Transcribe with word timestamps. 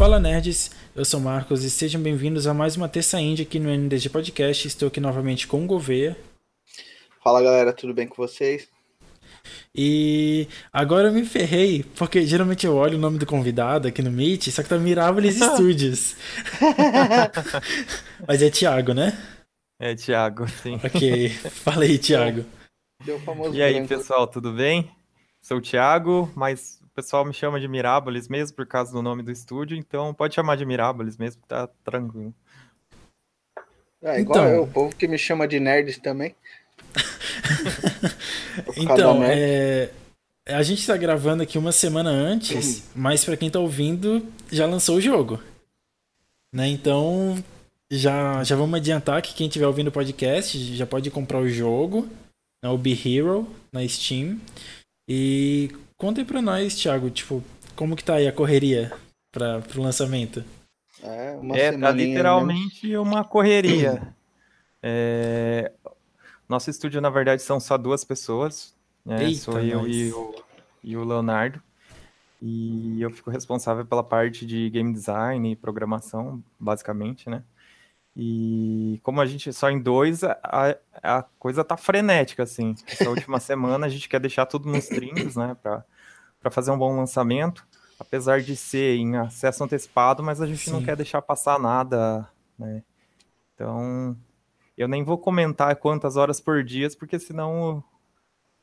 Fala 0.00 0.18
nerds, 0.18 0.70
eu 0.96 1.04
sou 1.04 1.20
Marcos 1.20 1.62
e 1.62 1.68
sejam 1.68 2.00
bem-vindos 2.00 2.46
a 2.46 2.54
mais 2.54 2.74
uma 2.74 2.88
terça 2.88 3.20
indie 3.20 3.42
aqui 3.42 3.58
no 3.58 3.68
NDG 3.68 4.08
Podcast. 4.08 4.66
Estou 4.66 4.88
aqui 4.88 4.98
novamente 4.98 5.46
com 5.46 5.62
o 5.62 5.66
Gouveia. 5.66 6.16
Fala 7.22 7.42
galera, 7.42 7.70
tudo 7.70 7.92
bem 7.92 8.06
com 8.06 8.14
vocês? 8.16 8.66
E 9.74 10.48
agora 10.72 11.08
eu 11.08 11.12
me 11.12 11.22
ferrei, 11.26 11.84
porque 11.98 12.24
geralmente 12.24 12.64
eu 12.64 12.76
olho 12.76 12.96
o 12.96 12.98
nome 12.98 13.18
do 13.18 13.26
convidado 13.26 13.88
aqui 13.88 14.00
no 14.00 14.10
Meet, 14.10 14.48
só 14.48 14.62
que 14.62 14.70
tá 14.70 14.78
Mirables 14.78 15.36
Studios. 15.52 16.16
Mas 18.26 18.40
é 18.40 18.48
Thiago, 18.48 18.94
né? 18.94 19.12
É 19.78 19.94
Thiago, 19.94 20.48
sim. 20.48 20.80
Ok, 20.82 21.28
fala 21.28 21.84
aí, 21.84 21.98
Thiago. 21.98 22.46
E 23.52 23.62
aí, 23.62 23.86
pessoal, 23.86 24.26
tudo 24.26 24.50
bem? 24.50 24.90
Sou 25.42 25.58
o 25.58 25.60
Thiago, 25.60 26.32
mas 26.34 26.79
pessoal 26.94 27.24
me 27.24 27.32
chama 27.32 27.60
de 27.60 27.68
Mirabolis 27.68 28.28
mesmo 28.28 28.56
por 28.56 28.66
causa 28.66 28.92
do 28.92 29.02
nome 29.02 29.22
do 29.22 29.30
estúdio, 29.30 29.76
então 29.76 30.12
pode 30.14 30.34
chamar 30.34 30.56
de 30.56 30.66
Mirabolis 30.66 31.16
mesmo, 31.16 31.42
tá 31.46 31.68
tranquilo. 31.84 32.34
É 34.02 34.20
igual 34.20 34.38
então... 34.38 34.54
eu, 34.54 34.62
o 34.62 34.68
povo 34.68 34.94
que 34.96 35.06
me 35.06 35.18
chama 35.18 35.46
de 35.46 35.60
nerds 35.60 35.98
também. 35.98 36.34
então, 38.76 39.22
é... 39.22 39.90
a 40.46 40.62
gente 40.62 40.80
está 40.80 40.96
gravando 40.96 41.42
aqui 41.42 41.58
uma 41.58 41.72
semana 41.72 42.10
antes, 42.10 42.88
mas 42.94 43.24
para 43.24 43.36
quem 43.36 43.48
está 43.48 43.58
ouvindo, 43.58 44.26
já 44.50 44.66
lançou 44.66 44.96
o 44.96 45.00
jogo. 45.00 45.40
Né? 46.52 46.68
Então, 46.68 47.42
já, 47.90 48.42
já 48.44 48.56
vamos 48.56 48.78
adiantar 48.78 49.20
que 49.20 49.34
quem 49.34 49.46
estiver 49.46 49.66
ouvindo 49.66 49.88
o 49.88 49.92
podcast 49.92 50.58
já 50.76 50.86
pode 50.86 51.10
comprar 51.10 51.38
o 51.38 51.48
jogo, 51.48 52.08
né, 52.62 52.70
o 52.70 52.78
Be 52.78 52.92
Hero, 52.92 53.46
na 53.72 53.86
Steam. 53.86 54.40
E 55.08 55.70
conta 56.00 56.22
aí 56.22 56.24
pra 56.24 56.40
nós, 56.40 56.74
Thiago, 56.74 57.10
tipo, 57.10 57.44
como 57.76 57.94
que 57.94 58.02
tá 58.02 58.14
aí 58.14 58.26
a 58.26 58.32
correria 58.32 58.90
para 59.30 59.62
o 59.76 59.82
lançamento? 59.82 60.42
É, 61.02 61.32
uma 61.32 61.56
é 61.56 61.76
tá 61.76 61.90
literalmente 61.92 62.88
né? 62.88 62.98
uma 62.98 63.22
correria. 63.22 64.14
É, 64.82 65.70
nosso 66.48 66.70
estúdio, 66.70 67.02
na 67.02 67.10
verdade, 67.10 67.42
são 67.42 67.60
só 67.60 67.76
duas 67.76 68.02
pessoas. 68.02 68.74
Né? 69.04 69.24
Eita, 69.24 69.40
Sou 69.40 69.60
eu 69.60 69.86
e 69.86 70.10
o, 70.10 70.34
e 70.82 70.96
o 70.96 71.04
Leonardo. 71.04 71.62
E 72.40 73.00
eu 73.02 73.10
fico 73.10 73.30
responsável 73.30 73.84
pela 73.84 74.02
parte 74.02 74.46
de 74.46 74.70
game 74.70 74.92
design 74.92 75.52
e 75.52 75.54
programação, 75.54 76.42
basicamente, 76.58 77.28
né? 77.28 77.42
E 78.16 79.00
como 79.02 79.20
a 79.20 79.26
gente 79.26 79.52
só 79.52 79.70
em 79.70 79.80
dois, 79.80 80.24
a, 80.24 80.76
a 81.02 81.22
coisa 81.38 81.64
tá 81.64 81.76
frenética, 81.76 82.42
assim. 82.42 82.74
Essa 82.86 83.08
última 83.08 83.38
semana 83.40 83.86
a 83.86 83.88
gente 83.88 84.08
quer 84.08 84.20
deixar 84.20 84.46
tudo 84.46 84.68
nos 84.68 84.86
trinks, 84.86 85.36
né? 85.36 85.56
Para 85.62 86.50
fazer 86.50 86.70
um 86.70 86.78
bom 86.78 86.96
lançamento. 86.96 87.66
Apesar 87.98 88.40
de 88.40 88.56
ser 88.56 88.96
em 88.96 89.16
acesso 89.16 89.62
antecipado, 89.62 90.22
mas 90.22 90.40
a 90.40 90.46
gente 90.46 90.64
Sim. 90.64 90.72
não 90.72 90.82
quer 90.82 90.96
deixar 90.96 91.20
passar 91.20 91.58
nada, 91.58 92.26
né? 92.58 92.82
Então, 93.54 94.16
eu 94.76 94.88
nem 94.88 95.04
vou 95.04 95.18
comentar 95.18 95.76
quantas 95.76 96.16
horas 96.16 96.40
por 96.40 96.64
dia, 96.64 96.88
porque 96.98 97.18
senão 97.18 97.84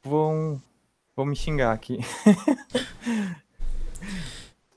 vão, 0.04 0.60
vão 1.16 1.26
me 1.26 1.36
xingar 1.36 1.72
aqui. 1.72 2.00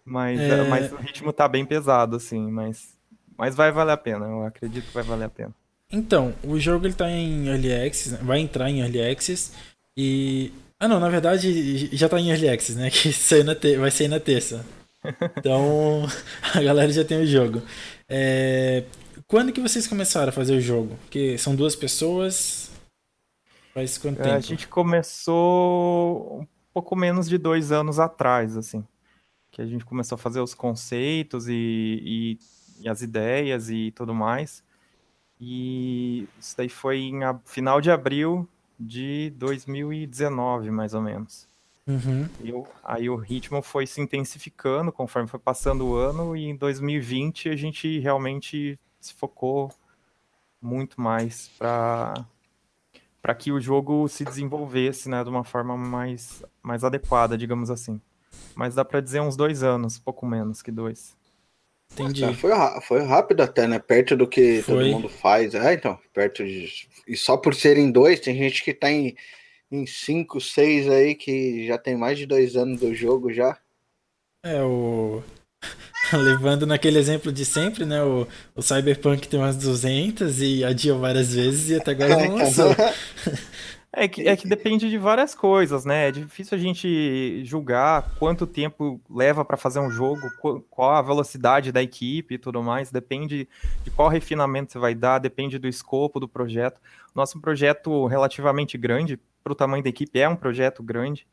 mas, 0.05 0.38
é... 0.38 0.68
mas 0.68 0.92
o 0.92 0.96
ritmo 0.96 1.32
tá 1.32 1.48
bem 1.48 1.64
pesado, 1.64 2.16
assim, 2.16 2.50
mas, 2.50 2.99
mas 3.41 3.55
vai 3.55 3.72
valer 3.72 3.92
a 3.92 3.96
pena, 3.96 4.27
eu 4.27 4.44
acredito 4.44 4.86
que 4.86 4.92
vai 4.92 5.02
valer 5.02 5.24
a 5.24 5.30
pena. 5.30 5.55
Então, 5.91 6.34
o 6.44 6.60
jogo 6.60 6.86
ele 6.86 6.92
tá 6.92 7.10
em 7.10 7.48
Early 7.48 7.72
Access, 7.72 8.22
vai 8.22 8.38
entrar 8.38 8.69
em 8.69 8.80
Early 8.80 9.00
Access 9.00 9.52
e... 9.96 10.52
Ah 10.78 10.86
não, 10.86 11.00
na 11.00 11.08
verdade 11.08 11.88
já 11.96 12.06
tá 12.06 12.20
em 12.20 12.28
Early 12.28 12.50
Access, 12.50 12.78
né? 12.78 12.91
Que 12.92 13.11
te... 13.11 13.77
vai 13.78 13.91
sair 13.91 14.08
na 14.08 14.20
terça. 14.20 14.62
Então, 15.38 16.06
a 16.55 16.61
galera 16.61 16.92
já 16.92 17.02
tem 17.02 17.23
o 17.23 17.27
jogo. 17.27 17.62
É... 18.06 18.84
Quando 19.27 19.52
que 19.52 19.61
vocês 19.62 19.86
começaram 19.86 20.28
a 20.28 20.33
fazer 20.33 20.55
o 20.55 20.61
jogo? 20.61 20.95
Porque 21.05 21.39
são 21.39 21.57
duas 21.57 21.74
pessoas. 21.74 22.70
Faz 23.72 23.96
quanto 23.96 24.18
tempo? 24.18 24.34
A 24.34 24.40
gente 24.40 24.68
começou 24.68 26.42
um 26.42 26.46
pouco 26.74 26.95
menos 26.95 27.27
de 27.27 27.39
dois 27.39 27.72
anos 27.72 27.98
atrás, 27.98 28.55
assim. 28.55 28.84
Que 29.51 29.62
a 29.62 29.67
gente 29.67 29.86
começou 29.86 30.17
a 30.17 30.18
fazer 30.18 30.40
os 30.40 30.52
conceitos 30.52 31.48
e, 31.48 31.55
e, 31.55 32.39
e 32.80 32.89
as 32.89 33.02
ideias 33.02 33.70
e 33.70 33.92
tudo 33.92 34.14
mais. 34.14 34.63
E 35.41 36.29
isso 36.39 36.57
daí 36.57 36.68
foi 36.68 36.98
em 36.98 37.20
final 37.45 37.80
de 37.80 37.91
abril 37.91 38.48
de 38.79 39.33
2019, 39.36 40.70
mais 40.70 40.95
ou 40.95 41.01
menos. 41.01 41.48
Uhum. 41.86 42.29
E 42.42 42.52
o, 42.52 42.67
aí 42.85 43.11
o 43.11 43.17
ritmo 43.17 43.63
foi 43.63 43.86
se 43.86 44.01
intensificando 44.01 44.92
conforme 44.92 45.29
foi 45.29 45.40
passando 45.40 45.86
o 45.86 45.96
ano, 45.96 46.36
e 46.36 46.45
em 46.45 46.57
2020 46.57 47.48
a 47.48 47.57
gente 47.57 47.98
realmente 47.98 48.79
se 49.01 49.14
focou 49.14 49.73
muito 50.61 51.01
mais 51.01 51.48
para 51.58 52.27
para 53.23 53.35
que 53.35 53.52
o 53.52 53.61
jogo 53.61 54.08
se 54.08 54.24
desenvolvesse, 54.24 55.07
né, 55.07 55.23
de 55.23 55.29
uma 55.29 55.45
forma 55.45 55.77
mais 55.77 56.42
mais 56.63 56.85
adequada, 56.85 57.36
digamos 57.36 57.70
assim. 57.70 58.01
Mas 58.55 58.74
dá 58.74 58.85
para 58.85 59.01
dizer 59.01 59.20
uns 59.20 59.36
dois 59.36 59.63
anos, 59.63 59.98
pouco 59.98 60.24
menos 60.27 60.63
que 60.63 60.70
dois. 60.70 61.17
Entendi. 61.92 62.23
Nossa, 62.23 62.34
foi, 62.34 62.51
foi 62.83 63.05
rápido 63.05 63.42
até, 63.42 63.67
né? 63.67 63.78
Perto 63.78 64.17
do 64.17 64.27
que 64.27 64.62
foi. 64.62 64.84
todo 64.84 64.92
mundo 64.92 65.08
faz. 65.08 65.55
É, 65.55 65.74
então, 65.74 65.98
perto 66.14 66.45
de. 66.45 66.68
E 67.06 67.17
só 67.17 67.36
por 67.36 67.55
serem 67.55 67.90
dois, 67.90 68.20
tem 68.20 68.36
gente 68.36 68.62
que 68.62 68.73
tá 68.73 68.90
em, 68.90 69.17
em 69.70 69.86
cinco, 69.86 70.40
seis 70.40 70.89
aí, 70.89 71.14
que 71.14 71.67
já 71.67 71.77
tem 71.77 71.96
mais 71.96 72.18
de 72.18 72.27
dois 72.27 72.56
anos 72.56 72.80
do 72.80 72.95
jogo 72.95 73.33
já. 73.33 73.58
É, 74.45 74.62
o. 74.62 75.23
Levando 76.12 76.67
naquele 76.67 76.98
exemplo 76.98 77.30
de 77.30 77.45
sempre, 77.45 77.84
né? 77.84 78.02
O, 78.02 78.27
o 78.55 78.62
Cyberpunk 78.62 79.28
tem 79.28 79.39
umas 79.39 79.57
200 79.57 80.40
e 80.40 80.64
adiou 80.64 80.98
várias 80.98 81.34
vezes 81.34 81.70
e 81.70 81.77
até 81.77 81.90
agora 81.90 82.17
não 82.27 82.36
lançou. 82.36 82.74
É 83.92 84.06
que, 84.06 84.28
é 84.28 84.36
que 84.36 84.46
depende 84.46 84.89
de 84.89 84.96
várias 84.96 85.34
coisas, 85.34 85.84
né? 85.84 86.08
É 86.08 86.12
difícil 86.12 86.56
a 86.56 86.61
gente 86.61 87.45
julgar 87.45 88.14
quanto 88.20 88.46
tempo 88.46 89.01
leva 89.11 89.45
para 89.45 89.56
fazer 89.56 89.80
um 89.80 89.90
jogo, 89.90 90.30
qual 90.70 90.92
a 90.92 91.02
velocidade 91.02 91.73
da 91.73 91.83
equipe 91.83 92.34
e 92.34 92.39
tudo 92.39 92.62
mais. 92.62 92.92
Depende 92.92 93.48
de 93.83 93.90
qual 93.90 94.08
refinamento 94.08 94.70
você 94.70 94.78
vai 94.78 94.95
dar, 94.95 95.18
depende 95.18 95.58
do 95.58 95.67
escopo 95.67 96.20
do 96.20 96.28
projeto. 96.28 96.80
Nosso 97.12 97.40
projeto 97.40 98.06
relativamente 98.06 98.78
grande, 98.78 99.18
para 99.42 99.52
o 99.52 99.56
tamanho 99.56 99.83
da 99.83 99.89
equipe, 99.89 100.20
é 100.20 100.28
um 100.28 100.36
projeto 100.36 100.84
grande. 100.84 101.27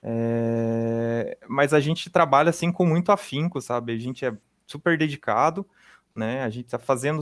É... 0.00 1.36
Mas 1.48 1.74
a 1.74 1.80
gente 1.80 2.08
trabalha 2.10 2.50
assim 2.50 2.70
com 2.70 2.86
muito 2.86 3.10
afinco, 3.10 3.60
sabe? 3.60 3.92
A 3.92 3.98
gente 3.98 4.24
é 4.24 4.32
super 4.68 4.96
dedicado, 4.96 5.66
né? 6.14 6.44
A 6.44 6.50
gente 6.50 6.66
está 6.66 6.78
fazendo 6.78 7.20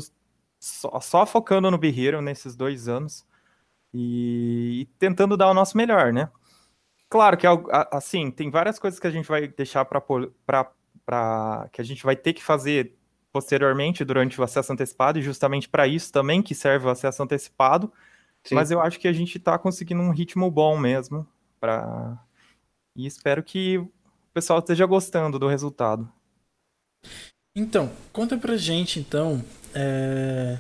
só, 0.61 1.01
só, 1.01 1.25
focando 1.25 1.71
no 1.71 1.79
Be 1.79 1.89
Hero 1.89 2.21
nesses 2.21 2.55
dois 2.55 2.89
anos 2.89 3.25
e, 3.93 4.83
e 4.83 4.85
tentando 4.99 5.37
dar 5.37 5.51
o 5.51 5.55
nosso 5.55 5.77
melhor, 5.77 6.13
né? 6.13 6.31
Claro 7.09 7.37
que 7.37 7.47
assim 7.91 8.31
tem 8.31 8.51
várias 8.51 8.79
coisas 8.79 8.99
que 8.99 9.07
a 9.07 9.11
gente 9.11 9.29
vai 9.29 9.47
deixar 9.47 9.85
para 9.85 10.01
para 11.05 11.69
que 11.73 11.81
a 11.81 11.85
gente 11.85 12.03
vai 12.05 12.17
ter 12.17 12.33
que 12.33 12.43
fazer 12.43 12.97
posteriormente 13.33 14.05
durante 14.05 14.41
o 14.41 14.45
acesso 14.45 14.73
antecipado 14.73 15.19
e 15.19 15.23
justamente 15.23 15.69
para 15.69 15.87
isso 15.87 16.13
também 16.13 16.43
que 16.43 16.55
serve 16.55 16.87
o 16.87 16.91
acesso 16.91 17.23
antecipado. 17.23 17.93
Sim. 18.45 18.55
Mas 18.55 18.71
eu 18.71 18.81
acho 18.81 18.99
que 18.99 19.09
a 19.09 19.13
gente 19.13 19.37
está 19.39 19.59
conseguindo 19.59 20.01
um 20.01 20.11
ritmo 20.11 20.51
bom 20.51 20.79
mesmo 20.79 21.27
para 21.61 22.19
e 22.97 23.07
espero 23.07 23.43
que 23.43 23.79
o 23.79 23.91
pessoal 24.33 24.59
esteja 24.59 24.87
gostando 24.87 25.39
do 25.39 25.49
resultado. 25.49 26.11
Então, 27.55 27.91
conta 28.13 28.37
pra 28.37 28.57
gente, 28.57 28.99
então, 28.99 29.45
é... 29.75 30.59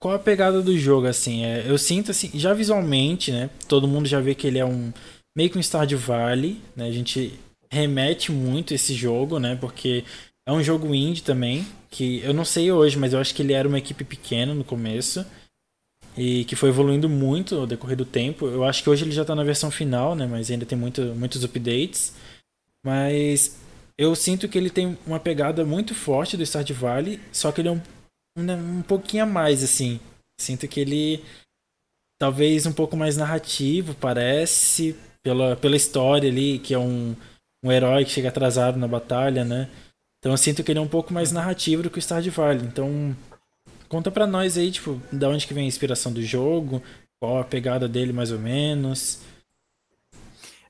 qual 0.00 0.14
a 0.14 0.18
pegada 0.18 0.62
do 0.62 0.76
jogo, 0.78 1.06
assim? 1.06 1.44
É, 1.44 1.64
eu 1.68 1.76
sinto, 1.76 2.10
assim, 2.10 2.30
já 2.34 2.54
visualmente, 2.54 3.32
né? 3.32 3.50
Todo 3.66 3.88
mundo 3.88 4.06
já 4.06 4.20
vê 4.20 4.34
que 4.34 4.46
ele 4.46 4.58
é 4.58 4.64
um 4.64 4.92
meio 5.36 5.50
que 5.50 5.58
um 5.58 5.62
Stardew 5.62 5.98
Valley, 5.98 6.60
né? 6.76 6.86
A 6.86 6.92
gente 6.92 7.38
remete 7.70 8.32
muito 8.32 8.74
esse 8.74 8.94
jogo, 8.94 9.38
né? 9.38 9.56
Porque 9.56 10.04
é 10.46 10.52
um 10.52 10.62
jogo 10.62 10.94
indie 10.94 11.22
também, 11.22 11.66
que 11.90 12.20
eu 12.22 12.32
não 12.32 12.44
sei 12.44 12.72
hoje, 12.72 12.96
mas 12.98 13.12
eu 13.12 13.20
acho 13.20 13.34
que 13.34 13.42
ele 13.42 13.52
era 13.52 13.68
uma 13.68 13.78
equipe 13.78 14.04
pequena 14.04 14.54
no 14.54 14.64
começo 14.64 15.24
e 16.16 16.44
que 16.44 16.56
foi 16.56 16.70
evoluindo 16.70 17.08
muito 17.08 17.54
ao 17.56 17.66
decorrer 17.66 17.96
do 17.96 18.04
tempo. 18.04 18.46
Eu 18.46 18.64
acho 18.64 18.82
que 18.82 18.90
hoje 18.90 19.04
ele 19.04 19.12
já 19.12 19.22
está 19.22 19.34
na 19.34 19.44
versão 19.44 19.70
final, 19.70 20.14
né? 20.14 20.26
Mas 20.26 20.50
ainda 20.50 20.66
tem 20.66 20.78
muito, 20.78 21.02
muitos 21.14 21.44
updates. 21.44 22.14
Mas 22.84 23.58
eu 23.96 24.14
sinto 24.14 24.48
que 24.48 24.56
ele 24.56 24.70
tem 24.70 24.96
uma 25.06 25.20
pegada 25.20 25.64
muito 25.64 25.94
forte 25.94 26.36
do 26.36 26.46
Stardew 26.46 26.76
Valley, 26.76 27.20
só 27.32 27.52
que 27.52 27.60
ele 27.60 27.68
é 27.68 27.72
um, 27.72 27.80
um, 28.38 28.82
pouquinho 28.82 29.24
a 29.24 29.26
mais, 29.26 29.62
assim. 29.62 30.00
Sinto 30.40 30.68
que 30.68 30.80
ele 30.80 31.24
talvez 32.20 32.66
um 32.66 32.72
pouco 32.72 32.96
mais 32.96 33.16
narrativo, 33.16 33.94
parece, 33.94 34.96
pela, 35.22 35.56
pela 35.56 35.76
história 35.76 36.28
ali, 36.28 36.58
que 36.58 36.74
é 36.74 36.78
um, 36.78 37.14
um 37.64 37.72
herói 37.72 38.04
que 38.04 38.10
chega 38.10 38.28
atrasado 38.28 38.78
na 38.78 38.88
batalha, 38.88 39.44
né? 39.44 39.70
Então 40.18 40.32
eu 40.32 40.38
sinto 40.38 40.64
que 40.64 40.72
ele 40.72 40.80
é 40.80 40.82
um 40.82 40.88
pouco 40.88 41.12
mais 41.12 41.30
narrativo 41.30 41.82
do 41.82 41.90
que 41.90 41.98
o 41.98 42.02
Stardew 42.02 42.32
Valley. 42.32 42.66
Então 42.66 43.16
Conta 43.88 44.10
pra 44.10 44.26
nós 44.26 44.58
aí, 44.58 44.70
tipo, 44.70 45.00
da 45.10 45.28
onde 45.28 45.46
que 45.46 45.54
vem 45.54 45.64
a 45.64 45.68
inspiração 45.68 46.12
do 46.12 46.22
jogo, 46.22 46.82
qual 47.18 47.38
a 47.38 47.44
pegada 47.44 47.88
dele 47.88 48.12
mais 48.12 48.30
ou 48.30 48.38
menos. 48.38 49.20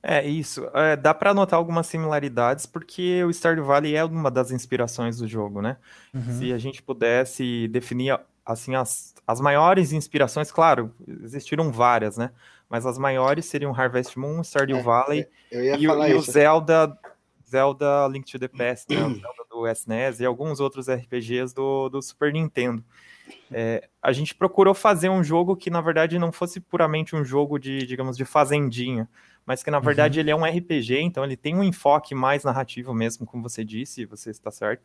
É, 0.02 0.26
isso. 0.26 0.68
É, 0.74 0.96
dá 0.96 1.12
para 1.12 1.34
notar 1.34 1.58
algumas 1.58 1.86
similaridades, 1.86 2.66
porque 2.66 3.22
o 3.24 3.30
Stardew 3.30 3.64
Valley 3.64 3.96
é 3.96 4.04
uma 4.04 4.30
das 4.30 4.50
inspirações 4.50 5.18
do 5.18 5.26
jogo, 5.26 5.60
né? 5.60 5.76
Uhum. 6.14 6.38
Se 6.38 6.52
a 6.52 6.58
gente 6.58 6.82
pudesse 6.82 7.68
definir, 7.68 8.18
assim, 8.44 8.74
as, 8.74 9.14
as 9.26 9.40
maiores 9.40 9.92
inspirações, 9.92 10.52
claro, 10.52 10.92
existiram 11.22 11.70
várias, 11.72 12.16
né? 12.16 12.30
Mas 12.68 12.86
as 12.86 12.98
maiores 12.98 13.46
seriam 13.46 13.74
Harvest 13.74 14.18
Moon, 14.18 14.42
Stardew 14.42 14.78
é, 14.78 14.82
Valley 14.82 15.26
e, 15.50 15.56
e, 15.56 15.88
o 15.88 16.20
Zelda, 16.20 16.96
Zelda 17.48 18.06
Link 18.08 18.30
to 18.30 18.38
the 18.38 18.48
Past, 18.48 18.94
né? 18.94 19.02
o 19.02 19.14
Zelda 19.14 19.44
do 19.50 19.66
SNES 19.66 20.20
e 20.20 20.26
alguns 20.26 20.60
outros 20.60 20.88
RPGs 20.88 21.54
do, 21.54 21.88
do 21.88 22.02
Super 22.02 22.32
Nintendo. 22.32 22.84
É, 23.50 23.88
a 24.02 24.12
gente 24.12 24.34
procurou 24.34 24.74
fazer 24.74 25.08
um 25.08 25.22
jogo 25.24 25.56
que, 25.56 25.70
na 25.70 25.80
verdade, 25.80 26.18
não 26.18 26.32
fosse 26.32 26.60
puramente 26.60 27.16
um 27.16 27.24
jogo 27.24 27.58
de, 27.58 27.86
digamos, 27.86 28.16
de 28.16 28.24
fazendinha, 28.24 29.08
mas 29.48 29.62
que, 29.62 29.70
na 29.70 29.80
verdade, 29.80 30.18
uhum. 30.18 30.22
ele 30.22 30.30
é 30.30 30.36
um 30.36 30.44
RPG, 30.44 31.00
então 31.00 31.24
ele 31.24 31.38
tem 31.38 31.56
um 31.56 31.64
enfoque 31.64 32.14
mais 32.14 32.44
narrativo 32.44 32.92
mesmo, 32.92 33.24
como 33.24 33.42
você 33.42 33.64
disse, 33.64 34.04
você 34.04 34.28
está 34.28 34.50
certo. 34.50 34.82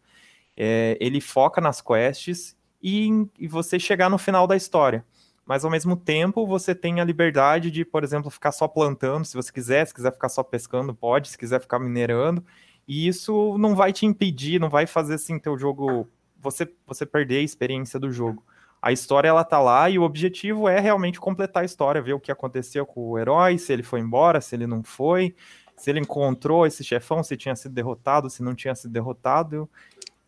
É, 0.56 0.98
ele 1.01 1.19
foca 1.19 1.60
nas 1.60 1.81
quests 1.81 2.56
e, 2.81 3.10
e 3.38 3.45
você 3.45 3.77
chegar 3.77 4.10
no 4.10 4.18
final 4.18 4.48
da 4.48 4.56
história 4.56 5.04
mas 5.45 5.65
ao 5.65 5.71
mesmo 5.71 5.98
tempo 5.98 6.48
você 6.48 6.74
tem 6.74 7.01
a 7.01 7.04
liberdade 7.04 7.69
de, 7.69 7.83
por 7.83 8.01
exemplo, 8.01 8.31
ficar 8.31 8.54
só 8.54 8.65
plantando, 8.65 9.25
se 9.25 9.36
você 9.36 9.51
quiser, 9.51 9.86
se 9.86 9.94
quiser 9.94 10.13
ficar 10.13 10.30
só 10.30 10.42
pescando, 10.42 10.94
pode, 10.94 11.27
se 11.27 11.38
quiser 11.38 11.59
ficar 11.59 11.80
minerando, 11.80 12.42
e 12.88 13.07
isso 13.07 13.57
não 13.57 13.75
vai 13.75 13.92
te 13.92 14.06
impedir, 14.06 14.59
não 14.59 14.69
vai 14.69 14.88
fazer 14.88 15.16
assim 15.16 15.38
teu 15.38 15.57
jogo 15.57 16.07
você 16.39 16.66
você 16.88 17.06
perder 17.06 17.39
a 17.39 17.44
experiência 17.44 18.00
do 18.00 18.09
jogo. 18.09 18.42
A 18.83 18.91
história 18.91 19.30
ela 19.30 19.45
tá 19.45 19.62
lá 19.62 19.89
e 19.89 19.97
o 19.97 20.03
objetivo 20.03 20.68
é 20.68 20.77
realmente 20.77 21.18
completar 21.18 21.63
a 21.63 21.65
história, 21.65 22.01
ver 22.01 22.12
o 22.12 22.19
que 22.19 22.30
aconteceu 22.30 22.85
com 22.85 23.12
o 23.12 23.18
herói, 23.18 23.57
se 23.57 23.71
ele 23.71 23.81
foi 23.81 24.01
embora, 24.01 24.41
se 24.41 24.53
ele 24.57 24.68
não 24.68 24.83
foi, 24.83 25.33
se 25.77 25.89
ele 25.89 26.01
encontrou 26.01 26.68
esse 26.68 26.83
chefão, 26.83 27.24
se 27.24 27.38
tinha 27.38 27.56
sido 27.56 27.74
derrotado, 27.74 28.30
se 28.30 28.44
não 28.44 28.53
tinha 28.53 28.75
sido 28.75 28.91
derrotado 28.91 29.69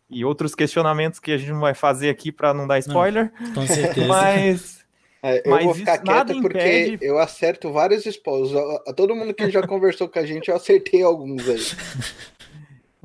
e 0.08 0.24
outros 0.24 0.54
questionamentos 0.54 1.20
que 1.20 1.32
a 1.32 1.36
gente 1.36 1.52
não 1.52 1.60
vai 1.60 1.74
fazer 1.74 2.08
aqui 2.08 2.32
para 2.32 2.54
não 2.54 2.66
dar 2.66 2.78
spoiler. 2.78 3.30
Não, 3.38 3.52
com 3.52 3.66
certeza. 3.66 4.06
Mas 4.08 4.86
é, 5.22 5.42
eu 5.44 5.50
Mas 5.50 5.64
vou 5.64 5.74
ficar 5.74 5.98
quieto 5.98 6.40
porque 6.40 6.58
impede... 6.58 6.98
eu 7.04 7.18
acerto 7.18 7.70
vários 7.70 8.06
spoilers. 8.06 8.52
Todo 8.96 9.14
mundo 9.14 9.34
que 9.34 9.50
já 9.50 9.66
conversou 9.66 10.08
com 10.08 10.18
a 10.18 10.24
gente, 10.24 10.48
eu 10.48 10.56
acertei 10.56 11.02
alguns 11.02 11.46
aí. 11.46 11.60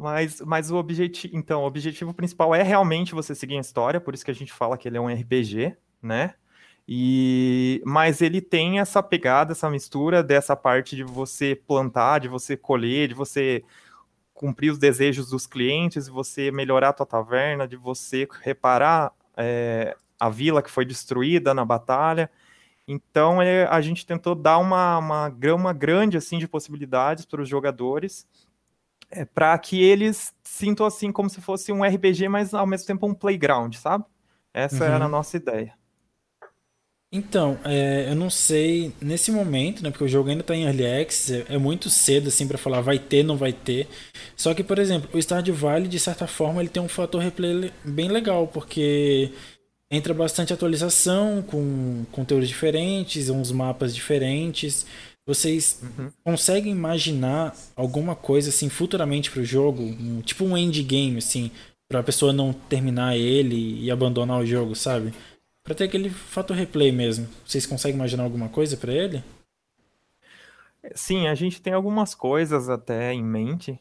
Mas, 0.02 0.42
mas 0.42 0.72
o 0.72 0.78
objetivo, 0.78 1.38
então, 1.38 1.62
o 1.62 1.68
objetivo 1.68 2.12
principal 2.12 2.56
é 2.56 2.64
realmente 2.64 3.14
você 3.14 3.36
seguir 3.36 3.58
a 3.58 3.62
história, 3.62 4.02
por 4.02 4.16
isso 4.16 4.26
que 4.26 4.32
a 4.32 4.34
gente 4.34 4.52
fala 4.52 4.76
que 4.76 4.88
ele 4.88 4.98
é 4.98 5.02
um 5.02 5.08
RPG, 5.08 5.78
né? 6.02 6.34
E 6.88 7.80
mas 7.86 8.20
ele 8.20 8.42
tem 8.42 8.80
essa 8.80 9.04
pegada, 9.04 9.52
essa 9.52 9.70
mistura 9.70 10.24
dessa 10.24 10.56
parte 10.56 10.96
de 10.96 11.04
você 11.04 11.56
plantar, 11.56 12.20
de 12.20 12.28
você 12.28 12.58
colher, 12.58 13.10
de 13.10 13.14
você 13.14 13.64
cumprir 14.34 14.72
os 14.72 14.80
desejos 14.80 15.30
dos 15.30 15.46
clientes, 15.46 16.06
de 16.06 16.12
você 16.12 16.50
melhorar 16.52 16.90
a 16.90 16.94
tua 16.94 17.06
taverna, 17.06 17.68
de 17.68 17.78
você 17.78 18.28
reparar 18.42 19.14
é, 19.38 19.96
a 20.20 20.30
vila 20.30 20.64
que 20.64 20.72
foi 20.72 20.84
destruída 20.84 21.54
na 21.54 21.64
batalha. 21.64 22.28
Então 22.88 23.40
é, 23.40 23.66
a 23.68 23.80
gente 23.82 24.04
tentou 24.04 24.34
dar 24.34 24.58
uma, 24.58 24.98
uma 24.98 25.30
grama 25.30 25.72
grande 25.74 26.18
assim 26.18 26.40
de 26.40 26.48
possibilidades 26.48 27.24
para 27.24 27.42
os 27.42 27.48
jogadores 27.48 28.28
é, 29.12 29.26
para 29.26 29.58
que 29.58 29.82
eles 29.82 30.34
sintam 30.44 30.86
assim 30.86 31.12
como 31.12 31.30
se 31.30 31.42
fosse 31.42 31.72
um 31.72 31.84
RPG, 31.84 32.28
mas 32.30 32.54
ao 32.54 32.66
mesmo 32.66 32.88
tempo 32.88 33.08
um 33.08 33.14
playground, 33.14 33.76
sabe? 33.76 34.06
Essa 34.54 34.86
uhum. 34.86 34.92
era 34.92 35.06
a 35.06 35.10
nossa 35.10 35.38
ideia. 35.38 35.74
Então, 37.14 37.60
é, 37.66 38.08
eu 38.10 38.16
não 38.16 38.30
sei 38.30 38.94
nesse 39.02 39.34
momento, 39.34 39.84
né? 39.84 39.92
Porque 39.92 40.06
o 40.06 40.08
jogo 40.08 40.30
ainda 40.30 40.42
está 40.42 40.56
em 40.56 40.64
early 40.64 40.86
access, 40.86 41.46
é, 41.50 41.56
é, 41.56 41.58
muito 41.58 41.90
cedo 41.90 42.30
assim 42.30 42.48
para 42.48 42.58
falar 42.58 42.80
vai 42.80 42.98
ter, 42.98 43.22
não 43.22 43.36
vai 43.36 43.52
ter. 43.52 43.88
Só 44.36 44.54
que, 44.54 44.64
por 44.64 44.80
exemplo, 44.80 45.10
o 45.14 45.22
Stardew 45.22 45.54
Valley 45.54 45.90
de 45.90 46.00
certa 46.00 46.26
forma 46.26 46.62
ele 46.62 46.70
tem 46.70 46.82
um 46.82 46.88
fator 46.88 47.22
replay 47.22 47.74
bem 47.84 48.08
legal, 48.08 48.48
porque 48.48 49.34
entra 49.90 50.14
bastante 50.14 50.54
atualização 50.54 51.42
com 51.42 52.06
conteúdos 52.14 52.48
diferentes, 52.48 53.30
uns 53.30 53.52
mapas 53.52 53.94
diferentes. 53.94 54.86
Vocês 55.26 55.82
uhum. 55.84 56.12
conseguem 56.24 56.72
imaginar 56.72 57.56
alguma 57.76 58.16
coisa 58.16 58.50
assim 58.50 58.70
futuramente 58.70 59.30
para 59.30 59.42
o 59.42 59.46
jogo, 59.46 59.84
um, 59.84 60.22
tipo 60.22 60.44
um 60.44 60.58
endgame 60.58 61.18
assim, 61.18 61.52
para 61.88 62.00
a 62.00 62.04
pessoa 62.04 62.34
não 62.34 62.52
terminar 62.52 63.16
ele 63.18 63.84
e 63.84 63.92
abandonar 63.92 64.40
o 64.40 64.46
jogo, 64.46 64.76
sabe? 64.76 65.14
Para 65.64 65.76
ter 65.76 65.84
aquele 65.84 66.10
fator 66.10 66.56
replay 66.56 66.92
mesmo. 66.92 67.28
Vocês 67.46 67.66
conseguem 67.66 67.96
imaginar 67.96 68.24
alguma 68.24 68.50
coisa 68.50 68.76
para 68.76 68.94
ele? 68.94 69.24
Sim, 70.96 71.28
a 71.28 71.36
gente 71.36 71.62
tem 71.62 71.74
algumas 71.74 72.16
coisas 72.16 72.68
até 72.68 73.14
em 73.14 73.24
mente. 73.24 73.80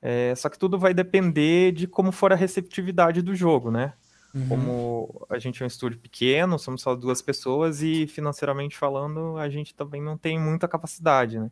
É, 0.00 0.34
só 0.34 0.48
que 0.48 0.58
tudo 0.58 0.78
vai 0.78 0.94
depender 0.94 1.72
de 1.72 1.86
como 1.86 2.12
for 2.12 2.32
a 2.32 2.36
receptividade 2.36 3.20
do 3.20 3.34
jogo, 3.34 3.70
né? 3.70 3.92
Uhum. 4.34 4.48
Como 4.48 5.26
a 5.30 5.38
gente 5.38 5.62
é 5.62 5.64
um 5.64 5.66
estúdio 5.66 5.98
pequeno, 5.98 6.58
somos 6.58 6.82
só 6.82 6.94
duas 6.94 7.22
pessoas 7.22 7.82
e 7.82 8.06
financeiramente 8.06 8.76
falando, 8.76 9.36
a 9.38 9.48
gente 9.48 9.74
também 9.74 10.02
não 10.02 10.18
tem 10.18 10.38
muita 10.38 10.68
capacidade, 10.68 11.38
né? 11.38 11.50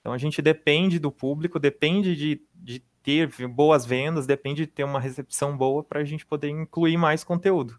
Então 0.00 0.12
a 0.12 0.18
gente 0.18 0.40
depende 0.40 0.98
do 0.98 1.10
público, 1.10 1.58
depende 1.58 2.14
de, 2.14 2.42
de 2.54 2.80
ter 3.02 3.28
boas 3.48 3.84
vendas, 3.84 4.26
depende 4.26 4.66
de 4.66 4.70
ter 4.70 4.84
uma 4.84 5.00
recepção 5.00 5.56
boa 5.56 5.82
para 5.82 6.00
a 6.00 6.04
gente 6.04 6.24
poder 6.24 6.48
incluir 6.48 6.96
mais 6.96 7.24
conteúdo. 7.24 7.78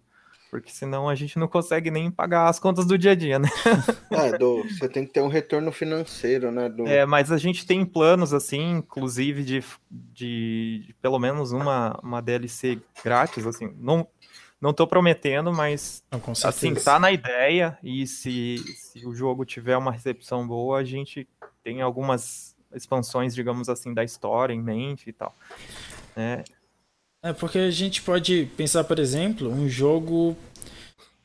Porque 0.62 0.72
senão 0.72 1.10
a 1.10 1.16
gente 1.16 1.38
não 1.38 1.48
consegue 1.48 1.92
nem 1.92 2.10
pagar 2.10 2.48
as 2.48 2.60
contas 2.60 2.86
do 2.86 2.98
dia 2.98 3.12
a 3.12 3.16
dia, 3.16 3.40
né? 3.40 3.50
É, 4.12 4.38
do, 4.38 4.64
você 4.64 4.88
tem 4.88 5.06
que 5.06 5.12
ter 5.12 5.22
um 5.22 5.28
retorno 5.28 5.72
financeiro, 5.72 6.52
né? 6.52 6.70
Do... 6.70 6.88
É, 6.88 7.06
mas 7.06 7.32
a 7.32 7.38
gente 7.38 7.66
tem 7.66 7.86
planos, 7.86 8.34
assim, 8.34 8.78
inclusive 8.78 9.44
de, 9.44 9.64
de, 9.92 10.84
de 10.86 10.96
pelo 11.02 11.20
menos 11.20 11.52
uma, 11.52 12.00
uma 12.02 12.22
DLC 12.22 12.80
grátis, 13.04 13.46
assim. 13.46 13.74
Não, 13.78 14.08
não 14.62 14.74
tô 14.74 14.88
prometendo, 14.88 15.52
mas 15.54 16.04
Não, 16.12 16.22
assim, 16.44 16.74
tá 16.74 17.00
na 17.00 17.12
ideia. 17.12 17.78
E 17.84 18.08
se, 18.08 18.58
se 18.76 19.06
o 19.06 19.14
jogo 19.14 19.46
tiver 19.46 19.78
uma 19.78 19.92
recepção 19.92 20.48
boa, 20.48 20.80
a 20.80 20.84
gente 20.84 21.28
tem 21.64 21.82
algumas 21.82 22.56
expansões, 22.74 23.34
digamos 23.34 23.70
assim, 23.70 23.94
da 23.94 24.04
história 24.04 24.54
em 24.54 24.62
mente 24.62 25.10
e 25.10 25.14
tal. 25.14 25.36
É, 26.16 26.44
é 27.26 27.34
porque 27.34 27.58
a 27.58 27.72
gente 27.72 28.04
pode 28.04 28.48
pensar, 28.56 28.84
por 28.84 29.00
exemplo, 29.00 29.50
um 29.50 29.68
jogo 29.68 30.38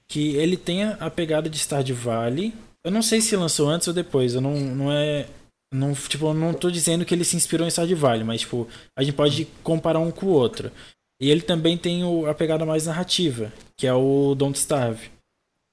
que 0.08 0.34
ele 0.34 0.56
tenha 0.56 0.92
a 0.94 1.10
pegada 1.10 1.48
de 1.48 1.58
Stardew 1.58 1.94
Valley. 1.94 2.54
Eu 2.82 2.90
não 2.90 3.02
sei 3.02 3.20
se 3.20 3.36
lançou 3.36 3.68
antes 3.68 3.86
ou 3.86 3.92
depois, 3.92 4.34
eu 4.34 4.40
não, 4.40 4.58
não 4.58 4.90
é. 4.90 5.28
Não, 5.72 5.92
tipo, 5.92 6.26
eu 6.26 6.34
não 6.34 6.54
tô 6.54 6.70
dizendo 6.70 7.04
que 7.04 7.14
ele 7.14 7.24
se 7.24 7.36
inspirou 7.36 7.66
em 7.66 7.70
Stardew 7.70 7.98
Valley, 7.98 8.24
mas 8.24 8.40
tipo, 8.40 8.66
a 8.98 9.02
gente 9.02 9.14
pode 9.14 9.44
comparar 9.62 9.98
um 9.98 10.10
com 10.10 10.26
o 10.26 10.30
outro. 10.30 10.72
E 11.20 11.30
ele 11.30 11.42
também 11.42 11.76
tem 11.76 12.02
o, 12.02 12.26
a 12.26 12.34
pegada 12.34 12.64
mais 12.64 12.86
narrativa, 12.86 13.52
que 13.76 13.86
é 13.86 13.92
o 13.92 14.34
Don't 14.34 14.58
Starve. 14.58 15.10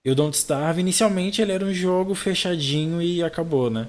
E 0.05 0.11
o 0.11 0.15
Don't 0.15 0.35
Starve, 0.35 0.81
inicialmente, 0.81 1.41
ele 1.41 1.53
era 1.53 1.65
um 1.65 1.73
jogo 1.73 2.13
fechadinho 2.13 3.01
e 3.01 3.23
acabou, 3.23 3.69
né? 3.69 3.87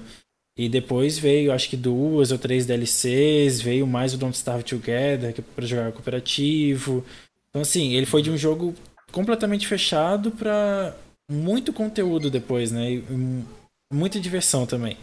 E 0.59 0.67
depois 0.67 1.17
veio, 1.17 1.53
acho 1.53 1.69
que 1.69 1.77
duas 1.77 2.33
ou 2.33 2.37
três 2.37 2.65
DLCs, 2.65 3.61
veio 3.61 3.87
mais 3.87 4.13
o 4.13 4.17
Don't 4.17 4.35
Starve 4.35 4.65
Together, 4.65 5.33
que 5.33 5.39
é 5.39 5.43
pra 5.55 5.65
jogar 5.65 5.93
cooperativo. 5.93 7.05
Então, 7.49 7.61
assim, 7.61 7.93
ele 7.93 8.05
foi 8.05 8.21
de 8.21 8.29
um 8.29 8.35
jogo 8.35 8.75
completamente 9.09 9.65
fechado 9.65 10.31
para 10.31 10.93
muito 11.31 11.71
conteúdo 11.71 12.29
depois, 12.29 12.73
né? 12.73 12.91
E 12.91 13.03
muita 13.89 14.19
diversão 14.19 14.65
também. 14.65 14.97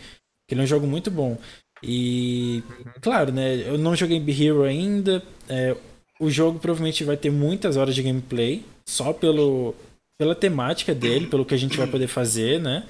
Ele 0.50 0.60
é 0.60 0.64
um 0.64 0.66
jogo 0.66 0.86
muito 0.86 1.10
bom. 1.10 1.38
E, 1.82 2.62
claro, 3.00 3.32
né? 3.32 3.66
Eu 3.66 3.78
não 3.78 3.96
joguei 3.96 4.20
Be 4.20 4.32
Hero 4.32 4.62
ainda. 4.62 5.22
É, 5.48 5.74
o 6.20 6.28
jogo 6.28 6.58
provavelmente 6.58 7.02
vai 7.02 7.16
ter 7.16 7.30
muitas 7.30 7.78
horas 7.78 7.94
de 7.94 8.02
gameplay, 8.02 8.62
só 8.86 9.10
pelo, 9.10 9.74
pela 10.18 10.34
temática 10.34 10.94
dele, 10.94 11.28
pelo 11.28 11.46
que 11.46 11.54
a 11.54 11.58
gente 11.58 11.78
vai 11.78 11.86
poder 11.86 12.08
fazer, 12.08 12.60
né? 12.60 12.84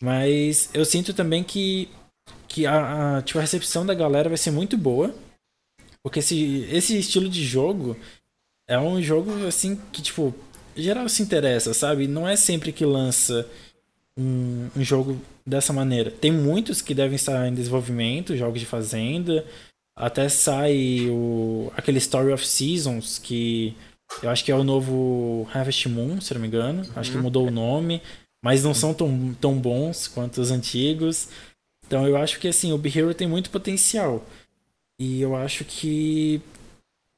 Mas 0.00 0.70
eu 0.74 0.84
sinto 0.84 1.14
também 1.14 1.42
que, 1.42 1.88
que 2.48 2.66
a, 2.66 3.18
a, 3.18 3.22
tipo, 3.22 3.38
a 3.38 3.42
recepção 3.42 3.84
da 3.84 3.94
galera 3.94 4.28
vai 4.28 4.38
ser 4.38 4.50
muito 4.50 4.76
boa. 4.76 5.14
Porque 6.02 6.20
esse, 6.20 6.66
esse 6.70 6.98
estilo 6.98 7.28
de 7.28 7.44
jogo 7.44 7.96
é 8.68 8.78
um 8.78 9.02
jogo 9.02 9.46
assim 9.46 9.78
que, 9.92 10.02
tipo, 10.02 10.34
geral 10.76 11.08
se 11.08 11.22
interessa, 11.22 11.74
sabe? 11.74 12.06
Não 12.06 12.28
é 12.28 12.36
sempre 12.36 12.72
que 12.72 12.84
lança 12.84 13.48
um, 14.16 14.68
um 14.76 14.84
jogo 14.84 15.20
dessa 15.44 15.72
maneira. 15.72 16.10
Tem 16.10 16.32
muitos 16.32 16.80
que 16.80 16.94
devem 16.94 17.16
estar 17.16 17.48
em 17.48 17.54
desenvolvimento, 17.54 18.36
jogos 18.36 18.60
de 18.60 18.66
fazenda, 18.66 19.44
até 19.96 20.28
sai 20.28 21.08
o, 21.10 21.72
aquele 21.76 21.98
Story 21.98 22.32
of 22.32 22.46
Seasons, 22.46 23.18
que 23.18 23.74
eu 24.22 24.30
acho 24.30 24.44
que 24.44 24.52
é 24.52 24.54
o 24.54 24.64
novo 24.64 25.48
Harvest 25.52 25.88
Moon, 25.88 26.20
se 26.20 26.34
não 26.34 26.40
me 26.40 26.46
engano. 26.46 26.82
Uhum. 26.82 26.92
Acho 26.96 27.10
que 27.10 27.16
uhum. 27.16 27.22
mudou 27.24 27.48
o 27.48 27.50
nome, 27.50 28.02
mas 28.46 28.62
não 28.62 28.72
são 28.72 28.94
tão, 28.94 29.34
tão 29.40 29.58
bons 29.58 30.06
quanto 30.06 30.40
os 30.40 30.52
antigos. 30.52 31.30
Então 31.84 32.06
eu 32.06 32.16
acho 32.16 32.38
que 32.38 32.46
assim, 32.46 32.72
o 32.72 32.78
Be 32.78 32.96
Hero 32.96 33.12
tem 33.12 33.26
muito 33.26 33.50
potencial. 33.50 34.24
E 35.00 35.20
eu 35.20 35.34
acho 35.34 35.64
que 35.64 36.40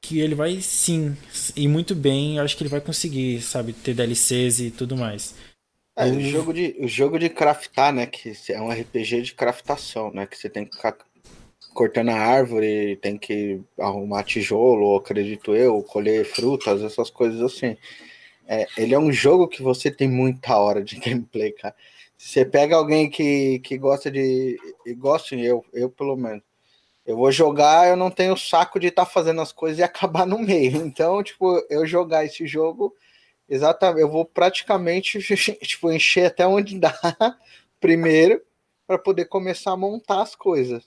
que 0.01 0.19
ele 0.19 0.33
vai 0.33 0.59
sim 0.59 1.15
ir 1.55 1.67
muito 1.67 1.93
bem, 1.93 2.37
eu 2.37 2.43
acho 2.43 2.57
que 2.57 2.63
ele 2.63 2.69
vai 2.69 2.81
conseguir, 2.81 3.43
sabe, 3.43 3.73
ter 3.73 3.93
DLCs 3.93 4.59
e 4.59 4.71
tudo 4.71 4.97
mais. 4.97 5.35
É, 5.95 6.07
o 6.07 6.19
jogo 6.19 6.51
de, 6.51 6.75
o 6.79 6.87
jogo 6.87 7.19
de 7.19 7.29
craftar, 7.29 7.93
né? 7.93 8.07
Que 8.07 8.33
é 8.49 8.59
um 8.59 8.71
RPG 8.71 9.21
de 9.21 9.33
craftação, 9.35 10.11
né? 10.11 10.25
Que 10.25 10.35
você 10.35 10.49
tem 10.49 10.65
que 10.65 10.77
ficar 10.77 10.97
cortando 11.75 12.09
a 12.09 12.17
árvore, 12.17 12.95
tem 12.95 13.19
que 13.19 13.61
arrumar 13.79 14.23
tijolo, 14.23 14.95
acredito 14.95 15.55
eu, 15.55 15.83
colher 15.83 16.25
frutas, 16.25 16.81
essas 16.81 17.11
coisas 17.11 17.39
assim. 17.39 17.77
É, 18.51 18.65
ele 18.75 18.95
é 18.95 18.99
um 18.99 19.11
jogo 19.11 19.47
que 19.47 19.61
você 19.61 19.91
tem 19.91 20.09
muita 20.09 20.57
hora 20.57 20.83
de 20.83 20.95
gameplay, 20.99 21.51
cara. 21.51 21.75
Você 22.17 22.43
pega 22.43 22.75
alguém 22.75 23.07
que, 23.07 23.59
que 23.59 23.77
gosta 23.77 24.09
de. 24.09 24.59
E 24.83 24.93
gosta, 24.95 25.35
eu, 25.35 25.63
eu 25.71 25.87
pelo 25.87 26.17
menos. 26.17 26.41
Eu 27.05 27.15
vou 27.15 27.31
jogar, 27.31 27.87
eu 27.87 27.95
não 27.95 28.09
tenho 28.09 28.35
saco 28.35 28.79
de 28.79 28.87
estar 28.87 29.05
tá 29.05 29.11
fazendo 29.11 29.39
as 29.39 29.51
coisas 29.51 29.77
e 29.77 29.83
acabar 29.83 30.25
no 30.25 30.39
meio. 30.39 30.77
Então, 30.77 31.21
tipo, 31.21 31.63
eu 31.69 31.85
jogar 31.85 32.25
esse 32.25 32.47
jogo, 32.47 32.95
exatamente, 33.47 34.01
eu 34.01 34.09
vou 34.09 34.25
praticamente 34.25 35.19
tipo, 35.61 35.91
encher 35.91 36.25
até 36.25 36.47
onde 36.47 36.79
dá 36.79 36.91
primeiro 37.79 38.41
para 38.87 38.97
poder 38.97 39.25
começar 39.25 39.73
a 39.73 39.77
montar 39.77 40.23
as 40.23 40.35
coisas. 40.35 40.83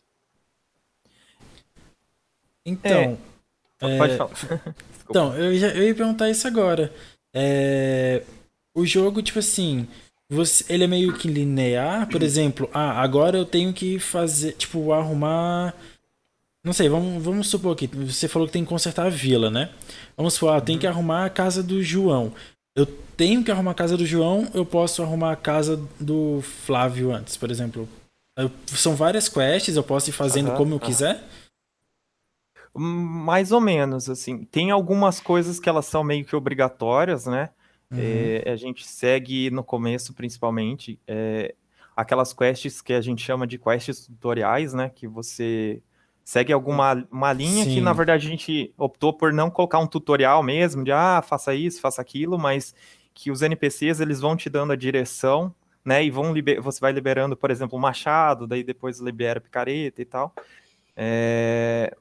Então. 2.67 3.17
É, 3.81 3.99
pode 3.99 4.17
falar. 4.17 4.31
então, 5.09 5.37
eu, 5.37 5.57
já, 5.57 5.69
eu 5.69 5.85
ia 5.85 5.95
perguntar 5.95 6.29
isso 6.29 6.47
agora. 6.47 6.93
É, 7.35 8.23
o 8.75 8.85
jogo, 8.87 9.23
tipo 9.23 9.39
assim, 9.39 9.87
você, 10.31 10.65
ele 10.69 10.85
é 10.85 10.87
meio 10.87 11.13
que 11.13 11.29
linear, 11.29 12.09
por 12.09 12.23
exemplo, 12.23 12.69
ah, 12.73 13.03
agora 13.03 13.37
eu 13.37 13.45
tenho 13.45 13.73
que 13.73 13.99
fazer, 13.99 14.53
tipo, 14.53 14.93
arrumar. 14.93 15.75
Não 16.65 16.73
sei, 16.73 16.89
vamos, 16.89 17.23
vamos 17.23 17.49
supor 17.49 17.77
que 17.77 17.87
você 17.87 18.29
falou 18.29 18.47
que 18.47 18.53
tem 18.53 18.65
que 18.65 18.69
consertar 18.69 19.07
a 19.07 19.11
vila, 19.11 19.51
né? 19.51 19.71
Vamos 20.17 20.35
supor, 20.35 20.55
ah, 20.55 20.61
tem 20.61 20.79
que 20.79 20.87
uhum. 20.87 20.93
arrumar 20.93 21.27
a 21.27 21.31
casa 21.31 21.63
do 21.63 21.83
João. 21.83 22.33
Eu 22.75 22.87
tenho 23.17 23.45
que 23.45 23.51
arrumar 23.51 23.73
a 23.73 23.75
casa 23.75 23.97
do 23.97 24.07
João, 24.07 24.49
eu 24.55 24.65
posso 24.65 25.03
arrumar 25.03 25.33
a 25.33 25.37
casa 25.37 25.79
do 26.01 26.41
Flávio 26.65 27.13
antes, 27.13 27.37
por 27.37 27.51
exemplo. 27.51 27.89
Eu, 28.37 28.51
são 28.67 28.97
várias 28.97 29.29
quests, 29.29 29.77
eu 29.77 29.83
posso 29.83 30.09
ir 30.09 30.15
fazendo 30.15 30.51
uhum, 30.51 30.57
como 30.57 30.71
eu 30.71 30.79
uhum. 30.79 30.87
quiser. 30.87 31.23
Mais 32.75 33.53
ou 33.53 33.61
menos, 33.61 34.09
assim. 34.09 34.45
Tem 34.45 34.71
algumas 34.71 35.21
coisas 35.21 35.61
que 35.61 35.69
elas 35.69 35.87
são 35.87 36.03
meio 36.03 36.25
que 36.25 36.35
obrigatórias, 36.35 37.27
né? 37.27 37.51
Uhum. 37.91 37.99
É, 38.01 38.51
a 38.51 38.57
gente 38.57 38.87
segue 38.87 39.51
no 39.51 39.63
começo, 39.63 40.15
principalmente, 40.15 40.99
é, 41.07 41.55
aquelas 41.95 42.33
quests 42.33 42.81
que 42.81 42.95
a 42.95 43.01
gente 43.01 43.23
chama 43.23 43.47
de 43.47 43.59
quests 43.59 44.07
tutoriais, 44.07 44.73
né? 44.73 44.89
Que 44.89 45.07
você 45.07 45.83
segue 46.25 46.53
alguma 46.53 47.07
uma 47.11 47.33
linha 47.33 47.65
Sim. 47.65 47.75
que, 47.75 47.81
na 47.81 47.93
verdade, 47.93 48.27
a 48.27 48.31
gente 48.31 48.73
optou 48.79 49.13
por 49.13 49.33
não 49.33 49.51
colocar 49.51 49.79
um 49.79 49.87
tutorial 49.87 50.43
mesmo, 50.43 50.85
de 50.85 50.93
ah, 50.93 51.23
faça 51.23 51.55
isso, 51.55 51.81
faça 51.81 52.01
aquilo, 52.01 52.39
mas 52.39 52.75
que 53.13 53.31
os 53.31 53.43
NPCs 53.43 54.01
eles 54.01 54.21
vão 54.21 54.37
te 54.37 54.49
dando 54.49 54.73
a 54.73 54.77
direção, 54.77 55.55
né? 55.85 56.03
E 56.03 56.11
vão 56.11 56.33
você 56.63 56.81
vai 56.81 56.93
liberando, 56.93 57.37
por 57.37 57.51
exemplo, 57.51 57.77
o 57.77 57.81
machado, 57.81 58.47
daí 58.47 58.65
depois 58.65 58.99
libera 59.01 59.39
a 59.39 59.43
picareta 59.43 60.01
e 60.01 60.05
tal. 60.05 60.33
É, 60.97 61.95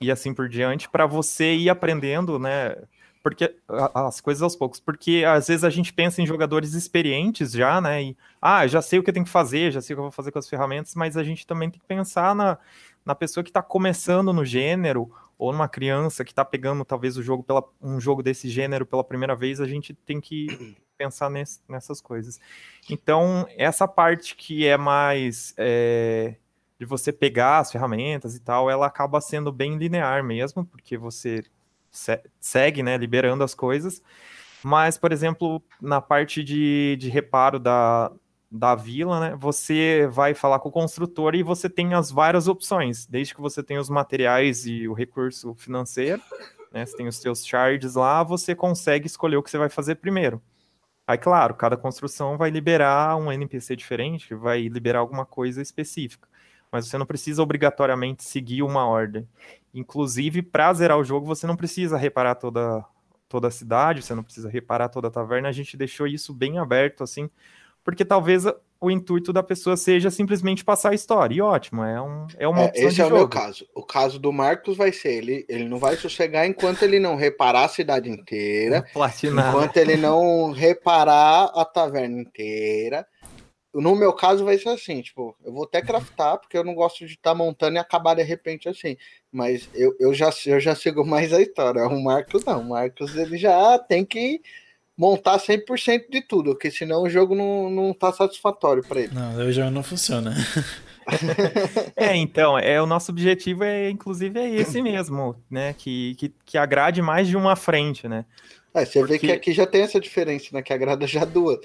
e 0.00 0.10
assim 0.10 0.32
por 0.32 0.48
diante, 0.48 0.88
para 0.88 1.06
você 1.06 1.54
ir 1.54 1.68
aprendendo, 1.68 2.38
né? 2.38 2.76
Porque 3.22 3.54
as 3.94 4.20
coisas 4.20 4.42
aos 4.42 4.56
poucos, 4.56 4.80
porque 4.80 5.24
às 5.26 5.48
vezes 5.48 5.62
a 5.62 5.68
gente 5.68 5.92
pensa 5.92 6.22
em 6.22 6.26
jogadores 6.26 6.72
experientes 6.72 7.52
já, 7.52 7.80
né? 7.80 8.02
E 8.02 8.16
ah, 8.40 8.66
já 8.66 8.80
sei 8.80 8.98
o 8.98 9.02
que 9.02 9.10
eu 9.10 9.14
tenho 9.14 9.26
que 9.26 9.30
fazer, 9.30 9.70
já 9.70 9.80
sei 9.82 9.94
o 9.94 9.96
que 9.96 10.00
eu 10.00 10.04
vou 10.04 10.10
fazer 10.10 10.32
com 10.32 10.38
as 10.38 10.48
ferramentas, 10.48 10.94
mas 10.94 11.18
a 11.18 11.22
gente 11.22 11.46
também 11.46 11.70
tem 11.70 11.78
que 11.78 11.86
pensar 11.86 12.34
na, 12.34 12.56
na 13.04 13.14
pessoa 13.14 13.44
que 13.44 13.50
está 13.50 13.62
começando 13.62 14.32
no 14.32 14.44
gênero, 14.44 15.12
ou 15.40 15.52
numa 15.52 15.68
criança 15.68 16.22
que 16.22 16.32
está 16.32 16.44
pegando 16.44 16.84
talvez 16.84 17.16
o 17.16 17.22
jogo 17.22 17.42
pela, 17.42 17.64
um 17.80 17.98
jogo 17.98 18.22
desse 18.22 18.48
gênero 18.48 18.84
pela 18.84 19.02
primeira 19.02 19.34
vez, 19.34 19.58
a 19.58 19.66
gente 19.66 19.94
tem 19.94 20.20
que 20.20 20.76
pensar 20.98 21.30
nesse, 21.30 21.60
nessas 21.66 21.98
coisas. 22.00 22.38
Então, 22.88 23.46
essa 23.56 23.88
parte 23.88 24.36
que 24.36 24.66
é 24.66 24.76
mais 24.76 25.54
é, 25.56 26.36
de 26.80 26.86
você 26.86 27.12
pegar 27.12 27.58
as 27.58 27.70
ferramentas 27.70 28.34
e 28.34 28.40
tal, 28.40 28.70
ela 28.70 28.86
acaba 28.86 29.20
sendo 29.20 29.52
bem 29.52 29.76
linear 29.76 30.24
mesmo, 30.24 30.64
porque 30.64 30.96
você 30.96 31.44
segue, 32.40 32.82
né, 32.82 32.96
liberando 32.96 33.44
as 33.44 33.54
coisas. 33.54 34.02
Mas, 34.64 34.96
por 34.96 35.12
exemplo, 35.12 35.62
na 35.78 36.00
parte 36.00 36.42
de, 36.42 36.96
de 36.98 37.10
reparo 37.10 37.58
da, 37.58 38.10
da 38.50 38.74
vila, 38.74 39.20
né, 39.20 39.36
você 39.38 40.08
vai 40.10 40.32
falar 40.32 40.58
com 40.58 40.70
o 40.70 40.72
construtor 40.72 41.34
e 41.34 41.42
você 41.42 41.68
tem 41.68 41.92
as 41.92 42.10
várias 42.10 42.48
opções, 42.48 43.04
desde 43.04 43.34
que 43.34 43.42
você 43.42 43.62
tenha 43.62 43.80
os 43.80 43.90
materiais 43.90 44.64
e 44.64 44.88
o 44.88 44.94
recurso 44.94 45.54
financeiro, 45.56 46.22
né, 46.72 46.86
você 46.86 46.96
tem 46.96 47.06
os 47.06 47.18
seus 47.18 47.46
charges 47.46 47.94
lá, 47.94 48.22
você 48.22 48.54
consegue 48.54 49.06
escolher 49.06 49.36
o 49.36 49.42
que 49.42 49.50
você 49.50 49.58
vai 49.58 49.68
fazer 49.68 49.96
primeiro. 49.96 50.40
Aí, 51.06 51.18
claro, 51.18 51.54
cada 51.54 51.76
construção 51.76 52.38
vai 52.38 52.48
liberar 52.48 53.16
um 53.18 53.30
NPC 53.30 53.76
diferente, 53.76 54.34
vai 54.34 54.62
liberar 54.62 55.00
alguma 55.00 55.26
coisa 55.26 55.60
específica 55.60 56.30
mas 56.70 56.86
você 56.86 56.96
não 56.96 57.06
precisa 57.06 57.42
obrigatoriamente 57.42 58.22
seguir 58.22 58.62
uma 58.62 58.86
ordem. 58.86 59.26
Inclusive, 59.74 60.42
para 60.42 60.72
zerar 60.72 60.98
o 60.98 61.04
jogo, 61.04 61.26
você 61.26 61.46
não 61.46 61.56
precisa 61.56 61.96
reparar 61.96 62.34
toda, 62.36 62.84
toda 63.28 63.48
a 63.48 63.50
cidade, 63.50 64.02
você 64.02 64.14
não 64.14 64.22
precisa 64.22 64.48
reparar 64.48 64.88
toda 64.88 65.08
a 65.08 65.10
taverna. 65.10 65.48
A 65.48 65.52
gente 65.52 65.76
deixou 65.76 66.06
isso 66.06 66.32
bem 66.32 66.58
aberto, 66.58 67.02
assim, 67.02 67.28
porque 67.82 68.04
talvez 68.04 68.44
o 68.80 68.90
intuito 68.90 69.32
da 69.32 69.42
pessoa 69.42 69.76
seja 69.76 70.10
simplesmente 70.10 70.64
passar 70.64 70.90
a 70.90 70.94
história. 70.94 71.34
E 71.34 71.40
ótimo, 71.40 71.84
é, 71.84 72.00
um, 72.00 72.26
é 72.38 72.48
uma 72.48 72.62
é, 72.62 72.72
Esse 72.74 73.00
é 73.00 73.04
jogo. 73.04 73.14
o 73.14 73.18
meu 73.18 73.28
caso. 73.28 73.66
O 73.74 73.82
caso 73.82 74.18
do 74.18 74.32
Marcos 74.32 74.76
vai 74.76 74.92
ser: 74.92 75.12
ele, 75.12 75.44
ele 75.48 75.68
não 75.68 75.78
vai 75.78 75.96
sossegar 75.96 76.46
enquanto 76.46 76.82
ele 76.82 76.98
não 76.98 77.14
reparar 77.14 77.64
a 77.64 77.68
cidade 77.68 78.08
inteira, 78.08 78.84
Platinar. 78.92 79.50
enquanto 79.50 79.76
ele 79.76 79.96
não 79.96 80.50
reparar 80.50 81.50
a 81.54 81.64
taverna 81.64 82.20
inteira 82.20 83.06
no 83.74 83.94
meu 83.94 84.12
caso 84.12 84.44
vai 84.44 84.58
ser 84.58 84.70
assim, 84.70 85.00
tipo, 85.00 85.36
eu 85.44 85.52
vou 85.52 85.64
até 85.64 85.80
craftar, 85.80 86.38
porque 86.38 86.56
eu 86.56 86.64
não 86.64 86.74
gosto 86.74 87.06
de 87.06 87.12
estar 87.12 87.30
tá 87.30 87.34
montando 87.34 87.76
e 87.76 87.78
acabar 87.78 88.14
de 88.14 88.22
repente 88.22 88.68
assim. 88.68 88.96
Mas 89.30 89.68
eu, 89.74 89.94
eu, 90.00 90.12
já, 90.12 90.30
eu 90.46 90.58
já 90.58 90.74
sigo 90.74 91.06
mais 91.06 91.32
a 91.32 91.40
história. 91.40 91.86
O 91.86 92.02
Marcos 92.02 92.44
não, 92.44 92.60
o 92.60 92.68
Marcos 92.68 93.14
ele 93.16 93.36
já 93.36 93.78
tem 93.78 94.04
que 94.04 94.40
montar 94.96 95.38
100% 95.38 96.10
de 96.10 96.20
tudo, 96.20 96.50
porque 96.50 96.70
senão 96.70 97.04
o 97.04 97.08
jogo 97.08 97.34
não, 97.34 97.70
não 97.70 97.94
tá 97.94 98.12
satisfatório 98.12 98.82
para 98.86 99.00
ele. 99.00 99.14
Não, 99.14 99.36
o 99.36 99.52
jogo 99.52 99.70
não 99.70 99.82
funciona. 99.82 100.34
é, 101.96 102.14
então, 102.16 102.58
é 102.58 102.82
o 102.82 102.86
nosso 102.86 103.10
objetivo 103.10 103.64
é 103.64 103.88
inclusive 103.88 104.38
é 104.38 104.50
esse 104.50 104.82
mesmo, 104.82 105.34
né, 105.50 105.72
que, 105.72 106.14
que, 106.16 106.34
que 106.44 106.58
agrade 106.58 107.00
mais 107.00 107.26
de 107.28 107.36
uma 107.36 107.56
frente, 107.56 108.06
né? 108.06 108.24
É, 108.72 108.84
você 108.84 109.00
Porque... 109.00 109.12
vê 109.12 109.18
que 109.18 109.32
aqui 109.32 109.52
já 109.52 109.66
tem 109.66 109.82
essa 109.82 110.00
diferença, 110.00 110.48
né? 110.52 110.62
Que 110.62 110.72
agrada 110.72 111.06
já 111.06 111.24
duas. 111.24 111.58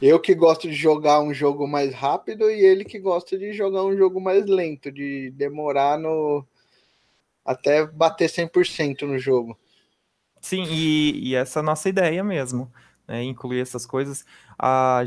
Eu 0.00 0.20
que 0.20 0.34
gosto 0.34 0.68
de 0.68 0.74
jogar 0.74 1.20
um 1.20 1.34
jogo 1.34 1.66
mais 1.66 1.92
rápido 1.92 2.50
e 2.50 2.60
ele 2.64 2.84
que 2.84 2.98
gosta 2.98 3.36
de 3.36 3.52
jogar 3.52 3.84
um 3.84 3.96
jogo 3.96 4.20
mais 4.20 4.46
lento, 4.46 4.90
de 4.90 5.30
demorar 5.30 5.98
no. 5.98 6.46
até 7.44 7.84
bater 7.86 8.28
100% 8.28 9.02
no 9.02 9.18
jogo. 9.18 9.58
Sim, 10.40 10.64
e, 10.64 11.30
e 11.30 11.34
essa 11.34 11.58
é 11.58 11.62
a 11.62 11.64
nossa 11.64 11.88
ideia 11.88 12.22
mesmo, 12.22 12.70
né? 13.06 13.22
Incluir 13.24 13.60
essas 13.60 13.84
coisas. 13.84 14.24
A, 14.58 15.04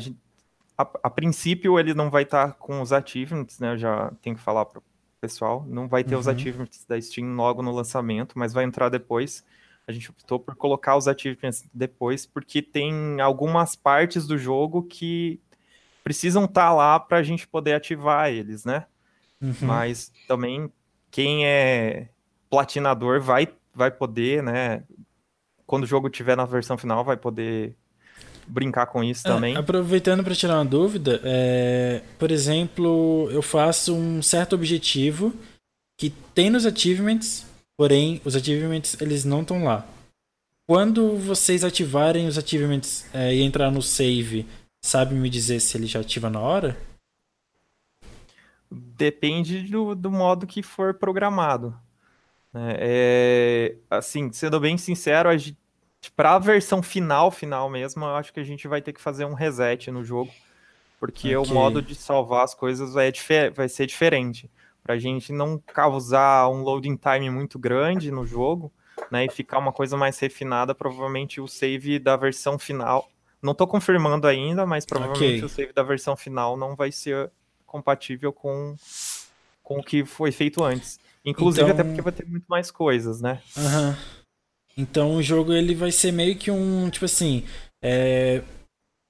a, 0.78 0.90
a 1.04 1.10
princípio, 1.10 1.80
ele 1.80 1.94
não 1.94 2.10
vai 2.10 2.24
estar 2.24 2.48
tá 2.48 2.54
com 2.54 2.82
os 2.82 2.92
achievements, 2.92 3.60
né? 3.60 3.74
Eu 3.74 3.78
já 3.78 4.12
tenho 4.22 4.36
que 4.36 4.42
falar 4.42 4.66
para 4.66 4.80
o 4.80 4.84
pessoal. 5.22 5.66
Não 5.68 5.88
vai 5.88 6.04
ter 6.04 6.16
uhum. 6.16 6.22
os 6.22 6.28
achievements 6.28 6.86
da 6.86 7.00
Steam 7.00 7.34
logo 7.36 7.62
no 7.62 7.72
lançamento, 7.72 8.38
mas 8.38 8.54
vai 8.54 8.66
entrar 8.66 8.90
depois 8.90 9.44
a 9.88 9.92
gente 9.92 10.10
optou 10.10 10.40
por 10.40 10.56
colocar 10.56 10.98
os 10.98 11.08
achievements 11.08 11.64
depois, 11.74 12.26
porque 12.26 12.62
tem 12.62 13.22
algumas 13.22 13.76
partes 13.76 14.26
do 14.26 14.38
jogo 14.38 14.84
que 14.84 15.40
precisam 16.04 16.46
estar 16.46 16.70
tá 16.70 16.74
lá 16.74 17.00
para 17.00 17.18
a 17.18 17.24
gente 17.24 17.48
poder 17.48 17.74
ativar 17.74 18.30
eles, 18.30 18.66
né? 18.66 18.86
Uhum. 19.42 19.54
Mas 19.62 20.12
também 20.28 20.72
quem 21.12 21.46
é 21.46 22.10
platinador 22.50 23.22
vai, 23.22 23.48
vai 23.74 23.92
poder, 23.92 24.42
né? 24.42 24.84
Quando 25.66 25.84
o 25.84 25.88
jogo 25.88 26.10
tiver 26.10 26.36
na 26.36 26.46
versão 26.46 26.78
final, 26.78 27.04
vai 27.04 27.18
poder 27.18 27.76
brincar 28.48 28.86
com 28.88 29.04
isso 29.04 29.28
é, 29.28 29.32
também. 29.32 29.56
Aproveitando 29.56 30.24
para 30.24 30.36
tirar 30.36 30.56
uma 30.56 30.66
dúvida, 30.66 31.20
é, 31.24 32.02
por 32.20 32.32
exemplo, 32.32 33.30
eu 33.32 33.42
faço 33.42 33.96
um 33.96 34.22
certo 34.22 34.54
objetivo 34.54 35.34
que 35.98 36.10
tem 36.10 36.50
nos 36.50 36.66
achievements, 36.66 37.46
Porém, 37.78 38.22
os 38.24 38.36
achievements 38.36 39.00
eles 39.02 39.26
não 39.26 39.42
estão 39.42 39.64
lá. 39.64 39.86
Quando 40.68 41.18
vocês 41.18 41.64
ativarem 41.64 42.28
os 42.28 42.38
achievements 42.38 43.06
é, 43.14 43.36
e 43.36 43.42
entrar 43.42 43.70
no 43.70 43.82
save, 43.82 44.48
sabe 44.84 45.14
me 45.14 45.30
dizer 45.30 45.60
se 45.60 45.78
ele 45.78 45.86
já 45.86 46.00
ativa 46.00 46.30
na 46.30 46.40
hora? 46.40 46.78
Depende 48.72 49.64
do, 49.64 49.94
do 49.94 50.10
modo 50.10 50.48
que 50.48 50.64
for 50.64 50.94
programado. 50.94 51.78
Né? 52.52 52.76
É, 52.80 53.76
assim, 53.90 54.32
sendo 54.32 54.60
bem 54.60 54.78
sincero, 54.78 55.30
para 56.16 56.36
a 56.36 56.40
versão 56.40 56.82
final, 56.82 57.30
final 57.30 57.70
mesmo, 57.70 58.06
eu 58.06 58.16
acho 58.16 58.34
que 58.34 58.40
a 58.40 58.44
gente 58.44 58.68
vai 58.68 58.82
ter 58.82 58.94
que 58.94 59.02
fazer 59.02 59.26
um 59.26 59.34
reset 59.34 59.92
no 59.92 60.04
jogo, 60.04 60.32
porque 61.00 61.36
okay. 61.36 61.52
o 61.52 61.54
modo 61.54 61.82
de 61.82 61.94
salvar 61.94 62.44
as 62.44 62.56
coisas 62.56 62.94
vai, 62.94 63.12
vai 63.54 63.70
ser 63.70 63.86
diferente 63.86 64.50
para 64.86 64.94
a 64.94 65.00
gente 65.00 65.34
não 65.34 65.58
causar 65.58 66.48
um 66.48 66.62
loading 66.62 66.96
time 66.96 67.28
muito 67.32 67.58
grande 67.58 68.12
no 68.12 68.24
jogo, 68.24 68.72
né, 69.10 69.26
e 69.26 69.32
ficar 69.32 69.58
uma 69.58 69.72
coisa 69.72 69.98
mais 69.98 70.20
refinada, 70.20 70.76
provavelmente 70.76 71.42
o 71.42 71.48
save 71.48 71.98
da 71.98 72.16
versão 72.16 72.60
final, 72.60 73.10
Não 73.42 73.56
tô 73.56 73.66
confirmando 73.66 74.28
ainda, 74.28 74.66
mas 74.66 74.86
provavelmente 74.86 75.38
okay. 75.38 75.44
o 75.44 75.50
save 75.50 75.74
da 75.74 75.82
versão 75.82 76.16
final 76.16 76.56
não 76.56 76.76
vai 76.76 76.92
ser 76.92 77.32
compatível 77.66 78.32
com, 78.32 78.76
com 79.64 79.80
o 79.80 79.84
que 79.84 80.06
foi 80.06 80.32
feito 80.32 80.64
antes. 80.64 81.00
Inclusive, 81.24 81.64
então... 81.64 81.74
até 81.74 81.84
porque 81.84 82.02
vai 82.02 82.14
ter 82.14 82.28
muito 82.28 82.46
mais 82.48 82.70
coisas, 82.70 83.22
né? 83.22 83.42
Uhum. 83.58 83.96
Então 84.78 85.16
o 85.16 85.24
jogo 85.24 85.52
ele 85.52 85.74
vai 85.74 85.92
ser 85.92 86.12
meio 86.12 86.36
que 86.36 86.52
um, 86.52 86.90
tipo 86.90 87.06
assim, 87.06 87.44
é, 87.82 88.42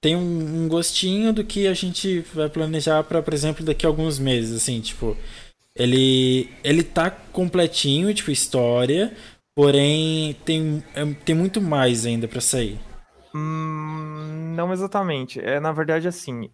tem 0.00 0.16
um, 0.16 0.64
um, 0.64 0.68
gostinho 0.68 1.32
do 1.32 1.44
que 1.44 1.66
a 1.66 1.74
gente 1.74 2.20
vai 2.34 2.48
planejar 2.48 3.02
para, 3.04 3.22
por 3.22 3.34
exemplo, 3.34 3.64
daqui 3.64 3.84
a 3.84 3.88
alguns 3.88 4.18
meses, 4.18 4.62
assim, 4.62 4.80
tipo, 4.80 5.16
ele 5.76 6.50
ele 6.64 6.82
tá 6.82 7.10
completinho, 7.10 8.12
tipo 8.14 8.30
história, 8.30 9.14
porém 9.54 10.34
tem, 10.44 10.82
é, 10.94 11.04
tem 11.24 11.34
muito 11.34 11.60
mais 11.60 12.06
ainda 12.06 12.26
para 12.26 12.40
sair. 12.40 12.78
Hum, 13.34 14.54
não 14.56 14.72
exatamente. 14.72 15.38
É 15.40 15.60
na 15.60 15.72
verdade 15.72 16.08
assim, 16.08 16.50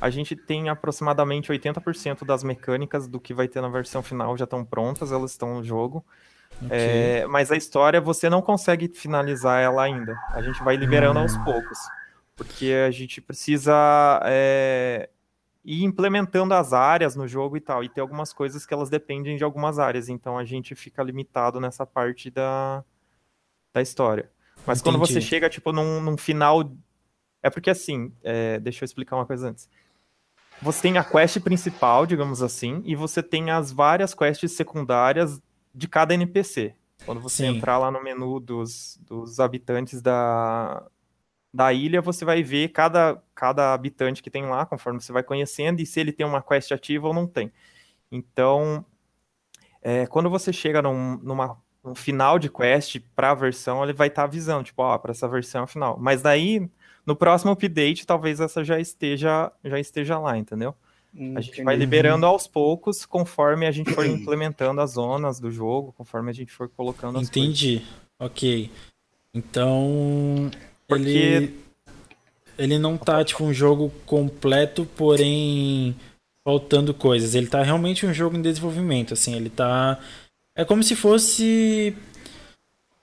a 0.00 0.10
gente 0.10 0.34
tem 0.34 0.68
aproximadamente 0.68 1.50
80% 1.50 2.26
das 2.26 2.42
mecânicas 2.42 3.06
do 3.06 3.20
que 3.20 3.32
vai 3.32 3.48
ter 3.48 3.60
na 3.60 3.68
versão 3.68 4.02
final 4.02 4.36
já 4.36 4.44
estão 4.44 4.64
prontas, 4.64 5.12
elas 5.12 5.30
estão 5.30 5.54
no 5.54 5.64
jogo. 5.64 6.04
Okay. 6.62 6.78
É, 6.78 7.26
mas 7.26 7.50
a 7.50 7.56
história 7.56 8.00
você 8.00 8.28
não 8.28 8.42
consegue 8.42 8.88
finalizar 8.88 9.62
ela 9.62 9.82
ainda. 9.82 10.16
A 10.32 10.42
gente 10.42 10.62
vai 10.62 10.76
liberando 10.76 11.18
hum. 11.18 11.22
aos 11.22 11.36
poucos. 11.38 11.78
Porque 12.36 12.72
a 12.86 12.90
gente 12.90 13.20
precisa 13.20 14.20
é, 14.24 15.08
ir 15.64 15.82
implementando 15.82 16.52
as 16.54 16.72
áreas 16.72 17.16
no 17.16 17.26
jogo 17.26 17.56
e 17.56 17.60
tal. 17.60 17.82
E 17.82 17.88
tem 17.88 18.02
algumas 18.02 18.32
coisas 18.32 18.66
que 18.66 18.74
elas 18.74 18.90
dependem 18.90 19.36
de 19.36 19.44
algumas 19.44 19.78
áreas. 19.78 20.08
Então 20.08 20.36
a 20.36 20.44
gente 20.44 20.74
fica 20.74 21.02
limitado 21.02 21.58
nessa 21.58 21.86
parte 21.86 22.30
da, 22.30 22.84
da 23.72 23.80
história. 23.80 24.30
Mas 24.66 24.80
Entendi. 24.80 24.96
quando 24.96 25.06
você 25.06 25.20
chega, 25.20 25.48
tipo, 25.48 25.72
num, 25.72 26.00
num 26.00 26.16
final. 26.16 26.70
É 27.42 27.50
porque 27.50 27.70
assim, 27.70 28.12
é, 28.22 28.58
deixa 28.60 28.84
eu 28.84 28.86
explicar 28.86 29.16
uma 29.16 29.26
coisa 29.26 29.48
antes. 29.48 29.68
Você 30.62 30.82
tem 30.82 30.98
a 30.98 31.04
quest 31.04 31.40
principal, 31.40 32.06
digamos 32.06 32.42
assim, 32.42 32.80
e 32.84 32.94
você 32.94 33.22
tem 33.22 33.50
as 33.50 33.72
várias 33.72 34.14
quests 34.14 34.52
secundárias 34.52 35.42
de 35.74 35.88
cada 35.88 36.14
NPC. 36.14 36.74
Quando 37.04 37.20
você 37.20 37.44
Sim. 37.44 37.56
entrar 37.56 37.76
lá 37.76 37.90
no 37.90 38.02
menu 38.02 38.40
dos, 38.40 38.98
dos 39.02 39.40
habitantes 39.40 40.00
da, 40.00 40.86
da 41.54 41.72
ilha, 41.72 42.02
você 42.02 42.24
vai 42.24 42.42
ver 42.42 42.70
cada, 42.70 43.22
cada 43.32 43.72
habitante 43.72 44.20
que 44.20 44.28
tem 44.28 44.44
lá, 44.44 44.66
conforme 44.66 45.00
você 45.00 45.12
vai 45.12 45.22
conhecendo, 45.22 45.80
e 45.80 45.86
se 45.86 46.00
ele 46.00 46.10
tem 46.10 46.26
uma 46.26 46.42
quest 46.42 46.72
ativa 46.72 47.06
ou 47.06 47.14
não 47.14 47.28
tem. 47.28 47.52
Então, 48.10 48.84
é, 49.80 50.04
quando 50.04 50.28
você 50.28 50.52
chega 50.52 50.82
num, 50.82 51.16
numa, 51.18 51.56
num 51.84 51.94
final 51.94 52.40
de 52.40 52.50
quest 52.50 52.98
para 53.14 53.30
a 53.30 53.34
versão, 53.34 53.84
ele 53.84 53.92
vai 53.92 54.08
estar 54.08 54.22
tá 54.22 54.26
avisando, 54.26 54.64
tipo, 54.64 54.82
ó, 54.82 54.98
para 54.98 55.12
essa 55.12 55.28
versão 55.28 55.60
é 55.60 55.64
o 55.64 55.68
final. 55.68 55.96
Mas 55.96 56.22
daí, 56.22 56.68
no 57.06 57.14
próximo 57.14 57.52
update, 57.52 58.04
talvez 58.04 58.40
essa 58.40 58.64
já 58.64 58.80
esteja, 58.80 59.52
já 59.64 59.78
esteja 59.78 60.18
lá, 60.18 60.36
entendeu? 60.36 60.74
A 61.36 61.40
gente 61.40 61.62
vai 61.62 61.76
liberando 61.76 62.26
aos 62.26 62.48
poucos, 62.48 63.06
conforme 63.06 63.64
a 63.64 63.70
gente 63.70 63.92
for 63.92 64.04
implementando 64.10 64.80
as 64.80 64.94
zonas 64.94 65.38
do 65.38 65.52
jogo, 65.52 65.92
conforme 65.92 66.30
a 66.30 66.34
gente 66.34 66.50
for 66.50 66.68
colocando 66.68 67.20
as 67.20 67.28
Entendi. 67.28 67.78
Coisas. 67.78 67.94
Ok. 68.18 68.70
Então. 69.32 70.50
Porque... 70.86 71.08
Ele. 71.08 71.64
Ele 72.56 72.78
não 72.78 72.96
tá, 72.96 73.24
tipo, 73.24 73.42
um 73.42 73.52
jogo 73.52 73.92
completo, 74.06 74.86
porém 74.96 75.96
faltando 76.44 76.94
coisas. 76.94 77.34
Ele 77.34 77.48
tá 77.48 77.62
realmente 77.62 78.06
um 78.06 78.14
jogo 78.14 78.36
em 78.36 78.42
desenvolvimento, 78.42 79.12
assim. 79.14 79.34
Ele 79.34 79.50
tá. 79.50 79.98
É 80.54 80.64
como 80.64 80.82
se 80.82 80.94
fosse. 80.94 81.96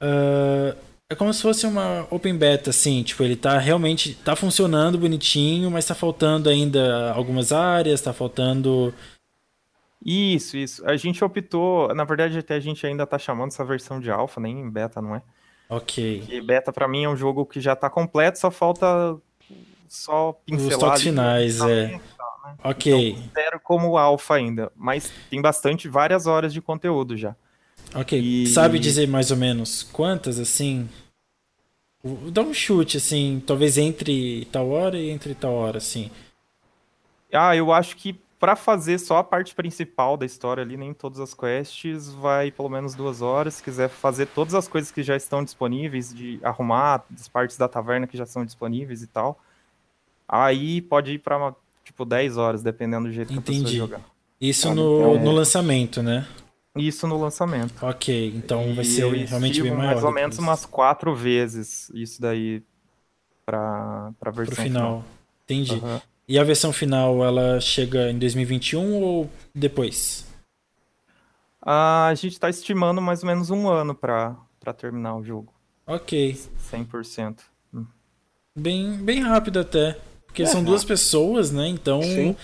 Uh 0.02 0.92
é 1.12 1.16
como 1.16 1.34
se 1.34 1.42
fosse 1.42 1.68
uma 1.68 2.08
open 2.10 2.38
beta, 2.38 2.70
assim, 2.70 3.04
tipo, 3.04 3.22
ele 3.22 3.36
tá 3.36 3.58
realmente, 3.58 4.16
tá 4.16 4.34
funcionando 4.34 4.98
bonitinho, 4.98 5.70
mas 5.70 5.86
tá 5.86 5.94
faltando 5.94 6.48
ainda 6.48 7.12
algumas 7.12 7.52
áreas, 7.52 8.00
tá 8.00 8.14
faltando... 8.14 8.94
Isso, 10.04 10.56
isso. 10.56 10.88
A 10.88 10.96
gente 10.96 11.22
optou, 11.22 11.94
na 11.94 12.06
verdade 12.06 12.38
até 12.38 12.56
a 12.56 12.60
gente 12.62 12.88
ainda 12.88 13.06
tá 13.06 13.20
chamando 13.20 13.50
essa 13.50 13.66
versão 13.66 14.00
de 14.00 14.10
alfa, 14.10 14.40
nem 14.40 14.70
beta, 14.70 15.02
não 15.02 15.14
é? 15.14 15.22
Ok. 15.72 16.26
E 16.28 16.42
beta 16.42 16.74
para 16.74 16.86
mim 16.86 17.06
é 17.06 17.10
um 17.10 17.16
jogo 17.16 17.46
que 17.46 17.62
já 17.62 17.78
tá 17.78 17.90
completo, 17.90 18.38
só 18.38 18.52
falta 18.52 19.18
só 19.88 20.34
pincelar. 20.46 20.74
Os 20.74 20.78
toques 20.78 21.02
finais, 21.02 21.62
é. 21.62 21.88
Né? 21.88 22.02
Ok. 22.62 23.10
Então, 23.10 23.22
considero 23.22 23.60
como 23.62 23.98
alfa 23.98 24.36
ainda, 24.36 24.70
mas 24.76 25.10
tem 25.30 25.42
bastante, 25.42 25.88
várias 25.88 26.28
horas 26.28 26.52
de 26.52 26.62
conteúdo 26.62 27.16
já. 27.16 27.38
Ok. 27.96 28.20
E... 28.20 28.48
Sabe 28.48 28.80
dizer 28.80 29.08
mais 29.08 29.32
ou 29.32 29.38
menos 29.38 29.82
quantas, 29.82 30.40
assim? 30.40 30.90
Dá 32.04 32.42
um 32.42 32.54
chute, 32.54 32.98
assim, 32.98 33.42
talvez 33.48 33.78
entre 33.78 34.46
tal 34.52 34.70
hora 34.72 34.98
e 34.98 35.10
entre 35.10 35.34
tal 35.34 35.54
hora, 35.54 35.78
assim. 35.78 36.12
Ah, 37.32 37.56
eu 37.56 37.72
acho 37.72 37.96
que 37.96 38.20
para 38.42 38.56
fazer 38.56 38.98
só 38.98 39.18
a 39.18 39.24
parte 39.24 39.54
principal 39.54 40.18
da 40.18 40.26
história 40.26 40.64
ali, 40.64 40.76
nem 40.76 40.96
todas 40.96 41.20
as 41.20 41.32
quests, 41.32 42.10
vai 42.10 42.50
pelo 42.50 42.70
menos 42.70 42.96
duas 42.96 43.22
horas. 43.22 43.54
Se 43.54 43.64
quiser 43.64 43.88
fazer 43.88 44.26
todas 44.26 44.56
as 44.56 44.68
coisas 44.68 44.90
que 44.90 45.04
já 45.04 45.16
estão 45.16 45.44
disponíveis, 45.44 46.12
de 46.12 46.40
arrumar 46.42 47.06
as 47.16 47.28
partes 47.28 47.56
da 47.56 47.68
taverna 47.68 48.08
que 48.08 48.18
já 48.18 48.26
são 48.26 48.44
disponíveis 48.44 49.04
e 49.04 49.08
tal, 49.08 49.40
aí 50.28 50.82
pode 50.82 51.12
ir 51.12 51.20
para 51.20 51.54
tipo 51.86 52.04
10 52.04 52.38
horas, 52.38 52.64
dependendo 52.64 53.08
do 53.08 53.14
jeito 53.14 53.32
Entendi. 53.32 53.44
que 53.44 53.52
a 53.52 53.64
pessoa 53.64 53.78
jogar. 53.78 54.02
Isso 54.42 54.74
no, 54.74 54.98
então, 55.12 55.24
no 55.24 55.32
lançamento, 55.32 56.02
né? 56.02 56.28
Isso 56.76 57.06
no 57.06 57.22
lançamento. 57.22 57.86
Ok, 57.86 58.34
então 58.36 58.74
vai 58.74 58.86
ser 58.86 59.08
realmente 59.26 59.62
bem 59.62 59.72
maior. 59.72 59.94
Mais 59.94 60.04
ou 60.04 60.12
menos 60.12 60.40
umas 60.40 60.66
quatro 60.66 61.16
vezes 61.16 61.92
isso 61.94 62.20
daí 62.20 62.64
para 63.46 64.12
a 64.20 64.32
versão 64.32 64.46
Pro 64.46 64.56
final. 64.56 64.64
final. 64.64 65.06
Entendi. 65.44 65.74
Uhum. 65.76 66.02
E 66.28 66.40
a 66.40 66.44
versão 66.44 66.72
final, 66.72 67.24
ela 67.24 67.60
chega 67.60 68.10
em 68.10 68.18
2021 68.18 69.02
ou 69.02 69.30
depois? 69.54 70.26
Ah, 71.62 72.08
a 72.08 72.16
gente 72.16 72.34
está 72.34 72.50
estimando 72.50 73.02
mais 73.02 73.22
ou 73.24 73.28
menos 73.28 73.50
um 73.50 73.70
ano 73.70 73.94
para 73.94 74.38
terminar 74.78 75.16
o 75.16 75.24
jogo. 75.24 75.54
Ok. 75.86 76.40
100%. 76.72 77.40
Hum. 77.74 77.86
Bem, 78.56 78.98
bem 78.98 79.22
rápido 79.22 79.60
até. 79.60 79.98
Porque 80.26 80.44
é, 80.44 80.46
são 80.46 80.64
duas 80.64 80.84
pessoas, 80.84 81.52
né? 81.52 81.68
Então. 81.68 82.02
Sim. 82.02 82.36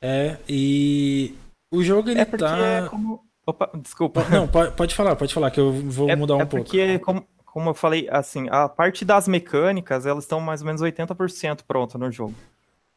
É, 0.00 0.36
e. 0.48 1.34
O 1.70 1.82
jogo 1.82 2.10
ele 2.10 2.20
é 2.20 2.24
tá. 2.24 2.58
É 2.58 2.88
como, 2.88 3.26
Opa, 3.46 3.70
desculpa. 3.80 4.24
Não, 4.28 4.48
pode, 4.48 4.72
pode 4.72 4.94
falar, 4.94 5.14
pode 5.14 5.32
falar, 5.32 5.52
que 5.52 5.60
eu 5.60 5.72
vou 5.72 6.10
é, 6.10 6.16
mudar 6.16 6.34
um 6.34 6.40
é 6.40 6.44
pouco. 6.44 6.64
Porque, 6.64 6.98
como, 6.98 7.24
como 7.44 7.70
eu 7.70 7.74
falei, 7.74 8.08
assim, 8.10 8.48
a 8.50 8.68
parte 8.68 9.04
das 9.04 9.28
mecânicas, 9.28 10.04
elas 10.04 10.24
estão 10.24 10.40
mais 10.40 10.62
ou 10.62 10.66
menos 10.66 10.82
80% 10.82 11.60
pronta 11.66 11.96
no 11.96 12.10
jogo. 12.10 12.34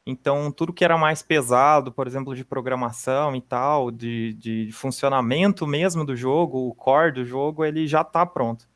Então, 0.10 0.52
tudo 0.52 0.74
que 0.74 0.84
era 0.84 0.98
mais 0.98 1.22
pesado, 1.22 1.92
por 1.92 2.08
exemplo, 2.08 2.36
de 2.36 2.44
programação 2.44 3.36
e 3.36 3.42
tal, 3.42 3.92
de, 3.92 4.34
de 4.34 4.72
funcionamento 4.72 5.68
mesmo 5.68 6.04
do 6.04 6.16
jogo, 6.16 6.68
o 6.68 6.74
core 6.74 7.12
do 7.12 7.26
jogo, 7.26 7.64
ele 7.64 7.86
já 7.88 8.02
está 8.02 8.26
pronto. 8.26 8.68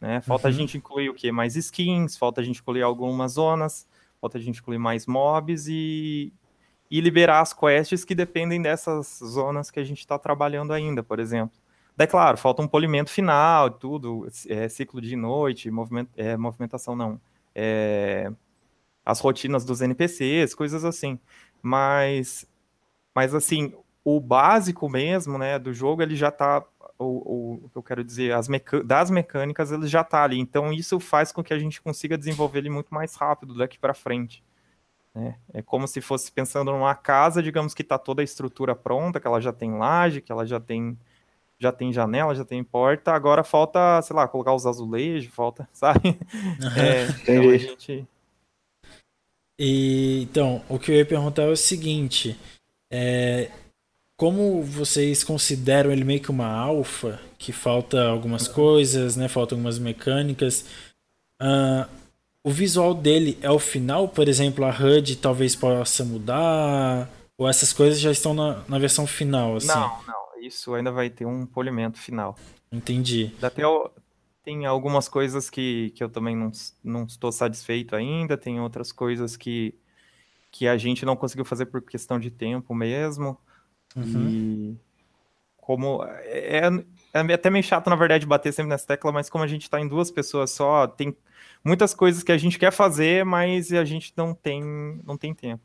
Né? 0.00 0.20
Falta 0.20 0.48
uhum. 0.48 0.54
a 0.54 0.56
gente 0.56 0.76
incluir 0.76 1.08
o 1.08 1.14
quê? 1.14 1.30
Mais 1.30 1.54
skins, 1.54 2.16
falta 2.16 2.40
a 2.40 2.44
gente 2.44 2.60
incluir 2.60 2.82
algumas 2.82 3.32
zonas, 3.32 3.86
falta 4.20 4.38
a 4.38 4.40
gente 4.40 4.58
incluir 4.58 4.78
mais 4.78 5.06
mobs 5.06 5.68
e, 5.68 6.32
e 6.90 7.00
liberar 7.00 7.40
as 7.40 7.52
quests 7.52 8.04
que 8.04 8.14
dependem 8.14 8.60
dessas 8.60 9.20
zonas 9.22 9.70
que 9.70 9.78
a 9.78 9.84
gente 9.84 10.00
está 10.00 10.18
trabalhando 10.18 10.72
ainda, 10.72 11.02
por 11.02 11.20
exemplo. 11.20 11.56
Daí, 11.96 12.06
claro, 12.06 12.36
falta 12.36 12.62
um 12.62 12.68
polimento 12.68 13.10
final, 13.10 13.70
tudo, 13.70 14.26
é, 14.48 14.68
ciclo 14.68 15.00
de 15.00 15.14
noite, 15.14 15.70
moviment, 15.70 16.06
é, 16.16 16.36
movimentação 16.36 16.96
não, 16.96 17.20
é, 17.54 18.32
as 19.10 19.20
rotinas 19.20 19.64
dos 19.64 19.80
NPCs, 19.80 20.54
coisas 20.54 20.84
assim. 20.84 21.18
Mas, 21.62 22.46
mas 23.14 23.34
assim, 23.34 23.74
o 24.04 24.20
básico 24.20 24.88
mesmo, 24.88 25.38
né, 25.38 25.58
do 25.58 25.72
jogo, 25.72 26.02
ele 26.02 26.16
já 26.16 26.28
está 26.28 26.64
o, 26.98 27.64
o, 27.64 27.68
que 27.70 27.78
eu 27.78 27.82
quero 27.82 28.04
dizer, 28.04 28.32
as 28.32 28.48
meca 28.48 28.84
das 28.84 29.10
mecânicas, 29.10 29.72
ele 29.72 29.86
já 29.86 30.02
está 30.02 30.22
ali. 30.22 30.38
Então, 30.38 30.72
isso 30.72 31.00
faz 31.00 31.32
com 31.32 31.42
que 31.42 31.54
a 31.54 31.58
gente 31.58 31.80
consiga 31.80 32.16
desenvolver 32.18 32.58
ele 32.58 32.70
muito 32.70 32.92
mais 32.92 33.14
rápido 33.14 33.56
daqui 33.56 33.78
para 33.78 33.94
frente. 33.94 34.44
Né? 35.14 35.36
É 35.52 35.62
como 35.62 35.88
se 35.88 36.00
fosse 36.00 36.30
pensando 36.30 36.70
numa 36.70 36.94
casa, 36.94 37.42
digamos 37.42 37.74
que 37.74 37.82
está 37.82 37.98
toda 37.98 38.22
a 38.22 38.24
estrutura 38.24 38.76
pronta, 38.76 39.18
que 39.18 39.26
ela 39.26 39.40
já 39.40 39.52
tem 39.52 39.76
laje, 39.76 40.20
que 40.20 40.30
ela 40.30 40.46
já 40.46 40.60
tem 40.60 40.96
já 41.58 41.70
tem 41.70 41.92
janela, 41.92 42.34
já 42.34 42.42
tem 42.42 42.64
porta, 42.64 43.12
agora 43.12 43.44
falta, 43.44 44.00
sei 44.00 44.16
lá, 44.16 44.26
colocar 44.26 44.54
os 44.54 44.64
azulejos, 44.64 45.30
falta, 45.30 45.68
sabe? 45.74 46.18
É, 46.74 47.04
então 47.22 47.50
a 47.50 47.56
gente... 47.58 48.08
E, 49.62 50.22
então, 50.22 50.62
o 50.70 50.78
que 50.78 50.90
eu 50.90 50.96
ia 50.96 51.04
perguntar 51.04 51.42
é 51.42 51.48
o 51.48 51.56
seguinte, 51.56 52.34
é, 52.90 53.50
como 54.16 54.62
vocês 54.62 55.22
consideram 55.22 55.92
ele 55.92 56.02
meio 56.02 56.18
que 56.18 56.30
uma 56.30 56.50
alfa, 56.50 57.20
que 57.38 57.52
falta 57.52 58.02
algumas 58.08 58.48
coisas, 58.48 59.16
né, 59.16 59.28
faltam 59.28 59.58
algumas 59.58 59.78
mecânicas, 59.78 60.64
uh, 61.42 61.86
o 62.42 62.50
visual 62.50 62.94
dele 62.94 63.38
é 63.42 63.50
o 63.50 63.58
final, 63.58 64.08
por 64.08 64.28
exemplo, 64.28 64.64
a 64.64 64.70
HUD 64.70 65.16
talvez 65.16 65.54
possa 65.54 66.06
mudar, 66.06 67.06
ou 67.36 67.46
essas 67.46 67.70
coisas 67.70 68.00
já 68.00 68.10
estão 68.10 68.32
na, 68.32 68.62
na 68.66 68.78
versão 68.78 69.06
final, 69.06 69.56
assim? 69.56 69.66
Não, 69.66 70.02
não, 70.06 70.40
isso 70.42 70.72
ainda 70.72 70.90
vai 70.90 71.10
ter 71.10 71.26
um 71.26 71.44
polimento 71.44 71.98
final. 71.98 72.34
Entendi. 72.72 73.30
Até 73.42 73.66
o, 73.66 73.90
Tem 74.50 74.66
algumas 74.66 75.08
coisas 75.08 75.48
que, 75.48 75.90
que 75.90 76.02
eu 76.02 76.10
também 76.10 76.34
não, 76.34 76.50
não 76.82 77.04
estou 77.04 77.30
satisfeito 77.30 77.94
ainda, 77.94 78.36
tem 78.36 78.58
outras 78.58 78.90
coisas 78.90 79.36
que, 79.36 79.78
que 80.50 80.66
a 80.66 80.76
gente 80.76 81.04
não 81.06 81.14
conseguiu 81.14 81.44
fazer 81.44 81.66
por 81.66 81.80
questão 81.82 82.18
de 82.18 82.32
tempo 82.32 82.74
mesmo. 82.74 83.38
Uhum. 83.94 84.28
E 84.28 84.76
como 85.56 86.02
é, 86.02 86.66
é, 86.66 86.84
é 87.14 87.32
até 87.32 87.48
meio 87.48 87.62
chato, 87.62 87.88
na 87.88 87.94
verdade, 87.94 88.26
bater 88.26 88.52
sempre 88.52 88.70
nessa 88.70 88.88
tecla, 88.88 89.12
mas 89.12 89.30
como 89.30 89.44
a 89.44 89.46
gente 89.46 89.62
está 89.62 89.80
em 89.80 89.86
duas 89.86 90.10
pessoas 90.10 90.50
só, 90.50 90.88
tem 90.88 91.16
muitas 91.64 91.94
coisas 91.94 92.24
que 92.24 92.32
a 92.32 92.36
gente 92.36 92.58
quer 92.58 92.72
fazer, 92.72 93.24
mas 93.24 93.72
a 93.72 93.84
gente 93.84 94.12
não 94.16 94.34
tem, 94.34 94.64
não 95.04 95.16
tem 95.16 95.32
tempo. 95.32 95.62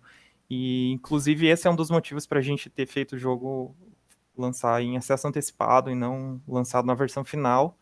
E, 0.47 0.91
inclusive, 0.91 1.47
esse 1.47 1.67
é 1.67 1.71
um 1.71 1.75
dos 1.75 1.89
motivos 1.89 2.27
para 2.27 2.37
a 2.37 2.43
gente 2.43 2.69
ter 2.69 2.85
feito 2.85 3.15
o 3.15 3.19
jogo 3.19 3.75
lançar 4.37 4.79
em 4.83 4.95
acesso 4.95 5.27
antecipado 5.27 5.89
e 5.89 5.95
não 5.95 6.39
lançado 6.47 6.85
na 6.85 6.93
versão 6.93 7.25
final, 7.25 7.75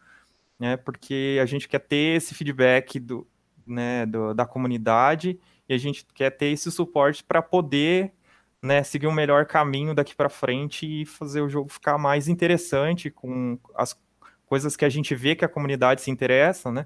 né? 0.59 0.77
Porque 0.77 1.39
a 1.41 1.45
gente 1.45 1.67
quer 1.67 1.79
ter 1.79 2.17
esse 2.17 2.33
feedback 2.33 2.99
do, 2.99 3.27
né, 3.65 4.05
do, 4.05 4.33
da 4.33 4.45
comunidade 4.45 5.39
e 5.67 5.73
a 5.73 5.77
gente 5.77 6.05
quer 6.13 6.31
ter 6.31 6.47
esse 6.47 6.71
suporte 6.71 7.23
para 7.23 7.41
poder 7.41 8.13
né, 8.61 8.81
seguir 8.83 9.07
um 9.07 9.11
melhor 9.11 9.45
caminho 9.45 9.93
daqui 9.93 10.15
para 10.15 10.29
frente 10.29 10.85
e 10.85 11.05
fazer 11.05 11.41
o 11.41 11.49
jogo 11.49 11.69
ficar 11.69 11.97
mais 11.97 12.27
interessante 12.27 13.09
com 13.09 13.59
as 13.75 13.97
coisas 14.45 14.75
que 14.75 14.85
a 14.85 14.89
gente 14.89 15.13
vê 15.15 15.35
que 15.35 15.43
a 15.43 15.49
comunidade 15.49 16.01
se 16.01 16.11
interessa, 16.11 16.71
né? 16.71 16.85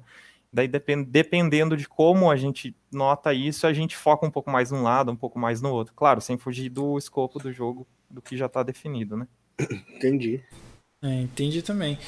Daí, 0.52 0.68
dependendo 0.68 1.76
de 1.76 1.88
como 1.88 2.32
a 2.32 2.36
gente 2.36 2.76
nota 2.92 3.34
isso, 3.34 3.68
a 3.68 3.74
gente 3.74 3.98
foca 3.98 4.26
um 4.26 4.32
pouco 4.32 4.50
mais 4.50 4.72
num 4.72 4.82
lado, 4.82 5.12
um 5.12 5.16
pouco 5.16 5.38
mais 5.38 5.62
no 5.62 5.72
outro. 5.72 5.94
Claro, 5.94 6.22
sem 6.22 6.38
fugir 6.38 6.70
do 6.70 6.98
escopo 6.98 7.38
do 7.38 7.52
jogo, 7.52 7.86
do 8.10 8.22
que 8.22 8.38
já 8.38 8.46
está 8.46 8.64
definido, 8.64 9.18
né? 9.18 9.28
Entendi. 9.96 10.42
É, 11.04 11.22
entendi 11.22 11.62
também. 11.62 12.00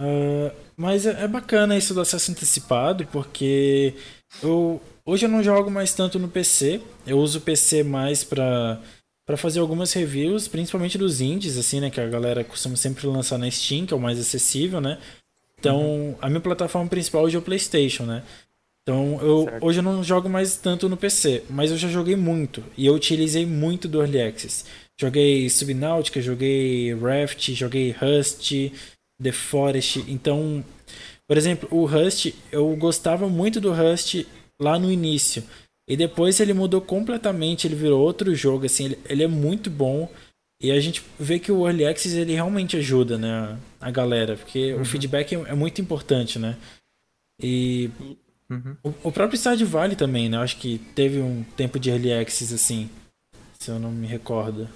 Uh, 0.00 0.50
mas 0.76 1.06
é, 1.06 1.24
é, 1.24 1.28
bacana 1.28 1.76
isso 1.76 1.94
do 1.94 2.00
acesso 2.00 2.30
antecipado, 2.30 3.06
porque 3.12 3.94
eu, 4.42 4.80
hoje 5.04 5.26
eu 5.26 5.28
não 5.28 5.42
jogo 5.42 5.70
mais 5.70 5.94
tanto 5.94 6.18
no 6.18 6.28
PC. 6.28 6.80
Eu 7.06 7.18
uso 7.18 7.38
o 7.38 7.42
PC 7.42 7.82
mais 7.82 8.24
para 8.24 8.80
para 9.24 9.36
fazer 9.36 9.60
algumas 9.60 9.92
reviews, 9.92 10.48
principalmente 10.48 10.98
dos 10.98 11.20
indies, 11.20 11.56
assim, 11.56 11.80
né? 11.80 11.90
Que 11.90 12.00
a 12.00 12.08
galera 12.08 12.42
costuma 12.42 12.74
sempre 12.74 13.06
lançar 13.06 13.38
na 13.38 13.48
Steam, 13.48 13.86
que 13.86 13.94
é 13.94 13.96
o 13.96 14.00
mais 14.00 14.18
acessível, 14.18 14.80
né? 14.80 14.98
Então, 15.58 15.80
uhum. 15.80 16.14
a 16.20 16.28
minha 16.28 16.40
plataforma 16.40 16.88
principal 16.88 17.22
hoje 17.22 17.36
é 17.36 17.38
o 17.38 17.42
PlayStation, 17.42 18.02
né? 18.04 18.24
Então, 18.82 19.20
eu, 19.22 19.48
hoje 19.60 19.78
eu 19.78 19.82
não 19.82 20.02
jogo 20.02 20.28
mais 20.28 20.56
tanto 20.56 20.88
no 20.88 20.96
PC, 20.96 21.44
mas 21.48 21.70
eu 21.70 21.76
já 21.76 21.88
joguei 21.88 22.16
muito. 22.16 22.64
E 22.76 22.84
eu 22.84 22.94
utilizei 22.94 23.46
muito 23.46 23.86
do 23.86 24.00
Early 24.00 24.20
Access. 24.20 24.64
Joguei 25.00 25.48
Subnautica, 25.48 26.20
joguei 26.20 26.92
Raft, 26.94 27.52
joguei 27.52 27.92
Rust, 27.92 28.52
The 29.22 29.32
Forest. 29.32 30.04
Então, 30.08 30.64
por 31.26 31.36
exemplo, 31.36 31.68
o 31.70 31.86
Rust, 31.86 32.32
eu 32.50 32.74
gostava 32.76 33.28
muito 33.28 33.60
do 33.60 33.72
Rust 33.72 34.26
lá 34.60 34.78
no 34.78 34.90
início. 34.90 35.42
E 35.88 35.96
depois 35.96 36.38
ele 36.40 36.52
mudou 36.52 36.80
completamente, 36.80 37.66
ele 37.66 37.74
virou 37.74 38.00
outro 38.00 38.34
jogo, 38.34 38.66
assim, 38.66 38.86
ele, 38.86 38.98
ele 39.08 39.22
é 39.24 39.28
muito 39.28 39.68
bom. 39.68 40.08
E 40.62 40.70
a 40.70 40.78
gente 40.78 41.02
vê 41.18 41.38
que 41.38 41.50
o 41.50 41.66
Early 41.66 41.84
Access 41.84 42.16
ele 42.16 42.34
realmente 42.34 42.76
ajuda, 42.76 43.18
né, 43.18 43.58
a 43.80 43.90
galera, 43.90 44.36
porque 44.36 44.72
uhum. 44.72 44.82
o 44.82 44.84
feedback 44.84 45.34
é, 45.34 45.38
é, 45.38 45.54
muito 45.54 45.80
importante, 45.80 46.38
né? 46.38 46.56
E 47.42 47.90
uhum. 48.48 48.76
o, 48.84 48.94
o, 49.08 49.12
próprio 49.12 49.36
Stardew 49.36 49.66
Valley 49.66 49.96
também, 49.96 50.28
né? 50.28 50.36
Eu 50.36 50.42
acho 50.42 50.58
que 50.58 50.78
teve 50.94 51.20
um 51.20 51.42
tempo 51.56 51.80
de 51.80 51.90
Early 51.90 52.12
Access 52.12 52.54
assim, 52.54 52.88
se 53.62 53.70
eu 53.70 53.78
não 53.78 53.90
me 53.90 54.06
recordo. 54.06 54.68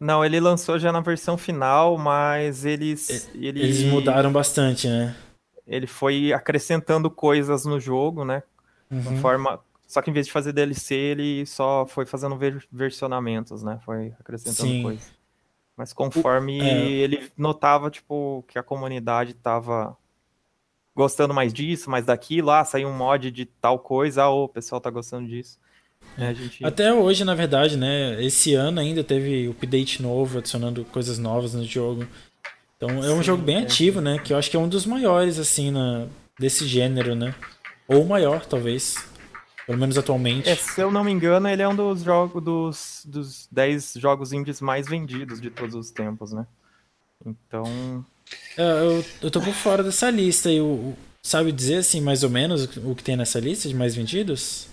Não, 0.00 0.24
ele 0.24 0.40
lançou 0.40 0.78
já 0.78 0.90
na 0.90 1.00
versão 1.00 1.36
final, 1.36 1.96
mas 1.98 2.64
eles 2.64 3.28
ele... 3.34 3.60
eles 3.60 3.82
mudaram 3.84 4.32
bastante, 4.32 4.88
né? 4.88 5.14
Ele 5.66 5.86
foi 5.86 6.32
acrescentando 6.32 7.10
coisas 7.10 7.64
no 7.64 7.78
jogo, 7.78 8.24
né? 8.24 8.42
Uhum. 8.90 9.18
Forma 9.18 9.60
só 9.92 10.00
que 10.00 10.08
em 10.08 10.14
vez 10.14 10.24
de 10.24 10.32
fazer 10.32 10.54
DLC, 10.54 10.94
ele 10.94 11.44
só 11.44 11.84
foi 11.86 12.06
fazendo 12.06 12.38
versionamentos, 12.72 13.62
né? 13.62 13.78
Foi 13.84 14.14
acrescentando 14.18 14.70
Sim. 14.70 14.82
coisas. 14.82 15.12
Mas 15.76 15.92
conforme 15.92 16.60
é. 16.60 16.88
ele 16.88 17.30
notava, 17.36 17.90
tipo, 17.90 18.42
que 18.48 18.58
a 18.58 18.62
comunidade 18.62 19.34
tava 19.34 19.94
gostando 20.94 21.34
mais 21.34 21.52
disso, 21.52 21.90
mais 21.90 22.06
daquilo, 22.06 22.50
ah, 22.50 22.64
saiu 22.64 22.88
um 22.88 22.96
mod 22.96 23.30
de 23.30 23.44
tal 23.44 23.78
coisa, 23.78 24.22
ah, 24.22 24.30
o 24.30 24.48
pessoal 24.48 24.80
tá 24.80 24.88
gostando 24.88 25.28
disso. 25.28 25.58
É, 26.18 26.34
gente... 26.34 26.64
Até 26.64 26.92
hoje, 26.92 27.24
na 27.24 27.34
verdade, 27.34 27.76
né? 27.76 28.22
Esse 28.22 28.54
ano 28.54 28.80
ainda 28.80 29.02
teve 29.02 29.48
update 29.48 30.02
novo, 30.02 30.38
adicionando 30.38 30.84
coisas 30.84 31.18
novas 31.18 31.54
no 31.54 31.64
jogo. 31.64 32.06
Então 32.76 33.02
é 33.02 33.12
um 33.12 33.18
Sim, 33.18 33.22
jogo 33.22 33.42
bem 33.42 33.56
é. 33.56 33.62
ativo, 33.62 34.00
né? 34.00 34.18
Que 34.18 34.32
eu 34.32 34.36
acho 34.36 34.50
que 34.50 34.56
é 34.56 34.60
um 34.60 34.68
dos 34.68 34.86
maiores, 34.86 35.38
assim, 35.38 35.70
na... 35.70 36.06
desse 36.38 36.66
gênero, 36.66 37.14
né? 37.14 37.34
Ou 37.88 38.04
maior, 38.04 38.44
talvez. 38.44 38.96
Pelo 39.66 39.78
menos 39.78 39.96
atualmente. 39.96 40.48
É, 40.48 40.56
se 40.56 40.80
eu 40.80 40.90
não 40.90 41.04
me 41.04 41.12
engano, 41.12 41.48
ele 41.48 41.62
é 41.62 41.68
um 41.68 41.76
dos 41.76 42.02
jogos 42.02 42.42
dos, 42.42 43.02
dos 43.06 43.48
10 43.50 43.94
jogos 43.96 44.32
indies 44.32 44.60
mais 44.60 44.88
vendidos 44.88 45.40
de 45.40 45.50
todos 45.50 45.74
os 45.74 45.90
tempos, 45.90 46.32
né? 46.32 46.46
Então. 47.24 48.04
É, 48.56 48.62
eu, 48.62 49.04
eu 49.22 49.30
tô 49.30 49.40
por 49.40 49.54
fora 49.54 49.82
dessa 49.82 50.10
lista 50.10 50.50
e 50.50 50.60
o, 50.60 50.94
sabe 51.22 51.52
dizer 51.52 51.76
assim, 51.76 52.00
mais 52.00 52.24
ou 52.24 52.30
menos, 52.30 52.64
o 52.78 52.94
que 52.94 53.04
tem 53.04 53.16
nessa 53.16 53.38
lista 53.38 53.68
de 53.68 53.74
mais 53.74 53.94
vendidos? 53.94 54.66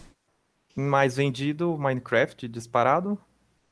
Mais 0.79 1.15
vendido, 1.15 1.77
Minecraft 1.77 2.47
disparado. 2.47 3.17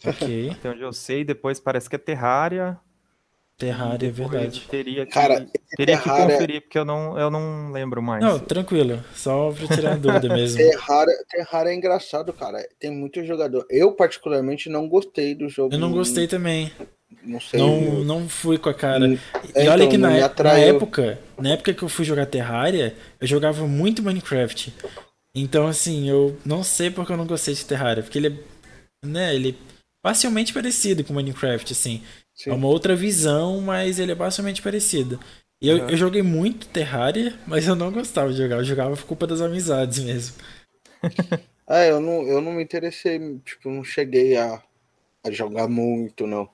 Ok. 0.05 0.51
Até 0.51 0.69
onde 0.69 0.81
eu 0.81 0.93
sei, 0.93 1.23
depois 1.23 1.59
parece 1.59 1.89
que 1.89 1.95
é 1.95 1.99
Terraria. 1.99 2.77
Terraria, 3.57 4.09
é 4.09 4.11
verdade. 4.11 4.67
Teria 4.69 5.05
que, 5.05 5.11
Cara, 5.11 5.47
teria 5.75 5.97
Terraria... 5.97 6.27
que 6.27 6.33
conferir, 6.33 6.61
porque 6.61 6.77
eu 6.77 6.85
não, 6.85 7.17
eu 7.17 7.31
não 7.31 7.71
lembro 7.71 8.03
mais. 8.03 8.23
Não, 8.23 8.37
tranquilo. 8.37 9.03
Só 9.15 9.51
pra 9.51 9.75
tirar 9.75 9.93
a 9.93 9.95
dúvida 9.95 10.29
mesmo. 10.33 10.57
Terraria, 10.57 11.15
Terraria 11.27 11.73
é 11.73 11.75
engraçado, 11.75 12.31
cara. 12.31 12.63
Tem 12.79 12.91
muito 12.91 13.23
jogador. 13.25 13.65
Eu, 13.67 13.93
particularmente, 13.93 14.69
não 14.69 14.87
gostei 14.87 15.33
do 15.33 15.49
jogo. 15.49 15.73
Eu 15.73 15.79
não 15.79 15.91
gostei 15.91 16.27
também. 16.27 16.71
Não 17.23 17.41
sei. 17.41 17.59
Não, 17.59 18.03
não 18.03 18.29
fui 18.29 18.59
com 18.59 18.69
a 18.69 18.73
cara. 18.75 19.07
E 19.07 19.19
é, 19.55 19.67
olha 19.69 19.85
então, 19.85 19.89
que 19.89 19.97
na, 19.97 20.09
na, 20.09 20.59
época, 20.59 21.19
na 21.39 21.49
época 21.49 21.73
que 21.73 21.83
eu 21.83 21.89
fui 21.89 22.05
jogar 22.05 22.27
Terraria, 22.27 22.95
eu 23.19 23.25
jogava 23.25 23.65
muito 23.65 24.03
Minecraft. 24.03 24.71
Então, 25.41 25.67
assim, 25.67 26.09
eu 26.09 26.37
não 26.45 26.63
sei 26.63 26.89
porque 26.89 27.11
eu 27.11 27.17
não 27.17 27.27
gostei 27.27 27.53
de 27.53 27.65
Terraria. 27.65 28.03
Porque 28.03 28.17
ele 28.17 28.27
é, 28.27 29.05
né, 29.05 29.35
ele 29.35 29.49
é 29.49 29.77
facilmente 30.01 30.53
parecido 30.53 31.03
com 31.03 31.13
Minecraft, 31.13 31.73
assim. 31.73 32.01
Sim. 32.33 32.51
É 32.51 32.53
uma 32.53 32.67
outra 32.67 32.95
visão, 32.95 33.61
mas 33.61 33.99
ele 33.99 34.11
é 34.11 34.15
basicamente 34.15 34.61
parecido. 34.61 35.19
E 35.61 35.69
eu, 35.69 35.77
uhum. 35.77 35.89
eu 35.89 35.97
joguei 35.97 36.21
muito 36.21 36.67
Terraria, 36.67 37.33
mas 37.47 37.67
eu 37.67 37.75
não 37.75 37.91
gostava 37.91 38.31
de 38.31 38.37
jogar. 38.37 38.57
Eu 38.57 38.63
jogava 38.63 38.95
por 38.95 39.05
culpa 39.05 39.27
das 39.27 39.41
amizades 39.41 39.99
mesmo. 39.99 40.35
é, 41.67 41.89
eu 41.91 41.99
não, 41.99 42.23
eu 42.23 42.41
não 42.41 42.53
me 42.53 42.63
interessei, 42.63 43.19
tipo, 43.43 43.69
não 43.69 43.83
cheguei 43.83 44.37
a, 44.37 44.61
a 45.23 45.31
jogar 45.31 45.67
muito, 45.67 46.25
não. 46.27 46.47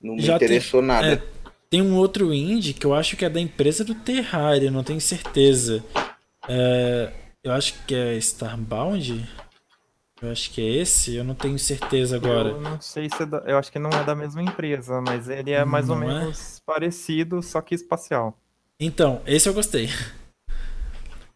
Não 0.00 0.14
me 0.14 0.22
Já 0.22 0.36
interessou 0.36 0.80
tem, 0.80 0.88
nada. 0.88 1.12
É, 1.14 1.22
tem 1.70 1.82
um 1.82 1.96
outro 1.96 2.32
indie 2.32 2.74
que 2.74 2.86
eu 2.86 2.94
acho 2.94 3.16
que 3.16 3.24
é 3.24 3.30
da 3.30 3.40
empresa 3.40 3.84
do 3.84 3.94
Terraria, 3.94 4.70
não 4.70 4.84
tenho 4.84 5.00
certeza. 5.00 5.84
É, 6.48 7.12
eu 7.48 7.54
acho 7.54 7.74
que 7.86 7.94
é 7.94 8.14
Starbound. 8.16 9.26
Eu 10.20 10.32
acho 10.32 10.50
que 10.50 10.60
é 10.60 10.82
esse, 10.82 11.14
eu 11.14 11.24
não 11.24 11.34
tenho 11.34 11.58
certeza 11.58 12.16
agora. 12.16 12.50
Eu 12.50 12.60
não 12.60 12.80
sei 12.80 13.08
se 13.08 13.22
é 13.22 13.26
da, 13.26 13.38
eu 13.38 13.56
acho 13.56 13.70
que 13.70 13.78
não 13.78 13.90
é 13.90 14.04
da 14.04 14.14
mesma 14.14 14.42
empresa, 14.42 15.00
mas 15.00 15.28
ele 15.28 15.52
é 15.52 15.64
mais 15.64 15.88
não 15.88 15.96
ou 15.96 16.02
é? 16.02 16.06
menos 16.06 16.60
parecido, 16.66 17.40
só 17.40 17.60
que 17.60 17.74
espacial. 17.74 18.36
Então, 18.80 19.22
esse 19.26 19.48
eu 19.48 19.54
gostei. 19.54 19.88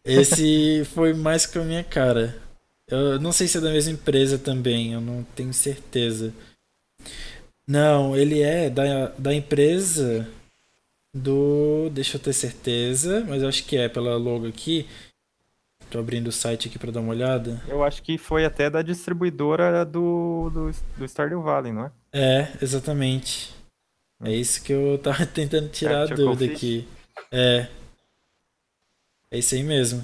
Esse 0.03 0.83
foi 0.93 1.13
mais 1.13 1.45
com 1.45 1.59
a 1.59 1.63
minha 1.63 1.83
cara. 1.83 2.37
Eu 2.87 3.19
não 3.19 3.31
sei 3.31 3.47
se 3.47 3.57
é 3.57 3.61
da 3.61 3.71
mesma 3.71 3.93
empresa 3.93 4.37
também, 4.37 4.93
eu 4.93 5.01
não 5.01 5.23
tenho 5.35 5.53
certeza. 5.53 6.33
Não, 7.65 8.15
ele 8.15 8.41
é 8.41 8.69
da, 8.69 9.07
da 9.17 9.33
empresa 9.33 10.27
do. 11.15 11.89
Deixa 11.91 12.17
eu 12.17 12.21
ter 12.21 12.33
certeza, 12.33 13.25
mas 13.27 13.41
eu 13.41 13.47
acho 13.47 13.63
que 13.63 13.77
é 13.77 13.87
pela 13.87 14.17
logo 14.17 14.45
aqui. 14.45 14.85
Tô 15.93 15.99
abrindo 15.99 16.29
o 16.29 16.31
site 16.31 16.67
aqui 16.67 16.79
para 16.79 16.91
dar 16.91 17.01
uma 17.01 17.11
olhada. 17.11 17.61
Eu 17.67 17.83
acho 17.83 18.01
que 18.01 18.17
foi 18.17 18.45
até 18.45 18.67
da 18.67 18.81
distribuidora 18.81 19.85
do, 19.85 20.49
do, 20.49 20.71
do 20.97 21.05
Stardew 21.07 21.43
Valley, 21.43 21.71
não 21.71 21.85
é? 21.85 21.91
É, 22.11 22.47
exatamente. 22.59 23.53
É 24.23 24.35
isso 24.35 24.63
que 24.63 24.73
eu 24.73 24.97
tava 24.97 25.23
tentando 25.29 25.69
tirar 25.69 26.01
a 26.01 26.05
dúvida 26.07 26.51
aqui. 26.51 26.87
É. 27.31 27.67
É 29.29 29.37
isso 29.37 29.53
aí 29.53 29.61
mesmo. 29.61 30.03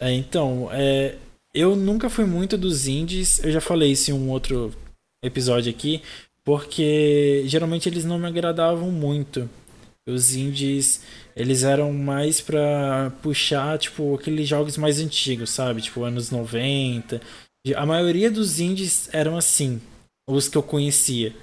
É, 0.00 0.10
então, 0.10 0.68
é, 0.72 1.14
eu 1.54 1.76
nunca 1.76 2.10
fui 2.10 2.24
muito 2.24 2.58
dos 2.58 2.88
indies. 2.88 3.38
Eu 3.44 3.52
já 3.52 3.60
falei 3.60 3.92
isso 3.92 4.10
em 4.10 4.14
um 4.14 4.28
outro 4.28 4.74
episódio 5.22 5.70
aqui. 5.70 6.02
Porque 6.42 7.44
geralmente 7.46 7.88
eles 7.88 8.04
não 8.04 8.18
me 8.18 8.26
agradavam 8.26 8.90
muito. 8.90 9.48
Os 10.04 10.34
indies 10.34 11.00
eles 11.34 11.64
eram 11.64 11.92
mais 11.92 12.40
pra 12.40 13.12
puxar, 13.22 13.78
tipo, 13.78 14.14
aqueles 14.14 14.48
jogos 14.48 14.76
mais 14.76 15.00
antigos, 15.00 15.50
sabe? 15.50 15.80
Tipo, 15.80 16.04
anos 16.04 16.30
90. 16.30 17.20
A 17.76 17.86
maioria 17.86 18.30
dos 18.30 18.60
indies 18.60 19.08
eram 19.12 19.36
assim, 19.36 19.80
os 20.28 20.48
que 20.48 20.58
eu 20.58 20.62
conhecia. 20.62 21.34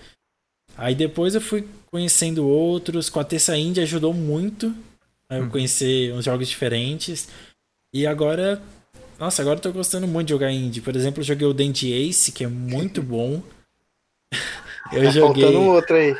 Aí 0.77 0.93
depois 0.93 1.35
eu 1.35 1.41
fui 1.41 1.67
conhecendo 1.91 2.47
outros, 2.47 3.09
com 3.09 3.19
a 3.19 3.23
Terça 3.23 3.57
Indie 3.57 3.81
ajudou 3.81 4.13
muito, 4.13 4.73
Eu 5.29 5.43
uhum. 5.43 5.49
conhecer 5.49 6.13
uns 6.13 6.25
jogos 6.25 6.47
diferentes. 6.47 7.27
E 7.93 8.05
agora. 8.05 8.61
Nossa, 9.19 9.41
agora 9.41 9.57
eu 9.57 9.63
tô 9.63 9.71
gostando 9.71 10.07
muito 10.07 10.27
de 10.27 10.33
jogar 10.33 10.51
indie. 10.51 10.81
Por 10.81 10.95
exemplo, 10.95 11.19
eu 11.19 11.25
joguei 11.25 11.45
o 11.45 11.53
Dandy 11.53 11.91
Ace, 11.91 12.31
que 12.31 12.43
é 12.43 12.47
muito 12.47 13.01
bom. 13.01 13.41
eu 14.93 15.03
tá 15.03 15.09
joguei. 15.09 15.43
Faltando 15.43 15.65
outro 15.65 15.95
aí. 15.95 16.15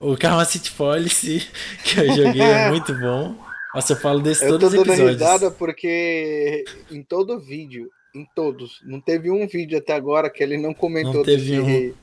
O 0.00 0.16
Karma 0.16 0.44
City 0.44 0.70
Policy, 0.70 1.46
que 1.84 2.00
eu 2.00 2.12
joguei, 2.14 2.40
é 2.40 2.70
muito 2.70 2.94
bom. 2.94 3.34
Nossa, 3.74 3.92
eu 3.92 3.96
falo 3.96 4.20
desse 4.20 4.44
eu 4.44 4.50
todos 4.50 4.68
os 4.68 4.74
episódios. 4.74 4.98
Eu 4.98 5.06
tô 5.06 5.12
dando 5.12 5.18
risada 5.18 5.50
porque 5.50 6.64
em 6.90 7.02
todo 7.02 7.40
vídeo, 7.40 7.90
em 8.14 8.24
todos, 8.34 8.80
não 8.84 9.00
teve 9.00 9.30
um 9.30 9.46
vídeo 9.46 9.76
até 9.76 9.94
agora 9.94 10.30
que 10.30 10.42
ele 10.42 10.56
não 10.56 10.72
comentou 10.72 11.14
não 11.14 11.22
desse, 11.22 11.58
um... 11.58 11.94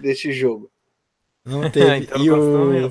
desse 0.00 0.32
jogo. 0.32 0.70
Não 1.44 1.68
teve. 1.70 1.98
então 1.98 2.24
e 2.24 2.30
o... 2.30 2.90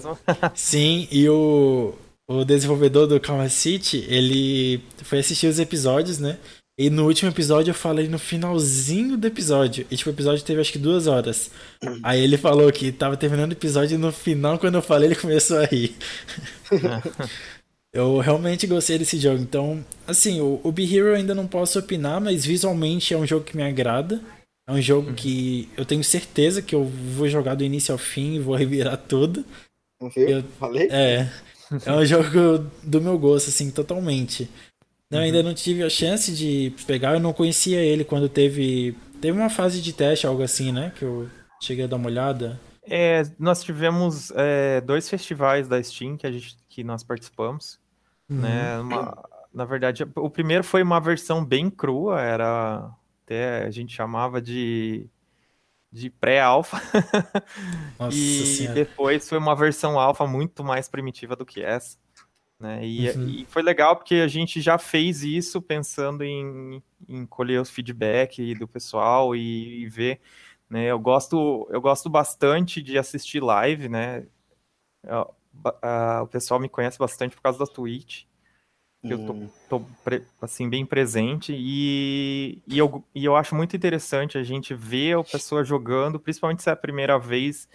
Sim, 0.54 1.08
e 1.12 1.28
o, 1.28 1.96
o 2.28 2.46
desenvolvedor 2.46 3.08
do 3.08 3.20
Karma 3.20 3.50
City, 3.50 4.06
ele 4.08 4.84
foi 5.04 5.20
assistir 5.20 5.48
os 5.48 5.60
episódios, 5.60 6.20
né? 6.20 6.38
E 6.78 6.90
no 6.90 7.06
último 7.06 7.30
episódio 7.30 7.70
eu 7.70 7.76
falei 7.76 8.08
no 8.08 8.18
finalzinho 8.18 9.16
do 9.16 9.28
episódio. 9.28 9.86
E 9.92 9.96
tipo, 9.96 10.10
o 10.10 10.14
episódio 10.14 10.44
teve 10.44 10.60
acho 10.60 10.72
que 10.72 10.80
duas 10.80 11.06
horas. 11.06 11.52
Aí 12.02 12.20
ele 12.20 12.36
falou 12.36 12.72
que 12.72 12.92
tava 12.92 13.16
terminando 13.16 13.52
o 13.52 13.54
episódio 13.54 13.96
e 13.96 13.98
no 13.98 14.12
final, 14.12 14.58
quando 14.58 14.76
eu 14.76 14.82
falei, 14.82 15.10
ele 15.10 15.16
começou 15.16 15.60
a 15.60 15.66
rir. 15.66 15.96
eu 17.94 18.18
realmente 18.18 18.66
gostei 18.66 18.98
desse 18.98 19.20
jogo. 19.20 19.40
Então, 19.40 19.86
assim, 20.08 20.42
o, 20.42 20.60
o 20.64 20.72
Be 20.72 20.84
Hero 20.84 21.10
eu 21.10 21.16
ainda 21.16 21.36
não 21.36 21.46
posso 21.46 21.78
opinar, 21.78 22.20
mas 22.20 22.44
visualmente 22.44 23.14
é 23.14 23.18
um 23.18 23.28
jogo 23.28 23.46
que 23.46 23.56
me 23.56 23.64
agrada. 23.64 24.20
É 24.68 24.72
um 24.72 24.82
jogo 24.82 25.10
uhum. 25.10 25.16
que 25.16 25.70
eu 25.78 25.86
tenho 25.86 26.04
certeza 26.04 26.62
que 26.62 26.74
eu 26.74 26.86
vou 26.86 27.28
jogar 27.28 27.54
do 27.54 27.64
início 27.64 27.92
ao 27.92 28.00
fim 28.00 28.36
e 28.36 28.40
vou 28.40 28.56
revirar 28.58 28.98
tudo. 28.98 29.46
Eu, 30.16 30.44
Falei? 30.60 30.88
É. 30.90 31.30
É 31.86 31.92
um 31.92 32.06
jogo 32.06 32.70
do 32.84 33.02
meu 33.02 33.18
gosto, 33.18 33.50
assim, 33.50 33.72
totalmente. 33.72 34.50
Não, 35.14 35.20
uhum. 35.20 35.26
ainda 35.26 35.44
não 35.44 35.54
tive 35.54 35.84
a 35.84 35.90
chance 35.90 36.32
de 36.34 36.74
pegar, 36.88 37.14
eu 37.14 37.20
não 37.20 37.32
conhecia 37.32 37.80
ele 37.80 38.04
quando 38.04 38.28
teve. 38.28 38.98
Teve 39.22 39.38
uma 39.38 39.50
fase 39.50 39.80
de 39.80 39.94
teste, 39.94 40.26
algo 40.26 40.42
assim, 40.42 40.72
né? 40.72 40.92
Que 40.98 41.06
eu 41.06 41.30
cheguei 41.62 41.86
a 41.86 41.88
dar 41.88 41.98
uma 41.98 42.08
olhada. 42.08 42.60
É, 42.86 43.24
nós 43.38 43.64
tivemos 43.64 44.32
é, 44.36 44.82
dois 44.82 45.08
festivais 45.08 45.68
da 45.68 45.82
Steam 45.82 46.18
que, 46.18 46.28
a 46.28 46.32
gente, 46.32 46.58
que 46.68 46.84
nós 46.84 47.04
participamos. 47.04 47.80
Uhum. 48.28 48.40
Né? 48.40 48.80
Uma, 48.80 49.24
na 49.54 49.66
verdade, 49.66 50.04
o 50.16 50.30
primeiro 50.30 50.64
foi 50.64 50.82
uma 50.82 51.00
versão 51.00 51.46
bem 51.46 51.70
crua, 51.70 52.20
era. 52.20 52.90
Até 53.24 53.64
a 53.64 53.72
gente 53.72 53.96
chamava 53.96 54.42
de 54.42 55.08
de 55.94 56.10
pré-alfa. 56.10 56.82
e 58.12 58.46
senhora. 58.46 58.74
depois 58.74 59.30
foi 59.30 59.38
uma 59.38 59.56
versão 59.56 60.00
alfa 60.00 60.26
muito 60.26 60.64
mais 60.64 60.90
primitiva 60.90 61.36
do 61.36 61.46
que 61.46 61.62
essa. 61.62 61.98
Né? 62.64 62.86
E, 62.86 63.10
uhum. 63.10 63.28
e, 63.28 63.46
foi 63.46 63.62
legal 63.62 63.94
porque 63.94 64.16
a 64.16 64.28
gente 64.30 64.62
já 64.62 64.78
fez 64.78 65.22
isso 65.22 65.62
pensando 65.62 66.24
em, 66.24 66.82
em 67.10 67.26
colher 67.26 67.60
os 67.60 67.70
feedback 67.70 68.56
do 68.56 68.66
pessoal 68.66 69.36
e, 69.36 69.82
e 69.82 69.90
ver. 69.90 70.22
Né? 70.70 70.86
Eu, 70.86 70.98
gosto, 70.98 71.68
eu 71.70 71.82
gosto 71.82 72.10
bastante 72.10 72.82
de 72.82 72.98
assistir 72.98 73.44
live, 73.44 73.90
né? 73.90 74.26
Eu, 75.04 75.30
a, 75.82 76.22
o 76.24 76.28
pessoal 76.28 76.58
me 76.58 76.70
conhece 76.70 76.98
bastante 76.98 77.36
por 77.36 77.42
causa 77.42 77.60
da 77.60 77.66
Twitch. 77.66 78.24
Eu 79.04 79.26
tô, 79.26 79.34
hum. 79.34 79.50
tô 79.68 79.82
assim, 80.42 80.70
bem 80.70 80.86
presente 80.86 81.54
e, 81.54 82.62
e, 82.66 82.78
eu, 82.78 83.04
e 83.14 83.26
eu 83.26 83.36
acho 83.36 83.54
muito 83.54 83.76
interessante 83.76 84.38
a 84.38 84.44
gente 84.44 84.74
ver 84.74 85.18
a 85.18 85.24
pessoa 85.26 85.66
jogando, 85.66 86.18
principalmente 86.18 86.64
se 86.64 86.70
é 86.70 86.72
a 86.72 86.78
primeira 86.78 87.20
vez, 87.20 87.68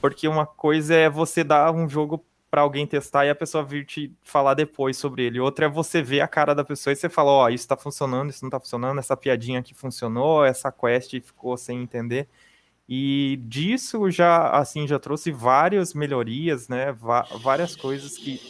porque 0.00 0.28
uma 0.28 0.46
coisa 0.46 0.94
é 0.94 1.10
você 1.10 1.42
dar 1.42 1.72
um 1.72 1.88
jogo 1.88 2.24
para 2.50 2.62
alguém 2.62 2.86
testar 2.86 3.24
e 3.26 3.30
a 3.30 3.34
pessoa 3.34 3.62
vir 3.62 3.86
te 3.86 4.12
falar 4.22 4.54
depois 4.54 4.96
sobre 4.96 5.24
ele. 5.24 5.38
Outra 5.38 5.66
é 5.66 5.68
você 5.68 6.02
ver 6.02 6.20
a 6.20 6.28
cara 6.28 6.54
da 6.54 6.64
pessoa 6.64 6.92
e 6.92 6.96
você 6.96 7.08
fala, 7.08 7.30
ó, 7.30 7.44
oh, 7.44 7.48
isso 7.48 7.68
tá 7.68 7.76
funcionando, 7.76 8.30
isso 8.30 8.44
não 8.44 8.50
tá 8.50 8.58
funcionando, 8.58 8.98
essa 8.98 9.16
piadinha 9.16 9.60
aqui 9.60 9.72
funcionou, 9.72 10.44
essa 10.44 10.72
quest 10.72 11.12
ficou 11.20 11.56
sem 11.56 11.80
entender. 11.80 12.28
E 12.88 13.38
disso 13.44 14.10
já, 14.10 14.50
assim, 14.50 14.86
já 14.88 14.98
trouxe 14.98 15.30
várias 15.30 15.94
melhorias, 15.94 16.68
né, 16.68 16.92
várias 17.40 17.76
coisas 17.76 18.18
que, 18.18 18.40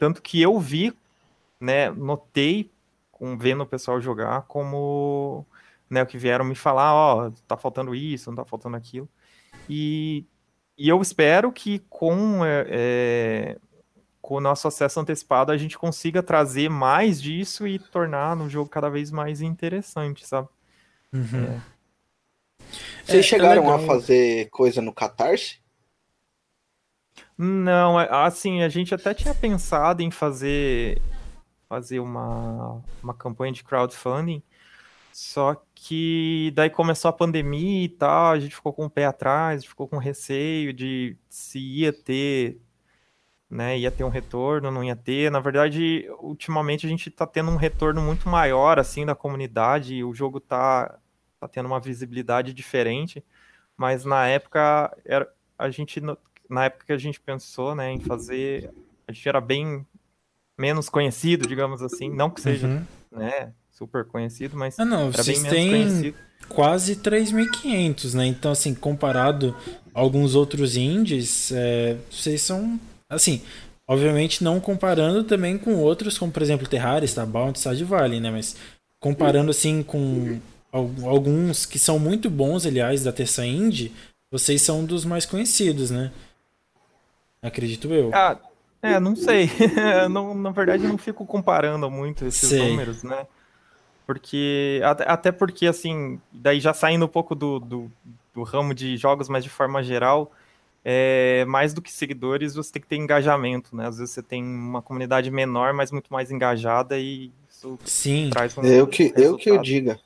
tanto 0.00 0.20
que 0.20 0.42
eu 0.42 0.58
vi, 0.58 0.92
né, 1.60 1.90
notei, 1.90 2.72
com, 3.12 3.38
vendo 3.38 3.62
o 3.62 3.66
pessoal 3.66 4.00
jogar, 4.00 4.42
como, 4.42 5.46
né, 5.88 6.02
o 6.02 6.06
que 6.06 6.18
vieram 6.18 6.44
me 6.44 6.56
falar, 6.56 6.92
ó, 6.92 7.28
oh, 7.28 7.30
tá 7.46 7.56
faltando 7.56 7.94
isso, 7.94 8.30
não 8.30 8.36
tá 8.36 8.44
faltando 8.44 8.76
aquilo. 8.76 9.08
E 9.70 10.24
e 10.76 10.88
eu 10.88 11.00
espero 11.00 11.52
que 11.52 11.78
com, 11.88 12.44
é, 12.44 12.66
é, 12.68 13.56
com 14.20 14.36
o 14.36 14.40
nosso 14.40 14.66
acesso 14.66 14.98
antecipado 14.98 15.52
a 15.52 15.56
gente 15.56 15.78
consiga 15.78 16.22
trazer 16.22 16.68
mais 16.68 17.20
disso 17.20 17.66
e 17.66 17.78
tornar 17.78 18.36
o 18.38 18.48
jogo 18.48 18.68
cada 18.68 18.88
vez 18.88 19.10
mais 19.10 19.40
interessante, 19.40 20.26
sabe? 20.26 20.48
Uhum. 21.12 21.44
É. 21.44 21.74
Vocês 23.04 23.16
é, 23.16 23.18
é 23.18 23.22
chegaram 23.22 23.72
a 23.72 23.78
fazer 23.78 24.48
coisa 24.50 24.80
no 24.82 24.92
Catarse? 24.92 25.62
Não, 27.36 27.98
assim, 27.98 28.62
a 28.62 28.68
gente 28.68 28.94
até 28.94 29.12
tinha 29.12 29.34
pensado 29.34 30.02
em 30.02 30.10
fazer 30.10 31.00
fazer 31.68 31.98
uma, 31.98 32.80
uma 33.02 33.14
campanha 33.14 33.52
de 33.52 33.64
crowdfunding, 33.64 34.42
só 35.14 35.54
que 35.76 36.50
daí 36.56 36.68
começou 36.68 37.08
a 37.08 37.12
pandemia 37.12 37.84
e 37.84 37.88
tal, 37.88 38.32
a 38.32 38.40
gente 38.40 38.56
ficou 38.56 38.72
com 38.72 38.86
o 38.86 38.90
pé 38.90 39.04
atrás, 39.04 39.64
ficou 39.64 39.86
com 39.86 39.96
receio 39.96 40.72
de 40.72 41.16
se 41.28 41.60
ia 41.60 41.92
ter, 41.92 42.60
né, 43.48 43.78
ia 43.78 43.92
ter 43.92 44.02
um 44.02 44.08
retorno, 44.08 44.72
não 44.72 44.82
ia 44.82 44.96
ter. 44.96 45.30
Na 45.30 45.38
verdade, 45.38 46.04
ultimamente 46.18 46.84
a 46.84 46.88
gente 46.88 47.10
está 47.10 47.28
tendo 47.28 47.48
um 47.52 47.56
retorno 47.56 48.02
muito 48.02 48.28
maior, 48.28 48.80
assim, 48.80 49.06
da 49.06 49.14
comunidade, 49.14 50.02
o 50.02 50.12
jogo 50.12 50.40
tá, 50.40 50.98
tá 51.38 51.46
tendo 51.46 51.66
uma 51.66 51.78
visibilidade 51.78 52.52
diferente, 52.52 53.24
mas 53.76 54.04
na 54.04 54.26
época, 54.26 54.92
era, 55.04 55.32
a 55.56 55.70
gente, 55.70 56.02
na 56.50 56.64
época 56.64 56.86
que 56.86 56.92
a 56.92 56.98
gente 56.98 57.20
pensou, 57.20 57.72
né, 57.72 57.92
em 57.92 58.00
fazer, 58.00 58.68
a 59.06 59.12
gente 59.12 59.28
era 59.28 59.40
bem 59.40 59.86
menos 60.58 60.88
conhecido, 60.88 61.46
digamos 61.46 61.82
assim, 61.82 62.10
não 62.10 62.30
que 62.30 62.40
seja, 62.40 62.66
uhum. 62.66 62.84
né, 63.12 63.54
super 63.74 64.04
conhecido, 64.04 64.56
mas 64.56 64.78
ah, 64.78 64.84
não, 64.84 65.10
vocês 65.10 65.42
têm 65.42 66.14
quase 66.48 66.96
3.500, 66.96 68.14
né? 68.14 68.26
Então, 68.26 68.52
assim, 68.52 68.74
comparado 68.74 69.54
a 69.92 70.00
alguns 70.00 70.34
outros 70.34 70.76
indies, 70.76 71.50
é, 71.52 71.96
vocês 72.10 72.40
são, 72.42 72.78
assim, 73.08 73.42
obviamente 73.88 74.42
não 74.44 74.60
comparando 74.60 75.24
também 75.24 75.58
com 75.58 75.76
outros, 75.76 76.16
como 76.16 76.32
por 76.32 76.42
exemplo 76.42 76.68
Terraria, 76.68 77.04
Starbound, 77.04 77.58
Stardew 77.58 77.86
Valley, 77.86 78.20
né? 78.20 78.30
Mas 78.30 78.56
comparando, 79.00 79.50
assim, 79.50 79.82
com 79.82 80.40
alguns 80.72 81.66
que 81.66 81.78
são 81.78 81.98
muito 81.98 82.30
bons, 82.30 82.64
aliás, 82.64 83.02
da 83.04 83.12
terça 83.12 83.44
indie, 83.44 83.92
vocês 84.30 84.62
são 84.62 84.80
um 84.80 84.84
dos 84.84 85.04
mais 85.04 85.26
conhecidos, 85.26 85.90
né? 85.90 86.10
Acredito 87.42 87.92
eu. 87.92 88.10
Ah, 88.14 88.38
é, 88.80 88.98
não 88.98 89.14
sei. 89.14 89.50
não, 90.10 90.34
na 90.34 90.50
verdade, 90.50 90.84
eu 90.84 90.88
não 90.88 90.98
fico 90.98 91.26
comparando 91.26 91.90
muito 91.90 92.24
esses 92.24 92.48
sei. 92.48 92.70
números, 92.70 93.02
né? 93.02 93.26
Porque. 94.06 94.80
Até 95.06 95.32
porque, 95.32 95.66
assim, 95.66 96.20
daí 96.32 96.60
já 96.60 96.74
saindo 96.74 97.04
um 97.04 97.08
pouco 97.08 97.34
do, 97.34 97.58
do, 97.58 97.90
do 98.34 98.42
ramo 98.42 98.74
de 98.74 98.96
jogos, 98.96 99.28
mas 99.28 99.44
de 99.44 99.50
forma 99.50 99.82
geral, 99.82 100.30
é, 100.84 101.44
mais 101.46 101.72
do 101.72 101.80
que 101.80 101.90
seguidores, 101.90 102.54
você 102.54 102.72
tem 102.72 102.82
que 102.82 102.88
ter 102.88 102.96
engajamento, 102.96 103.74
né? 103.74 103.86
Às 103.86 103.98
vezes 103.98 104.12
você 104.12 104.22
tem 104.22 104.44
uma 104.44 104.82
comunidade 104.82 105.30
menor, 105.30 105.72
mas 105.72 105.90
muito 105.90 106.12
mais 106.12 106.30
engajada 106.30 106.98
e 106.98 107.32
isso 107.48 107.78
Sim. 107.84 108.28
traz 108.30 108.56
um 108.58 108.62
eu 108.62 108.86
que 108.86 109.04
resultado. 109.04 109.24
Eu 109.24 109.36
que 109.36 109.50
eu 109.50 109.58
diga. 109.58 109.98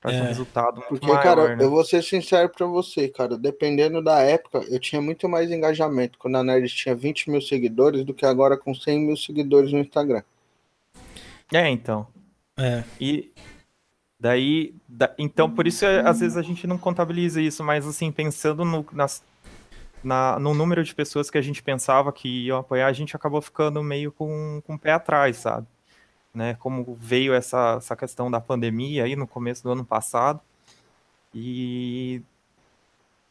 Traz 0.00 0.16
é. 0.16 0.22
um 0.22 0.26
resultado 0.26 0.76
muito 0.76 0.88
Porque, 0.88 1.06
maior, 1.06 1.22
cara, 1.22 1.56
né? 1.56 1.64
eu 1.64 1.70
vou 1.70 1.84
ser 1.84 2.02
sincero 2.02 2.48
pra 2.48 2.66
você, 2.66 3.08
cara. 3.08 3.36
Dependendo 3.36 4.02
da 4.02 4.20
época, 4.20 4.64
eu 4.68 4.78
tinha 4.78 5.02
muito 5.02 5.28
mais 5.28 5.50
engajamento 5.50 6.18
quando 6.18 6.36
a 6.36 6.44
Nerd 6.44 6.68
tinha 6.68 6.94
20 6.94 7.30
mil 7.30 7.40
seguidores 7.40 8.04
do 8.04 8.14
que 8.14 8.24
agora 8.24 8.56
com 8.56 8.74
100 8.74 9.00
mil 9.00 9.16
seguidores 9.16 9.72
no 9.72 9.80
Instagram. 9.80 10.22
É, 11.52 11.68
então. 11.68 12.06
É. 12.58 12.82
E 13.00 13.32
daí, 14.18 14.74
da, 14.88 15.14
então 15.16 15.50
por 15.50 15.66
isso 15.66 15.86
às 15.86 16.20
vezes 16.20 16.36
a 16.36 16.42
gente 16.42 16.66
não 16.66 16.76
contabiliza 16.76 17.40
isso, 17.40 17.62
mas 17.62 17.86
assim, 17.86 18.10
pensando 18.10 18.64
no, 18.64 18.84
nas, 18.92 19.22
na, 20.02 20.38
no 20.38 20.54
número 20.54 20.82
de 20.82 20.94
pessoas 20.94 21.30
que 21.30 21.38
a 21.38 21.42
gente 21.42 21.62
pensava 21.62 22.12
que 22.12 22.46
iam 22.46 22.58
apoiar, 22.58 22.88
a 22.88 22.92
gente 22.92 23.14
acabou 23.14 23.40
ficando 23.40 23.82
meio 23.82 24.10
com, 24.12 24.60
com 24.66 24.74
o 24.74 24.78
pé 24.78 24.92
atrás, 24.92 25.36
sabe? 25.36 25.66
Né? 26.34 26.54
Como 26.54 26.96
veio 27.00 27.32
essa, 27.32 27.76
essa 27.78 27.96
questão 27.96 28.30
da 28.30 28.40
pandemia 28.40 29.04
aí 29.04 29.16
no 29.16 29.26
começo 29.26 29.62
do 29.62 29.72
ano 29.72 29.84
passado. 29.84 30.40
E 31.34 32.22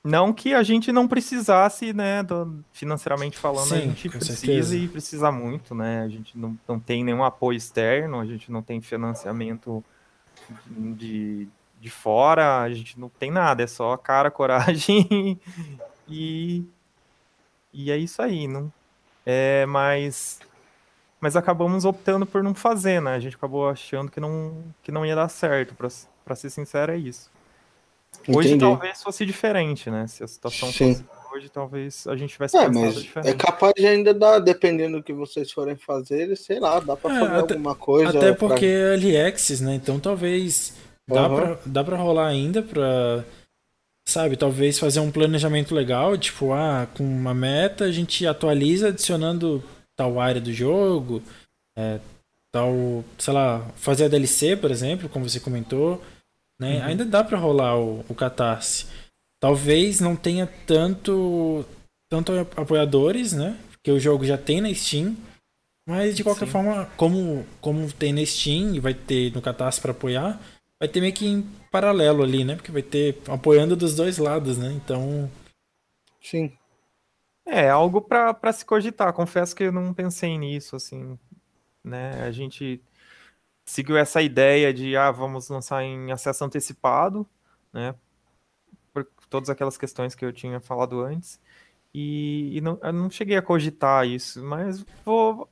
não 0.07 0.31
que 0.31 0.53
a 0.53 0.63
gente 0.63 0.91
não 0.91 1.07
precisasse, 1.07 1.91
né, 1.91 2.23
do, 2.23 2.63
financeiramente 2.71 3.37
falando, 3.37 3.67
Sim, 3.67 3.75
a 3.75 3.79
gente 3.79 4.09
precisa 4.09 4.37
certeza. 4.37 4.75
e 4.77 4.87
precisa 4.87 5.31
muito, 5.31 5.75
né? 5.75 6.01
A 6.01 6.07
gente 6.07 6.37
não, 6.37 6.57
não 6.67 6.79
tem 6.79 7.03
nenhum 7.03 7.23
apoio 7.23 7.57
externo, 7.57 8.19
a 8.19 8.25
gente 8.25 8.49
não 8.49 8.61
tem 8.61 8.79
financiamento 8.79 9.83
de, 10.69 11.47
de 11.81 11.89
fora, 11.89 12.61
a 12.61 12.73
gente 12.73 12.97
não 12.97 13.09
tem 13.09 13.29
nada, 13.29 13.61
é 13.63 13.67
só 13.67 13.97
cara, 13.97 14.31
coragem 14.31 15.37
e, 16.07 16.63
e 17.73 17.91
é 17.91 17.97
isso 17.97 18.21
aí, 18.21 18.47
não? 18.47 18.71
É, 19.25 19.65
mas 19.65 20.39
mas 21.19 21.35
acabamos 21.35 21.83
optando 21.83 22.25
por 22.25 22.43
não 22.43 22.53
fazer, 22.53 23.01
né? 23.01 23.15
A 23.15 23.19
gente 23.19 23.35
acabou 23.35 23.67
achando 23.67 24.09
que 24.09 24.19
não, 24.19 24.63
que 24.83 24.91
não 24.91 25.05
ia 25.05 25.15
dar 25.15 25.27
certo, 25.27 25.75
para 25.75 26.35
ser 26.35 26.49
sincero, 26.49 26.93
é 26.93 26.97
isso. 26.97 27.29
Hoje 28.27 28.49
Entendi. 28.49 28.59
talvez 28.59 29.01
fosse 29.01 29.25
diferente, 29.25 29.89
né? 29.89 30.05
Se 30.07 30.23
a 30.23 30.27
situação 30.27 30.71
Sim. 30.71 30.95
fosse 30.95 31.05
hoje, 31.33 31.49
talvez 31.49 32.07
a 32.07 32.15
gente 32.15 32.31
tivesse 32.33 32.57
é, 32.57 32.67
mas 32.67 32.95
diferente. 32.95 33.33
É 33.33 33.37
capaz 33.37 33.73
de 33.75 33.85
ainda 33.85 34.13
dar, 34.13 34.39
dependendo 34.39 34.97
do 34.97 35.03
que 35.03 35.13
vocês 35.13 35.51
forem 35.51 35.75
fazer, 35.75 36.35
sei 36.35 36.59
lá, 36.59 36.79
dá 36.79 36.95
pra 36.95 37.15
é, 37.15 37.19
fazer 37.19 37.39
até, 37.39 37.53
alguma 37.53 37.75
coisa. 37.75 38.17
Até 38.17 38.33
porque 38.33 38.65
pra... 38.65 38.67
é 38.67 38.93
early 38.93 39.61
né? 39.61 39.75
Então 39.75 39.99
talvez 39.99 40.73
dá, 41.07 41.29
uhum. 41.29 41.35
pra, 41.35 41.59
dá 41.65 41.83
pra 41.83 41.97
rolar 41.97 42.27
ainda 42.27 42.61
pra. 42.61 43.23
Sabe, 44.07 44.37
talvez 44.37 44.79
fazer 44.79 45.01
um 45.01 45.11
planejamento 45.11 45.75
legal, 45.75 46.17
tipo, 46.17 46.53
ah, 46.53 46.87
com 46.95 47.03
uma 47.03 47.33
meta 47.33 47.83
a 47.83 47.91
gente 47.91 48.25
atualiza 48.25 48.87
adicionando 48.87 49.61
tal 49.97 50.17
área 50.17 50.39
do 50.39 50.53
jogo, 50.53 51.21
é, 51.77 51.99
tal, 52.49 53.03
sei 53.17 53.33
lá, 53.33 53.67
fazer 53.75 54.05
a 54.05 54.07
DLC, 54.07 54.55
por 54.55 54.71
exemplo, 54.71 55.09
como 55.09 55.27
você 55.27 55.41
comentou, 55.41 56.01
né? 56.59 56.79
Uhum. 56.79 56.85
Ainda 56.85 57.05
dá 57.05 57.23
para 57.23 57.37
rolar 57.37 57.77
o, 57.79 58.03
o 58.07 58.15
Catarse. 58.15 58.87
Talvez 59.39 59.99
não 59.99 60.15
tenha 60.15 60.47
tanto 60.65 61.65
tanto 62.09 62.31
apoiadores, 62.55 63.33
né? 63.33 63.57
Porque 63.71 63.91
o 63.91 63.99
jogo 63.99 64.25
já 64.25 64.37
tem 64.37 64.61
na 64.61 64.73
Steam. 64.73 65.15
Mas 65.87 66.17
de 66.17 66.23
qualquer 66.23 66.47
Sim. 66.47 66.51
forma, 66.51 66.85
como, 66.97 67.45
como 67.61 67.91
tem 67.93 68.11
na 68.11 68.25
Steam 68.25 68.75
e 68.75 68.79
vai 68.79 68.93
ter 68.93 69.33
no 69.33 69.41
Catarse 69.41 69.79
para 69.79 69.91
apoiar, 69.91 70.39
vai 70.79 70.87
ter 70.89 70.99
meio 70.99 71.13
que 71.13 71.25
em 71.25 71.41
paralelo 71.71 72.23
ali, 72.23 72.43
né? 72.43 72.55
Porque 72.55 72.71
vai 72.71 72.81
ter 72.81 73.21
apoiando 73.27 73.75
dos 73.75 73.95
dois 73.95 74.17
lados, 74.17 74.57
né? 74.57 74.71
Então. 74.73 75.31
Sim. 76.21 76.51
É, 77.45 77.69
algo 77.69 78.01
para 78.01 78.51
se 78.51 78.65
cogitar. 78.65 79.13
Confesso 79.13 79.55
que 79.55 79.63
eu 79.63 79.71
não 79.71 79.93
pensei 79.93 80.37
nisso, 80.37 80.75
assim. 80.75 81.17
Né? 81.81 82.21
A 82.21 82.31
gente 82.31 82.81
seguiu 83.67 83.97
essa 83.97 84.21
ideia 84.21 84.73
de, 84.73 84.95
ah, 84.95 85.11
vamos 85.11 85.49
lançar 85.49 85.83
em 85.83 86.11
acesso 86.11 86.43
antecipado, 86.43 87.27
né? 87.71 87.93
todas 89.29 89.49
aquelas 89.49 89.77
questões 89.77 90.15
que 90.15 90.25
eu 90.25 90.33
tinha 90.33 90.59
falado 90.59 91.01
antes. 91.01 91.39
E, 91.93 92.57
e 92.57 92.61
não, 92.61 92.79
eu 92.81 92.93
não 92.93 93.09
cheguei 93.09 93.37
a 93.37 93.41
cogitar 93.41 94.07
isso, 94.07 94.43
mas 94.43 94.83
vou. 95.05 95.47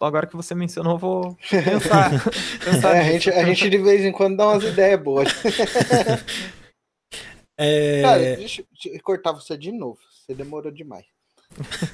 Agora 0.00 0.26
que 0.26 0.36
você 0.36 0.54
mencionou, 0.54 0.96
vou 0.96 1.36
pensar. 1.50 2.10
pensar 2.64 2.96
é, 2.96 3.00
a, 3.00 3.04
gente, 3.04 3.30
a 3.30 3.44
gente 3.44 3.68
de 3.68 3.78
vez 3.78 4.04
em 4.04 4.12
quando 4.12 4.36
dá 4.36 4.48
umas 4.48 4.64
ideias 4.64 5.02
boas. 5.02 5.28
é... 7.58 8.02
Cara, 8.02 8.36
deixa 8.36 8.64
eu 8.86 9.02
cortar 9.02 9.32
você 9.32 9.58
de 9.58 9.72
novo. 9.72 9.98
Você 10.10 10.34
demorou 10.34 10.70
demais. 10.70 11.04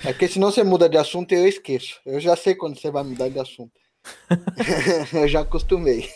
É 0.04 0.12
porque 0.12 0.28
senão 0.28 0.50
você 0.50 0.62
muda 0.62 0.88
de 0.88 0.98
assunto 0.98 1.32
e 1.32 1.36
eu 1.36 1.48
esqueço. 1.48 1.98
Eu 2.04 2.20
já 2.20 2.36
sei 2.36 2.54
quando 2.54 2.78
você 2.78 2.90
vai 2.90 3.02
mudar 3.02 3.30
de 3.30 3.38
assunto. 3.38 3.72
eu 5.12 5.28
já 5.28 5.40
acostumei 5.40 6.08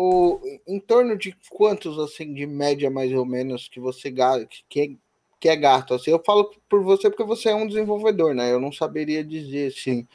o, 0.00 0.40
em 0.64 0.78
torno 0.78 1.18
de 1.18 1.34
quantos, 1.50 1.98
assim, 1.98 2.32
de 2.32 2.46
média 2.46 2.88
mais 2.88 3.12
ou 3.12 3.26
menos, 3.26 3.66
que 3.66 3.80
você 3.80 4.14
que, 4.68 4.96
que 5.40 5.48
é 5.48 5.56
gasto? 5.56 5.92
Assim, 5.92 6.12
eu 6.12 6.22
falo 6.24 6.54
por 6.68 6.84
você 6.84 7.10
porque 7.10 7.24
você 7.24 7.48
é 7.48 7.54
um 7.54 7.66
desenvolvedor, 7.66 8.32
né? 8.32 8.52
Eu 8.52 8.60
não 8.60 8.70
saberia 8.70 9.24
dizer, 9.24 9.72
assim. 9.72 10.06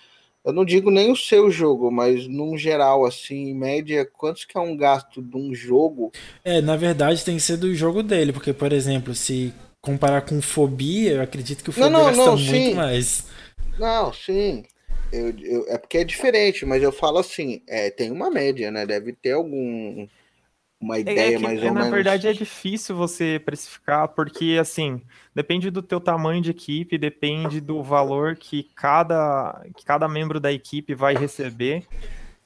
Eu 0.46 0.54
não 0.54 0.64
digo 0.64 0.90
nem 0.90 1.12
o 1.12 1.18
seu 1.18 1.52
jogo, 1.52 1.92
mas 1.92 2.28
num 2.28 2.58
geral, 2.58 3.06
assim, 3.06 3.50
em 3.50 3.54
média, 3.54 4.06
quantos 4.06 4.46
que 4.46 4.58
é 4.58 4.62
um 4.62 4.76
gasto 4.76 5.22
de 5.22 5.36
um 5.36 5.54
jogo? 5.54 6.14
É, 6.46 6.62
na 6.62 6.78
verdade 6.78 7.24
tem 7.24 7.36
que 7.36 7.44
ser 7.44 7.58
do 7.58 7.74
jogo 7.76 8.02
dele, 8.02 8.32
porque, 8.32 8.54
por 8.54 8.72
exemplo, 8.72 9.14
se 9.14 9.54
comparar 9.82 10.22
com 10.22 10.42
Fobia, 10.42 11.14
eu 11.14 11.22
acredito 11.22 11.62
que 11.62 11.70
o 11.70 11.74
Fobia 11.74 11.90
não, 11.90 12.00
não, 12.00 12.06
gasta 12.06 12.26
não, 12.26 12.38
muito 12.38 12.70
sim. 12.70 12.74
mais. 12.74 13.26
Não, 13.78 14.14
sim. 14.14 14.64
Eu, 15.14 15.30
eu, 15.40 15.66
é 15.70 15.78
porque 15.78 16.00
é 16.00 16.04
diferente, 16.04 16.66
mas 16.66 16.82
eu 16.82 16.92
falo 16.92 17.20
assim, 17.20 17.62
é, 17.68 17.92
tem 17.92 18.12
uma 18.12 18.32
média, 18.32 18.72
né? 18.72 18.84
Deve 18.84 19.14
ter 19.14 19.34
algum 19.34 20.08
uma 20.84 21.00
ideia 21.00 21.20
é, 21.20 21.34
é 21.34 21.38
que, 21.38 21.44
mais 21.44 21.60
ou 21.60 21.66
na 21.66 21.74
menos. 21.74 21.90
Na 21.90 21.96
verdade 21.96 22.28
é 22.28 22.34
difícil 22.34 22.96
você 22.96 23.42
precificar, 23.44 24.10
porque 24.10 24.58
assim, 24.60 25.02
depende 25.34 25.70
do 25.70 25.82
teu 25.82 26.02
tamanho 26.02 26.42
de 26.42 26.52
equipe, 26.52 26.98
depende 26.98 27.62
do 27.62 27.82
valor 27.82 28.36
que 28.36 28.64
cada, 28.76 29.66
que 29.78 29.86
cada 29.86 30.08
membro 30.08 30.40
da 30.40 30.52
equipe 30.52 30.94
vai 30.94 31.16
receber. 31.16 31.86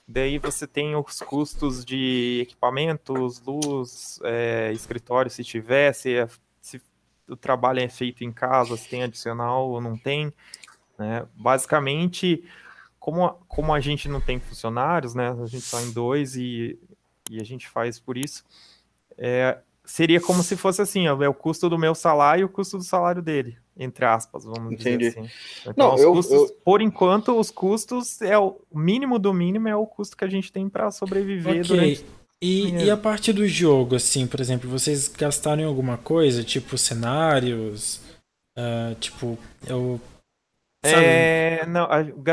Daí 0.08 0.38
você 0.38 0.68
tem 0.68 0.96
os 0.96 1.20
custos 1.20 1.84
de 1.84 2.40
equipamentos, 2.44 3.42
luz, 3.42 4.20
é, 4.24 4.72
escritório, 4.72 5.32
se 5.32 5.44
tiver, 5.44 5.94
se, 5.94 6.16
é, 6.16 6.28
se 6.62 6.82
o 7.28 7.36
trabalho 7.36 7.80
é 7.80 7.90
feito 7.90 8.24
em 8.24 8.32
casa, 8.32 8.78
se 8.78 8.88
tem 8.88 9.04
adicional 9.04 9.70
ou 9.70 9.82
não 9.82 9.98
tem. 9.98 10.32
Né? 10.98 11.26
Basicamente, 11.36 12.44
como 13.00 13.26
a, 13.26 13.36
como 13.48 13.74
a 13.74 13.80
gente 13.80 14.10
não 14.10 14.20
tem 14.20 14.40
funcionários, 14.40 15.14
né? 15.14 15.30
A 15.30 15.46
gente 15.46 15.64
está 15.64 15.82
em 15.82 15.92
dois 15.92 16.36
e, 16.36 16.78
e 17.30 17.40
a 17.40 17.44
gente 17.44 17.68
faz 17.68 18.00
por 18.00 18.18
isso. 18.18 18.44
É, 19.18 19.58
seria 19.86 20.20
como 20.20 20.44
se 20.44 20.56
fosse 20.56 20.82
assim, 20.82 21.08
ó, 21.08 21.22
é 21.24 21.30
o 21.30 21.34
custo 21.34 21.70
do 21.70 21.78
meu 21.78 21.96
salário 21.96 22.42
e 22.42 22.46
o 22.46 22.50
custo 22.50 22.78
do 22.78 22.84
salário 22.84 23.22
dele, 23.22 23.58
entre 23.78 24.06
aspas, 24.06 24.44
vamos 24.44 24.74
Entendi. 24.74 25.10
dizer 25.10 25.20
assim. 25.20 25.30
Então, 25.66 25.96
não, 25.96 25.98
eu, 25.98 26.12
custos, 26.14 26.50
eu... 26.50 26.58
por 26.64 26.82
enquanto, 26.82 27.40
os 27.40 27.50
custos 27.50 28.22
é 28.22 28.38
o 28.38 28.60
mínimo 28.74 29.18
do 29.18 29.34
mínimo 29.34 29.68
é 29.68 29.76
o 29.76 29.88
custo 29.88 30.18
que 30.18 30.26
a 30.26 30.30
gente 30.30 30.52
tem 30.52 30.68
para 30.68 30.92
sobreviver 30.92 31.62
okay. 31.62 31.64
durante 31.64 32.06
e, 32.40 32.70
e, 32.70 32.92
a 32.92 32.98
parte 32.98 33.34
do 33.34 33.48
jogo, 33.48 33.96
assim, 33.96 34.28
por 34.28 34.40
exemplo, 34.40 34.70
vocês 34.70 35.08
gastaram 35.08 35.64
em 35.64 35.66
alguma 35.66 35.98
coisa, 35.98 36.44
tipo 36.44 36.78
cenários, 36.78 38.00
uh, 38.56 38.94
tipo, 39.00 39.40
eu 39.66 40.00
é, 40.96 41.66
não, 41.66 41.88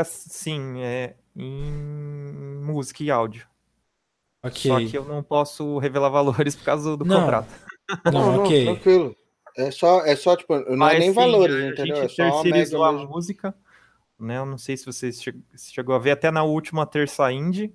sim, 0.05 0.81
é 0.81 1.15
em 1.35 2.61
música 2.63 3.03
e 3.03 3.11
áudio. 3.11 3.47
Okay. 4.43 4.71
Só 4.71 4.79
que 4.79 4.97
eu 4.97 5.05
não 5.05 5.23
posso 5.23 5.77
revelar 5.79 6.09
valores 6.11 6.55
por 6.55 6.63
causa 6.63 6.95
do 6.95 7.03
não. 7.03 7.21
contrato. 7.21 7.53
Não, 8.05 8.11
não, 8.11 8.43
ok. 8.43 8.65
tranquilo. 8.65 9.15
É 9.57 9.71
só, 9.71 10.05
é 10.05 10.15
só, 10.15 10.35
tipo, 10.35 10.53
não 10.53 10.73
é 10.73 10.75
Mas, 10.75 10.95
é 10.95 10.99
nem 10.99 11.09
sim, 11.09 11.15
valores, 11.15 11.55
a 11.55 11.67
entendeu? 11.67 11.95
Gente 11.95 12.05
é 12.05 12.09
só 12.09 12.41
terceirizou 12.43 12.83
a, 12.83 12.89
a 12.89 12.91
música, 12.91 13.55
né? 14.19 14.37
Eu 14.37 14.45
não 14.45 14.57
sei 14.57 14.75
se 14.75 14.85
você 14.85 15.11
chegou 15.57 15.95
a 15.95 15.99
ver, 15.99 16.11
até 16.11 16.29
na 16.29 16.43
última 16.43 16.85
terça 16.85 17.31
indie, 17.31 17.73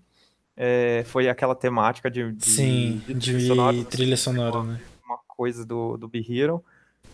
é, 0.57 1.03
foi 1.07 1.29
aquela 1.29 1.55
temática 1.55 2.11
de, 2.11 2.33
de 2.33 2.45
sim, 2.45 3.03
de, 3.07 3.15
de, 3.15 3.47
sonora, 3.47 3.85
trilha 3.85 4.17
sonora, 4.17 4.63
né? 4.63 4.81
Uma 5.05 5.19
coisa 5.27 5.65
do, 5.65 5.97
do 5.97 6.07
Be 6.07 6.25
Hero. 6.29 6.63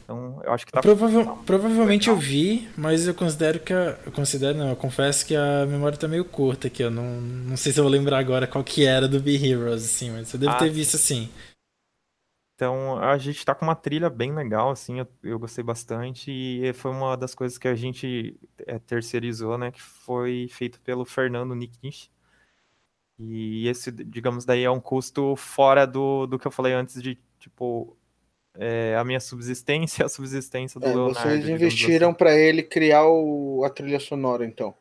Então, 0.07 0.41
eu 0.45 0.53
acho 0.53 0.65
que 0.65 0.71
tá. 0.71 0.81
Provavel, 0.81 1.37
provavelmente 1.45 2.09
eu 2.09 2.17
vi, 2.17 2.69
mas 2.77 3.09
eu 3.09 3.15
considero 3.15 3.59
que 3.59 3.73
a, 3.73 3.99
eu 4.07 4.13
considero, 4.13 4.57
não, 4.57 4.71
eu 4.71 4.77
confesso 4.77 5.27
que 5.27 5.35
a 5.35 5.67
memória 5.67 5.99
tá 5.99 6.07
meio 6.07 6.25
curta 6.25 6.69
aqui. 6.69 6.85
Eu 6.85 6.93
não, 6.93 7.21
não 7.21 7.57
sei 7.57 7.73
se 7.73 7.81
eu 7.81 7.83
vou 7.83 7.91
lembrar 7.91 8.19
agora 8.19 8.47
qual 8.47 8.63
que 8.63 8.87
era 8.87 9.09
do 9.09 9.19
Be 9.19 9.35
Heroes, 9.35 9.85
assim, 9.85 10.13
mas 10.13 10.33
eu 10.33 10.39
devo 10.39 10.53
ah, 10.53 10.59
ter 10.59 10.71
visto 10.71 10.95
assim. 10.95 11.29
Então, 12.55 12.97
a 13.01 13.19
gente 13.19 13.45
tá 13.45 13.53
com 13.53 13.65
uma 13.65 13.75
trilha 13.75 14.09
bem 14.09 14.33
legal, 14.33 14.71
assim, 14.71 15.01
eu, 15.01 15.09
eu 15.25 15.41
gostei 15.41 15.65
bastante, 15.65 16.31
e 16.31 16.73
foi 16.73 16.93
uma 16.93 17.17
das 17.17 17.35
coisas 17.35 17.59
que 17.59 17.67
a 17.67 17.75
gente 17.75 18.39
é, 18.65 18.79
terceirizou, 18.79 19.59
né, 19.59 19.73
que 19.73 19.83
foi 19.83 20.47
feito 20.53 20.81
pelo 20.83 21.05
Fernando 21.05 21.53
Nikish. 21.53 22.09
E 23.19 23.67
esse, 23.67 23.91
digamos, 23.91 24.45
daí 24.45 24.63
é 24.63 24.71
um 24.71 24.81
custo 24.81 25.35
fora 25.35 25.85
do, 25.85 26.29
do 26.29 26.39
que 26.39 26.47
eu 26.47 26.51
falei 26.53 26.75
antes 26.75 27.03
de, 27.03 27.19
tipo, 27.41 27.97
é, 28.59 28.97
a 28.97 29.05
minha 29.05 29.21
subsistência 29.21 30.05
a 30.07 30.09
subsistência 30.09 30.81
do 30.81 30.87
é, 30.87 30.95
Leonardo. 30.95 31.21
Vocês 31.21 31.49
investiram 31.49 32.09
assim. 32.09 32.19
para 32.19 32.37
ele 32.37 32.63
criar 32.63 33.07
o, 33.07 33.63
a 33.65 33.71
trilha 33.71 34.01
sonora, 34.01 34.45
então? 34.45 34.75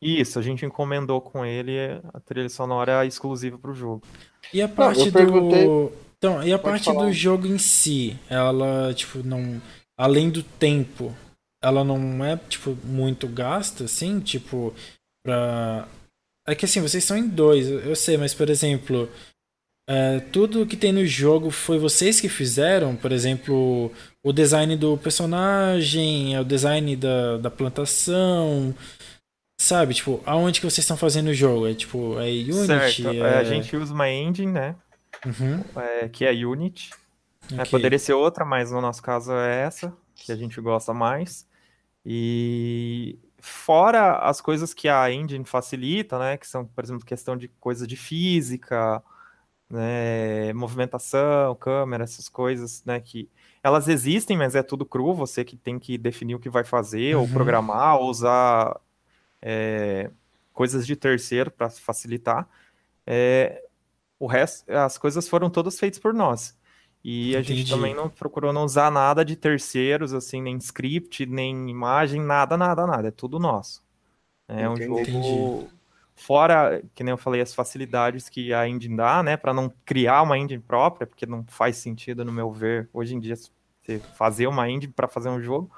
Isso, 0.00 0.38
a 0.38 0.42
gente 0.42 0.66
encomendou 0.66 1.20
com 1.20 1.46
ele 1.46 1.78
a 2.12 2.18
trilha 2.18 2.48
sonora 2.48 3.06
exclusiva 3.06 3.56
para 3.56 3.70
o 3.70 3.74
jogo. 3.74 4.02
E 4.52 4.60
a 4.60 4.68
parte 4.68 5.04
não, 5.04 5.12
perguntei... 5.12 5.64
do 5.64 5.92
então, 6.22 6.40
e 6.40 6.52
a 6.52 6.58
Pode 6.58 6.70
parte 6.70 6.84
falar. 6.84 7.06
do 7.06 7.12
jogo 7.12 7.48
em 7.48 7.58
si, 7.58 8.16
ela 8.30 8.94
tipo 8.94 9.24
não 9.24 9.60
além 9.98 10.30
do 10.30 10.40
tempo, 10.40 11.12
ela 11.60 11.82
não 11.82 12.24
é 12.24 12.36
tipo 12.48 12.76
muito 12.84 13.26
gasta 13.26 13.84
assim, 13.84 14.20
tipo 14.20 14.72
para 15.24 15.88
é 16.46 16.54
que 16.54 16.64
assim, 16.64 16.80
vocês 16.80 17.02
são 17.02 17.16
em 17.16 17.26
dois, 17.26 17.68
eu 17.68 17.96
sei, 17.96 18.16
mas 18.16 18.34
por 18.34 18.48
exemplo, 18.48 19.08
é, 19.92 20.20
tudo 20.20 20.66
que 20.66 20.74
tem 20.74 20.90
no 20.90 21.04
jogo 21.04 21.50
foi 21.50 21.78
vocês 21.78 22.18
que 22.18 22.26
fizeram? 22.26 22.96
Por 22.96 23.12
exemplo, 23.12 23.92
o 24.22 24.32
design 24.32 24.74
do 24.74 24.96
personagem, 24.96 26.38
o 26.38 26.44
design 26.44 26.96
da, 26.96 27.36
da 27.36 27.50
plantação. 27.50 28.74
Sabe, 29.60 29.92
tipo, 29.92 30.22
aonde 30.24 30.60
que 30.60 30.66
vocês 30.66 30.78
estão 30.78 30.96
fazendo 30.96 31.28
o 31.28 31.34
jogo? 31.34 31.68
É 31.68 31.74
tipo, 31.74 32.18
é 32.18 32.24
Unity? 32.30 32.66
Certo. 32.66 33.08
É... 33.08 33.38
A 33.38 33.44
gente 33.44 33.76
usa 33.76 33.92
uma 33.92 34.08
engine, 34.08 34.50
né? 34.50 34.76
Uhum. 35.26 35.62
É, 35.76 36.08
que 36.08 36.24
é 36.24 36.32
Unity. 36.32 36.88
É, 37.50 37.54
okay. 37.54 37.58
É, 37.58 37.64
poderia 37.66 37.98
ser 37.98 38.14
outra, 38.14 38.46
mas 38.46 38.70
no 38.72 38.80
nosso 38.80 39.02
caso 39.02 39.30
é 39.32 39.60
essa, 39.60 39.92
que 40.14 40.32
a 40.32 40.36
gente 40.36 40.58
gosta 40.58 40.94
mais. 40.94 41.46
E 42.04 43.18
fora 43.38 44.16
as 44.20 44.40
coisas 44.40 44.72
que 44.72 44.88
a 44.88 45.12
engine 45.12 45.44
facilita, 45.44 46.18
né? 46.18 46.38
Que 46.38 46.48
são, 46.48 46.64
por 46.64 46.82
exemplo, 46.82 47.04
questão 47.04 47.36
de 47.36 47.48
coisa 47.60 47.86
de 47.86 47.94
física, 47.94 49.02
né, 49.72 50.52
movimentação, 50.52 51.54
câmera, 51.54 52.04
essas 52.04 52.28
coisas, 52.28 52.84
né, 52.84 53.00
que 53.00 53.28
elas 53.62 53.88
existem, 53.88 54.36
mas 54.36 54.54
é 54.54 54.62
tudo 54.62 54.84
cru, 54.84 55.14
você 55.14 55.44
que 55.44 55.56
tem 55.56 55.78
que 55.78 55.96
definir 55.96 56.34
o 56.34 56.38
que 56.38 56.50
vai 56.50 56.62
fazer, 56.62 57.16
uhum. 57.16 57.22
ou 57.22 57.28
programar, 57.28 57.96
ou 57.96 58.10
usar 58.10 58.78
é, 59.40 60.10
coisas 60.52 60.86
de 60.86 60.94
terceiro 60.94 61.50
para 61.50 61.70
facilitar. 61.70 62.46
É, 63.06 63.64
o 64.18 64.26
resto, 64.26 64.70
as 64.70 64.98
coisas 64.98 65.26
foram 65.26 65.48
todas 65.48 65.78
feitas 65.78 65.98
por 65.98 66.12
nós. 66.12 66.56
E 67.02 67.34
a 67.34 67.40
Entendi. 67.40 67.60
gente 67.60 67.70
também 67.70 67.94
não 67.94 68.08
procurou 68.08 68.52
não 68.52 68.64
usar 68.64 68.90
nada 68.90 69.24
de 69.24 69.34
terceiros, 69.34 70.12
assim, 70.12 70.40
nem 70.40 70.56
script, 70.58 71.26
nem 71.26 71.68
imagem, 71.68 72.20
nada, 72.20 72.56
nada, 72.56 72.86
nada. 72.86 73.08
É 73.08 73.10
tudo 73.10 73.40
nosso. 73.40 73.82
É 74.46 74.68
um 74.68 74.76
jogo 74.76 75.00
Entendi. 75.00 75.68
Fora, 76.14 76.82
que 76.94 77.02
nem 77.02 77.12
eu 77.12 77.18
falei, 77.18 77.40
as 77.40 77.54
facilidades 77.54 78.28
que 78.28 78.52
a 78.52 78.68
engine 78.68 78.96
dá, 78.96 79.22
né, 79.22 79.36
para 79.36 79.52
não 79.52 79.72
criar 79.84 80.22
uma 80.22 80.38
engine 80.38 80.62
própria, 80.62 81.06
porque 81.06 81.26
não 81.26 81.44
faz 81.48 81.76
sentido, 81.76 82.24
no 82.24 82.32
meu 82.32 82.52
ver, 82.52 82.88
hoje 82.92 83.14
em 83.14 83.20
dia, 83.20 83.34
você 83.36 83.98
fazer 84.14 84.46
uma 84.46 84.68
engine 84.68 84.92
para 84.92 85.08
fazer 85.08 85.28
um 85.28 85.40
jogo. 85.40 85.70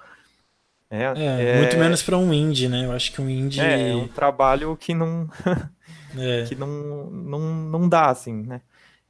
É, 0.91 1.03
é, 1.03 1.51
é... 1.51 1.59
muito 1.59 1.77
menos 1.77 2.03
para 2.03 2.17
um 2.17 2.33
indie, 2.33 2.69
né? 2.69 2.85
Eu 2.85 2.93
acho 2.93 3.11
que 3.11 3.21
um 3.21 3.29
indie 3.29 3.61
é, 3.61 3.91
é 3.91 3.97
um 3.97 4.07
trabalho 4.07 4.77
que 4.77 4.95
não 4.95 5.29
é. 6.17 6.45
que 6.45 6.55
não, 6.55 7.11
não 7.11 7.41
não 7.41 7.89
dá 7.89 8.11
assim, 8.11 8.43
né? 8.43 8.61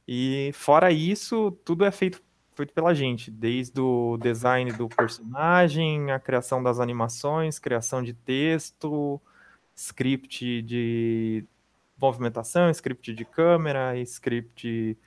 E 0.07 0.51
fora 0.53 0.91
isso, 0.91 1.51
tudo 1.63 1.83
é 1.83 1.91
feito, 1.91 2.21
feito 2.55 2.73
pela 2.73 2.93
gente, 2.93 3.29
desde 3.29 3.79
o 3.81 4.17
design 4.17 4.71
do 4.71 4.87
personagem, 4.87 6.11
a 6.11 6.19
criação 6.19 6.63
das 6.63 6.79
animações, 6.79 7.59
criação 7.59 8.01
de 8.01 8.13
texto, 8.13 9.21
script 9.75 10.61
de 10.61 11.43
movimentação, 11.99 12.69
script 12.69 13.13
de 13.13 13.25
câmera, 13.25 13.97
script 14.01 14.97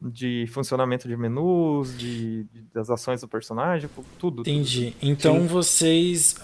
de 0.00 0.46
funcionamento 0.48 1.06
de 1.06 1.16
menus, 1.16 1.96
de, 1.96 2.44
de, 2.44 2.62
das 2.74 2.90
ações 2.90 3.20
do 3.20 3.28
personagem, 3.28 3.88
tudo. 4.18 4.40
Entendi. 4.40 4.90
Tudo. 4.92 5.10
Então 5.10 5.40
Sim. 5.40 5.46
vocês, 5.46 6.34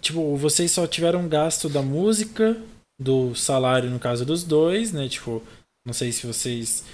tipo, 0.00 0.36
vocês 0.36 0.70
só 0.70 0.86
tiveram 0.86 1.28
gasto 1.28 1.68
da 1.68 1.82
música, 1.82 2.56
do 2.98 3.34
salário 3.34 3.90
no 3.90 3.98
caso 3.98 4.24
dos 4.24 4.44
dois, 4.44 4.92
né? 4.92 5.08
Tipo, 5.08 5.42
não 5.84 5.92
sei 5.92 6.12
se 6.12 6.26
vocês 6.26 6.84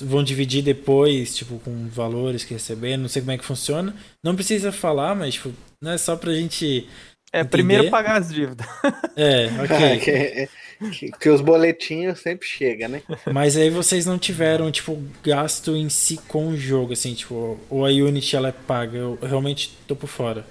vão 0.00 0.22
dividir 0.22 0.62
depois, 0.62 1.36
tipo, 1.36 1.58
com 1.60 1.88
valores 1.88 2.44
que 2.44 2.54
receber, 2.54 2.96
não 2.96 3.08
sei 3.08 3.22
como 3.22 3.32
é 3.32 3.38
que 3.38 3.44
funciona. 3.44 3.94
Não 4.22 4.34
precisa 4.34 4.72
falar, 4.72 5.14
mas, 5.14 5.34
tipo, 5.34 5.52
não 5.80 5.92
é 5.92 5.98
só 5.98 6.16
pra 6.16 6.32
gente. 6.34 6.88
É, 7.34 7.40
entender. 7.40 7.48
primeiro 7.48 7.90
pagar 7.90 8.16
as 8.16 8.32
dívidas. 8.32 8.64
É, 9.16 9.46
ok. 9.62 9.98
que, 10.00 10.48
que, 10.90 11.12
que, 11.18 11.28
os 11.30 11.40
boletinhos 11.40 12.20
sempre 12.20 12.46
chegam, 12.46 12.88
né? 12.88 13.02
Mas 13.32 13.56
aí 13.56 13.70
vocês 13.70 14.06
não 14.06 14.18
tiveram, 14.18 14.72
tipo, 14.72 15.00
gasto 15.22 15.76
em 15.76 15.88
si 15.88 16.16
com 16.16 16.48
o 16.48 16.56
jogo, 16.56 16.92
assim, 16.92 17.14
tipo, 17.14 17.58
ou 17.70 17.86
a 17.86 17.90
Unity 17.90 18.34
ela 18.34 18.48
é 18.48 18.52
paga, 18.52 18.98
eu 18.98 19.18
realmente 19.22 19.76
tô 19.86 19.94
por 19.94 20.08
fora. 20.08 20.44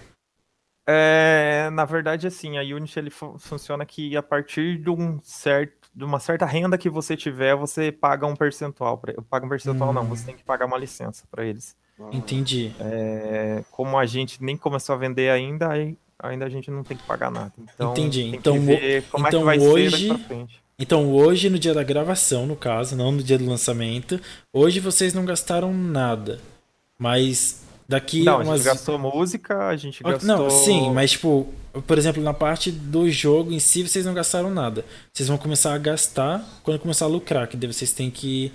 É, 0.88 1.70
na 1.74 1.84
verdade, 1.84 2.26
assim, 2.26 2.58
a 2.58 2.62
Unity 2.62 3.00
ele 3.00 3.10
funciona 3.10 3.86
que 3.86 4.16
a 4.16 4.24
partir 4.24 4.78
de 4.78 4.90
um 4.90 5.20
certo 5.22 5.84
de 5.96 6.04
uma 6.04 6.20
certa 6.20 6.46
renda 6.46 6.78
que 6.78 6.90
você 6.90 7.16
tiver, 7.16 7.56
você 7.56 7.92
paga 7.92 8.26
um 8.26 8.36
percentual. 8.36 8.98
Pra, 8.98 9.14
paga 9.30 9.46
um 9.46 9.50
percentual, 9.50 9.92
hum. 9.92 9.94
não, 9.94 10.06
você 10.06 10.26
tem 10.26 10.36
que 10.36 10.44
pagar 10.44 10.66
uma 10.66 10.78
licença 10.78 11.26
para 11.30 11.46
eles. 11.46 11.76
Entendi. 12.12 12.74
É, 12.80 13.64
como 13.70 13.98
a 13.98 14.06
gente 14.06 14.44
nem 14.44 14.58
começou 14.58 14.96
a 14.96 14.98
vender 14.98 15.30
ainda, 15.30 15.70
aí, 15.70 15.98
ainda 16.24 16.46
a 16.46 16.50
gente 16.50 16.72
não 16.72 16.84
tem 16.84 16.98
que 16.98 17.04
pagar 17.04 17.30
nada. 17.30 17.52
Então, 17.58 17.92
Entendi. 17.92 18.36
então, 18.36 18.56
como 19.12 19.28
então 19.28 19.52
é 19.52 19.58
hoje. 19.58 20.10
Então, 20.80 21.14
hoje, 21.14 21.50
no 21.50 21.60
dia 21.60 21.74
da 21.74 21.84
gravação, 21.84 22.48
no 22.48 22.56
caso, 22.56 22.96
não 22.96 23.12
no 23.12 23.22
dia 23.22 23.38
do 23.38 23.46
lançamento, 23.46 24.20
hoje 24.52 24.80
vocês 24.80 25.14
não 25.14 25.24
gastaram 25.24 25.72
nada. 25.72 26.40
Mas 26.98 27.64
Daqui 27.88 28.24
não, 28.24 28.38
umas... 28.38 28.50
a 28.50 28.56
gente 28.58 28.66
gastou 28.66 28.98
música, 28.98 29.68
a 29.68 29.76
gente 29.76 30.02
gastou. 30.02 30.28
Não, 30.28 30.50
sim, 30.50 30.92
mas 30.92 31.12
tipo, 31.12 31.48
por 31.86 31.98
exemplo, 31.98 32.24
na 32.24 32.34
parte 32.34 32.72
do 32.72 33.10
jogo 33.10 33.52
em 33.52 33.60
si, 33.60 33.88
vocês 33.88 34.06
não 34.06 34.14
gastaram 34.14 34.50
nada. 34.50 34.86
Vocês 35.12 35.28
vão 35.28 35.38
começar 35.38 35.74
a 35.74 35.78
gastar 35.78 36.44
quando 36.64 36.80
começar 36.80 37.06
a 37.06 37.10
lucrar, 37.10 37.48
que 37.48 37.58
daí 37.58 37.72
vocês 37.72 37.92
têm 37.92 38.10
que 38.10 38.52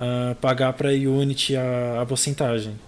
uh, 0.00 0.34
pagar 0.36 0.72
para 0.72 0.90
a 0.90 0.92
Unity 0.92 1.56
a, 1.56 2.00
a 2.00 2.06
porcentagem. 2.06 2.78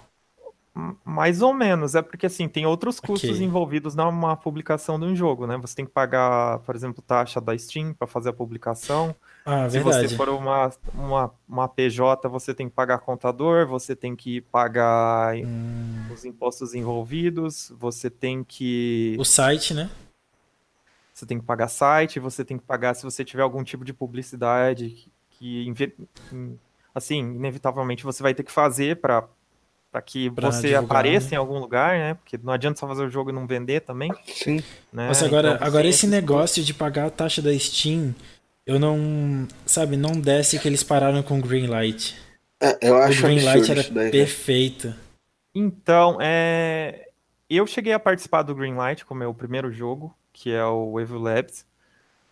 Mais 1.06 1.40
ou 1.40 1.54
menos, 1.54 1.94
é 1.94 2.02
porque 2.02 2.26
assim, 2.26 2.46
tem 2.46 2.66
outros 2.66 3.00
custos 3.00 3.30
okay. 3.30 3.42
envolvidos 3.42 3.94
numa 3.94 4.36
publicação 4.36 5.00
de 5.00 5.06
um 5.06 5.16
jogo, 5.16 5.46
né? 5.46 5.56
Você 5.56 5.74
tem 5.74 5.86
que 5.86 5.90
pagar, 5.90 6.58
por 6.58 6.76
exemplo, 6.76 7.00
taxa 7.00 7.40
da 7.40 7.56
Steam 7.56 7.94
para 7.94 8.06
fazer 8.06 8.28
a 8.28 8.32
publicação. 8.34 9.16
Ah, 9.46 9.66
Se 9.70 9.78
verdade. 9.78 10.08
você 10.08 10.16
for 10.16 10.28
uma, 10.28 10.70
uma, 10.92 11.34
uma 11.48 11.66
PJ, 11.66 12.28
você 12.28 12.52
tem 12.52 12.68
que 12.68 12.74
pagar 12.74 12.98
contador, 12.98 13.66
você 13.66 13.96
tem 13.96 14.14
que 14.14 14.42
pagar 14.42 15.34
hum. 15.36 16.08
os 16.12 16.26
impostos 16.26 16.74
envolvidos, 16.74 17.72
você 17.78 18.10
tem 18.10 18.44
que. 18.44 19.16
O 19.18 19.24
site, 19.24 19.72
né? 19.72 19.88
Você 21.14 21.24
tem 21.24 21.38
que 21.38 21.46
pagar 21.46 21.68
site, 21.68 22.20
você 22.20 22.44
tem 22.44 22.58
que 22.58 22.64
pagar 22.64 22.92
se 22.92 23.02
você 23.02 23.24
tiver 23.24 23.42
algum 23.42 23.64
tipo 23.64 23.82
de 23.82 23.94
publicidade 23.94 25.10
que, 25.30 25.72
assim, 26.94 27.18
inevitavelmente 27.20 28.04
você 28.04 28.22
vai 28.22 28.34
ter 28.34 28.42
que 28.42 28.52
fazer 28.52 29.00
para 29.00 29.26
para 29.96 30.02
que 30.02 30.30
pra 30.30 30.50
você 30.50 30.68
divulgar, 30.68 30.84
apareça 30.84 31.30
né? 31.30 31.34
em 31.34 31.36
algum 31.36 31.58
lugar, 31.58 31.98
né? 31.98 32.14
Porque 32.14 32.38
não 32.42 32.52
adianta 32.52 32.78
só 32.78 32.86
fazer 32.86 33.04
o 33.04 33.10
jogo 33.10 33.30
e 33.30 33.32
não 33.32 33.46
vender 33.46 33.80
também. 33.80 34.12
Sim. 34.26 34.62
Né? 34.92 35.08
Nossa, 35.08 35.24
agora, 35.24 35.54
então, 35.54 35.66
agora 35.66 35.86
esse 35.86 36.06
negócio 36.06 36.62
de 36.62 36.74
pagar 36.74 37.06
a 37.06 37.10
taxa 37.10 37.40
da 37.40 37.56
Steam, 37.58 38.14
eu 38.66 38.78
não, 38.78 39.48
sabe, 39.64 39.96
não 39.96 40.12
desce 40.12 40.58
que 40.58 40.68
eles 40.68 40.82
pararam 40.82 41.22
com 41.22 41.38
o 41.38 41.42
Greenlight. 41.42 42.14
É, 42.60 42.78
eu 42.82 42.96
acho 42.98 43.20
o 43.20 43.22
Greenlight 43.22 43.70
era 43.70 43.82
daí, 43.84 44.04
né? 44.04 44.10
perfeito. 44.10 44.94
Então, 45.54 46.18
é... 46.20 47.08
eu 47.48 47.66
cheguei 47.66 47.94
a 47.94 47.98
participar 47.98 48.42
do 48.42 48.54
Greenlight 48.54 49.06
como 49.06 49.20
meu 49.20 49.32
primeiro 49.32 49.72
jogo, 49.72 50.14
que 50.30 50.52
é 50.52 50.64
o 50.64 51.00
Evil 51.00 51.20
Labs. 51.20 51.64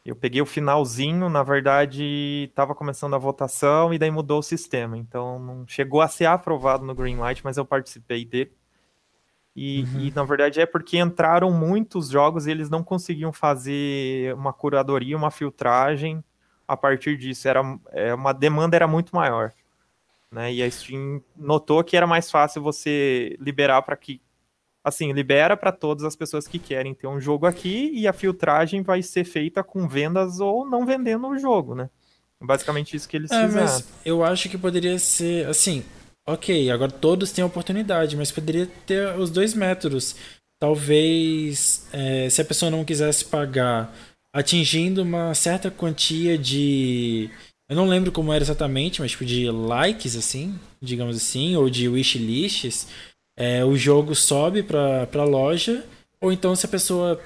Eu 0.04 0.14
peguei 0.14 0.42
o 0.42 0.46
finalzinho, 0.46 1.30
na 1.30 1.42
verdade, 1.42 2.46
estava 2.50 2.74
começando 2.74 3.14
a 3.14 3.18
votação 3.18 3.94
e 3.94 3.98
daí 3.98 4.10
mudou 4.10 4.40
o 4.40 4.42
sistema. 4.42 4.98
Então 4.98 5.38
não 5.38 5.66
chegou 5.66 6.02
a 6.02 6.08
ser 6.08 6.26
aprovado 6.26 6.84
no 6.84 6.94
Greenlight, 6.94 7.42
mas 7.42 7.56
eu 7.56 7.64
participei 7.64 8.24
dele. 8.24 8.52
E, 9.56 9.84
uhum. 9.84 10.00
e, 10.00 10.10
na 10.10 10.24
verdade 10.24 10.60
é 10.60 10.66
porque 10.66 10.98
entraram 10.98 11.50
muitos 11.50 12.08
jogos 12.08 12.46
e 12.46 12.50
eles 12.50 12.68
não 12.68 12.82
conseguiam 12.82 13.32
fazer 13.32 14.34
uma 14.34 14.52
curadoria, 14.52 15.16
uma 15.16 15.30
filtragem 15.30 16.22
a 16.68 16.76
partir 16.76 17.16
disso. 17.16 17.48
Era, 17.48 17.62
é, 17.92 18.12
uma 18.12 18.34
demanda 18.34 18.76
era 18.76 18.88
muito 18.88 19.14
maior. 19.14 19.52
Né? 20.30 20.52
E 20.52 20.62
a 20.62 20.70
Steam 20.70 21.22
notou 21.36 21.82
que 21.84 21.96
era 21.96 22.06
mais 22.06 22.30
fácil 22.30 22.60
você 22.60 23.36
liberar 23.40 23.80
para 23.82 23.96
que 23.96 24.20
assim, 24.84 25.12
libera 25.12 25.56
para 25.56 25.72
todas 25.72 26.04
as 26.04 26.14
pessoas 26.14 26.46
que 26.46 26.58
querem 26.58 26.92
ter 26.92 27.06
um 27.06 27.18
jogo 27.18 27.46
aqui 27.46 27.90
e 27.94 28.06
a 28.06 28.12
filtragem 28.12 28.82
vai 28.82 29.02
ser 29.02 29.24
feita 29.24 29.64
com 29.64 29.88
vendas 29.88 30.40
ou 30.40 30.68
não 30.68 30.84
vendendo 30.84 31.26
o 31.26 31.38
jogo, 31.38 31.74
né? 31.74 31.88
Basicamente 32.42 32.94
isso 32.94 33.08
que 33.08 33.16
eles 33.16 33.30
é, 33.30 33.46
fizeram. 33.46 33.64
Mas 33.64 33.88
eu 34.04 34.22
acho 34.22 34.50
que 34.50 34.58
poderia 34.58 34.98
ser, 34.98 35.46
assim, 35.46 35.82
ok, 36.28 36.70
agora 36.70 36.90
todos 36.90 37.32
têm 37.32 37.42
oportunidade, 37.42 38.14
mas 38.14 38.30
poderia 38.30 38.68
ter 38.84 39.18
os 39.18 39.30
dois 39.30 39.54
métodos. 39.54 40.14
Talvez, 40.60 41.88
é, 41.90 42.28
se 42.28 42.42
a 42.42 42.44
pessoa 42.44 42.70
não 42.70 42.84
quisesse 42.84 43.24
pagar 43.24 43.94
atingindo 44.34 45.02
uma 45.02 45.34
certa 45.34 45.70
quantia 45.70 46.36
de. 46.36 47.30
Eu 47.68 47.76
não 47.76 47.88
lembro 47.88 48.12
como 48.12 48.32
era 48.32 48.44
exatamente, 48.44 49.00
mas 49.00 49.12
tipo 49.12 49.24
de 49.24 49.50
likes, 49.50 50.14
assim, 50.14 50.58
digamos 50.82 51.16
assim, 51.16 51.56
ou 51.56 51.70
de 51.70 51.88
wishlists 51.88 52.86
é, 53.36 53.64
o 53.64 53.76
jogo 53.76 54.14
sobe 54.14 54.62
para 54.62 55.08
a 55.12 55.24
loja, 55.24 55.84
ou 56.20 56.32
então 56.32 56.54
se 56.54 56.66
a 56.66 56.68
pessoa 56.68 57.20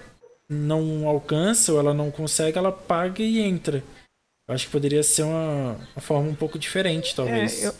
não 0.49 1.07
alcança 1.07 1.73
ou 1.73 1.79
ela 1.79 1.93
não 1.93 2.11
consegue, 2.11 2.59
ela 2.59 2.73
paga 2.73 3.23
e 3.23 3.41
entra. 3.41 3.83
Eu 4.47 4.55
acho 4.55 4.67
que 4.67 4.73
poderia 4.73 5.03
ser 5.03 5.25
uma, 5.25 5.73
uma 5.95 6.01
forma 6.01 6.31
um 6.31 6.35
pouco 6.35 6.59
diferente, 6.59 7.15
talvez. 7.15 7.63
É, 7.63 7.69
eu, 7.69 7.75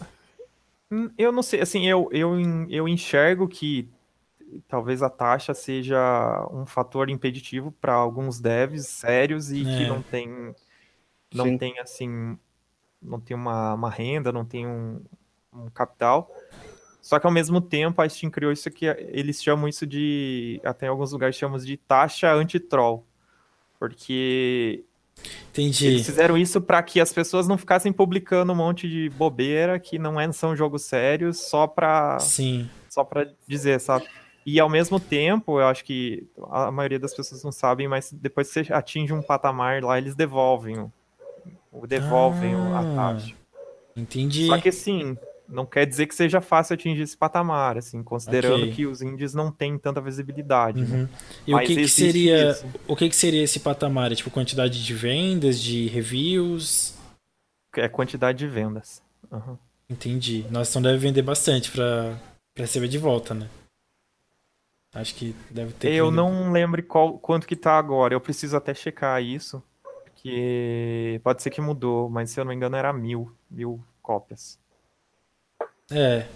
hum, 0.91 1.11
eu 1.17 1.33
não 1.33 1.43
sei, 1.43 1.61
assim, 1.61 1.89
eu, 1.89 2.09
eu, 2.13 2.37
eu 2.69 2.87
enxergo 2.87 3.49
que 3.49 3.89
talvez 4.67 5.03
a 5.03 5.11
taxa 5.11 5.55
seja 5.55 6.47
um 6.51 6.67
fator 6.67 7.11
impeditivo 7.11 7.73
para 7.73 7.95
alguns 7.95 8.41
devs 8.41 8.87
sérios 8.87 9.51
e 9.51 9.61
é. 9.61 9.65
que 9.65 9.87
não 9.87 10.03
tem 10.03 10.55
não 11.35 11.45
Sim. 11.45 11.59
tem 11.59 11.79
assim 11.79 12.39
não 13.01 13.21
tem 13.21 13.37
uma, 13.37 13.75
uma 13.75 13.91
renda, 13.91 14.33
não 14.33 14.45
tem 14.45 14.67
um, 14.67 15.01
um 15.53 15.71
capital. 15.71 16.31
Só 17.01 17.19
que 17.19 17.27
ao 17.27 17.33
mesmo 17.33 17.61
tempo 17.61 18.03
a 18.03 18.09
Steam 18.09 18.31
criou 18.31 18.53
isso 18.53 18.71
que 18.71 18.87
eles 18.87 19.43
chamam 19.43 19.69
isso 19.69 19.87
de. 19.87 20.61
Até 20.65 20.87
em 20.87 20.89
alguns 20.89 21.13
lugares 21.13 21.37
chamam 21.37 21.59
de 21.59 21.77
taxa 21.77 22.33
anti-troll. 22.33 23.05
Porque. 23.79 24.85
Entendi. 25.51 25.87
Eles 25.87 26.07
fizeram 26.07 26.37
isso 26.37 26.61
para 26.61 26.83
que 26.83 27.01
as 27.01 27.13
pessoas 27.13 27.49
não 27.49 27.59
ficassem 27.59 27.93
publicando 27.93 28.53
um 28.53 28.57
monte 28.57 28.89
de 28.89 29.11
bobeira 29.11 29.79
que 29.79 29.99
não 29.99 30.21
é, 30.21 30.31
são 30.31 30.55
jogos 30.55 30.85
sérios 30.85 31.41
só 31.41 31.67
para 31.67 32.19
Sim. 32.21 32.71
Só 32.89 33.03
para 33.03 33.33
dizer, 33.47 33.81
sabe? 33.81 34.07
E 34.47 34.59
ao 34.59 34.69
mesmo 34.69 34.99
tempo, 34.99 35.61
eu 35.61 35.67
acho 35.67 35.85
que 35.85 36.27
a 36.51 36.71
maioria 36.71 36.99
das 36.99 37.15
pessoas 37.15 37.43
não 37.45 37.53
sabem, 37.53 37.87
mas 37.87 38.11
depois 38.13 38.49
que 38.49 38.65
você 38.65 38.73
atinge 38.73 39.13
um 39.13 39.21
patamar 39.21 39.83
lá, 39.83 39.99
eles 39.99 40.15
devolvem, 40.15 40.91
devolvem 41.87 42.55
ah, 42.55 42.81
a 42.81 42.95
taxa. 42.95 43.35
Entendi. 43.95 44.47
Só 44.47 44.59
que 44.59 44.71
assim, 44.71 45.19
não 45.49 45.65
quer 45.65 45.87
dizer 45.87 46.07
que 46.07 46.15
seja 46.15 46.41
fácil 46.41 46.75
atingir 46.75 47.03
esse 47.03 47.17
patamar, 47.17 47.79
assim, 47.79 48.03
considerando 48.03 48.65
okay. 48.65 48.73
que 48.73 48.87
os 48.87 49.01
indies 49.01 49.33
não 49.33 49.51
têm 49.51 49.79
tanta 49.79 50.01
visibilidade. 50.01 50.83
Né? 50.83 50.87
Uhum. 50.87 51.03
Né? 51.05 51.09
E 51.47 51.53
Mas 51.53 51.65
o 51.65 51.67
que, 51.67 51.77
que 51.77 51.89
seria 51.89 52.51
isso. 52.51 52.67
o 52.87 52.95
que, 52.95 53.09
que 53.09 53.17
seria 53.17 53.43
esse 53.43 53.61
patamar? 53.61 54.13
É, 54.13 54.15
tipo, 54.15 54.31
quantidade 54.31 54.85
de 54.85 54.95
vendas, 54.95 55.61
de 55.61 55.87
reviews? 55.89 56.95
É 57.77 57.89
quantidade 57.89 58.39
de 58.39 58.47
vendas. 58.47 59.03
Uhum. 59.31 59.57
Entendi. 59.89 60.45
Nós 60.51 60.69
então 60.69 60.83
deve 60.83 60.99
vender 60.99 61.23
bastante 61.23 61.71
para 61.71 62.15
receber 62.55 62.89
de 62.89 62.99
volta, 62.99 63.33
né? 63.33 63.49
Acho 64.95 65.15
que 65.15 65.35
deve 65.51 65.73
ter. 65.73 65.93
Eu 65.93 66.11
não 66.11 66.53
lembro 66.53 66.83
qual, 66.83 67.19
quanto 67.19 67.47
que 67.47 67.57
tá 67.57 67.79
agora. 67.79 68.15
Eu 68.15 68.21
preciso 68.21 68.57
até 68.57 68.75
checar 68.75 69.23
isso. 69.23 69.63
Porque 70.05 71.21
pode 71.23 71.43
ser 71.43 71.51
que 71.51 71.61
mudou, 71.61 72.11
mas 72.11 72.31
se 72.31 72.41
eu 72.41 72.45
não 72.45 72.51
me 72.51 72.57
engano 72.57 72.77
era 72.77 72.93
mil, 72.93 73.33
mil 73.51 73.83
cópias. 74.03 74.59
É. 75.91 76.27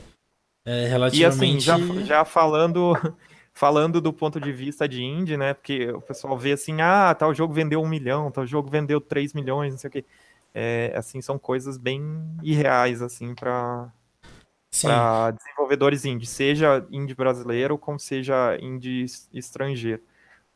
É 0.65 0.87
relativamente. 0.87 1.21
E 1.21 1.25
assim, 1.25 1.61
já, 1.61 1.79
já 2.05 2.25
falando, 2.25 2.93
falando 3.53 4.01
do 4.01 4.13
ponto 4.13 4.41
de 4.41 4.53
vista 4.53 4.89
de 4.89 5.03
indie, 5.03 5.37
né? 5.37 5.55
Porque 5.55 5.91
o 5.91 6.01
pessoal 6.01 6.39
vê 6.39 6.53
assim, 6.53 6.81
ah, 6.81 7.15
tal 7.15 7.35
jogo 7.35 7.53
vendeu 7.53 7.83
um 7.83 7.89
milhão, 7.89 8.31
tal 8.31 8.47
jogo 8.47 8.71
vendeu 8.71 9.01
três 9.01 9.35
milhões, 9.35 9.73
não 9.73 9.79
sei 9.79 9.89
o 9.89 9.91
quê. 9.91 10.05
É, 10.55 10.93
assim, 10.95 11.21
são 11.21 11.39
coisas 11.39 11.79
bem 11.79 12.03
irreais, 12.43 13.03
assim, 13.03 13.35
para 13.35 13.91
para 14.81 15.33
desenvolvedores 15.33 16.05
indie, 16.07 16.27
seja 16.27 16.87
indie 16.91 17.15
brasileiro 17.15 17.77
como 17.77 17.99
seja 17.99 18.57
indie 18.61 19.05
estrangeiro. 19.33 20.01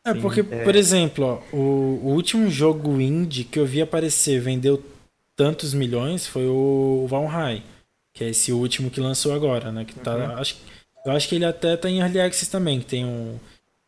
É, 0.02 0.14
Sim, 0.14 0.20
porque, 0.20 0.40
é... 0.40 0.64
por 0.64 0.74
exemplo, 0.74 1.24
ó, 1.24 1.56
o, 1.56 2.00
o, 2.02 2.08
último 2.14 2.48
jogo 2.48 3.00
indie 3.00 3.44
que 3.44 3.58
eu 3.58 3.66
vi 3.66 3.82
aparecer 3.82 4.40
vendeu 4.40 4.82
tantos 5.34 5.74
milhões 5.74 6.26
foi 6.26 6.46
o 6.46 7.06
Valheim, 7.08 7.62
que 8.16 8.24
é 8.24 8.30
esse 8.30 8.50
último 8.50 8.90
que 8.90 8.98
lançou 8.98 9.32
agora, 9.32 9.70
né? 9.70 9.84
Que 9.84 9.94
tá, 9.94 10.16
uhum. 10.16 10.38
acho, 10.38 10.56
eu 11.04 11.12
acho 11.12 11.28
que 11.28 11.34
ele 11.34 11.44
até 11.44 11.76
tá 11.76 11.88
em 11.88 12.00
Early 12.00 12.20
Access 12.20 12.50
também, 12.50 12.80
que 12.80 12.86
tem 12.86 13.04
um... 13.04 13.38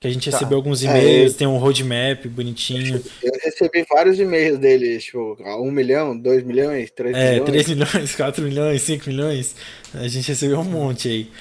Que 0.01 0.07
a 0.07 0.11
gente 0.12 0.31
tá. 0.31 0.37
recebeu 0.37 0.59
alguns 0.59 0.85
é, 0.85 0.87
e-mails, 0.87 1.35
é, 1.35 1.39
tem 1.39 1.47
um 1.49 1.57
roadmap 1.57 2.24
bonitinho. 2.26 3.03
Eu 3.20 3.33
recebi 3.43 3.85
vários 3.91 4.20
e-mails 4.20 4.57
deles, 4.57 5.03
tipo, 5.03 5.37
um 5.61 5.72
milhão, 5.72 6.16
dois 6.16 6.45
milhões, 6.45 6.89
três 6.93 7.16
é, 7.16 7.33
milhões. 7.33 7.41
É, 7.41 7.51
três 7.51 7.68
milhões, 7.68 8.14
quatro 8.14 8.45
milhões, 8.45 8.83
cinco 8.83 9.09
milhões. 9.09 9.57
A 9.95 10.07
gente 10.07 10.29
recebeu 10.29 10.61
um 10.61 10.64
monte 10.64 11.09
aí. 11.09 11.33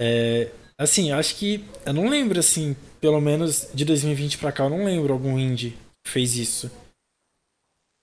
É, 0.00 0.48
assim, 0.78 1.12
acho 1.12 1.36
que. 1.36 1.62
Eu 1.84 1.92
não 1.92 2.08
lembro, 2.08 2.38
assim, 2.38 2.74
pelo 2.98 3.20
menos 3.20 3.68
de 3.74 3.84
2020 3.84 4.38
pra 4.38 4.52
cá, 4.52 4.64
eu 4.64 4.70
não 4.70 4.86
lembro 4.86 5.12
algum 5.12 5.38
indie 5.38 5.76
que 6.02 6.10
fez 6.10 6.34
isso. 6.34 6.70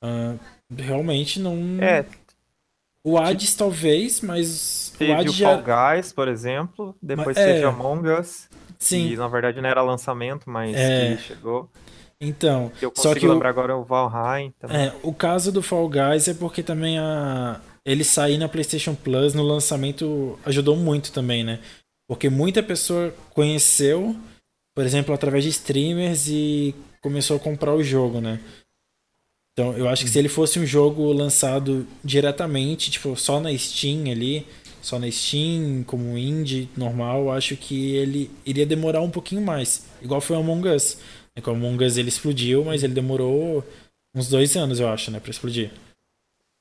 Uh, 0.04 0.38
realmente 0.78 1.40
não. 1.40 1.82
É. 1.82 2.06
O 3.06 3.18
Hades 3.18 3.56
talvez, 3.56 4.22
mas. 4.22 4.94
Teve 4.98 5.12
o, 5.12 5.16
Hades 5.16 5.34
o 5.34 5.44
Fall 5.44 5.64
já... 5.64 5.96
Guys, 5.96 6.12
por 6.12 6.28
exemplo. 6.28 6.96
Depois 7.02 7.38
mas, 7.38 7.46
teve 7.46 7.60
é... 7.60 7.64
Among 7.64 8.10
Us. 8.10 8.50
Sim. 8.80 9.10
Que 9.10 9.16
na 9.16 9.28
verdade 9.28 9.62
não 9.62 9.70
era 9.70 9.82
lançamento, 9.82 10.50
mas 10.50 10.76
é... 10.76 11.18
chegou. 11.18 11.70
Então, 12.20 12.72
eu 12.82 12.90
consigo 12.90 13.14
só 13.14 13.20
que 13.20 13.28
lembrar 13.28 13.50
o... 13.50 13.52
agora 13.52 13.78
o 13.78 13.84
Valheim 13.84 14.52
também. 14.58 14.88
É, 14.88 14.94
o 15.04 15.14
caso 15.14 15.52
do 15.52 15.62
Fall 15.62 15.88
Guys 15.90 16.28
é 16.28 16.34
porque 16.34 16.64
também 16.64 16.98
a 16.98 17.60
ele 17.86 18.04
sair 18.04 18.38
na 18.38 18.50
PlayStation 18.50 18.96
Plus 18.96 19.34
no 19.34 19.44
lançamento 19.44 20.40
ajudou 20.46 20.76
muito 20.76 21.12
também, 21.12 21.44
né? 21.44 21.60
Porque 22.08 22.30
muita 22.30 22.64
pessoa 22.64 23.14
conheceu 23.32 24.16
por 24.76 24.86
exemplo, 24.86 25.16
através 25.16 25.46
de 25.46 25.50
streamers 25.50 26.28
e 26.28 26.76
começou 27.02 27.38
a 27.38 27.40
comprar 27.40 27.74
o 27.74 27.82
jogo, 27.82 28.20
né? 28.20 28.42
Então, 29.58 29.72
eu 29.78 29.88
acho 29.88 30.04
que 30.04 30.10
se 30.10 30.20
ele 30.20 30.28
fosse 30.28 30.60
um 30.60 30.66
jogo 30.66 31.14
lançado 31.14 31.88
diretamente, 32.04 32.92
tipo, 32.92 33.16
só 33.16 33.40
na 33.40 33.58
Steam 33.58 34.12
ali, 34.12 34.46
só 34.82 35.00
na 35.00 35.10
Steam, 35.10 35.82
como 35.84 36.18
indie 36.18 36.70
normal, 36.76 37.22
eu 37.22 37.32
acho 37.32 37.56
que 37.56 37.96
ele 37.96 38.30
iria 38.46 38.66
demorar 38.66 39.00
um 39.00 39.10
pouquinho 39.10 39.42
mais. 39.42 39.86
Igual 40.02 40.20
foi 40.20 40.36
o 40.36 40.40
Among 40.40 40.68
Us. 40.68 40.98
É 41.34 41.40
que 41.40 41.50
o 41.50 41.54
Among 41.54 41.86
Us 41.86 41.96
ele 41.96 42.10
explodiu, 42.10 42.66
mas 42.66 42.84
ele 42.84 42.94
demorou 42.94 43.64
uns 44.14 44.28
dois 44.28 44.58
anos, 44.58 44.82
eu 44.82 44.90
acho, 44.90 45.10
né, 45.10 45.22
pra 45.22 45.32
explodir. 45.32 45.72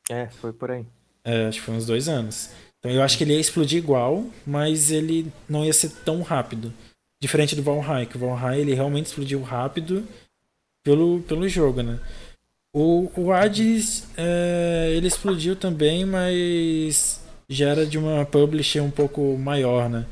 É, 0.09 0.29
foi 0.29 0.53
por 0.53 0.71
aí. 0.71 0.87
É, 1.25 1.47
acho 1.47 1.59
que 1.59 1.67
foi 1.67 1.75
uns 1.75 1.87
dois 1.87 2.09
anos. 2.09 2.51
Então 2.79 2.93
eu 2.93 3.03
acho 3.03 3.19
que 3.19 3.25
ele 3.25 3.33
ia 3.33 3.41
explodir 3.41 3.79
igual, 3.79 4.25
mas 4.47 4.93
ele 4.93 5.33
não 5.49 5.65
ia 5.65 5.73
ser 5.73 5.91
tão 6.05 6.23
rápido. 6.23 6.73
Diferente 7.21 7.57
do 7.57 7.63
Valheim, 7.63 8.07
que 8.07 8.17
o 8.17 8.21
Valheim 8.21 8.61
ele 8.61 8.75
realmente 8.75 9.07
explodiu 9.07 9.43
rápido 9.43 10.07
pelo, 10.85 11.23
pelo 11.23 11.49
jogo, 11.49 11.83
né? 11.83 11.99
O, 12.75 13.09
o 13.17 13.33
Hades, 13.33 14.05
é, 14.17 14.93
ele 14.97 15.07
explodiu 15.07 15.55
também, 15.55 16.05
mas 16.05 17.25
já 17.49 17.69
era 17.69 17.87
de 17.87 17.97
uma 17.97 18.27
publisher 18.27 18.81
um 18.81 18.91
pouco 18.91 19.39
maior, 19.39 19.89
né? 19.89 20.05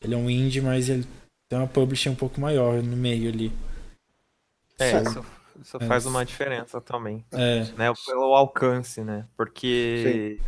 Ele 0.00 0.14
é 0.14 0.16
um 0.16 0.30
indie, 0.30 0.60
mas 0.60 0.88
ele 0.88 1.04
tem 1.48 1.58
uma 1.58 1.66
publisher 1.66 2.10
um 2.10 2.14
pouco 2.14 2.40
maior 2.40 2.80
no 2.84 2.96
meio 2.96 3.28
ali. 3.28 3.52
É, 4.78 5.02
isso, 5.02 5.26
isso 5.60 5.76
é. 5.80 5.86
faz 5.86 6.06
uma 6.06 6.24
diferença 6.24 6.80
também. 6.80 7.24
É. 7.32 7.64
Né? 7.76 7.92
Pelo 8.06 8.32
alcance, 8.32 9.02
né? 9.02 9.26
Porque 9.36 10.40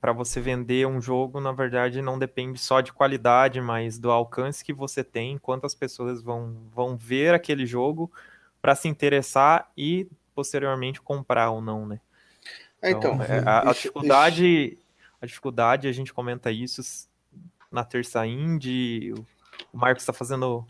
para 0.00 0.12
você 0.12 0.40
vender 0.40 0.88
um 0.88 1.00
jogo, 1.00 1.40
na 1.40 1.52
verdade, 1.52 2.02
não 2.02 2.18
depende 2.18 2.58
só 2.58 2.80
de 2.80 2.92
qualidade, 2.92 3.60
mas 3.60 3.96
do 3.96 4.10
alcance 4.10 4.64
que 4.64 4.72
você 4.72 5.04
tem, 5.04 5.38
quantas 5.38 5.72
pessoas 5.72 6.20
vão, 6.20 6.56
vão 6.74 6.96
ver 6.96 7.32
aquele 7.32 7.64
jogo 7.64 8.10
para 8.66 8.74
se 8.74 8.88
interessar 8.88 9.70
e 9.76 10.08
posteriormente 10.34 11.00
comprar 11.00 11.50
ou 11.50 11.62
não, 11.62 11.86
né? 11.86 12.00
É, 12.82 12.90
então, 12.90 13.14
então 13.14 13.22
é, 13.22 13.38
a, 13.46 13.70
a, 13.70 13.72
dificuldade, 13.72 14.76
a 15.22 15.26
dificuldade, 15.26 15.86
a 15.86 15.92
gente 15.92 16.12
comenta 16.12 16.50
isso 16.50 17.08
na 17.70 17.84
terça 17.84 18.26
indie, 18.26 19.14
o 19.72 19.78
Marcos 19.78 20.02
está 20.02 20.12
fazendo 20.12 20.66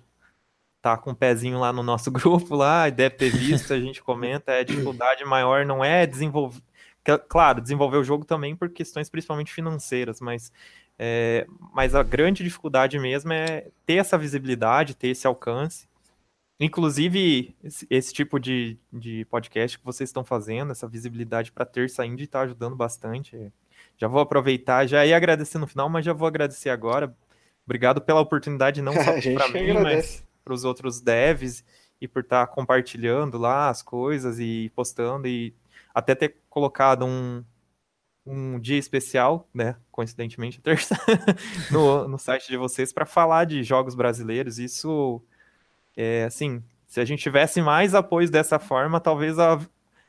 tá 0.82 0.99
com 0.99 1.12
um 1.12 1.14
pezinho 1.14 1.59
lá 1.59 1.72
no 1.72 1.82
nosso 1.82 2.11
grupo 2.12 2.55
lá, 2.55 2.90
deve 2.90 3.16
ter 3.16 3.30
visto, 3.30 3.72
a 3.72 3.80
gente 3.80 4.03
comenta, 4.03 4.53
é 4.53 4.61
a 4.61 4.64
dificuldade 4.64 5.24
maior 5.24 5.64
não 5.64 5.82
é 5.82 6.07
desenvolver 6.07 6.61
Claro, 7.28 7.61
desenvolver 7.61 7.99
o 7.99 8.05
jogo 8.05 8.24
também 8.24 8.57
por 8.57 8.68
questões 8.68 9.09
principalmente 9.09 9.53
financeiras, 9.53 10.20
mas, 10.20 10.51
é, 10.99 11.47
mas 11.72 11.94
a 11.94 12.03
grande 12.03 12.42
dificuldade 12.42 12.99
mesmo 12.99 13.32
é 13.32 13.68
ter 13.86 13.94
essa 13.94 14.18
visibilidade, 14.18 14.97
ter 14.97 15.11
esse 15.11 15.24
alcance. 15.24 15.88
Inclusive, 16.59 17.54
esse, 17.62 17.86
esse 17.90 18.12
tipo 18.14 18.38
de, 18.40 18.78
de 18.92 19.24
podcast 19.26 19.78
que 19.78 19.84
vocês 19.84 20.09
estão 20.09 20.24
fazendo, 20.24 20.72
essa 20.72 20.88
visibilidade 20.88 21.52
para 21.52 21.66
ter 21.66 21.90
saindo 21.90 22.22
está 22.22 22.40
ajudando 22.40 22.74
bastante. 22.74 23.52
Já 23.98 24.09
vou 24.09 24.20
aproveitar, 24.20 24.86
já 24.86 25.04
ia 25.04 25.16
agradecer 25.16 25.59
no 25.59 25.66
final, 25.66 25.88
mas 25.88 26.04
já 26.04 26.12
vou 26.12 26.26
agradecer 26.26 26.70
agora. 26.70 27.14
Obrigado 27.64 28.00
pela 28.00 28.20
oportunidade, 28.20 28.80
não 28.80 28.92
só 29.04 29.12
para 29.34 29.48
mim, 29.48 29.70
agradece. 29.70 29.82
mas 29.82 30.26
para 30.44 30.54
os 30.54 30.64
outros 30.64 31.00
devs 31.00 31.64
e 32.00 32.07
por 32.07 32.22
estar 32.22 32.46
tá 32.46 32.52
compartilhando 32.52 33.36
lá 33.36 33.68
as 33.68 33.82
coisas 33.82 34.38
e 34.38 34.70
postando 34.74 35.26
e 35.26 35.54
até 35.94 36.14
ter 36.14 36.36
colocado 36.48 37.04
um, 37.04 37.44
um 38.24 38.61
dia 38.61 38.78
especial, 38.78 39.48
né, 39.52 39.76
coincidentemente, 39.90 40.61
terça, 40.62 40.96
no, 41.70 42.07
no 42.09 42.18
site 42.18 42.48
de 42.48 42.57
vocês 42.57 42.92
para 42.92 43.07
falar 43.07 43.44
de 43.44 43.62
jogos 43.62 43.94
brasileiros. 43.94 44.59
Isso, 44.59 45.22
é, 45.97 46.24
assim, 46.24 46.62
se 46.86 47.01
a 47.01 47.05
gente 47.05 47.22
tivesse 47.22 47.61
mais 47.62 47.94
apoio 47.94 48.30
dessa 48.30 48.59
forma, 48.59 49.01
talvez 49.01 49.38
a, 49.38 49.59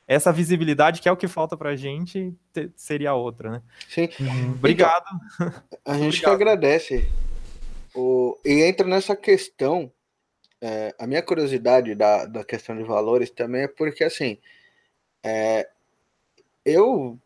essa 0.08 0.32
visibilidade, 0.32 1.02
que 1.02 1.10
é 1.10 1.12
o 1.12 1.18
que 1.18 1.28
falta 1.28 1.58
para 1.58 1.72
a 1.72 1.76
gente, 1.76 2.34
te, 2.54 2.72
seria 2.76 3.14
outra, 3.14 3.52
né? 3.52 3.62
Sim. 3.90 4.10
Uhum. 4.20 4.52
Obrigado. 4.52 5.06
Então, 5.36 5.54
a 5.86 5.94
gente 5.94 6.08
Obrigado. 6.08 6.22
que 6.22 6.30
agradece. 6.30 7.12
O, 7.96 8.38
e 8.46 8.64
entra 8.64 8.88
nessa 8.88 9.16
questão, 9.16 9.92
é, 10.62 10.94
a 11.00 11.08
minha 11.08 11.22
curiosidade 11.22 11.96
da, 11.96 12.26
da 12.26 12.44
questão 12.44 12.76
de 12.78 12.84
valores 12.84 13.30
também 13.30 13.64
é 13.64 13.68
porque, 13.68 14.04
assim, 14.04 14.38
é, 15.24 15.68
eu 16.64 17.18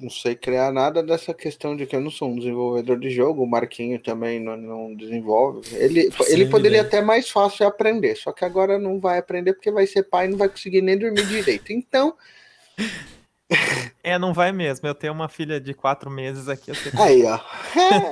não 0.00 0.08
sei 0.08 0.34
criar 0.34 0.72
nada 0.72 1.02
dessa 1.02 1.34
questão 1.34 1.76
de 1.76 1.84
que 1.84 1.94
eu 1.94 2.00
não 2.00 2.10
sou 2.10 2.30
um 2.30 2.36
desenvolvedor 2.38 2.98
de 2.98 3.10
jogo, 3.10 3.42
o 3.42 3.46
Marquinho 3.46 3.98
também 3.98 4.40
não, 4.40 4.56
não 4.56 4.94
desenvolve. 4.94 5.60
Ele, 5.76 6.10
ele 6.28 6.46
poderia 6.46 6.80
até 6.80 7.02
mais 7.02 7.28
fácil 7.28 7.66
aprender, 7.66 8.16
só 8.16 8.32
que 8.32 8.44
agora 8.44 8.78
não 8.78 8.98
vai 8.98 9.18
aprender 9.18 9.52
porque 9.52 9.70
vai 9.70 9.86
ser 9.86 10.04
pai 10.04 10.26
e 10.26 10.30
não 10.30 10.38
vai 10.38 10.48
conseguir 10.48 10.80
nem 10.80 10.98
dormir 10.98 11.26
direito. 11.26 11.70
Então. 11.70 12.14
É, 14.02 14.18
não 14.18 14.32
vai 14.32 14.52
mesmo. 14.52 14.88
Eu 14.88 14.94
tenho 14.94 15.12
uma 15.12 15.28
filha 15.28 15.60
de 15.60 15.74
quatro 15.74 16.10
meses 16.10 16.48
aqui. 16.48 16.72
Aí, 16.98 17.22
ó. 17.24 17.38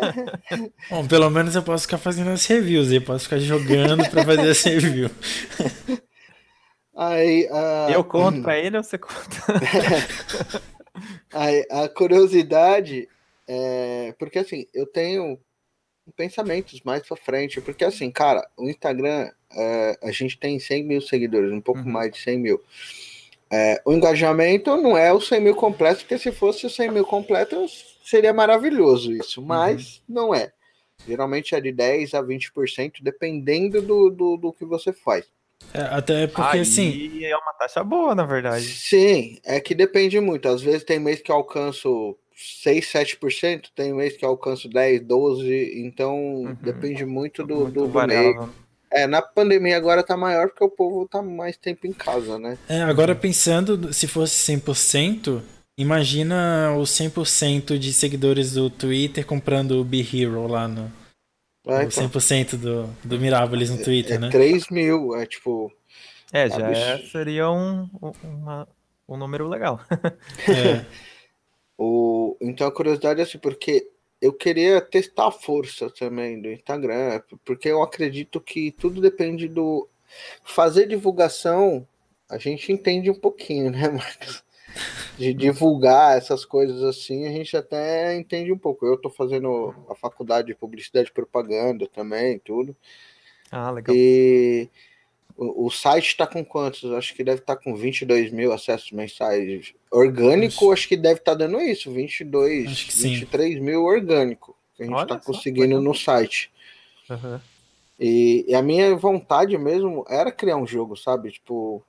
Bom, 0.90 1.06
pelo 1.06 1.30
menos 1.30 1.54
eu 1.54 1.62
posso 1.62 1.84
ficar 1.84 1.98
fazendo 1.98 2.30
as 2.30 2.44
reviews, 2.44 2.92
eu 2.92 3.00
posso 3.00 3.24
ficar 3.24 3.38
jogando 3.38 4.08
para 4.10 4.24
fazer 4.24 4.50
as 4.50 4.62
reviews. 4.62 5.12
Aí, 6.94 7.48
uh... 7.50 7.90
Eu 7.92 8.04
conto 8.04 8.42
pra 8.42 8.58
ele 8.58 8.76
ou 8.76 8.82
você 8.82 8.98
conta? 8.98 9.14
a, 11.32 11.84
a 11.84 11.88
curiosidade 11.88 13.08
é. 13.48 14.14
Porque 14.18 14.38
assim, 14.38 14.66
eu 14.74 14.86
tenho 14.86 15.38
pensamentos 16.14 16.80
mais 16.82 17.02
pra 17.06 17.16
frente. 17.16 17.60
Porque 17.60 17.84
assim, 17.84 18.10
cara, 18.10 18.46
o 18.56 18.68
Instagram, 18.68 19.30
é, 19.50 19.98
a 20.02 20.10
gente 20.10 20.38
tem 20.38 20.58
100 20.58 20.84
mil 20.84 21.00
seguidores, 21.00 21.50
um 21.52 21.60
pouco 21.60 21.80
uhum. 21.80 21.90
mais 21.90 22.12
de 22.12 22.18
100 22.18 22.38
mil. 22.38 22.62
É, 23.50 23.80
o 23.84 23.94
engajamento 23.94 24.76
não 24.76 24.96
é 24.96 25.10
o 25.10 25.20
100 25.20 25.40
mil 25.40 25.54
completo, 25.54 26.00
porque 26.00 26.18
se 26.18 26.30
fosse 26.30 26.66
o 26.66 26.70
100 26.70 26.90
mil 26.90 27.04
completo, 27.04 27.64
seria 28.04 28.32
maravilhoso 28.32 29.10
isso, 29.10 29.40
mas 29.40 30.02
uhum. 30.08 30.14
não 30.14 30.34
é. 30.34 30.52
Geralmente 31.06 31.54
é 31.54 31.60
de 31.60 31.72
10 31.72 32.12
a 32.12 32.22
20%, 32.22 32.96
dependendo 33.00 33.80
do, 33.80 34.10
do, 34.10 34.36
do 34.36 34.52
que 34.52 34.66
você 34.66 34.92
faz. 34.92 35.24
É, 35.72 35.80
até 35.80 36.26
porque, 36.26 36.56
Aí 36.56 36.60
assim. 36.60 37.24
É 37.24 37.36
uma 37.36 37.52
taxa 37.52 37.84
boa, 37.84 38.14
na 38.14 38.24
verdade. 38.24 38.64
Sim, 38.64 39.38
é 39.44 39.60
que 39.60 39.74
depende 39.74 40.18
muito. 40.20 40.48
Às 40.48 40.62
vezes 40.62 40.84
tem 40.84 40.98
mês 40.98 41.20
que 41.20 41.30
eu 41.30 41.36
alcanço 41.36 42.16
6, 42.62 42.86
7%, 42.86 43.66
tem 43.74 43.92
mês 43.92 44.16
que 44.16 44.24
eu 44.24 44.30
alcanço 44.30 44.68
10, 44.68 45.02
12%, 45.02 45.70
então 45.76 46.16
uhum. 46.16 46.56
depende 46.60 47.04
muito 47.04 47.44
do, 47.44 47.60
muito 47.62 47.72
do, 47.72 47.88
do 47.88 48.06
meio. 48.06 48.48
É, 48.90 49.06
na 49.06 49.20
pandemia 49.20 49.76
agora 49.76 50.02
tá 50.02 50.16
maior 50.16 50.48
porque 50.48 50.64
o 50.64 50.70
povo 50.70 51.06
tá 51.06 51.20
mais 51.20 51.56
tempo 51.56 51.86
em 51.86 51.92
casa, 51.92 52.38
né? 52.38 52.56
É, 52.68 52.80
agora 52.82 53.14
pensando, 53.14 53.92
se 53.92 54.06
fosse 54.06 54.50
100%, 54.52 55.42
imagina 55.76 56.74
os 56.78 56.90
100% 56.90 57.76
de 57.76 57.92
seguidores 57.92 58.52
do 58.52 58.70
Twitter 58.70 59.26
comprando 59.26 59.72
o 59.72 59.84
Be 59.84 60.00
Hero 60.00 60.46
lá 60.46 60.66
no, 60.66 60.90
é, 61.68 61.84
então. 61.84 62.08
100% 62.08 62.56
do, 62.56 62.86
do 63.04 63.20
Mirabolis 63.20 63.70
no 63.70 63.80
é, 63.80 63.84
Twitter, 63.84 64.16
é, 64.16 64.18
né? 64.18 64.30
3 64.30 64.68
mil, 64.70 65.14
é 65.14 65.26
tipo. 65.26 65.70
É, 66.32 66.48
já 66.48 66.70
é, 66.70 66.98
seria 66.98 67.50
um, 67.50 67.88
uma, 68.22 68.66
um 69.08 69.16
número 69.16 69.48
legal. 69.48 69.80
é. 70.48 70.84
o, 71.76 72.36
então 72.40 72.66
a 72.66 72.72
curiosidade 72.72 73.20
é 73.20 73.22
assim, 73.22 73.38
porque 73.38 73.90
eu 74.20 74.32
queria 74.32 74.80
testar 74.80 75.28
a 75.28 75.32
força 75.32 75.90
também 75.90 76.40
do 76.40 76.50
Instagram, 76.50 77.22
porque 77.44 77.68
eu 77.68 77.82
acredito 77.82 78.40
que 78.40 78.72
tudo 78.72 79.00
depende 79.00 79.46
do. 79.46 79.88
Fazer 80.42 80.86
divulgação, 80.86 81.86
a 82.30 82.38
gente 82.38 82.72
entende 82.72 83.10
um 83.10 83.14
pouquinho, 83.14 83.70
né, 83.70 83.88
Marcos? 83.92 84.42
De 85.18 85.32
divulgar 85.34 86.16
essas 86.16 86.44
coisas 86.44 86.82
assim, 86.82 87.26
a 87.26 87.30
gente 87.30 87.56
até 87.56 88.16
entende 88.16 88.52
um 88.52 88.58
pouco. 88.58 88.86
Eu 88.86 88.94
estou 88.94 89.10
fazendo 89.10 89.74
a 89.88 89.94
faculdade 89.94 90.48
de 90.48 90.54
publicidade 90.54 91.08
e 91.08 91.12
propaganda 91.12 91.86
também, 91.86 92.38
tudo. 92.38 92.76
Ah, 93.50 93.70
legal. 93.70 93.94
E 93.96 94.68
o, 95.36 95.66
o 95.66 95.70
site 95.70 96.08
está 96.08 96.26
com 96.26 96.44
quantos? 96.44 96.90
Acho 96.92 97.14
que 97.14 97.22
deve 97.22 97.40
estar 97.40 97.56
tá 97.56 97.62
com 97.62 97.74
22 97.74 98.32
mil 98.32 98.52
acessos 98.52 98.90
mensais. 98.90 99.72
Orgânico, 99.90 100.64
acho, 100.64 100.72
acho 100.72 100.88
que 100.88 100.96
deve 100.96 101.20
estar 101.20 101.32
tá 101.32 101.38
dando 101.38 101.60
isso, 101.60 101.90
22, 101.90 102.92
23 102.94 103.54
sim. 103.54 103.60
mil 103.60 103.84
orgânico, 103.84 104.56
que 104.74 104.82
a 104.82 104.86
gente 104.86 105.00
está 105.00 105.18
conseguindo 105.18 105.80
no 105.80 105.94
site. 105.94 106.50
Uhum. 107.08 107.40
E, 107.98 108.44
e, 108.48 108.54
a 108.54 108.62
minha 108.62 108.94
vontade 108.96 109.56
mesmo 109.58 110.04
era 110.08 110.30
criar 110.30 110.56
um 110.56 110.66
jogo, 110.66 110.96
sabe? 110.96 111.32
Tipo, 111.32 111.82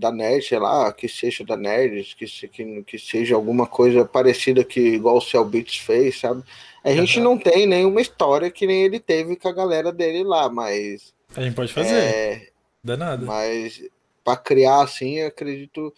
da 0.00 0.10
Nerd, 0.10 0.44
sei 0.44 0.58
lá, 0.58 0.90
que 0.92 1.06
seja 1.06 1.44
da 1.44 1.56
Nerd, 1.56 2.16
que, 2.16 2.26
que, 2.48 2.82
que 2.82 2.98
seja 2.98 3.34
alguma 3.34 3.66
coisa 3.66 4.04
parecida 4.04 4.64
que 4.64 4.80
igual 4.80 5.18
o 5.18 5.20
Cell 5.20 5.44
Beats 5.44 5.76
fez, 5.76 6.18
sabe? 6.18 6.42
A 6.82 6.92
gente 6.92 7.18
uhum. 7.18 7.24
não 7.24 7.38
tem 7.38 7.66
nenhuma 7.66 8.00
história 8.00 8.50
que 8.50 8.66
nem 8.66 8.82
ele 8.82 8.98
teve 8.98 9.36
com 9.36 9.48
a 9.48 9.52
galera 9.52 9.92
dele 9.92 10.24
lá, 10.24 10.48
mas. 10.48 11.12
A 11.36 11.42
gente 11.42 11.54
pode 11.54 11.72
fazer. 11.72 11.94
É, 11.94 12.48
Danado. 12.82 13.26
Mas 13.26 13.82
para 14.24 14.36
criar 14.36 14.82
assim, 14.82 15.20
acredito 15.20 15.92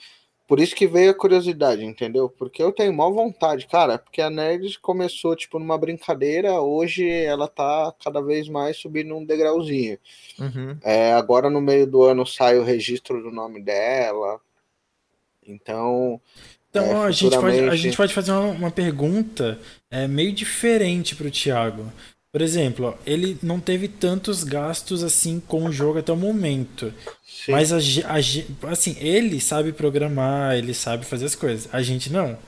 por 0.52 0.60
isso 0.60 0.76
que 0.76 0.86
veio 0.86 1.12
a 1.12 1.14
curiosidade, 1.14 1.82
entendeu? 1.82 2.28
Porque 2.28 2.62
eu 2.62 2.70
tenho 2.72 2.92
maior 2.92 3.10
vontade, 3.10 3.66
cara, 3.66 3.96
porque 3.96 4.20
a 4.20 4.28
Nerd 4.28 4.78
começou, 4.80 5.34
tipo, 5.34 5.58
numa 5.58 5.78
brincadeira, 5.78 6.60
hoje 6.60 7.08
ela 7.08 7.48
tá 7.48 7.90
cada 8.04 8.20
vez 8.20 8.50
mais 8.50 8.76
subindo 8.76 9.16
um 9.16 9.24
degrauzinho. 9.24 9.98
Uhum. 10.38 10.76
É, 10.82 11.14
agora 11.14 11.48
no 11.48 11.58
meio 11.58 11.86
do 11.86 12.02
ano 12.02 12.26
sai 12.26 12.58
o 12.58 12.64
registro 12.64 13.22
do 13.22 13.30
nome 13.30 13.62
dela. 13.62 14.38
Então. 15.42 16.20
Então, 16.68 16.84
é, 16.84 17.06
a, 17.06 17.10
gente 17.10 17.38
pode, 17.38 17.60
a 17.60 17.74
gente 17.74 17.96
pode 17.96 18.12
fazer 18.12 18.32
uma, 18.32 18.48
uma 18.48 18.70
pergunta 18.70 19.58
é, 19.90 20.06
meio 20.06 20.34
diferente 20.34 21.16
para 21.16 21.28
o 21.28 21.30
Thiago. 21.30 21.90
Por 22.32 22.40
exemplo, 22.40 22.86
ó, 22.86 22.94
ele 23.04 23.38
não 23.42 23.60
teve 23.60 23.86
tantos 23.88 24.42
gastos 24.42 25.04
assim 25.04 25.38
com 25.38 25.66
o 25.66 25.72
jogo 25.72 25.98
até 25.98 26.10
o 26.10 26.16
momento. 26.16 26.92
Sim. 27.22 27.52
Mas 27.52 27.70
a, 27.72 27.76
a, 27.76 28.70
assim, 28.70 28.96
ele 28.98 29.38
sabe 29.38 29.70
programar, 29.70 30.56
ele 30.56 30.72
sabe 30.72 31.04
fazer 31.04 31.26
as 31.26 31.34
coisas. 31.34 31.72
A 31.74 31.82
gente 31.82 32.10
não. 32.10 32.38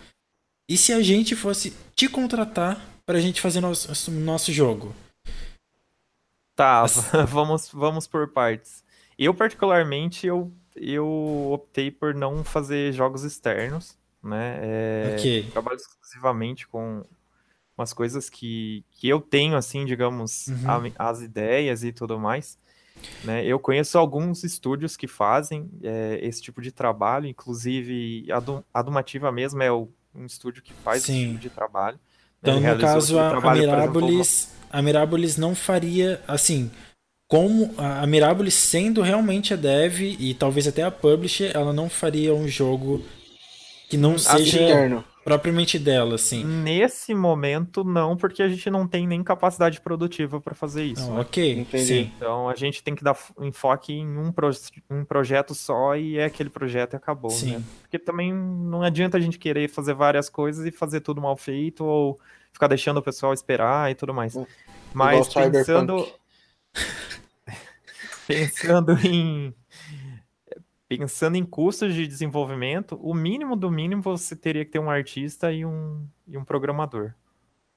E 0.66 0.78
se 0.78 0.92
a 0.94 1.02
gente 1.02 1.36
fosse 1.36 1.76
te 1.94 2.08
contratar 2.08 2.80
pra 3.04 3.20
gente 3.20 3.42
fazer 3.42 3.60
nosso, 3.60 4.10
nosso 4.10 4.50
jogo? 4.50 4.94
Tá, 6.56 6.86
vamos, 7.28 7.68
vamos 7.70 8.06
por 8.06 8.28
partes. 8.28 8.82
Eu, 9.18 9.34
particularmente, 9.34 10.26
eu, 10.26 10.50
eu 10.74 11.50
optei 11.52 11.90
por 11.90 12.14
não 12.14 12.42
fazer 12.42 12.92
jogos 12.92 13.22
externos, 13.22 13.98
né? 14.22 14.60
É, 14.62 15.16
okay. 15.18 15.42
Trabalho 15.50 15.76
exclusivamente 15.76 16.66
com, 16.66 17.02
umas 17.76 17.92
coisas 17.92 18.30
que, 18.30 18.84
que 18.90 19.08
eu 19.08 19.20
tenho, 19.20 19.56
assim, 19.56 19.84
digamos, 19.84 20.46
uhum. 20.48 20.92
a, 20.96 21.10
as 21.10 21.20
ideias 21.20 21.82
e 21.82 21.92
tudo 21.92 22.18
mais. 22.18 22.58
Né? 23.24 23.44
Eu 23.44 23.58
conheço 23.58 23.98
alguns 23.98 24.44
estúdios 24.44 24.96
que 24.96 25.08
fazem 25.08 25.68
é, 25.82 26.18
esse 26.22 26.40
tipo 26.40 26.62
de 26.62 26.70
trabalho, 26.70 27.26
inclusive 27.26 28.26
a, 28.72 28.82
Dumativa 28.82 29.32
mesmo 29.32 29.62
é 29.62 29.70
o, 29.70 29.88
um 30.14 30.24
estúdio 30.24 30.62
que 30.62 30.72
faz 30.72 31.02
Sim. 31.02 31.12
esse 31.12 31.28
tipo 31.28 31.40
de 31.40 31.50
trabalho. 31.50 31.98
Né? 32.40 32.56
Então, 32.56 32.60
no 32.60 32.78
caso, 32.78 33.18
a, 33.18 33.30
trabalho, 33.30 33.62
a 33.62 33.76
Mirabolis, 33.76 34.44
exemplo, 34.44 34.68
a 34.70 34.82
Mirabolis 34.82 35.36
não 35.36 35.54
faria, 35.54 36.22
assim, 36.28 36.70
como 37.26 37.74
a 37.76 38.06
Mirabolis 38.06 38.54
sendo 38.54 39.02
realmente 39.02 39.52
a 39.52 39.56
dev 39.56 40.00
e 40.00 40.32
talvez 40.34 40.68
até 40.68 40.84
a 40.84 40.90
publisher, 40.90 41.50
ela 41.54 41.72
não 41.72 41.88
faria 41.88 42.32
um 42.32 42.46
jogo 42.46 43.04
que 43.88 43.96
não 43.96 44.16
seja 44.16 44.60
externo 44.60 45.04
propriamente 45.24 45.78
dela, 45.78 46.16
assim. 46.16 46.44
Nesse 46.44 47.14
momento, 47.14 47.82
não, 47.82 48.16
porque 48.16 48.42
a 48.42 48.48
gente 48.48 48.68
não 48.70 48.86
tem 48.86 49.06
nem 49.06 49.24
capacidade 49.24 49.80
produtiva 49.80 50.40
para 50.40 50.54
fazer 50.54 50.84
isso. 50.84 51.10
né? 51.10 51.20
Ok, 51.20 51.60
Entendi. 51.60 51.84
sim. 51.84 52.12
Então 52.16 52.48
a 52.48 52.54
gente 52.54 52.82
tem 52.82 52.94
que 52.94 53.02
dar 53.02 53.16
enfoque 53.40 53.92
em 53.92 54.18
um, 54.18 54.30
pro, 54.30 54.50
um 54.90 55.04
projeto 55.04 55.54
só 55.54 55.96
e 55.96 56.18
é 56.18 56.26
aquele 56.26 56.50
projeto 56.50 56.92
e 56.92 56.96
acabou, 56.96 57.30
sim. 57.30 57.56
né? 57.56 57.62
Porque 57.80 57.98
também 57.98 58.32
não 58.32 58.82
adianta 58.82 59.16
a 59.16 59.20
gente 59.20 59.38
querer 59.38 59.68
fazer 59.68 59.94
várias 59.94 60.28
coisas 60.28 60.66
e 60.66 60.70
fazer 60.70 61.00
tudo 61.00 61.20
mal 61.22 61.36
feito 61.36 61.84
ou 61.84 62.20
ficar 62.52 62.68
deixando 62.68 62.98
o 62.98 63.02
pessoal 63.02 63.32
esperar 63.32 63.90
e 63.90 63.94
tudo 63.94 64.12
mais. 64.12 64.36
Hum, 64.36 64.46
Mas 64.92 65.26
pensando. 65.32 66.06
pensando 68.28 68.92
em 69.06 69.54
pensando 70.88 71.36
em 71.36 71.44
custos 71.44 71.94
de 71.94 72.06
desenvolvimento, 72.06 72.98
o 73.02 73.14
mínimo 73.14 73.56
do 73.56 73.70
mínimo 73.70 74.02
você 74.02 74.36
teria 74.36 74.64
que 74.64 74.70
ter 74.72 74.78
um 74.78 74.90
artista 74.90 75.52
e 75.52 75.64
um, 75.64 76.06
e 76.26 76.36
um 76.36 76.44
programador. 76.44 77.14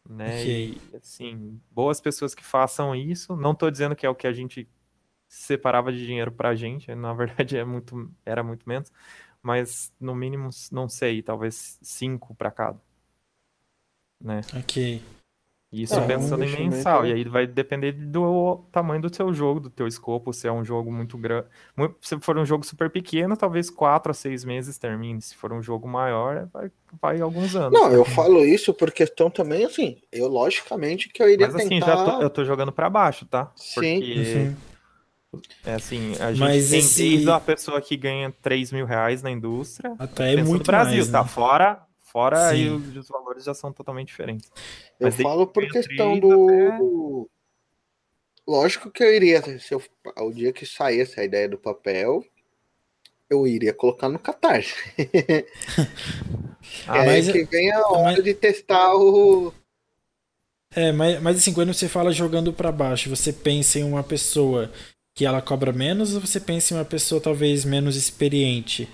Né? 0.10 0.42
Okay. 0.42 0.82
E, 0.94 0.96
assim, 0.96 1.60
boas 1.72 2.00
pessoas 2.00 2.34
que 2.34 2.44
façam 2.44 2.96
isso. 2.96 3.36
Não 3.36 3.52
estou 3.52 3.70
dizendo 3.70 3.96
que 3.96 4.06
é 4.06 4.10
o 4.10 4.16
que 4.16 4.28
a 4.28 4.34
gente 4.34 4.68
separava 5.28 5.92
de 5.92 6.06
dinheiro 6.06 6.32
para 6.32 6.50
a 6.50 6.56
gente, 6.56 6.94
na 6.96 7.12
verdade 7.14 7.58
é 7.58 7.64
muito, 7.64 8.10
era 8.26 8.44
muito 8.44 8.68
menos, 8.68 8.92
mas 9.42 9.94
no 10.00 10.16
mínimo, 10.16 10.50
não 10.72 10.88
sei, 10.88 11.22
talvez 11.22 11.78
cinco 11.82 12.34
para 12.36 12.52
cada. 12.52 12.80
Né? 14.24 14.42
Ok. 14.58 15.02
Isso 15.72 15.96
é, 15.96 16.08
pensando 16.08 16.44
em 16.46 16.70
mensal. 16.70 17.06
E 17.06 17.12
aí 17.12 17.24
vai 17.26 17.46
depender 17.46 17.92
do 17.92 18.64
tamanho 18.72 19.02
do 19.02 19.14
seu 19.14 19.34
jogo, 19.34 19.60
do 19.60 19.70
teu 19.70 19.86
escopo. 19.86 20.32
Se 20.32 20.48
é 20.48 20.52
um 20.52 20.64
jogo 20.64 20.92
muito 20.92 21.18
grande. 21.18 21.48
Se 22.00 22.18
for 22.20 22.38
um 22.38 22.46
jogo 22.46 22.66
super 22.66 22.90
pequeno, 22.90 23.36
talvez 23.36 23.70
4 23.70 24.12
a 24.12 24.14
6 24.14 24.46
meses 24.46 24.78
termine. 24.78 25.22
Se 25.22 25.36
for 25.36 25.52
um 25.52 25.62
jogo 25.62 25.86
maior, 25.86 26.48
vai, 26.54 26.72
vai 27.02 27.20
alguns 27.20 27.54
anos. 27.56 27.78
Não, 27.78 27.92
eu 27.92 28.06
falo 28.06 28.46
isso 28.46 28.74
por 28.74 28.92
questão 28.92 29.30
também, 29.30 29.66
assim, 29.66 29.98
eu 30.12 30.28
logicamente 30.28 31.10
que 31.10 31.22
eu 31.22 31.30
iria 31.30 31.48
Mas, 31.48 31.56
assim, 31.56 31.70
tentar... 31.70 31.98
já 31.98 32.06
tô, 32.06 32.22
eu 32.22 32.30
tô 32.30 32.46
jogando 32.46 32.72
para 32.72 32.90
baixo, 32.90 33.26
tá? 33.26 33.52
Sim. 33.56 34.00
Porque... 34.00 34.34
Uhum. 34.38 34.56
É 35.66 35.74
assim, 35.74 36.14
a 36.20 36.32
gente 36.32 36.40
Mas 36.40 36.70
tem 36.70 36.80
esse... 36.80 37.04
desde 37.04 37.30
a 37.30 37.40
pessoa 37.42 37.82
que 37.82 37.98
ganha 37.98 38.34
3 38.42 38.72
mil 38.72 38.86
reais 38.86 39.22
na 39.22 39.30
indústria. 39.30 39.94
Até 40.00 40.34
é 40.34 40.38
muito 40.38 40.60
no 40.60 40.64
Brasil, 40.64 40.98
mais, 41.00 41.10
tá? 41.10 41.24
né? 41.24 41.80
Fora 42.12 42.38
Fora 42.38 42.48
aí 42.48 42.70
os, 42.70 42.96
os, 42.96 43.08
valores 43.10 43.44
já 43.44 43.54
são 43.54 43.72
totalmente 43.72 44.08
diferentes. 44.08 44.50
Eu 45.00 45.08
Mas 45.08 45.16
falo 45.16 45.46
por 45.46 45.68
questão 45.68 46.18
do... 46.20 46.48
Até... 46.48 47.38
Lógico 48.48 48.90
que 48.90 49.04
eu 49.04 49.14
iria, 49.14 49.60
se 49.60 49.74
eu, 49.74 49.84
ao 50.16 50.32
dia 50.32 50.54
que 50.54 50.66
saísse 50.66 51.20
a 51.20 51.26
ideia 51.26 51.50
do 51.50 51.58
papel, 51.58 52.24
eu 53.30 53.46
iria 53.46 53.74
colocar 53.74 54.08
no 54.08 54.18
Catarse. 54.18 54.74
ah, 56.88 57.06
mas 57.06 57.30
que 57.30 57.44
vem 57.44 57.72
a 57.72 57.86
hora 57.88 58.14
mas... 58.16 58.24
de 58.24 58.34
testar 58.34 58.96
o. 58.96 59.54
É, 60.74 60.94
mas, 60.94 61.22
mas 61.22 61.38
assim, 61.38 61.54
quando 61.54 61.74
você 61.74 61.90
fala 61.90 62.12
jogando 62.12 62.54
para 62.54 62.72
baixo, 62.72 63.10
você 63.10 63.34
pensa 63.34 63.80
em 63.80 63.84
uma 63.84 64.04
pessoa 64.04 64.72
que 65.14 65.26
ela 65.26 65.42
cobra 65.42 65.74
menos 65.74 66.16
ou 66.16 66.22
você 66.22 66.40
pensa 66.40 66.74
em 66.74 66.78
uma 66.78 66.86
pessoa 66.86 67.20
talvez 67.20 67.66
menos 67.66 67.98
experiente? 67.98 68.88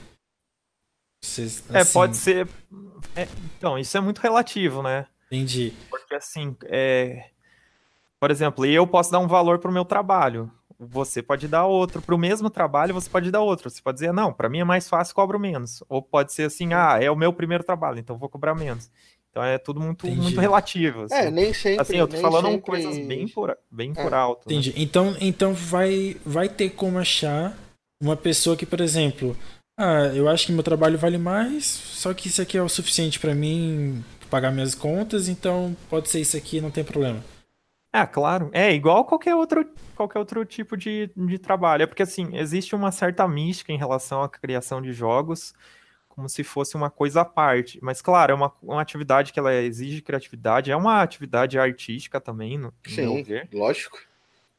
Vocês, 1.24 1.63
assim... 1.69 1.78
É, 1.78 1.86
pode 1.86 2.17
ser. 2.17 2.47
É, 3.15 3.28
então, 3.57 3.80
isso 3.80 3.97
é 3.97 4.01
muito 4.01 4.19
relativo, 4.19 4.84
né? 4.84 5.07
Entendi. 5.28 5.74
Porque 5.89 6.13
assim, 6.13 6.55
é... 6.65 7.30
por 8.19 8.30
exemplo, 8.30 8.65
eu 8.65 8.86
posso 8.86 9.11
dar 9.11 9.19
um 9.19 9.28
valor 9.28 9.57
para 9.57 9.71
o 9.71 9.74
meu 9.74 9.86
trabalho. 9.86 10.51
Você 10.78 11.24
pode 11.24 11.47
dar 11.47 11.65
outro. 11.65 12.01
Para 12.01 12.13
o 12.13 12.17
mesmo 12.17 12.49
trabalho, 12.49 12.93
você 12.93 13.09
pode 13.09 13.32
dar 13.32 13.39
outro. 13.39 13.69
Você 13.69 13.82
pode 13.82 13.95
dizer, 13.95 14.11
não, 14.11 14.34
para 14.34 14.49
mim 14.49 14.59
é 14.59 14.63
mais 14.65 14.89
fácil, 14.89 15.15
cobro 15.15 15.39
menos. 15.39 15.82
Ou 15.88 16.01
pode 16.01 16.34
ser 16.34 16.43
assim, 16.43 16.74
ah, 16.74 16.99
é 17.01 17.09
o 17.09 17.15
meu 17.15 17.32
primeiro 17.32 17.63
trabalho, 17.63 17.99
então 17.99 18.17
vou 18.17 18.28
cobrar 18.28 18.53
menos. 18.53 18.91
Então 19.32 19.41
é 19.43 19.57
tudo 19.57 19.80
muito, 19.80 20.05
muito 20.05 20.39
relativo. 20.39 21.03
Assim. 21.03 21.15
É, 21.15 21.32
nem 21.32 21.53
sempre. 21.53 21.82
Assim, 21.82 21.95
eu 21.95 22.07
tô 22.07 22.17
falando 22.17 22.47
sempre... 22.47 22.61
coisas 22.61 22.97
bem 23.07 23.28
por, 23.30 23.57
bem 23.71 23.93
é. 23.95 24.03
por 24.03 24.13
alto. 24.13 24.47
Né? 24.47 24.55
Entendi. 24.55 24.69
Né? 24.71 24.76
Então, 24.78 25.15
então 25.21 25.53
vai, 25.53 26.17
vai 26.26 26.49
ter 26.49 26.71
como 26.71 26.99
achar 26.99 27.57
uma 28.01 28.17
pessoa 28.17 28.57
que, 28.57 28.65
por 28.65 28.82
exemplo, 28.82 29.36
ah, 29.78 30.11
eu 30.13 30.28
acho 30.30 30.47
que 30.47 30.51
meu 30.51 30.63
trabalho 30.63 30.97
vale 30.97 31.17
mais, 31.17 31.65
só 31.65 32.13
que 32.13 32.28
isso 32.28 32.41
aqui 32.41 32.57
é 32.57 32.61
o 32.61 32.69
suficiente 32.69 33.19
para 33.19 33.34
mim 33.34 34.03
pagar 34.30 34.51
minhas 34.51 34.74
contas, 34.76 35.28
então 35.30 35.76
pode 35.89 36.09
ser 36.09 36.21
isso 36.21 36.36
aqui, 36.36 36.59
não 36.59 36.71
tem 36.71 36.84
problema. 36.84 37.24
É, 37.93 38.07
claro. 38.07 38.49
É 38.51 38.74
igual 38.74 39.05
qualquer 39.05 39.36
outro, 39.36 39.63
qualquer 39.95 40.17
outro 40.17 40.43
tipo 40.43 40.76
de, 40.76 41.11
de 41.15 41.38
trabalho. 41.38 41.84
É 41.84 41.86
porque, 41.86 42.01
assim, 42.01 42.36
existe 42.36 42.74
uma 42.74 42.91
certa 42.91 43.28
mística 43.28 43.71
em 43.71 43.78
relação 43.78 44.24
à 44.24 44.30
criação 44.30 44.82
de 44.82 44.91
jogos, 44.91 45.53
como 46.09 46.28
se 46.28 46.43
fosse 46.43 46.76
uma 46.76 46.89
coisa 46.89 47.21
à 47.21 47.26
parte. 47.26 47.78
Mas, 47.84 48.01
claro, 48.01 48.32
é 48.32 48.36
uma, 48.36 48.51
uma 48.63 48.82
atividade 48.82 49.32
que 49.32 49.38
ela 49.38 49.53
exige 49.53 50.01
criatividade, 50.01 50.71
é 50.71 50.76
uma 50.76 51.03
atividade 51.03 51.59
artística 51.59 52.19
também, 52.19 52.57
no, 52.57 52.74
Sim, 52.84 53.13
meu 53.13 53.24
ver. 53.24 53.47
lógico. 53.53 53.99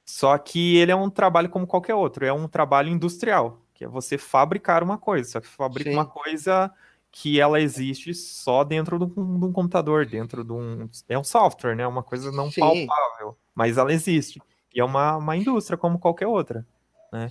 Só 0.04 0.38
que 0.38 0.76
ele 0.76 0.92
é 0.92 0.96
um 0.96 1.10
trabalho 1.10 1.48
como 1.48 1.66
qualquer 1.66 1.94
outro, 1.94 2.24
é 2.24 2.32
um 2.32 2.46
trabalho 2.46 2.88
industrial, 2.88 3.58
que 3.74 3.84
é 3.84 3.88
você 3.88 4.16
fabricar 4.16 4.82
uma 4.82 4.96
coisa. 4.96 5.28
Só 5.28 5.40
que 5.40 5.48
fabrica 5.48 5.90
Sim. 5.90 5.96
uma 5.96 6.06
coisa 6.06 6.72
que 7.10 7.40
ela 7.40 7.60
existe 7.60 8.14
só 8.14 8.64
dentro 8.64 8.98
de 8.98 9.04
um, 9.04 9.38
de 9.38 9.44
um, 9.46 9.52
computador, 9.52 10.06
dentro 10.06 10.42
de 10.42 10.52
um. 10.52 10.88
É 11.08 11.18
um 11.18 11.24
software, 11.24 11.76
né? 11.76 11.86
Uma 11.86 12.02
coisa 12.02 12.32
não 12.32 12.50
Sim. 12.50 12.60
palpável, 12.60 13.36
mas 13.54 13.76
ela 13.76 13.92
existe. 13.92 14.40
E 14.74 14.80
é 14.80 14.84
uma, 14.84 15.16
uma 15.16 15.36
indústria 15.36 15.76
como 15.76 15.98
qualquer 15.98 16.26
outra, 16.26 16.66
né? 17.12 17.30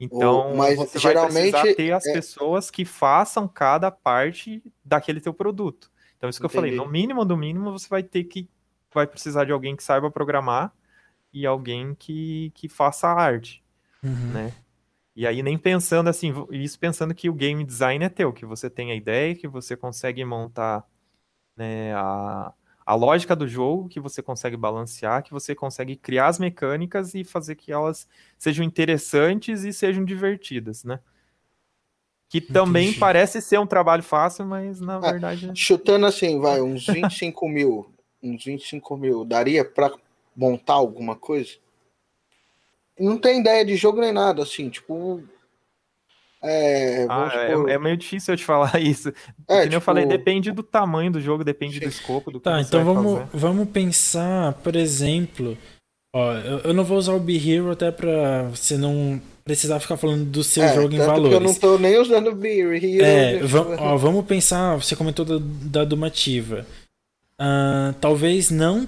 Então, 0.00 0.54
mas 0.54 0.76
você 0.76 0.98
geralmente 0.98 1.50
vai 1.50 1.60
precisar 1.62 1.76
ter 1.76 1.92
as 1.92 2.06
é... 2.06 2.12
pessoas 2.12 2.70
que 2.70 2.84
façam 2.84 3.48
cada 3.48 3.90
parte 3.90 4.62
daquele 4.84 5.20
teu 5.20 5.34
produto. 5.34 5.90
Então, 6.16 6.30
isso 6.30 6.40
que 6.40 6.46
Entendi. 6.46 6.68
eu 6.68 6.76
falei, 6.76 6.76
no 6.76 6.88
mínimo 6.88 7.24
do 7.24 7.36
mínimo, 7.36 7.72
você 7.72 7.88
vai 7.88 8.02
ter 8.02 8.24
que 8.24 8.48
vai 8.94 9.06
precisar 9.06 9.44
de 9.44 9.52
alguém 9.52 9.76
que 9.76 9.82
saiba 9.82 10.10
programar 10.10 10.72
e 11.32 11.46
alguém 11.46 11.94
que, 11.94 12.50
que 12.54 12.68
faça 12.68 13.08
arte, 13.08 13.62
uhum. 14.02 14.32
né? 14.32 14.54
E 15.18 15.26
aí 15.26 15.42
nem 15.42 15.58
pensando 15.58 16.08
assim, 16.08 16.32
isso 16.48 16.78
pensando 16.78 17.12
que 17.12 17.28
o 17.28 17.34
game 17.34 17.64
design 17.64 18.04
é 18.04 18.08
teu, 18.08 18.32
que 18.32 18.46
você 18.46 18.70
tem 18.70 18.92
a 18.92 18.94
ideia, 18.94 19.34
que 19.34 19.48
você 19.48 19.76
consegue 19.76 20.24
montar 20.24 20.86
né, 21.56 21.92
a, 21.92 22.52
a 22.86 22.94
lógica 22.94 23.34
do 23.34 23.48
jogo, 23.48 23.88
que 23.88 23.98
você 23.98 24.22
consegue 24.22 24.56
balancear, 24.56 25.24
que 25.24 25.32
você 25.32 25.56
consegue 25.56 25.96
criar 25.96 26.28
as 26.28 26.38
mecânicas 26.38 27.16
e 27.16 27.24
fazer 27.24 27.56
que 27.56 27.72
elas 27.72 28.06
sejam 28.38 28.64
interessantes 28.64 29.64
e 29.64 29.72
sejam 29.72 30.04
divertidas, 30.04 30.84
né? 30.84 31.00
Que 32.28 32.40
também 32.40 32.90
Entendi. 32.90 33.00
parece 33.00 33.42
ser 33.42 33.58
um 33.58 33.66
trabalho 33.66 34.04
fácil, 34.04 34.46
mas 34.46 34.80
na 34.80 34.98
ah, 34.98 35.10
verdade. 35.10 35.50
Chutando 35.52 36.06
assim, 36.06 36.38
vai, 36.38 36.60
uns 36.62 36.86
25 36.86 37.48
mil. 37.48 37.92
Uns 38.22 38.44
25 38.44 38.96
mil. 38.96 39.24
Daria 39.24 39.64
para 39.64 39.92
montar 40.36 40.74
alguma 40.74 41.16
coisa? 41.16 41.58
Não 42.98 43.18
tem 43.18 43.40
ideia 43.40 43.64
de 43.64 43.76
jogo 43.76 44.00
nem 44.00 44.12
nada, 44.12 44.42
assim, 44.42 44.68
tipo. 44.68 45.22
É, 46.40 47.04
ah, 47.08 47.30
é, 47.34 47.72
é, 47.72 47.78
meio 47.78 47.96
difícil 47.96 48.32
eu 48.32 48.38
te 48.38 48.44
falar 48.44 48.78
isso. 48.80 49.12
É, 49.48 49.62
tipo... 49.62 49.74
eu 49.74 49.80
falei, 49.80 50.06
depende 50.06 50.52
do 50.52 50.62
tamanho 50.62 51.10
do 51.10 51.20
jogo, 51.20 51.42
depende 51.42 51.74
Sim. 51.74 51.80
do 51.80 51.88
escopo 51.88 52.30
do 52.30 52.38
que 52.38 52.44
Tá, 52.44 52.60
então 52.60 52.84
vamos, 52.84 53.22
vamos 53.32 53.68
pensar, 53.68 54.52
por 54.54 54.76
exemplo. 54.76 55.58
Ó, 56.14 56.32
eu, 56.34 56.58
eu, 56.60 56.74
não 56.74 56.84
vou 56.84 56.96
usar 56.96 57.12
o 57.12 57.20
Be 57.20 57.36
Hero 57.36 57.70
até 57.70 57.90
pra 57.90 58.44
você 58.44 58.78
não 58.78 59.20
precisar 59.44 59.80
ficar 59.80 59.96
falando 59.96 60.24
do 60.24 60.44
seu 60.44 60.62
é, 60.62 60.74
jogo 60.74 60.94
em 60.94 60.98
valores. 60.98 61.32
eu 61.32 61.40
não 61.40 61.54
tô 61.54 61.78
nem 61.78 61.98
usando 61.98 62.28
o 62.28 62.34
Be 62.34 62.60
Hero. 62.60 63.04
É, 63.04 63.40
ó, 63.78 63.96
vamos 63.96 64.24
pensar, 64.24 64.76
você 64.76 64.94
comentou 64.94 65.24
da, 65.24 65.38
da 65.40 65.84
Dumativa. 65.84 66.66
Uh, 67.40 67.92
talvez 68.00 68.50
não 68.50 68.86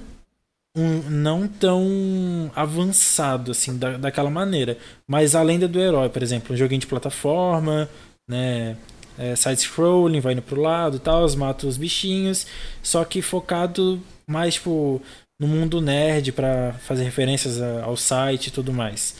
um, 0.76 1.10
não 1.10 1.48
tão 1.48 2.50
avançado 2.54 3.50
assim 3.50 3.76
da, 3.76 3.96
daquela 3.96 4.30
maneira. 4.30 4.78
Mas 5.06 5.34
a 5.34 5.42
lenda 5.42 5.66
do 5.66 5.80
herói, 5.80 6.08
por 6.08 6.22
exemplo, 6.22 6.54
um 6.54 6.56
joguinho 6.56 6.80
de 6.80 6.86
plataforma, 6.86 7.88
né? 8.28 8.76
É, 9.18 9.36
side-scrolling, 9.36 10.20
vai 10.20 10.32
indo 10.32 10.40
pro 10.40 10.60
lado 10.62 10.96
e 10.96 11.00
tal, 11.00 11.28
mata 11.36 11.66
os 11.66 11.76
bichinhos, 11.76 12.46
só 12.82 13.04
que 13.04 13.20
focado 13.20 14.00
mais 14.26 14.54
tipo, 14.54 15.02
no 15.38 15.46
mundo 15.46 15.78
nerd 15.80 16.32
para 16.32 16.72
fazer 16.74 17.04
referências 17.04 17.60
ao 17.60 17.96
site 17.98 18.46
e 18.46 18.50
tudo 18.50 18.72
mais. 18.72 19.16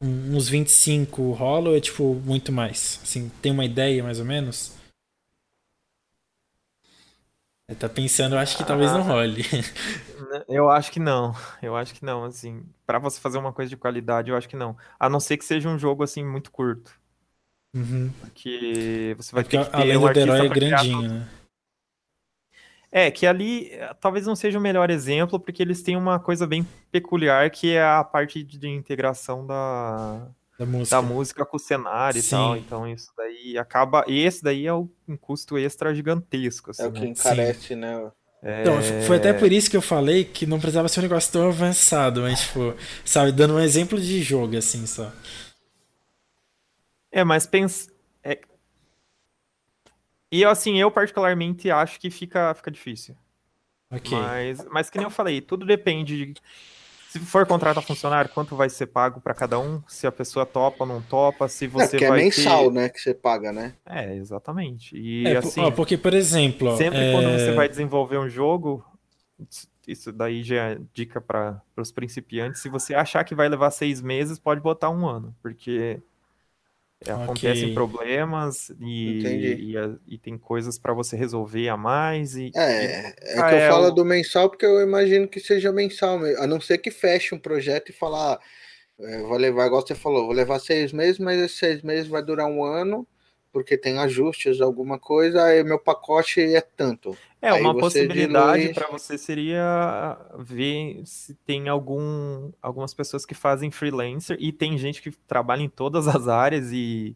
Um, 0.00 0.36
uns 0.36 0.48
25 0.48 1.32
rola 1.32 1.76
é 1.76 1.80
tipo 1.80 2.14
muito 2.24 2.52
mais? 2.52 3.00
Assim, 3.02 3.30
tem 3.42 3.50
uma 3.50 3.64
ideia 3.64 4.04
mais 4.04 4.20
ou 4.20 4.24
menos? 4.24 4.72
Tá 7.78 7.88
pensando, 7.88 8.34
eu 8.34 8.38
acho 8.38 8.58
que 8.58 8.64
talvez 8.64 8.92
não 8.92 9.00
ah. 9.00 9.04
role. 9.04 9.42
Eu 10.48 10.68
acho 10.68 10.90
que 10.90 11.00
não. 11.00 11.34
Eu 11.62 11.76
acho 11.76 11.94
que 11.94 12.04
não, 12.04 12.24
assim, 12.24 12.62
para 12.84 12.98
você 12.98 13.20
fazer 13.20 13.38
uma 13.38 13.52
coisa 13.52 13.70
de 13.70 13.76
qualidade, 13.76 14.30
eu 14.30 14.36
acho 14.36 14.48
que 14.48 14.56
não. 14.56 14.76
A 14.98 15.08
não 15.08 15.20
ser 15.20 15.36
que 15.36 15.44
seja 15.44 15.68
um 15.68 15.78
jogo 15.78 16.02
assim 16.02 16.24
muito 16.24 16.50
curto. 16.50 16.92
Uhum. 17.74 18.10
Porque 18.20 19.14
você 19.16 19.32
vai 19.32 19.42
é 19.42 19.46
ter 19.46 19.64
que 19.64 19.70
ter 19.70 19.76
além 19.76 19.96
um 19.96 20.12
do 20.12 20.18
herói 20.18 20.46
é 20.46 20.48
grandinho, 20.48 21.08
né? 21.08 21.28
É, 22.90 23.10
que 23.10 23.26
ali 23.26 23.70
talvez 24.00 24.26
não 24.26 24.36
seja 24.36 24.58
o 24.58 24.62
melhor 24.62 24.90
exemplo, 24.90 25.38
porque 25.40 25.62
eles 25.62 25.82
têm 25.82 25.96
uma 25.96 26.18
coisa 26.18 26.46
bem 26.46 26.66
peculiar 26.90 27.50
que 27.50 27.72
é 27.72 27.82
a 27.82 28.04
parte 28.04 28.42
de 28.42 28.68
integração 28.68 29.46
da, 29.46 30.28
da 30.58 30.66
música. 30.66 30.96
da 30.96 31.02
música 31.02 31.46
com 31.46 31.56
o 31.56 31.60
cenário 31.60 32.20
Sim. 32.20 32.26
e 32.26 32.30
tal. 32.30 32.56
Então 32.56 32.88
isso 32.88 33.12
daí 33.16 33.58
acaba. 33.58 34.04
Esse 34.06 34.42
daí 34.42 34.66
é 34.66 34.74
um 34.74 34.88
custo 35.20 35.58
extra 35.58 35.94
gigantesco. 35.94 36.70
Assim, 36.70 36.82
é 36.82 36.86
o 36.86 36.92
que 36.92 37.00
né? 37.00 37.06
encarece, 37.08 37.68
Sim. 37.68 37.76
né? 37.76 38.10
É... 38.42 38.60
Então, 38.60 38.74
foi 39.06 39.16
até 39.16 39.32
por 39.32 39.50
isso 39.50 39.70
que 39.70 39.76
eu 39.76 39.80
falei 39.80 40.22
que 40.22 40.44
não 40.44 40.58
precisava 40.58 40.86
ser 40.86 41.00
um 41.00 41.04
negócio 41.04 41.32
tão 41.32 41.48
avançado, 41.48 42.20
mas, 42.20 42.42
tipo, 42.42 42.74
sabe, 43.02 43.32
dando 43.32 43.54
um 43.54 43.58
exemplo 43.58 43.98
de 43.98 44.22
jogo, 44.22 44.58
assim, 44.58 44.86
só. 44.86 45.10
É, 47.10 47.24
mas 47.24 47.46
pensa. 47.46 47.90
É... 48.22 48.38
E 50.30 50.44
assim, 50.44 50.78
eu 50.78 50.90
particularmente 50.90 51.70
acho 51.70 51.98
que 51.98 52.10
fica, 52.10 52.52
fica 52.54 52.70
difícil. 52.70 53.16
Ok. 53.90 54.18
Mas, 54.18 54.64
mas 54.70 54.90
que 54.90 54.98
nem 54.98 55.06
eu 55.06 55.10
falei, 55.10 55.40
tudo 55.40 55.64
depende 55.64 56.34
de 56.34 56.40
se 57.14 57.20
for 57.20 57.46
contratar 57.46 57.80
funcionário, 57.80 58.28
quanto 58.28 58.56
vai 58.56 58.68
ser 58.68 58.86
pago 58.86 59.20
para 59.20 59.32
cada 59.32 59.56
um? 59.56 59.80
Se 59.86 60.04
a 60.04 60.10
pessoa 60.10 60.44
topa 60.44 60.82
ou 60.82 60.88
não 60.88 61.00
topa, 61.00 61.46
se 61.46 61.66
é, 61.66 61.68
você 61.68 61.96
é, 62.04 62.08
vai 62.08 62.20
é 62.20 62.24
mensal, 62.24 62.64
ter... 62.64 62.72
né, 62.72 62.88
que 62.88 63.00
você 63.00 63.14
paga, 63.14 63.52
né? 63.52 63.74
É, 63.86 64.16
exatamente. 64.16 64.96
E 64.98 65.24
é, 65.24 65.36
assim, 65.36 65.60
ó, 65.60 65.70
porque 65.70 65.96
por 65.96 66.12
exemplo, 66.12 66.76
sempre 66.76 66.98
é... 66.98 67.12
quando 67.12 67.30
você 67.30 67.52
vai 67.52 67.68
desenvolver 67.68 68.18
um 68.18 68.28
jogo, 68.28 68.84
isso 69.86 70.10
daí 70.10 70.42
já 70.42 70.70
é 70.70 70.78
dica 70.92 71.20
para 71.20 71.62
os 71.76 71.92
principiantes. 71.92 72.60
Se 72.60 72.68
você 72.68 72.96
achar 72.96 73.22
que 73.22 73.32
vai 73.32 73.48
levar 73.48 73.70
seis 73.70 74.02
meses, 74.02 74.36
pode 74.36 74.60
botar 74.60 74.90
um 74.90 75.06
ano, 75.06 75.32
porque 75.40 76.02
acontecem 77.10 77.64
okay. 77.64 77.74
problemas 77.74 78.70
e, 78.80 79.74
e, 79.74 79.74
e, 80.06 80.18
tem 80.18 80.38
coisas 80.38 80.78
para 80.78 80.92
você 80.92 81.16
resolver 81.16 81.68
a 81.68 81.76
mais. 81.76 82.36
E, 82.36 82.50
é, 82.54 83.14
é 83.20 83.34
que 83.34 83.40
eu 83.40 83.58
é 83.58 83.68
falo 83.68 83.88
o... 83.88 83.90
do 83.90 84.04
mensal 84.04 84.48
porque 84.48 84.66
eu 84.66 84.80
imagino 84.80 85.28
que 85.28 85.40
seja 85.40 85.72
mensal, 85.72 86.20
a 86.38 86.46
não 86.46 86.60
ser 86.60 86.78
que 86.78 86.90
feche 86.90 87.34
um 87.34 87.38
projeto 87.38 87.90
e 87.90 87.92
falar, 87.92 88.38
é, 89.00 89.22
vou 89.22 89.36
levar, 89.36 89.66
igual 89.66 89.86
você 89.86 89.94
falou, 89.94 90.26
vou 90.26 90.34
levar 90.34 90.58
seis 90.58 90.92
meses, 90.92 91.18
mas 91.18 91.40
esses 91.40 91.58
seis 91.58 91.82
meses 91.82 92.08
vai 92.08 92.22
durar 92.22 92.46
um 92.46 92.64
ano, 92.64 93.06
porque 93.54 93.78
tem 93.78 94.00
ajustes, 94.00 94.60
alguma 94.60 94.98
coisa, 94.98 95.44
aí 95.44 95.62
meu 95.62 95.78
pacote 95.78 96.40
é 96.40 96.60
tanto. 96.60 97.16
É, 97.40 97.50
aí 97.50 97.60
uma 97.60 97.72
possibilidade 97.72 98.62
dilui... 98.62 98.74
para 98.74 98.88
você 98.88 99.16
seria 99.16 100.18
ver 100.36 101.00
se 101.04 101.34
tem 101.46 101.68
algum, 101.68 102.50
algumas 102.60 102.92
pessoas 102.92 103.24
que 103.24 103.32
fazem 103.32 103.70
freelancer 103.70 104.36
e 104.40 104.50
tem 104.50 104.76
gente 104.76 105.00
que 105.00 105.12
trabalha 105.12 105.62
em 105.62 105.68
todas 105.68 106.08
as 106.08 106.26
áreas 106.26 106.72
e 106.72 107.14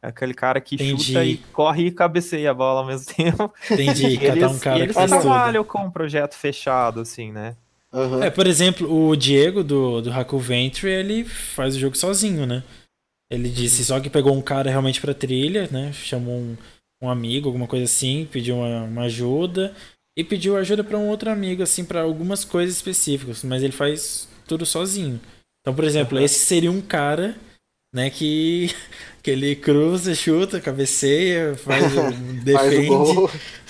é 0.00 0.08
aquele 0.08 0.32
cara 0.32 0.62
que 0.62 0.76
Entendi. 0.76 1.04
chuta 1.04 1.24
e 1.26 1.36
corre 1.52 1.88
e 1.88 1.90
cabeceia 1.90 2.52
a 2.52 2.54
bola 2.54 2.80
ao 2.80 2.86
mesmo 2.86 3.12
tempo. 3.14 3.52
Entendi, 3.70 4.06
e 4.06 4.24
eles, 4.24 4.50
um 4.50 4.58
cara 4.58 4.78
e 4.78 4.82
eles 4.82 4.96
trabalham 4.96 5.62
com 5.62 5.80
um 5.80 5.90
projeto 5.90 6.36
fechado, 6.36 7.00
assim, 7.00 7.30
né? 7.30 7.54
Uhum. 7.92 8.22
É, 8.22 8.30
por 8.30 8.46
exemplo, 8.46 8.90
o 8.90 9.14
Diego 9.14 9.62
do, 9.62 10.00
do 10.00 10.10
Haku 10.10 10.38
Venture, 10.38 10.90
ele 10.90 11.22
faz 11.24 11.76
o 11.76 11.78
jogo 11.78 11.98
sozinho, 11.98 12.46
né? 12.46 12.62
Ele 13.30 13.48
disse 13.48 13.84
só 13.84 13.98
que 14.00 14.08
pegou 14.08 14.34
um 14.34 14.42
cara 14.42 14.70
realmente 14.70 15.00
pra 15.00 15.12
trilha, 15.12 15.68
né? 15.70 15.92
Chamou 15.92 16.34
um, 16.34 16.56
um 17.02 17.10
amigo, 17.10 17.48
alguma 17.48 17.66
coisa 17.66 17.84
assim, 17.84 18.28
pediu 18.30 18.56
uma, 18.56 18.84
uma 18.84 19.02
ajuda. 19.02 19.74
E 20.16 20.24
pediu 20.24 20.56
ajuda 20.56 20.82
para 20.82 20.96
um 20.96 21.08
outro 21.08 21.30
amigo, 21.30 21.62
assim, 21.62 21.84
para 21.84 22.00
algumas 22.00 22.42
coisas 22.42 22.76
específicas, 22.76 23.44
mas 23.44 23.62
ele 23.62 23.72
faz 23.72 24.26
tudo 24.46 24.64
sozinho. 24.64 25.20
Então, 25.60 25.74
por 25.74 25.84
exemplo, 25.84 26.16
uhum. 26.16 26.24
esse 26.24 26.38
seria 26.38 26.70
um 26.70 26.80
cara, 26.80 27.36
né, 27.92 28.08
que, 28.08 28.70
que 29.22 29.30
ele 29.30 29.54
cruza, 29.56 30.14
chuta, 30.14 30.58
cabeceia, 30.58 31.54
faz, 31.56 31.92
defende. 32.42 32.88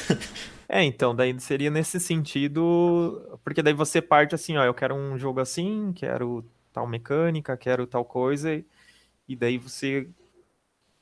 é, 0.68 0.84
então, 0.84 1.16
daí 1.16 1.34
seria 1.40 1.70
nesse 1.70 1.98
sentido, 1.98 3.38
porque 3.42 3.62
daí 3.62 3.74
você 3.74 4.00
parte 4.00 4.34
assim, 4.34 4.56
ó, 4.56 4.64
eu 4.64 4.74
quero 4.74 4.94
um 4.94 5.18
jogo 5.18 5.40
assim, 5.40 5.92
quero 5.96 6.44
tal 6.72 6.86
mecânica, 6.86 7.56
quero 7.56 7.88
tal 7.88 8.04
coisa, 8.04 8.54
e 8.54 8.64
daí 9.34 9.58
você 9.58 10.06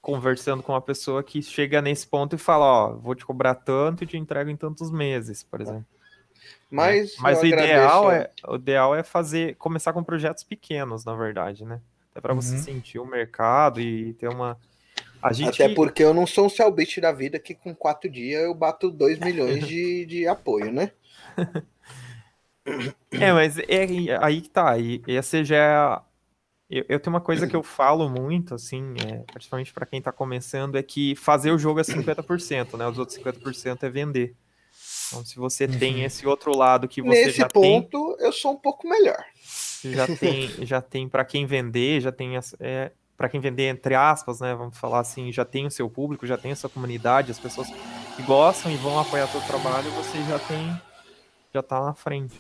conversando 0.01 0.63
com 0.63 0.73
uma 0.73 0.83
pessoa 0.83 1.23
que 1.23 1.43
chega 1.43 1.81
nesse 1.81 2.07
ponto 2.07 2.37
e 2.37 2.39
fala, 2.39 2.65
ó, 2.65 2.93
vou 2.95 3.15
te 3.15 3.25
cobrar 3.25 3.55
tanto 3.55 4.05
e 4.05 4.07
te 4.07 4.19
entrego 4.19 4.51
em 4.51 4.57
tantos 4.57 4.91
meses, 4.91 5.43
por 5.43 5.63
exemplo. 5.63 5.87
Mas, 6.71 7.17
Mas 7.19 7.41
o 7.41 7.47
ideal, 7.47 8.13
é, 8.13 8.31
o 8.47 8.57
ideal 8.57 8.95
é 8.95 9.03
fazer, 9.03 9.57
começar 9.57 9.93
com 9.93 10.05
projetos 10.05 10.45
pequenos, 10.45 11.05
na 11.05 11.15
verdade, 11.15 11.65
né? 11.65 11.81
Até 12.11 12.21
para 12.21 12.35
uhum. 12.35 12.41
você 12.41 12.59
sentir 12.59 12.99
o 12.99 13.07
mercado 13.07 13.81
e 13.81 14.13
ter 14.15 14.29
uma. 14.29 14.59
A 15.23 15.33
gente... 15.33 15.63
Até 15.63 15.75
porque 15.75 16.03
eu 16.05 16.13
não 16.13 16.27
sou 16.27 16.47
um 16.47 16.51
Cellbit 16.51 17.01
da 17.01 17.11
vida 17.11 17.39
que 17.39 17.55
com 17.55 17.75
quatro 17.75 18.11
dias 18.11 18.43
eu 18.43 18.55
bato 18.55 18.91
2 18.91 19.21
milhões 19.21 19.67
de, 19.67 20.05
de 20.07 20.27
apoio, 20.27 20.71
né? 20.71 20.93
é, 23.11 23.33
mas 23.33 23.59
é 23.59 23.87
aí 24.21 24.43
que 24.43 24.51
tá. 24.51 24.77
E 24.79 25.03
essa 25.09 25.43
já 25.43 25.57
é 25.57 26.14
eu, 26.79 26.85
eu, 26.89 27.01
tenho 27.01 27.15
uma 27.15 27.21
coisa 27.21 27.47
que 27.47 27.55
eu 27.55 27.63
falo 27.63 28.09
muito, 28.09 28.55
assim, 28.55 28.95
é, 29.07 29.19
principalmente 29.33 29.73
para 29.73 29.87
quem 29.87 29.99
está 29.99 30.13
começando, 30.13 30.77
é 30.77 30.83
que 30.83 31.15
fazer 31.15 31.51
o 31.51 31.59
jogo 31.59 31.81
é 31.81 31.83
50%, 31.83 32.77
né? 32.77 32.87
Os 32.87 32.99
outros 32.99 33.19
50% 33.19 33.83
é 33.83 33.89
vender. 33.91 34.35
Então, 35.09 35.25
se 35.25 35.37
você 35.37 35.65
uhum. 35.65 35.79
tem 35.79 36.05
esse 36.05 36.27
outro 36.27 36.57
lado 36.57 36.89
que 36.89 37.01
você 37.03 37.27
Nesse 37.27 37.39
já 37.39 37.49
ponto, 37.49 38.17
eu 38.19 38.33
sou 38.33 38.53
um 38.53 38.57
pouco 38.57 38.89
melhor. 38.89 39.23
Já 39.85 40.07
tem, 40.19 40.49
já 40.67 40.81
tem 40.81 41.09
para 41.09 41.25
quem 41.25 41.47
vender, 41.47 42.01
já 42.01 42.11
tem 42.11 42.33
é, 42.61 42.91
para 43.17 43.29
quem 43.29 43.41
vender 43.41 43.69
entre 43.69 43.95
aspas, 43.95 44.41
né? 44.41 44.55
Vamos 44.55 44.77
falar 44.77 45.01
assim, 45.01 45.31
já 45.31 45.45
tem 45.45 45.67
o 45.67 45.71
seu 45.71 45.89
público, 45.89 46.27
já 46.27 46.37
tem 46.37 46.53
a 46.53 46.57
sua 46.57 46.71
comunidade, 46.71 47.31
as 47.31 47.39
pessoas 47.39 47.69
que 48.17 48.23
gostam 48.23 48.73
e 48.73 48.77
vão 48.77 48.99
apoiar 48.99 49.29
seu 49.29 49.41
trabalho, 49.43 49.91
você 49.93 50.23
já 50.25 50.39
tem 50.39 50.81
já 51.55 51.63
tá 51.63 51.81
na 51.81 51.95
frente. 51.95 52.35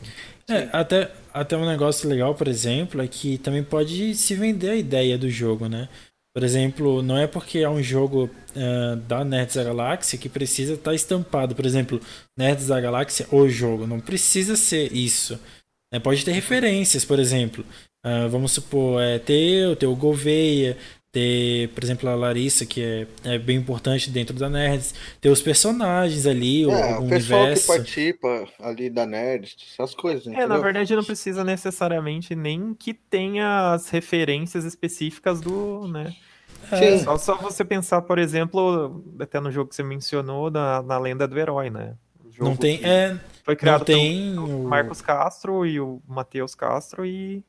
É, 0.49 0.69
até, 0.73 1.11
até 1.33 1.57
um 1.57 1.65
negócio 1.65 2.09
legal, 2.09 2.35
por 2.35 2.49
exemplo, 2.49 3.01
é 3.01 3.07
que 3.07 3.39
também 3.39 3.63
pode 3.63 4.15
se 4.15 4.35
vender 4.35 4.71
a 4.71 4.77
ideia 4.77 5.17
do 5.17 5.31
jogo, 5.31 5.69
né? 5.69 5.89
Por 6.35 6.43
exemplo, 6.43 7.01
não 7.01 7.17
é 7.17 7.29
porque 7.29 7.61
é 7.61 7.69
um 7.69 7.81
jogo 7.81 8.29
uh, 8.57 8.97
da 9.07 9.25
Nerds 9.25 9.55
da 9.55 9.63
Galáxia 9.63 10.19
que 10.19 10.29
precisa 10.29 10.75
estar 10.75 10.91
tá 10.91 10.95
estampado. 10.95 11.55
Por 11.55 11.65
exemplo, 11.65 12.01
Nerds 12.37 12.67
da 12.67 12.81
Galáxia, 12.81 13.29
o 13.31 13.49
jogo. 13.49 13.87
Não 13.87 14.01
precisa 14.01 14.57
ser 14.57 14.93
isso. 14.93 15.39
É, 15.93 16.01
pode 16.01 16.25
ter 16.25 16.33
referências, 16.33 17.05
por 17.05 17.21
exemplo. 17.21 17.65
Uh, 18.05 18.29
vamos 18.29 18.51
supor, 18.51 19.01
é, 19.01 19.21
ter 19.21 19.79
o 19.87 19.95
Gouveia, 19.95 20.77
ter, 21.15 21.69
por 21.69 21.85
exemplo, 21.85 22.11
a 22.11 22.15
Larissa, 22.17 22.67
que 22.67 22.83
é, 22.83 23.07
é 23.23 23.39
bem 23.39 23.57
importante 23.57 24.11
dentro 24.11 24.35
da 24.37 24.51
Nerds, 24.51 24.93
ter 25.21 25.29
os 25.29 25.41
personagens 25.41 26.27
ali, 26.27 26.65
é, 26.65 26.67
o, 26.67 27.05
o 27.05 27.09
pessoal 27.09 27.43
universo. 27.43 27.63
que 27.63 27.79
participa 27.79 28.49
ali 28.59 28.91
da 28.91 29.07
Nerds, 29.07 29.57
essas 29.73 29.95
coisas. 29.95 30.27
É, 30.27 30.45
na 30.45 30.59
verdade 30.59 30.95
não 30.97 31.05
precisa 31.05 31.45
necessariamente 31.45 32.35
nem 32.35 32.75
que 32.75 32.93
tenha 32.93 33.73
as 33.73 33.89
referências 33.89 34.65
específicas 34.65 35.41
do, 35.41 35.87
né? 35.87 36.13
É. 36.73 36.99
Só, 36.99 37.17
só 37.17 37.37
você 37.37 37.65
pensar, 37.65 38.03
por 38.03 38.19
exemplo, 38.19 39.05
até 39.21 39.39
no 39.39 39.53
jogo 39.53 39.69
que 39.69 39.77
você 39.77 39.83
mencionou, 39.83 40.51
na, 40.51 40.83
na 40.83 40.99
lenda 40.99 41.29
do 41.29 41.39
herói, 41.39 41.71
né? 41.71 41.95
não 42.41 42.57
tem, 42.57 42.81
é, 42.83 43.17
foi 43.45 43.55
criado 43.55 43.85
tem 43.85 44.37
o 44.37 44.65
Marcos 44.65 45.01
Castro 45.01 45.65
e 45.65 45.79
o 45.79 46.03
Matheus 46.09 46.57
Castro 46.57 47.07
e 47.07 47.45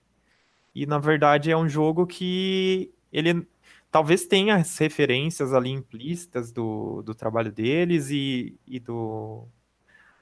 e 0.76 0.86
na 0.86 0.99
verdade 0.99 1.49
é 1.49 1.57
um 1.57 1.68
jogo 1.68 2.05
que 2.05 2.91
ele 3.11 3.47
talvez 3.96 4.26
tenha 4.26 4.58
as 4.58 4.78
referências 4.78 5.54
ali 5.54 5.70
implícitas 5.70 6.52
do, 6.52 7.02
do 7.02 7.16
trabalho 7.16 7.50
deles 7.50 8.10
e, 8.10 8.60
e 8.68 8.78
do. 8.78 9.48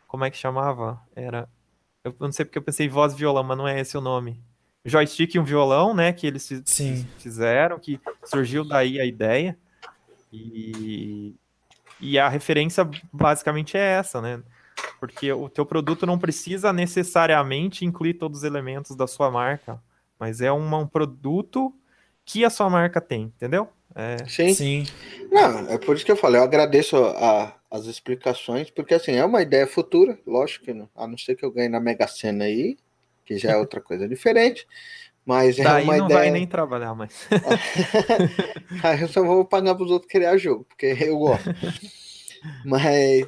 Como 0.08 0.24
é 0.24 0.30
que 0.30 0.38
chamava? 0.38 1.02
Era. 1.16 1.50
Eu 2.04 2.16
não 2.20 2.32
sei 2.32 2.46
porque 2.46 2.60
eu 2.60 2.62
pensei 2.62 2.88
voz 2.88 3.14
e 3.14 3.18
violão, 3.18 3.44
mas 3.44 3.58
não 3.58 3.68
é 3.68 3.80
esse 3.80 3.98
o 3.98 4.02
nome. 4.02 4.40
Joystick 4.86 5.34
e 5.34 5.40
um 5.40 5.44
violão, 5.44 5.92
né? 5.92 6.14
Que 6.14 6.28
eles 6.28 6.48
Sim. 6.66 7.08
fizeram, 7.18 7.80
que 7.80 8.00
surgiu 8.24 8.64
daí 8.64 9.02
a 9.02 9.06
ideia. 9.06 9.58
E, 10.32 11.34
e 12.00 12.20
a 12.20 12.30
referência 12.30 12.88
basicamente 13.12 13.76
é 13.76 13.94
essa, 13.94 14.22
né? 14.22 14.44
Porque 15.00 15.34
o 15.34 15.50
teu 15.50 15.66
produto 15.66 16.06
não 16.06 16.20
precisa 16.20 16.72
necessariamente 16.72 17.86
incluir 17.86 18.14
todos 18.14 18.40
os 18.40 18.44
elementos 18.44 18.96
da 18.96 19.08
sua 19.08 19.32
marca, 19.32 19.82
mas 20.20 20.42
é 20.42 20.52
uma, 20.52 20.78
um 20.78 20.86
produto 20.86 21.74
que 22.26 22.46
a 22.46 22.50
sua 22.50 22.70
marca 22.70 23.02
tem, 23.02 23.24
entendeu? 23.24 23.68
É... 23.96 24.18
Sim. 24.28 24.54
Sim. 24.54 24.84
Não, 25.32 25.70
é 25.70 25.78
por 25.78 25.96
isso 25.96 26.06
que 26.06 26.12
eu 26.12 26.18
falei, 26.18 26.40
eu 26.40 26.44
agradeço 26.44 26.98
a, 26.98 27.56
as 27.70 27.86
explicações, 27.86 28.70
porque 28.70 28.94
assim, 28.94 29.14
é 29.14 29.26
uma 29.26 29.42
ideia 29.42 29.68
futura, 29.68 30.18
lógico 30.26 30.66
que 30.66 30.74
não, 30.74 30.90
a 30.96 31.08
não 31.08 31.18
ser 31.18 31.36
que 31.36 31.46
eu 31.46 31.52
ganhe 31.52 31.70
na 31.70 31.80
Mega 31.80 32.08
Sena 32.08 32.46
aí, 32.46 32.78
que 33.26 33.38
já 33.38 33.52
é 33.52 33.58
outra 33.58 33.80
coisa 33.82 34.08
diferente, 34.08 34.68
mas 35.26 35.58
é 35.58 35.64
Daí 35.64 35.84
uma 35.84 35.98
não 35.98 36.06
ideia... 36.06 36.20
vai 36.20 36.32
nem 36.32 36.48
trabalhar 36.48 36.94
mais. 36.94 37.28
aí 38.84 39.02
eu 39.02 39.08
só 39.08 39.24
vou 39.24 39.46
pagar 39.46 39.76
para 39.76 39.86
os 39.86 39.92
outros 39.92 40.12
criar 40.12 40.38
jogo, 40.38 40.66
porque 40.66 40.98
eu 41.00 41.18
gosto. 41.18 41.50
mas 42.66 43.28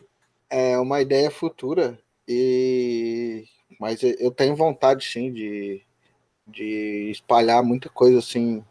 é 0.50 0.78
uma 0.78 1.02
ideia 1.02 1.32
futura 1.32 1.98
e 2.28 3.46
mas 3.80 4.02
eu 4.04 4.32
tenho 4.32 4.56
vontade 4.56 5.06
sim 5.06 5.32
de, 5.32 5.82
de 6.48 7.10
espalhar 7.12 7.64
muita 7.64 7.90
coisa 7.90 8.20
assim 8.20 8.64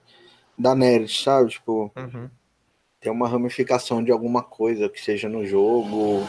da 0.59 0.75
nerd, 0.75 1.23
sabe? 1.23 1.51
Tipo, 1.51 1.93
uhum. 1.97 2.31
tem 3.01 3.13
uma 3.13 3.29
ramificação 3.29 4.03
de 4.03 4.11
alguma 4.11 4.43
coisa 4.43 4.89
que 4.89 5.01
seja 5.01 5.29
no 5.29 5.45
jogo. 5.45 6.27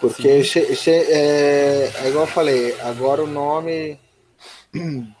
Porque 0.00 0.28
esse, 0.28 0.58
esse 0.58 0.90
é, 0.90 1.90
é 2.04 2.08
igual 2.08 2.24
eu 2.24 2.30
falei, 2.30 2.78
agora 2.80 3.22
o 3.22 3.26
nome. 3.26 3.98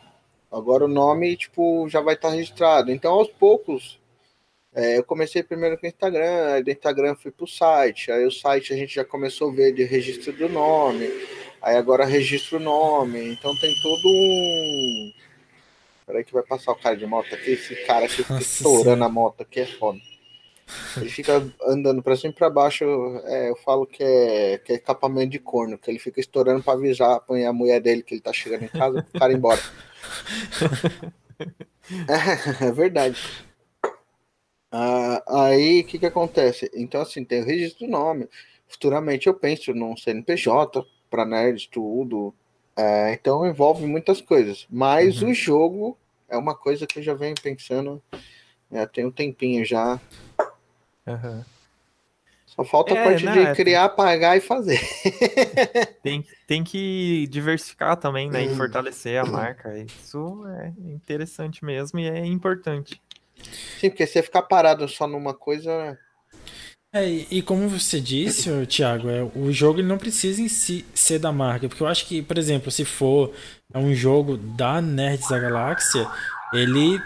Agora 0.48 0.84
o 0.84 0.88
nome, 0.88 1.36
tipo, 1.36 1.88
já 1.88 2.00
vai 2.00 2.14
estar 2.14 2.28
tá 2.28 2.34
registrado. 2.34 2.90
Então, 2.90 3.12
aos 3.12 3.28
poucos, 3.28 3.98
é, 4.76 4.98
eu 4.98 5.04
comecei 5.04 5.42
primeiro 5.42 5.78
com 5.78 5.86
o 5.86 5.88
Instagram, 5.88 6.52
aí 6.52 6.62
do 6.62 6.70
Instagram 6.70 7.14
fui 7.14 7.30
pro 7.30 7.46
site, 7.46 8.12
aí 8.12 8.26
o 8.26 8.30
site 8.30 8.74
a 8.74 8.76
gente 8.76 8.94
já 8.94 9.04
começou 9.06 9.50
a 9.50 9.54
ver 9.54 9.72
de 9.72 9.84
registro 9.84 10.34
do 10.34 10.50
nome, 10.50 11.10
aí 11.62 11.76
agora 11.76 12.04
registro 12.04 12.58
o 12.58 12.60
nome, 12.60 13.32
então 13.32 13.56
tem 13.58 13.74
todo 13.82 14.06
um 14.06 15.12
Peraí 16.06 16.24
que 16.24 16.32
vai 16.32 16.44
passar 16.44 16.72
o 16.72 16.76
cara 16.76 16.96
de 16.96 17.04
moto 17.04 17.34
aqui. 17.34 17.50
Esse 17.50 17.74
cara 17.84 18.06
que 18.06 18.22
fica 18.22 18.38
estourando 18.38 19.02
a 19.02 19.08
moto 19.08 19.42
aqui 19.42 19.60
é 19.60 19.66
foda. 19.66 19.98
Ele 20.96 21.10
fica 21.10 21.46
andando 21.66 22.02
pra 22.02 22.16
cima 22.16 22.30
e 22.30 22.34
pra 22.34 22.50
baixo. 22.50 22.84
É, 23.24 23.50
eu 23.50 23.56
falo 23.56 23.86
que 23.86 24.02
é, 24.02 24.58
que 24.58 24.72
é 24.72 24.76
escapamento 24.76 25.30
de 25.30 25.38
corno, 25.38 25.78
que 25.78 25.90
ele 25.90 25.98
fica 25.98 26.20
estourando 26.20 26.62
pra 26.62 26.74
avisar, 26.74 27.16
apanhar 27.16 27.50
a 27.50 27.52
mulher 27.52 27.80
dele 27.80 28.02
que 28.02 28.14
ele 28.14 28.20
tá 28.20 28.32
chegando 28.32 28.64
em 28.64 28.68
casa 28.68 29.02
pro 29.02 29.20
cara 29.20 29.32
ir 29.32 29.36
embora. 29.36 29.60
é, 32.60 32.66
é 32.66 32.72
verdade. 32.72 33.20
Ah, 34.70 35.22
aí 35.48 35.80
o 35.80 35.84
que 35.84 35.98
que 35.98 36.06
acontece? 36.06 36.70
Então, 36.74 37.00
assim, 37.00 37.24
tem 37.24 37.42
o 37.42 37.46
registro 37.46 37.86
do 37.86 37.90
nome. 37.90 38.28
Futuramente 38.68 39.26
eu 39.26 39.34
penso 39.34 39.72
num 39.72 39.96
CNPJ 39.96 40.84
para 41.08 41.24
nerds, 41.24 41.66
tudo. 41.66 42.34
É, 42.76 43.12
então 43.12 43.46
envolve 43.46 43.86
muitas 43.86 44.20
coisas. 44.20 44.66
Mas 44.70 45.22
uhum. 45.22 45.30
o 45.30 45.34
jogo 45.34 45.98
é 46.28 46.36
uma 46.36 46.54
coisa 46.54 46.86
que 46.86 46.98
eu 46.98 47.02
já 47.02 47.14
venho 47.14 47.34
pensando 47.42 48.02
né, 48.70 48.86
tem 48.86 49.04
um 49.06 49.10
tempinho 49.10 49.64
já. 49.64 50.00
Uhum. 51.06 51.44
Só 52.46 52.64
falta 52.64 52.94
é, 52.94 53.00
a 53.00 53.04
parte 53.04 53.22
de 53.22 53.38
é, 53.38 53.54
criar, 53.54 53.88
tem... 53.88 53.96
pagar 53.96 54.36
e 54.36 54.40
fazer. 54.40 54.80
tem, 56.02 56.24
tem 56.46 56.64
que 56.64 57.26
diversificar 57.28 57.96
também, 57.96 58.30
né? 58.30 58.44
E 58.44 58.54
fortalecer 58.54 59.20
a 59.20 59.26
marca. 59.26 59.78
Isso 59.78 60.42
é 60.48 60.72
interessante 60.90 61.64
mesmo 61.64 61.98
e 61.98 62.08
é 62.08 62.24
importante. 62.24 63.00
Sim, 63.78 63.90
porque 63.90 64.06
você 64.06 64.22
ficar 64.22 64.42
parado 64.42 64.88
só 64.88 65.06
numa 65.06 65.34
coisa 65.34 65.98
é, 67.02 67.26
e 67.30 67.42
como 67.42 67.68
você 67.68 68.00
disse, 68.00 68.50
Thiago, 68.66 69.08
é, 69.08 69.22
o 69.22 69.52
jogo 69.52 69.80
ele 69.80 69.88
não 69.88 69.98
precisa 69.98 70.40
em 70.40 70.48
si 70.48 70.84
ser 70.94 71.18
da 71.18 71.32
marca, 71.32 71.68
porque 71.68 71.82
eu 71.82 71.86
acho 71.86 72.06
que, 72.06 72.22
por 72.22 72.38
exemplo, 72.38 72.70
se 72.70 72.84
for 72.84 73.32
um 73.74 73.94
jogo 73.94 74.36
da 74.36 74.80
Nerds 74.80 75.28
da 75.28 75.38
Galáxia, 75.38 76.08
ele 76.52 77.00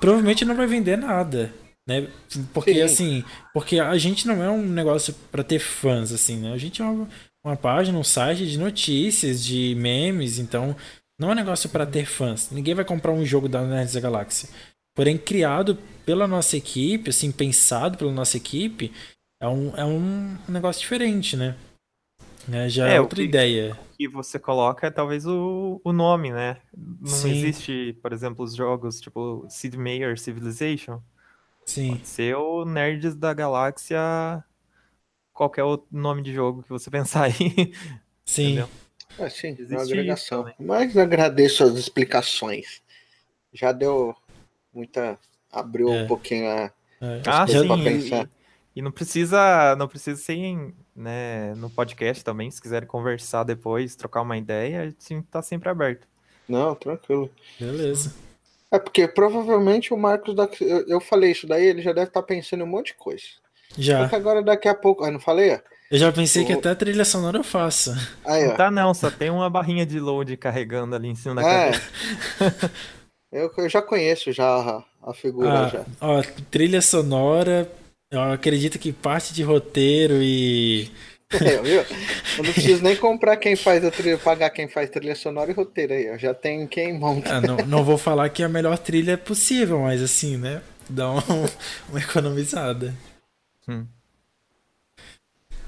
provavelmente 0.00 0.44
não 0.44 0.54
vai 0.54 0.66
vender 0.66 0.96
nada, 0.96 1.52
né? 1.86 2.08
Porque 2.52 2.74
Sim. 2.74 2.82
assim, 2.82 3.24
porque 3.52 3.78
a 3.78 3.96
gente 3.98 4.26
não 4.26 4.42
é 4.42 4.50
um 4.50 4.66
negócio 4.66 5.14
para 5.30 5.44
ter 5.44 5.58
fãs 5.58 6.12
assim, 6.12 6.36
né? 6.36 6.52
A 6.52 6.58
gente 6.58 6.82
é 6.82 6.84
uma, 6.84 7.08
uma 7.44 7.56
página, 7.56 7.98
um 7.98 8.04
site 8.04 8.46
de 8.46 8.58
notícias, 8.58 9.44
de 9.44 9.74
memes, 9.76 10.38
então 10.38 10.76
não 11.18 11.30
é 11.30 11.32
um 11.32 11.36
negócio 11.36 11.68
para 11.68 11.86
ter 11.86 12.06
fãs. 12.06 12.50
Ninguém 12.50 12.74
vai 12.74 12.84
comprar 12.84 13.12
um 13.12 13.24
jogo 13.24 13.48
da 13.48 13.62
Nerds 13.62 13.94
da 13.94 14.00
Galáxia. 14.00 14.48
Porém, 14.94 15.18
criado 15.18 15.76
pela 16.06 16.26
nossa 16.26 16.56
equipe, 16.56 17.10
assim, 17.10 17.32
pensado 17.32 17.98
pela 17.98 18.12
nossa 18.12 18.36
equipe, 18.36 18.92
é 19.44 19.48
um, 19.48 19.76
é 19.76 19.84
um 19.84 20.38
negócio 20.48 20.80
diferente, 20.80 21.36
né? 21.36 21.54
É, 22.50 22.66
já 22.66 22.88
é, 22.88 22.96
é 22.96 23.00
outra 23.00 23.16
que, 23.16 23.24
ideia. 23.24 23.74
O 23.74 23.96
que 23.96 24.08
você 24.08 24.38
coloca 24.38 24.86
é 24.86 24.90
talvez 24.90 25.26
o, 25.26 25.82
o 25.84 25.92
nome, 25.92 26.32
né? 26.32 26.56
Não 26.74 27.06
Sim. 27.06 27.30
existe, 27.30 27.98
por 28.02 28.12
exemplo, 28.12 28.42
os 28.42 28.54
jogos 28.54 29.00
tipo 29.00 29.46
Sid 29.50 29.76
Meier 29.76 30.18
Civilization. 30.18 30.98
Sim. 31.66 31.90
Pode 31.90 32.08
ser 32.08 32.36
o 32.36 32.64
Nerds 32.64 33.14
da 33.14 33.34
Galáxia, 33.34 33.98
qualquer 35.32 35.64
outro 35.64 35.88
nome 35.92 36.22
de 36.22 36.32
jogo 36.32 36.62
que 36.62 36.70
você 36.70 36.88
pensar 36.90 37.24
aí. 37.24 37.74
Sim. 38.24 38.64
É, 39.18 39.28
sim, 39.28 39.56
é 39.58 39.74
uma 39.74 39.82
agregação. 39.82 40.50
Mas 40.58 40.96
agradeço 40.96 41.64
as 41.64 41.74
explicações. 41.74 42.82
Já 43.52 43.72
deu 43.72 44.16
muita. 44.72 45.18
abriu 45.52 45.92
é. 45.92 46.02
um 46.02 46.06
pouquinho 46.06 46.48
a 46.48 46.72
É, 47.00 47.22
ah, 47.26 47.46
sim. 47.46 47.66
E, 47.66 48.33
e, 48.74 48.82
não 48.82 48.90
precisa, 48.90 49.76
não 49.76 49.88
precisa 49.88 50.20
ser 50.20 50.74
né, 50.94 51.54
no 51.54 51.70
podcast 51.70 52.24
também, 52.24 52.50
se 52.50 52.60
quiserem 52.60 52.88
conversar 52.88 53.44
depois, 53.44 53.96
trocar 53.96 54.22
uma 54.22 54.36
ideia, 54.36 54.82
a 54.82 54.84
gente 54.84 55.26
tá 55.30 55.42
sempre 55.42 55.68
aberto. 55.68 56.06
Não, 56.48 56.74
tranquilo. 56.74 57.30
Beleza. 57.58 58.14
É 58.70 58.78
porque 58.78 59.06
provavelmente 59.06 59.94
o 59.94 59.96
Marcos, 59.96 60.34
da... 60.34 60.48
eu 60.88 61.00
falei 61.00 61.30
isso 61.30 61.46
daí, 61.46 61.64
ele 61.64 61.82
já 61.82 61.92
deve 61.92 62.08
estar 62.08 62.20
tá 62.20 62.26
pensando 62.26 62.60
em 62.60 62.64
um 62.64 62.70
monte 62.70 62.88
de 62.88 62.94
coisa. 62.94 63.24
Já. 63.78 64.00
Porque 64.00 64.16
agora 64.16 64.42
daqui 64.42 64.68
a 64.68 64.74
pouco, 64.74 65.04
ah, 65.04 65.10
não 65.10 65.20
falei? 65.20 65.60
Eu 65.90 65.98
já 65.98 66.10
pensei 66.10 66.42
o... 66.42 66.46
que 66.46 66.52
até 66.52 66.70
a 66.70 66.74
trilha 66.74 67.04
sonora 67.04 67.38
eu 67.38 67.44
faço. 67.44 67.94
Aí, 68.24 68.48
não 68.48 68.56
tá 68.56 68.70
não, 68.70 68.92
só 68.92 69.10
tem 69.10 69.30
uma 69.30 69.48
barrinha 69.48 69.86
de 69.86 70.00
load 70.00 70.36
carregando 70.36 70.96
ali 70.96 71.08
em 71.08 71.14
cima 71.14 71.36
da 71.36 71.42
é. 71.42 71.72
cabeça. 71.72 72.72
eu, 73.30 73.52
eu 73.56 73.68
já 73.68 73.80
conheço 73.80 74.32
já 74.32 74.44
a, 74.44 74.84
a 75.10 75.14
figura. 75.14 75.66
Ah, 75.66 75.68
já. 75.68 75.84
Ó, 76.00 76.22
trilha 76.50 76.82
sonora, 76.82 77.70
eu 78.14 78.32
acredito 78.32 78.78
que 78.78 78.92
parte 78.92 79.32
de 79.32 79.42
roteiro 79.42 80.22
e. 80.22 80.90
É, 81.34 81.60
viu? 81.60 81.80
Eu 82.38 82.44
não 82.44 82.52
preciso 82.52 82.82
nem 82.82 82.94
comprar 82.94 83.36
quem 83.36 83.56
faz 83.56 83.84
a 83.84 83.90
trilha, 83.90 84.16
pagar 84.16 84.50
quem 84.50 84.68
faz 84.68 84.88
trilha 84.88 85.16
sonora 85.16 85.50
e 85.50 85.54
roteiro 85.54 85.92
aí. 85.92 86.06
Eu 86.06 86.18
já 86.18 86.32
tenho 86.32 86.68
quem 86.68 86.96
monta. 86.96 87.36
Ah, 87.36 87.40
não, 87.40 87.56
não 87.56 87.82
vou 87.82 87.98
falar 87.98 88.28
que 88.28 88.42
é 88.42 88.46
a 88.46 88.48
melhor 88.48 88.78
trilha 88.78 89.18
possível, 89.18 89.80
mas 89.80 90.00
assim, 90.00 90.36
né? 90.36 90.62
Dá 90.88 91.10
um, 91.10 91.18
uma 91.90 91.98
economizada. 91.98 92.94
Hum. 93.66 93.84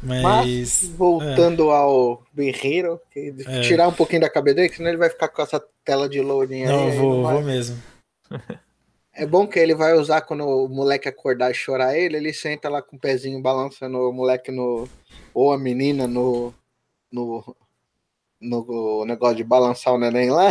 Mas, 0.03 0.23
Mas 0.23 0.89
voltando 0.91 1.71
é. 1.71 1.75
ao 1.75 2.23
Guerreiro, 2.35 3.01
é. 3.15 3.61
tirar 3.63 3.89
um 3.89 3.93
pouquinho 3.93 4.21
da 4.21 4.31
cabeça 4.31 4.57
dele, 4.57 4.73
senão 4.73 4.91
ele 4.91 4.99
vai 4.99 5.11
ficar 5.11 5.29
com 5.29 5.43
essa 5.43 5.61
tela 5.85 6.09
de 6.09 6.21
loading 6.21 6.65
não, 6.65 6.89
aí. 6.89 6.97
Vou, 6.97 7.23
vou 7.23 7.43
mesmo. 7.43 7.83
É 9.19 9.25
bom 9.25 9.47
que 9.47 9.59
ele 9.59 9.75
vai 9.75 9.95
usar 9.95 10.21
quando 10.21 10.47
o 10.47 10.69
moleque 10.69 11.09
acordar 11.09 11.51
e 11.51 11.55
chorar 11.55 11.97
ele, 11.97 12.19
ele 12.19 12.35
senta 12.35 12.69
lá 12.69 12.83
com 12.83 12.97
o 12.97 13.01
pezinho 13.01 13.41
balançando 13.41 13.99
o 13.99 14.13
moleque 14.13 14.53
no. 14.53 14.87
ou 15.33 15.55
a 15.55 15.59
menina 15.59 16.07
no. 16.07 16.53
no, 17.11 17.57
no 18.39 19.07
negócio 19.07 19.37
de 19.37 19.45
balançar 19.45 19.95
o 19.95 19.99
neném 19.99 20.31
lá 20.31 20.51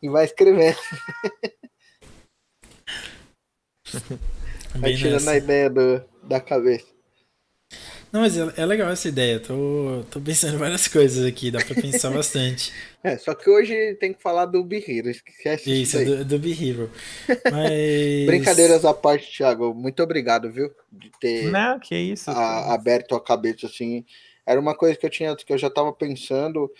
e 0.00 0.08
vai 0.08 0.24
escrevendo. 0.24 0.78
vai 4.76 4.94
tirando 4.94 5.28
a 5.28 5.36
ideia 5.36 5.68
do, 5.68 6.04
da 6.22 6.40
cabeça. 6.40 6.93
Não, 8.14 8.20
mas 8.20 8.38
é, 8.38 8.42
é 8.58 8.64
legal 8.64 8.88
essa 8.90 9.08
ideia. 9.08 9.40
Tô, 9.40 10.04
tô 10.08 10.20
pensando 10.20 10.54
em 10.54 10.56
várias 10.56 10.86
coisas 10.86 11.26
aqui, 11.26 11.50
dá 11.50 11.58
pra 11.58 11.74
pensar 11.74 12.10
bastante. 12.14 12.72
É, 13.02 13.18
só 13.18 13.34
que 13.34 13.50
hoje 13.50 13.96
tem 13.96 14.12
que 14.12 14.22
falar 14.22 14.46
do 14.46 14.62
Be 14.62 14.76
Hero, 14.76 15.10
esquece 15.10 15.82
isso. 15.82 15.98
Isso, 15.98 16.18
do, 16.18 16.24
do 16.24 16.38
Be 16.38 16.52
Hero. 16.52 16.88
Mas... 17.50 18.22
Brincadeiras 18.24 18.84
à 18.84 18.94
parte, 18.94 19.36
Thiago, 19.36 19.74
muito 19.74 20.00
obrigado, 20.00 20.48
viu? 20.48 20.70
De 20.92 21.10
ter 21.18 21.50
Não, 21.50 21.80
que 21.80 21.96
isso, 21.96 22.30
a, 22.30 22.72
aberto 22.72 23.16
a 23.16 23.20
cabeça, 23.20 23.66
assim. 23.66 24.04
Era 24.46 24.60
uma 24.60 24.76
coisa 24.76 24.96
que 24.96 25.04
eu 25.04 25.10
tinha, 25.10 25.34
que 25.34 25.52
eu 25.52 25.58
já 25.58 25.68
tava 25.68 25.92
pensando. 25.92 26.70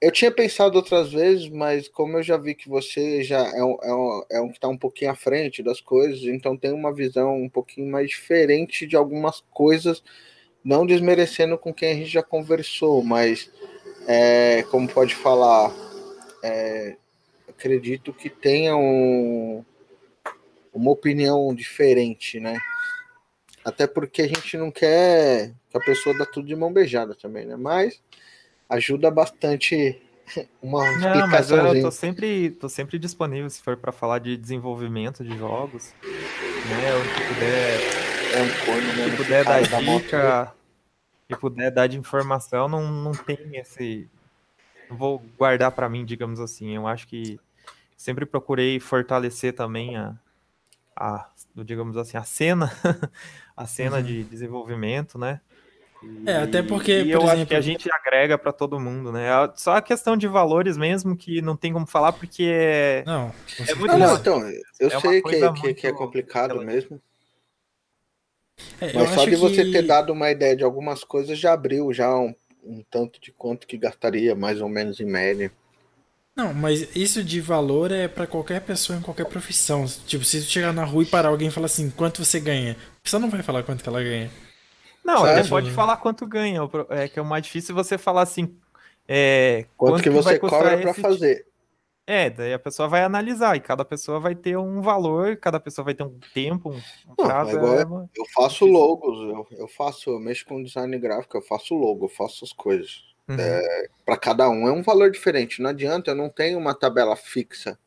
Eu 0.00 0.10
tinha 0.10 0.30
pensado 0.30 0.76
outras 0.76 1.12
vezes, 1.12 1.46
mas 1.50 1.88
como 1.88 2.16
eu 2.16 2.22
já 2.22 2.38
vi 2.38 2.54
que 2.54 2.70
você 2.70 3.22
já 3.22 3.54
é 3.54 3.62
um, 3.62 3.76
é 3.82 3.94
um, 3.94 4.22
é 4.30 4.40
um 4.40 4.48
que 4.48 4.56
está 4.56 4.68
um 4.68 4.78
pouquinho 4.78 5.10
à 5.10 5.14
frente 5.14 5.62
das 5.62 5.78
coisas, 5.78 6.22
então 6.22 6.56
tem 6.56 6.72
uma 6.72 6.90
visão 6.94 7.36
um 7.36 7.50
pouquinho 7.50 7.86
mais 7.90 8.08
diferente 8.08 8.86
de 8.86 8.96
algumas 8.96 9.42
coisas 9.50 10.02
não 10.64 10.86
desmerecendo 10.86 11.58
com 11.58 11.72
quem 11.72 11.92
a 11.92 11.94
gente 11.94 12.10
já 12.10 12.22
conversou, 12.22 13.02
mas 13.02 13.50
é, 14.06 14.62
como 14.70 14.88
pode 14.88 15.14
falar, 15.14 15.72
é, 16.42 16.96
acredito 17.48 18.12
que 18.12 18.28
tenha 18.28 18.76
um, 18.76 19.64
uma 20.72 20.90
opinião 20.90 21.54
diferente, 21.54 22.38
né? 22.40 22.58
Até 23.64 23.86
porque 23.86 24.22
a 24.22 24.26
gente 24.26 24.56
não 24.56 24.70
quer 24.70 25.52
que 25.70 25.76
a 25.76 25.80
pessoa 25.80 26.16
dá 26.16 26.24
tudo 26.24 26.46
de 26.46 26.56
mão 26.56 26.72
beijada 26.72 27.14
também, 27.14 27.46
né? 27.46 27.56
Mas 27.56 28.00
ajuda 28.68 29.10
bastante 29.10 30.00
uma 30.62 30.90
Não, 30.98 31.26
mas 31.28 31.50
eu 31.50 31.82
tô 31.82 31.90
sempre, 31.90 32.50
tô 32.50 32.68
sempre 32.68 32.98
disponível 32.98 33.50
se 33.50 33.62
for 33.62 33.76
para 33.76 33.92
falar 33.92 34.18
de 34.18 34.36
desenvolvimento 34.36 35.22
de 35.22 35.36
jogos, 35.36 35.92
né? 36.02 36.94
O 36.94 37.14
que 37.14 37.34
puder 37.34 38.09
é 38.32 38.42
um 38.42 38.64
corno, 38.64 38.92
né? 38.94 39.10
Se 39.10 39.16
puder 39.16 39.44
dar 39.44 39.62
dica, 39.62 40.54
se 41.28 41.36
puder 41.38 41.70
dar 41.70 41.86
de 41.86 41.98
informação, 41.98 42.68
não, 42.68 42.90
não 42.90 43.12
tem 43.12 43.38
esse. 43.54 44.08
Não 44.88 44.96
vou 44.96 45.22
guardar 45.38 45.72
para 45.72 45.88
mim, 45.88 46.04
digamos 46.04 46.40
assim. 46.40 46.74
Eu 46.74 46.86
acho 46.86 47.06
que 47.06 47.38
sempre 47.96 48.24
procurei 48.26 48.80
fortalecer 48.80 49.52
também 49.52 49.96
a, 49.96 50.14
a 50.96 51.28
digamos 51.56 51.96
assim, 51.96 52.16
a 52.16 52.24
cena, 52.24 52.72
a 53.56 53.66
cena 53.66 53.96
uhum. 53.96 54.02
de 54.02 54.24
desenvolvimento, 54.24 55.18
né? 55.18 55.40
E, 56.02 56.30
é, 56.30 56.36
até 56.38 56.62
porque. 56.62 56.92
E 56.92 57.10
eu 57.10 57.18
exemplo... 57.18 57.30
acho 57.30 57.46
que 57.46 57.54
a 57.54 57.60
gente 57.60 57.92
agrega 57.92 58.38
para 58.38 58.52
todo 58.52 58.80
mundo, 58.80 59.12
né? 59.12 59.28
Só 59.54 59.76
a 59.76 59.82
questão 59.82 60.16
de 60.16 60.26
valores 60.26 60.76
mesmo 60.76 61.16
que 61.16 61.42
não 61.42 61.56
tem 61.56 61.72
como 61.72 61.86
falar, 61.86 62.12
porque 62.12 62.44
é. 62.44 63.04
Não, 63.06 63.32
é 63.68 63.74
muito. 63.74 63.96
Não, 63.98 64.16
então, 64.16 64.40
eu 64.80 64.88
é 64.88 65.00
sei 65.00 65.22
que, 65.22 65.52
que, 65.52 65.74
que, 65.74 65.86
é 65.86 65.92
complicado 65.92 66.60
mesmo. 66.62 67.00
É, 68.80 68.92
Mas 68.92 69.10
só 69.10 69.24
de 69.24 69.36
você 69.36 69.70
ter 69.70 69.82
dado 69.82 70.12
uma 70.12 70.30
ideia 70.30 70.56
de 70.56 70.64
algumas 70.64 71.04
coisas 71.04 71.38
já 71.38 71.52
abriu 71.52 71.92
já 71.92 72.14
um, 72.16 72.34
um 72.64 72.82
tanto 72.90 73.20
de 73.20 73.30
quanto 73.32 73.66
que 73.66 73.76
gastaria, 73.76 74.34
mais 74.34 74.60
ou 74.60 74.68
menos 74.68 75.00
em 75.00 75.04
média. 75.04 75.52
Não, 76.34 76.54
mas 76.54 76.96
isso 76.96 77.22
de 77.22 77.40
valor 77.40 77.92
é 77.92 78.08
para 78.08 78.26
qualquer 78.26 78.60
pessoa 78.62 78.98
em 78.98 79.02
qualquer 79.02 79.26
profissão. 79.26 79.84
Tipo, 80.06 80.24
se 80.24 80.40
tu 80.40 80.50
chegar 80.50 80.72
na 80.72 80.84
rua 80.84 81.02
e 81.02 81.06
parar 81.06 81.28
alguém 81.28 81.48
e 81.48 81.50
falar 81.50 81.66
assim, 81.66 81.90
quanto 81.90 82.24
você 82.24 82.40
ganha? 82.40 82.76
A 82.98 83.02
pessoa 83.02 83.20
não 83.20 83.28
vai 83.28 83.42
falar 83.42 83.62
quanto 83.62 83.82
que 83.82 83.88
ela 83.88 84.02
ganha. 84.02 84.30
Não, 85.04 85.20
você 85.20 85.48
pode 85.48 85.70
falar 85.72 85.96
quanto 85.96 86.26
ganha. 86.26 86.60
É 86.90 87.08
que 87.08 87.18
é 87.18 87.22
o 87.22 87.26
mais 87.26 87.42
difícil 87.42 87.74
você 87.74 87.98
falar 87.98 88.22
assim. 88.22 88.54
É, 89.08 89.66
quanto, 89.76 89.92
quanto 89.92 90.02
que 90.02 90.10
você 90.10 90.38
cobra 90.38 90.78
para 90.78 90.94
fazer. 90.94 91.46
É, 92.12 92.28
daí 92.28 92.52
a 92.52 92.58
pessoa 92.58 92.88
vai 92.88 93.04
analisar 93.04 93.54
e 93.54 93.60
cada 93.60 93.84
pessoa 93.84 94.18
vai 94.18 94.34
ter 94.34 94.58
um 94.58 94.82
valor, 94.82 95.36
cada 95.36 95.60
pessoa 95.60 95.84
vai 95.84 95.94
ter 95.94 96.02
um 96.02 96.18
tempo, 96.34 96.74
um, 97.08 97.14
prazo. 97.14 97.56
É 97.56 97.84
uma... 97.84 98.10
Eu 98.16 98.24
faço 98.34 98.66
logos, 98.66 99.16
eu, 99.20 99.46
eu 99.60 99.68
faço, 99.68 100.10
eu 100.10 100.18
mexo 100.18 100.44
com 100.44 100.60
design 100.60 100.98
gráfico, 100.98 101.36
eu 101.36 101.42
faço 101.42 101.72
logo, 101.72 102.06
eu 102.06 102.08
faço 102.08 102.44
as 102.44 102.52
coisas. 102.52 103.04
Uhum. 103.28 103.36
É, 103.38 103.88
para 104.04 104.16
cada 104.16 104.50
um 104.50 104.66
é 104.66 104.72
um 104.72 104.82
valor 104.82 105.12
diferente. 105.12 105.62
Não 105.62 105.70
adianta, 105.70 106.10
eu 106.10 106.16
não 106.16 106.28
tenho 106.28 106.58
uma 106.58 106.74
tabela 106.74 107.14
fixa. 107.14 107.78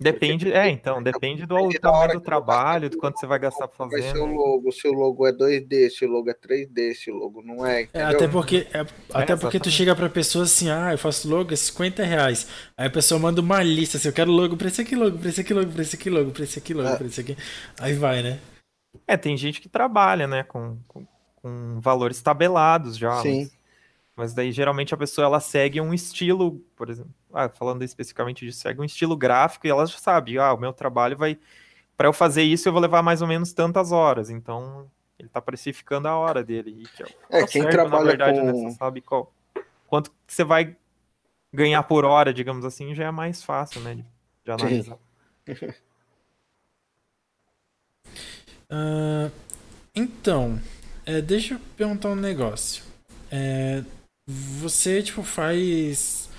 Depende, 0.00 0.50
é, 0.50 0.66
então, 0.66 1.02
depende 1.02 1.44
do 1.44 1.56
depende 1.56 1.78
tamanho 1.78 2.14
do 2.14 2.20
trabalho, 2.22 2.88
do 2.88 2.96
quanto 2.96 3.20
você 3.20 3.26
vai 3.26 3.38
gastar 3.38 3.68
fazendo. 3.68 4.00
Vai 4.00 4.10
ser 4.10 4.18
o 4.18 4.24
logo, 4.24 4.72
se 4.72 4.88
o 4.88 4.92
logo 4.92 5.26
é 5.26 5.32
2D, 5.32 5.90
se 5.90 6.06
o 6.06 6.08
logo 6.08 6.30
é 6.30 6.32
3D, 6.32 6.94
se 6.94 7.10
o 7.10 7.14
logo 7.16 7.42
não 7.42 7.66
é. 7.66 7.86
é 7.92 8.02
até 8.02 8.26
porque, 8.26 8.66
é, 8.72 8.86
até 9.12 9.36
porque 9.36 9.60
tu 9.60 9.70
chega 9.70 9.94
pra 9.94 10.08
pessoa 10.08 10.44
assim, 10.44 10.70
ah, 10.70 10.92
eu 10.92 10.98
faço 10.98 11.28
logo 11.28 11.52
é 11.52 11.56
50 11.56 12.02
reais. 12.02 12.48
Aí 12.78 12.86
a 12.86 12.90
pessoa 12.90 13.20
manda 13.20 13.42
uma 13.42 13.62
lista, 13.62 13.98
assim, 13.98 14.08
eu 14.08 14.14
quero 14.14 14.30
logo 14.30 14.56
pra 14.56 14.68
esse 14.68 14.80
aqui, 14.80 14.96
logo, 14.96 15.18
pra 15.18 15.28
esse 15.28 15.42
aqui, 15.42 15.52
logo, 15.52 15.70
pra 15.70 15.82
esse 15.82 15.96
aqui, 15.96 16.08
logo, 16.08 16.30
pra 16.30 16.44
esse 16.44 16.58
aqui, 16.58 16.72
logo, 16.72 16.88
é. 16.88 16.96
pra 16.96 17.06
esse 17.06 17.20
aqui. 17.20 17.36
Aí 17.78 17.92
vai, 17.92 18.22
né? 18.22 18.38
É, 19.06 19.18
tem 19.18 19.36
gente 19.36 19.60
que 19.60 19.68
trabalha, 19.68 20.26
né, 20.26 20.44
com, 20.44 20.78
com, 20.88 21.06
com 21.36 21.78
valores 21.78 22.22
tabelados 22.22 22.96
já. 22.96 23.20
Sim. 23.20 23.40
Mas... 23.40 23.60
Mas 24.16 24.34
daí 24.34 24.52
geralmente 24.52 24.92
a 24.92 24.98
pessoa 24.98 25.24
ela 25.24 25.40
segue 25.40 25.80
um 25.80 25.94
estilo, 25.94 26.58
por 26.76 26.90
exemplo, 26.90 27.14
ah, 27.32 27.48
falando 27.48 27.82
especificamente 27.82 28.44
disso, 28.44 28.60
segue 28.60 28.80
um 28.80 28.84
estilo 28.84 29.16
gráfico 29.16 29.66
e 29.66 29.70
ela 29.70 29.86
já 29.86 29.98
sabe, 29.98 30.38
ah, 30.38 30.52
o 30.52 30.58
meu 30.58 30.72
trabalho 30.72 31.16
vai 31.16 31.38
para 31.96 32.08
eu 32.08 32.12
fazer 32.14 32.42
isso 32.42 32.66
eu 32.66 32.72
vou 32.72 32.80
levar 32.80 33.02
mais 33.02 33.20
ou 33.20 33.28
menos 33.28 33.52
tantas 33.52 33.92
horas. 33.92 34.30
Então 34.30 34.90
ele 35.18 35.28
está 35.28 35.40
precificando 35.40 36.08
a 36.08 36.16
hora 36.16 36.42
dele. 36.42 36.88
Que 36.96 37.02
é, 37.02 37.40
é 37.42 37.46
quem 37.46 37.60
certo, 37.60 37.72
trabalha 37.72 38.04
na 38.04 38.08
verdade, 38.08 38.40
né, 38.40 38.52
com... 38.52 38.62
né, 38.62 38.70
você 38.70 38.76
sabe 38.76 39.00
qual 39.02 39.30
quanto 39.86 40.10
você 40.26 40.42
vai 40.42 40.74
ganhar 41.52 41.82
por 41.82 42.06
hora, 42.06 42.32
digamos 42.32 42.64
assim, 42.64 42.94
já 42.94 43.04
é 43.04 43.10
mais 43.10 43.42
fácil, 43.42 43.82
né, 43.82 43.96
de, 43.96 44.04
de 44.44 44.50
analisar. 44.50 44.96
uh, 48.70 49.30
então, 49.94 50.58
é, 51.04 51.20
deixa 51.20 51.54
eu 51.54 51.60
perguntar 51.76 52.08
um 52.08 52.16
negócio. 52.16 52.84
É, 53.30 53.84
você, 54.26 55.02
tipo, 55.02 55.22
faz 55.22 56.29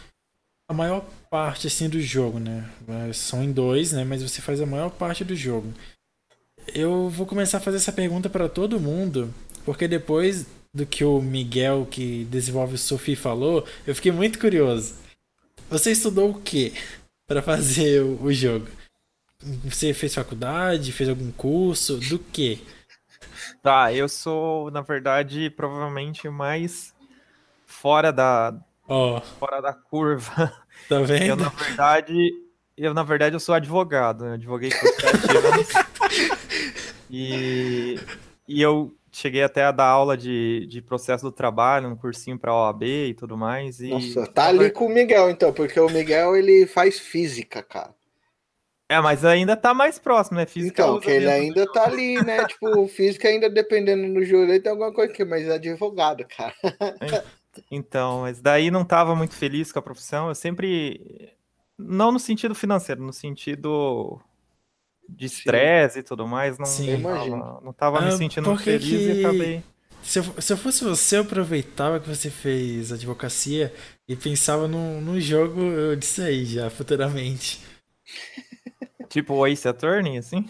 a 0.71 0.73
maior 0.73 1.05
parte, 1.29 1.67
assim, 1.67 1.89
do 1.89 2.01
jogo, 2.01 2.39
né? 2.39 2.67
São 3.13 3.43
em 3.43 3.51
dois, 3.51 3.91
né? 3.91 4.03
Mas 4.05 4.23
você 4.23 4.41
faz 4.41 4.61
a 4.61 4.65
maior 4.65 4.89
parte 4.89 5.23
do 5.23 5.35
jogo. 5.35 5.71
Eu 6.73 7.09
vou 7.09 7.25
começar 7.25 7.57
a 7.57 7.61
fazer 7.61 7.77
essa 7.77 7.91
pergunta 7.91 8.29
para 8.29 8.47
todo 8.47 8.79
mundo, 8.79 9.33
porque 9.65 9.87
depois 9.87 10.47
do 10.73 10.85
que 10.85 11.03
o 11.03 11.21
Miguel, 11.21 11.85
que 11.89 12.23
desenvolve 12.25 12.75
o 12.75 12.77
Sophie, 12.77 13.15
falou, 13.15 13.67
eu 13.85 13.93
fiquei 13.93 14.11
muito 14.11 14.39
curioso. 14.39 14.95
Você 15.69 15.91
estudou 15.91 16.31
o 16.31 16.41
que 16.41 16.73
para 17.27 17.41
fazer 17.41 18.01
o, 18.01 18.23
o, 18.23 18.33
jogo? 18.33 18.67
Você 19.65 19.93
fez 19.93 20.15
faculdade, 20.15 20.93
fez 20.93 21.09
algum 21.09 21.31
curso, 21.31 21.97
do 21.97 22.17
que? 22.17 22.65
Tá, 23.61 23.93
eu 23.93 24.07
sou, 24.07 24.71
na 24.71 24.81
verdade, 24.81 25.49
provavelmente 25.49 26.29
mais 26.29 26.93
fora 27.65 28.11
da 28.11 28.53
oh. 28.87 29.19
fora 29.37 29.61
da 29.61 29.73
curva. 29.73 30.60
Tá 30.91 30.99
vendo? 30.99 31.25
Eu 31.25 31.35
na 31.37 31.47
verdade, 31.47 32.33
eu 32.75 32.93
na 32.93 33.03
verdade 33.03 33.33
eu 33.33 33.39
sou 33.39 33.55
advogado, 33.55 34.25
eu 34.25 34.33
advoguei 34.33 34.71
por 34.71 34.89
sete 34.89 35.37
anos. 35.47 35.69
E 37.09 37.97
e 38.45 38.61
eu 38.61 38.93
cheguei 39.09 39.41
até 39.41 39.63
a 39.63 39.71
dar 39.71 39.85
aula 39.85 40.17
de, 40.17 40.67
de 40.67 40.81
processo 40.81 41.23
do 41.23 41.31
trabalho, 41.31 41.87
um 41.87 41.95
cursinho 41.95 42.37
para 42.37 42.53
OAB 42.53 42.83
e 42.83 43.13
tudo 43.13 43.37
mais. 43.37 43.79
E... 43.79 43.87
Nossa, 43.87 44.27
tá 44.27 44.47
ali 44.47 44.69
com 44.69 44.87
o 44.87 44.89
Miguel, 44.89 45.29
então, 45.29 45.53
porque 45.53 45.79
o 45.79 45.89
Miguel 45.89 46.35
ele 46.35 46.67
faz 46.67 46.99
física, 46.99 47.63
cara. 47.63 47.95
É, 48.89 48.99
mas 48.99 49.23
ainda 49.23 49.55
tá 49.55 49.73
mais 49.73 49.97
próximo, 49.97 50.35
né? 50.35 50.45
Física 50.45 50.83
então, 50.83 50.99
que 50.99 51.09
ele 51.09 51.29
ainda 51.29 51.65
tá 51.71 51.85
ali, 51.85 52.21
né? 52.21 52.43
tipo, 52.45 52.85
física 52.89 53.29
ainda 53.29 53.49
dependendo 53.49 54.13
do 54.13 54.25
júri, 54.25 54.59
tem 54.59 54.69
alguma 54.69 54.91
coisa 54.91 55.13
aqui, 55.13 55.23
mas 55.23 55.47
é 55.47 55.53
advogado, 55.53 56.25
cara. 56.35 56.53
Então, 57.69 58.21
mas 58.21 58.41
daí 58.41 58.71
não 58.71 58.85
tava 58.85 59.15
muito 59.15 59.35
feliz 59.35 59.71
com 59.71 59.79
a 59.79 59.81
profissão. 59.81 60.29
Eu 60.29 60.35
sempre. 60.35 61.33
Não 61.77 62.11
no 62.11 62.19
sentido 62.19 62.53
financeiro, 62.53 63.01
no 63.03 63.11
sentido 63.11 64.21
de 65.09 65.25
estresse 65.25 65.99
e 65.99 66.03
tudo 66.03 66.27
mais, 66.27 66.57
não, 66.57 66.65
Sim, 66.65 67.01
tava, 67.01 67.61
não 67.61 67.73
tava 67.73 67.99
ah, 67.99 68.01
me 68.03 68.11
sentindo 68.13 68.55
feliz 68.57 68.87
que... 68.87 69.13
e 69.13 69.25
acabei. 69.25 69.63
Se 70.03 70.19
eu, 70.19 70.23
se 70.41 70.53
eu 70.53 70.57
fosse 70.57 70.83
você, 70.83 71.17
eu 71.17 71.21
aproveitava 71.21 71.99
que 71.99 72.07
você 72.07 72.29
fez 72.29 72.91
advocacia 72.91 73.73
e 74.07 74.15
pensava 74.15 74.67
num, 74.67 74.99
num 75.01 75.19
jogo 75.19 75.95
disso 75.97 76.21
aí 76.21 76.45
já, 76.45 76.69
futuramente. 76.69 77.59
Tipo 79.09 79.33
o 79.33 79.45
Ace 79.45 79.67
Attorney, 79.67 80.17
assim? 80.17 80.49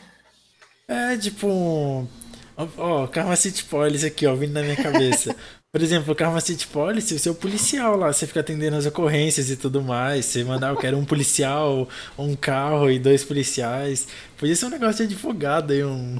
É, 0.87 1.17
tipo. 1.17 2.07
Ó, 2.55 3.03
oh, 3.03 3.07
Karma 3.07 3.35
City 3.35 3.63
Police 3.63 4.05
aqui, 4.05 4.27
ó, 4.27 4.35
vindo 4.35 4.53
na 4.53 4.61
minha 4.61 4.75
cabeça. 4.75 5.35
Por 5.71 5.81
exemplo, 5.81 6.11
o 6.11 6.15
Karma 6.15 6.41
City 6.41 6.67
Police, 6.67 7.17
você 7.17 7.29
é 7.29 7.31
o 7.31 7.35
policial 7.35 7.95
lá, 7.95 8.11
você 8.11 8.27
fica 8.27 8.41
atendendo 8.41 8.75
as 8.75 8.85
ocorrências 8.85 9.49
e 9.49 9.55
tudo 9.55 9.81
mais. 9.81 10.25
Você 10.25 10.43
mandar, 10.43 10.69
eu 10.69 10.75
quero 10.75 10.97
um 10.97 11.05
policial, 11.05 11.87
um 12.17 12.35
carro 12.35 12.91
e 12.91 12.99
dois 12.99 13.23
policiais. 13.23 14.05
Podia 14.37 14.53
ser 14.53 14.65
um 14.65 14.69
negócio 14.69 15.07
de 15.07 15.13
advogado 15.13 15.71
aí, 15.71 15.81
um. 15.83 16.19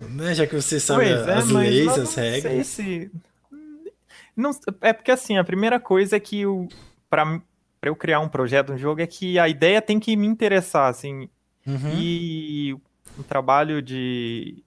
Né, 0.00 0.34
já 0.34 0.46
que 0.46 0.54
você 0.54 0.80
sabe 0.80 1.04
pois 1.04 1.28
as 1.28 1.50
é, 1.50 1.52
leis, 1.52 1.98
as 1.98 2.14
regras. 2.14 2.66
Se... 2.68 3.10
Não, 4.34 4.52
é 4.80 4.92
porque 4.92 5.10
assim, 5.10 5.36
a 5.36 5.44
primeira 5.44 5.78
coisa 5.78 6.16
é 6.16 6.20
que 6.20 6.46
o, 6.46 6.66
pra, 7.10 7.42
pra 7.80 7.90
eu 7.90 7.96
criar 7.96 8.20
um 8.20 8.28
projeto, 8.28 8.72
um 8.72 8.78
jogo, 8.78 9.02
é 9.02 9.06
que 9.06 9.38
a 9.38 9.48
ideia 9.48 9.82
tem 9.82 10.00
que 10.00 10.16
me 10.16 10.26
interessar, 10.26 10.88
assim. 10.88 11.28
Uhum. 11.66 11.92
E 11.94 12.72
o 13.18 13.22
trabalho 13.22 13.82
de 13.82 14.62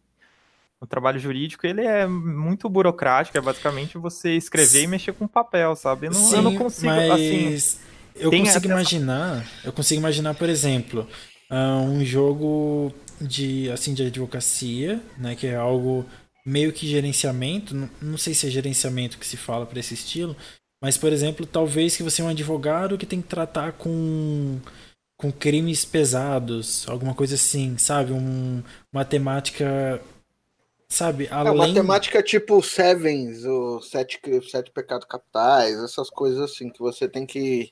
o 0.81 0.87
trabalho 0.87 1.19
jurídico 1.19 1.65
ele 1.67 1.81
é 1.81 2.07
muito 2.07 2.67
burocrático, 2.67 3.37
é 3.37 3.41
basicamente 3.41 3.99
você 3.99 4.35
escrever 4.35 4.83
e 4.83 4.87
mexer 4.87 5.13
com 5.13 5.27
papel, 5.27 5.75
sabe? 5.75 6.07
Eu 6.07 6.11
não, 6.11 6.19
Sim, 6.19 6.35
eu 6.37 6.41
não 6.41 6.55
consigo 6.57 6.87
mas 6.87 7.11
assim. 7.11 7.79
Eu 8.15 8.31
consigo 8.31 8.65
imaginar, 8.65 9.45
eu 9.63 9.71
consigo 9.71 10.01
imaginar, 10.01 10.33
por 10.33 10.49
exemplo, 10.49 11.07
uh, 11.49 11.81
um 11.83 12.03
jogo 12.03 12.91
de 13.21 13.69
assim 13.69 13.93
de 13.93 14.07
advocacia, 14.07 14.99
né, 15.17 15.35
que 15.35 15.47
é 15.47 15.55
algo 15.55 16.05
meio 16.45 16.73
que 16.73 16.87
gerenciamento, 16.87 17.75
não, 17.75 17.89
não 18.01 18.17
sei 18.17 18.33
se 18.33 18.47
é 18.47 18.49
gerenciamento 18.49 19.17
que 19.17 19.25
se 19.25 19.37
fala 19.37 19.65
para 19.65 19.79
esse 19.79 19.93
estilo, 19.93 20.35
mas 20.81 20.97
por 20.97 21.13
exemplo, 21.13 21.45
talvez 21.45 21.95
que 21.95 22.03
você 22.03 22.21
é 22.21 22.25
um 22.25 22.29
advogado 22.29 22.97
que 22.97 23.05
tem 23.05 23.21
que 23.21 23.27
tratar 23.27 23.73
com 23.73 24.59
com 25.15 25.31
crimes 25.31 25.85
pesados, 25.85 26.89
alguma 26.89 27.13
coisa 27.13 27.35
assim, 27.35 27.77
sabe? 27.77 28.11
Um, 28.11 28.63
uma 28.91 29.05
temática, 29.05 30.01
sabe? 30.91 31.27
Além... 31.31 31.47
É 31.47 31.55
uma 31.55 31.73
temática 31.73 32.21
tipo 32.21 32.61
Sevens, 32.61 33.45
o 33.45 33.81
Sete, 33.81 34.19
Sete 34.49 34.71
Pecados 34.71 35.07
Capitais, 35.07 35.81
essas 35.81 36.09
coisas 36.09 36.39
assim, 36.39 36.69
que 36.69 36.79
você 36.79 37.07
tem 37.07 37.25
que. 37.25 37.71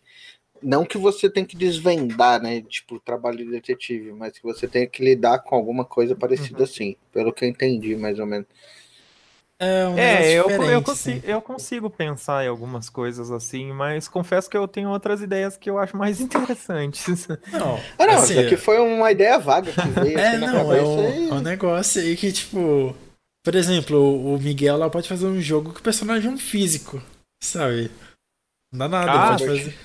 Não 0.62 0.84
que 0.84 0.98
você 0.98 1.30
tem 1.30 1.46
que 1.46 1.56
desvendar, 1.56 2.42
né? 2.42 2.62
Tipo, 2.62 3.00
trabalho 3.00 3.38
de 3.38 3.46
detetive, 3.46 4.12
mas 4.12 4.34
que 4.34 4.44
você 4.44 4.68
tem 4.68 4.88
que 4.90 5.04
lidar 5.04 5.40
com 5.40 5.56
alguma 5.56 5.86
coisa 5.86 6.16
parecida 6.16 6.60
uhum. 6.60 6.64
assim, 6.64 6.96
pelo 7.14 7.32
que 7.32 7.46
eu 7.46 7.50
entendi, 7.50 7.96
mais 7.96 8.20
ou 8.20 8.26
menos. 8.26 8.48
É, 9.62 9.88
um 9.88 9.98
é 9.98 10.32
eu, 10.32 10.50
eu, 10.50 10.82
consigo, 10.82 11.22
eu 11.26 11.42
consigo 11.42 11.90
pensar 11.90 12.46
em 12.46 12.48
algumas 12.48 12.90
coisas 12.90 13.30
assim, 13.30 13.74
mas 13.74 14.08
confesso 14.08 14.50
que 14.50 14.56
eu 14.56 14.66
tenho 14.70 14.90
outras 14.90 15.22
ideias 15.22 15.58
que 15.58 15.70
eu 15.70 15.78
acho 15.78 15.98
mais 15.98 16.20
interessantes. 16.22 17.28
Não, 17.52 17.78
ah, 17.98 18.06
não 18.06 18.14
assim, 18.14 18.34
isso 18.34 18.42
aqui 18.42 18.56
foi 18.56 18.80
uma 18.80 19.12
ideia 19.12 19.38
vaga 19.38 19.70
que 19.70 19.88
veio 20.00 20.16
é, 20.18 20.38
não, 20.38 20.48
na 20.48 20.54
cabeça. 20.54 20.82
É 20.82 20.84
um, 20.84 21.24
e... 21.26 21.30
É 21.30 21.34
um 21.34 21.42
negócio 21.42 22.02
aí 22.02 22.16
que, 22.16 22.32
tipo. 22.32 22.96
Por 23.44 23.56
exemplo, 23.56 24.34
o 24.34 24.40
Miguel 24.40 24.78
lá 24.78 24.90
pode 24.90 25.08
fazer 25.08 25.26
um 25.26 25.42
jogo 25.42 25.74
que 25.74 25.80
o 25.80 25.84
personagem 25.84 26.30
é 26.30 26.34
um 26.34 26.38
físico, 26.38 27.02
sabe? 27.42 27.90
Não 28.72 28.80
dá 28.80 28.90
nada, 28.90 29.12
ah, 29.12 29.28
pode 29.30 29.46
fazer. 29.46 29.78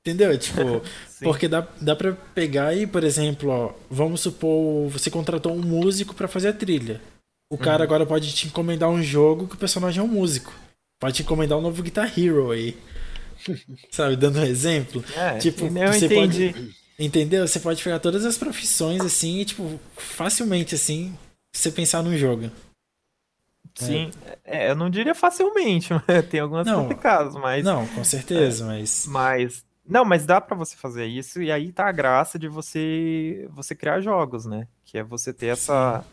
Entendeu? 0.00 0.36
Tipo, 0.36 0.82
porque 1.22 1.46
dá, 1.46 1.66
dá 1.80 1.94
pra 1.94 2.12
pegar 2.12 2.74
e, 2.74 2.86
por 2.86 3.04
exemplo, 3.04 3.50
ó, 3.50 3.74
vamos 3.88 4.20
supor, 4.20 4.88
você 4.88 5.10
contratou 5.10 5.54
um 5.54 5.62
músico 5.62 6.14
para 6.14 6.26
fazer 6.26 6.48
a 6.48 6.52
trilha. 6.52 7.00
O 7.50 7.56
cara 7.56 7.78
uhum. 7.78 7.84
agora 7.84 8.06
pode 8.06 8.32
te 8.34 8.46
encomendar 8.46 8.88
um 8.88 9.02
jogo 9.02 9.46
que 9.46 9.54
o 9.54 9.58
personagem 9.58 10.00
é 10.00 10.02
um 10.02 10.08
músico. 10.08 10.52
Pode 10.98 11.16
te 11.16 11.22
encomendar 11.22 11.58
um 11.58 11.62
novo 11.62 11.82
Guitar 11.82 12.12
Hero 12.18 12.50
aí. 12.50 12.76
Sabe, 13.90 14.16
dando 14.16 14.40
um 14.40 14.44
exemplo. 14.44 15.04
É, 15.16 15.38
tipo, 15.38 15.68
você 15.68 16.06
entendi. 16.06 16.52
Pode, 16.52 16.74
entendeu? 16.98 17.46
Você 17.46 17.60
pode 17.60 17.82
pegar 17.82 17.98
todas 17.98 18.24
as 18.24 18.38
profissões 18.38 19.02
assim 19.02 19.40
e, 19.40 19.44
tipo, 19.44 19.78
facilmente 19.96 20.74
assim, 20.74 21.16
você 21.54 21.70
pensar 21.70 22.02
num 22.02 22.16
jogo. 22.16 22.50
Sim, 23.74 24.10
é. 24.44 24.66
É, 24.66 24.70
eu 24.70 24.76
não 24.76 24.90
diria 24.90 25.14
facilmente, 25.14 25.90
tem 26.30 26.40
algumas 26.40 26.66
não, 26.66 26.82
complicadas, 26.82 27.34
mas. 27.34 27.64
Não, 27.64 27.86
com 27.88 28.04
certeza, 28.04 28.64
é, 28.64 28.66
mas. 28.66 29.06
Mas. 29.06 29.64
Não, 29.86 30.04
mas 30.04 30.24
dá 30.24 30.40
para 30.40 30.56
você 30.56 30.76
fazer 30.76 31.06
isso, 31.06 31.42
e 31.42 31.50
aí 31.50 31.72
tá 31.72 31.88
a 31.88 31.92
graça 31.92 32.38
de 32.38 32.48
você 32.48 33.48
você 33.50 33.74
criar 33.74 34.00
jogos, 34.00 34.46
né? 34.46 34.68
Que 34.84 34.98
é 34.98 35.02
você 35.02 35.32
ter 35.32 35.46
essa. 35.46 36.04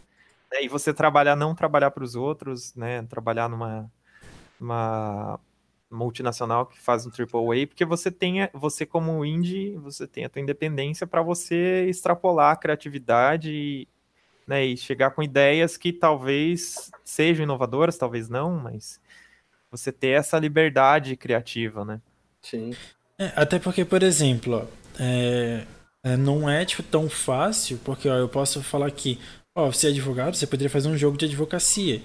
Né? 0.52 0.64
E 0.64 0.68
você 0.68 0.94
trabalhar, 0.94 1.36
não 1.36 1.54
trabalhar 1.54 1.92
para 1.92 2.04
os 2.04 2.16
outros, 2.16 2.74
né? 2.76 3.04
Trabalhar 3.04 3.48
numa, 3.48 3.92
numa 4.60 5.40
multinacional 5.90 6.66
que 6.66 6.80
faz 6.80 7.06
um 7.06 7.10
AAA, 7.10 7.68
porque 7.68 7.86
você 7.86 8.12
tem, 8.12 8.50
você 8.54 8.86
como 8.86 9.26
indie, 9.26 9.76
você 9.78 10.08
tem 10.08 10.26
a 10.26 10.30
tua 10.30 10.42
independência 10.42 11.08
para 11.08 11.22
você 11.22 11.86
extrapolar 11.90 12.54
a 12.54 12.56
criatividade 12.56 13.52
e, 13.52 13.88
né, 14.50 14.66
e 14.66 14.76
chegar 14.76 15.12
com 15.12 15.24
ideias 15.24 15.78
que 15.78 15.94
talvez 15.94 16.92
sejam 17.06 17.44
inovadoras, 17.44 17.98
talvez 17.98 18.28
não, 18.28 18.58
mas 18.58 19.00
você 19.72 19.92
ter 19.92 20.10
essa 20.10 20.40
liberdade 20.40 21.16
criativa, 21.16 21.86
né? 21.86 22.02
Sim. 22.42 22.76
É, 23.18 23.32
até 23.36 23.60
porque, 23.60 23.86
por 23.86 24.02
exemplo, 24.02 24.68
é, 25.00 25.66
é, 26.04 26.18
não 26.18 26.50
é 26.50 26.66
tipo, 26.66 26.82
tão 26.82 27.10
fácil, 27.10 27.80
porque 27.86 28.10
ó, 28.10 28.16
eu 28.16 28.28
posso 28.28 28.64
falar 28.64 28.88
aqui, 28.88 29.20
Ó, 29.60 29.72
você 29.72 29.88
é 29.88 29.90
advogado, 29.90 30.36
você 30.36 30.48
poderia 30.48 30.70
fazer 30.70 30.88
um 30.88 30.98
jogo 30.98 31.18
de 31.18 31.26
advocacia. 31.26 32.02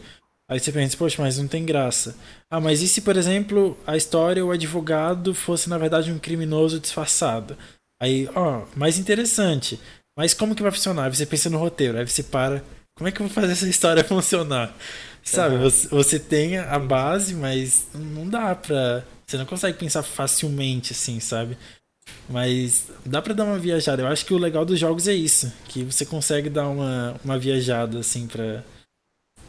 Aí 0.49 0.59
você 0.59 0.73
pensa, 0.73 0.97
poxa, 0.97 1.23
mas 1.23 1.39
não 1.39 1.47
tem 1.47 1.65
graça. 1.65 2.17
Ah, 2.51 2.61
mas 2.61 2.83
e 2.83 2.89
se, 2.89 3.01
por 3.01 3.17
exemplo, 3.17 3.79
a 3.87 3.97
história, 3.97 4.45
o 4.45 4.51
advogado 4.51 5.35
fosse, 5.35 5.69
na 5.69 5.79
verdade, 5.79 6.11
um 6.11 6.19
criminoso 6.19 6.81
disfarçado? 6.81 7.57
Aí, 8.01 8.29
ó, 8.35 8.67
mais 8.77 8.99
interessante. 8.99 9.79
Mas 10.17 10.33
como 10.35 10.55
que 10.55 10.63
vai 10.63 10.71
funcionar? 10.71 11.05
Aí 11.05 11.15
você 11.15 11.27
pensa 11.27 11.51
no 11.51 11.59
roteiro, 11.59 11.99
aí 11.99 12.07
você 12.07 12.23
para. 12.23 12.63
Como 12.97 13.09
é 13.09 13.13
que 13.13 13.21
eu 13.21 13.27
vou 13.27 13.35
fazer 13.35 13.53
essa 13.53 13.69
história 13.69 14.03
funcionar? 14.05 14.75
Sabe, 15.23 15.57
você, 15.57 15.89
você 15.89 16.19
tem 16.19 16.59
a 16.59 16.79
base, 16.79 17.35
mas 17.35 17.89
não 17.95 18.29
dá 18.29 18.55
pra. 18.55 19.05
Você 19.27 19.39
não 19.39 19.47
consegue 19.47 19.79
pensar 19.79 20.03
facilmente 20.03 20.93
assim, 20.93 21.19
sabe? 21.19 21.57
Mas 22.29 22.87
dá 23.05 23.23
para 23.23 23.33
dar 23.35 23.45
uma 23.45 23.59
viajada. 23.59 24.03
Eu 24.03 24.07
acho 24.07 24.25
que 24.27 24.35
o 24.35 24.39
legal 24.39 24.65
dos 24.65 24.79
jogos 24.79 25.09
é 25.09 25.15
isso, 25.15 25.53
que 25.69 25.83
você 25.83 26.05
consegue 26.05 26.51
dar 26.51 26.69
uma, 26.69 27.19
uma 27.25 27.39
viajada 27.39 27.99
assim 27.99 28.27
para 28.27 28.63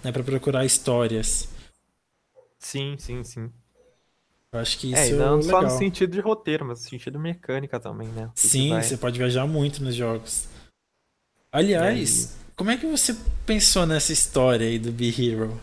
né, 0.05 0.11
para 0.11 0.23
procurar 0.23 0.63
histórias. 0.63 1.49
Sim, 2.59 2.95
sim, 2.97 3.23
sim. 3.23 3.51
Eu 4.53 4.59
acho 4.59 4.77
que 4.77 4.93
é, 4.93 5.03
isso 5.03 5.15
é, 5.15 5.17
não 5.17 5.39
é 5.39 5.41
só 5.41 5.61
no 5.61 5.69
sentido 5.69 6.11
de 6.11 6.19
roteiro, 6.21 6.63
mas 6.63 6.83
no 6.83 6.89
sentido 6.89 7.19
mecânica 7.19 7.79
também, 7.79 8.07
né? 8.09 8.31
sim, 8.35 8.69
vai... 8.69 8.83
você 8.83 8.95
pode 8.95 9.17
viajar 9.17 9.45
muito 9.45 9.83
nos 9.83 9.95
jogos. 9.95 10.47
Aliás, 11.55 12.37
como 12.53 12.69
é 12.69 12.75
que 12.75 12.85
você 12.85 13.15
pensou 13.45 13.85
nessa 13.85 14.11
história 14.11 14.67
aí 14.67 14.77
do 14.77 14.91
Be 14.91 15.07
Hero? 15.07 15.57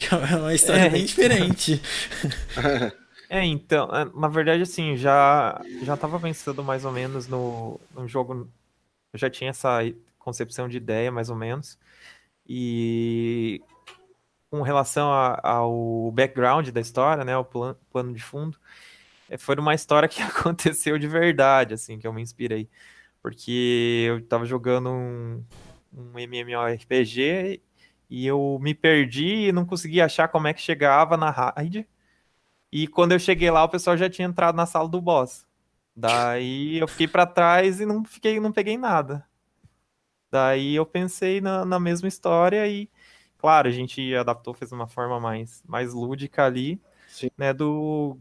É 0.10 0.36
uma 0.36 0.54
história 0.54 0.82
é, 0.82 0.88
bem 0.88 1.04
diferente. 1.04 1.82
É, 3.30 3.44
então, 3.44 3.90
é, 3.94 4.06
na 4.18 4.28
verdade, 4.28 4.62
assim, 4.62 4.96
já 4.96 5.60
já 5.82 5.92
estava 5.92 6.18
pensando 6.18 6.64
mais 6.64 6.86
ou 6.86 6.92
menos 6.92 7.28
no, 7.28 7.78
no 7.94 8.08
jogo, 8.08 8.48
eu 9.12 9.18
já 9.18 9.28
tinha 9.28 9.50
essa 9.50 9.80
concepção 10.18 10.66
de 10.66 10.78
ideia, 10.78 11.12
mais 11.12 11.28
ou 11.28 11.36
menos, 11.36 11.78
e 12.48 13.60
com 14.50 14.62
relação 14.62 15.12
a, 15.12 15.38
ao 15.42 16.10
background 16.10 16.70
da 16.70 16.80
história, 16.80 17.22
né, 17.22 17.36
o 17.36 17.44
plan, 17.44 17.76
plano 17.90 18.14
de 18.14 18.22
fundo, 18.22 18.56
é, 19.28 19.36
foi 19.36 19.56
uma 19.56 19.74
história 19.74 20.08
que 20.08 20.22
aconteceu 20.24 20.98
de 20.98 21.06
verdade, 21.06 21.74
assim, 21.74 21.98
que 21.98 22.06
eu 22.06 22.14
me 22.14 22.22
inspirei, 22.22 22.66
porque 23.28 24.06
eu 24.08 24.18
estava 24.20 24.46
jogando 24.46 24.88
um, 24.88 25.44
um 25.92 26.18
MMORPG 26.18 27.60
e 28.08 28.26
eu 28.26 28.58
me 28.58 28.74
perdi 28.74 29.48
e 29.48 29.52
não 29.52 29.66
conseguia 29.66 30.06
achar 30.06 30.28
como 30.28 30.48
é 30.48 30.54
que 30.54 30.62
chegava 30.62 31.14
na 31.14 31.28
raid, 31.28 31.86
e 32.72 32.88
quando 32.88 33.12
eu 33.12 33.18
cheguei 33.18 33.50
lá, 33.50 33.62
o 33.62 33.68
pessoal 33.68 33.98
já 33.98 34.08
tinha 34.08 34.26
entrado 34.26 34.56
na 34.56 34.64
sala 34.64 34.88
do 34.88 34.98
boss. 34.98 35.46
Daí 35.94 36.78
eu 36.78 36.88
fiquei 36.88 37.06
para 37.06 37.26
trás 37.26 37.80
e 37.80 37.84
não 37.84 38.02
fiquei, 38.02 38.40
não 38.40 38.50
peguei 38.50 38.78
nada. 38.78 39.26
Daí 40.30 40.74
eu 40.74 40.86
pensei 40.86 41.38
na, 41.38 41.66
na 41.66 41.78
mesma 41.78 42.08
história 42.08 42.66
e, 42.66 42.88
Claro, 43.36 43.68
a 43.68 43.70
gente 43.70 44.14
adaptou, 44.14 44.54
fez 44.54 44.72
uma 44.72 44.88
forma 44.88 45.20
mais, 45.20 45.62
mais 45.66 45.92
lúdica 45.92 46.46
ali, 46.46 46.80
Sim. 47.06 47.28
né, 47.36 47.52
do, 47.52 48.18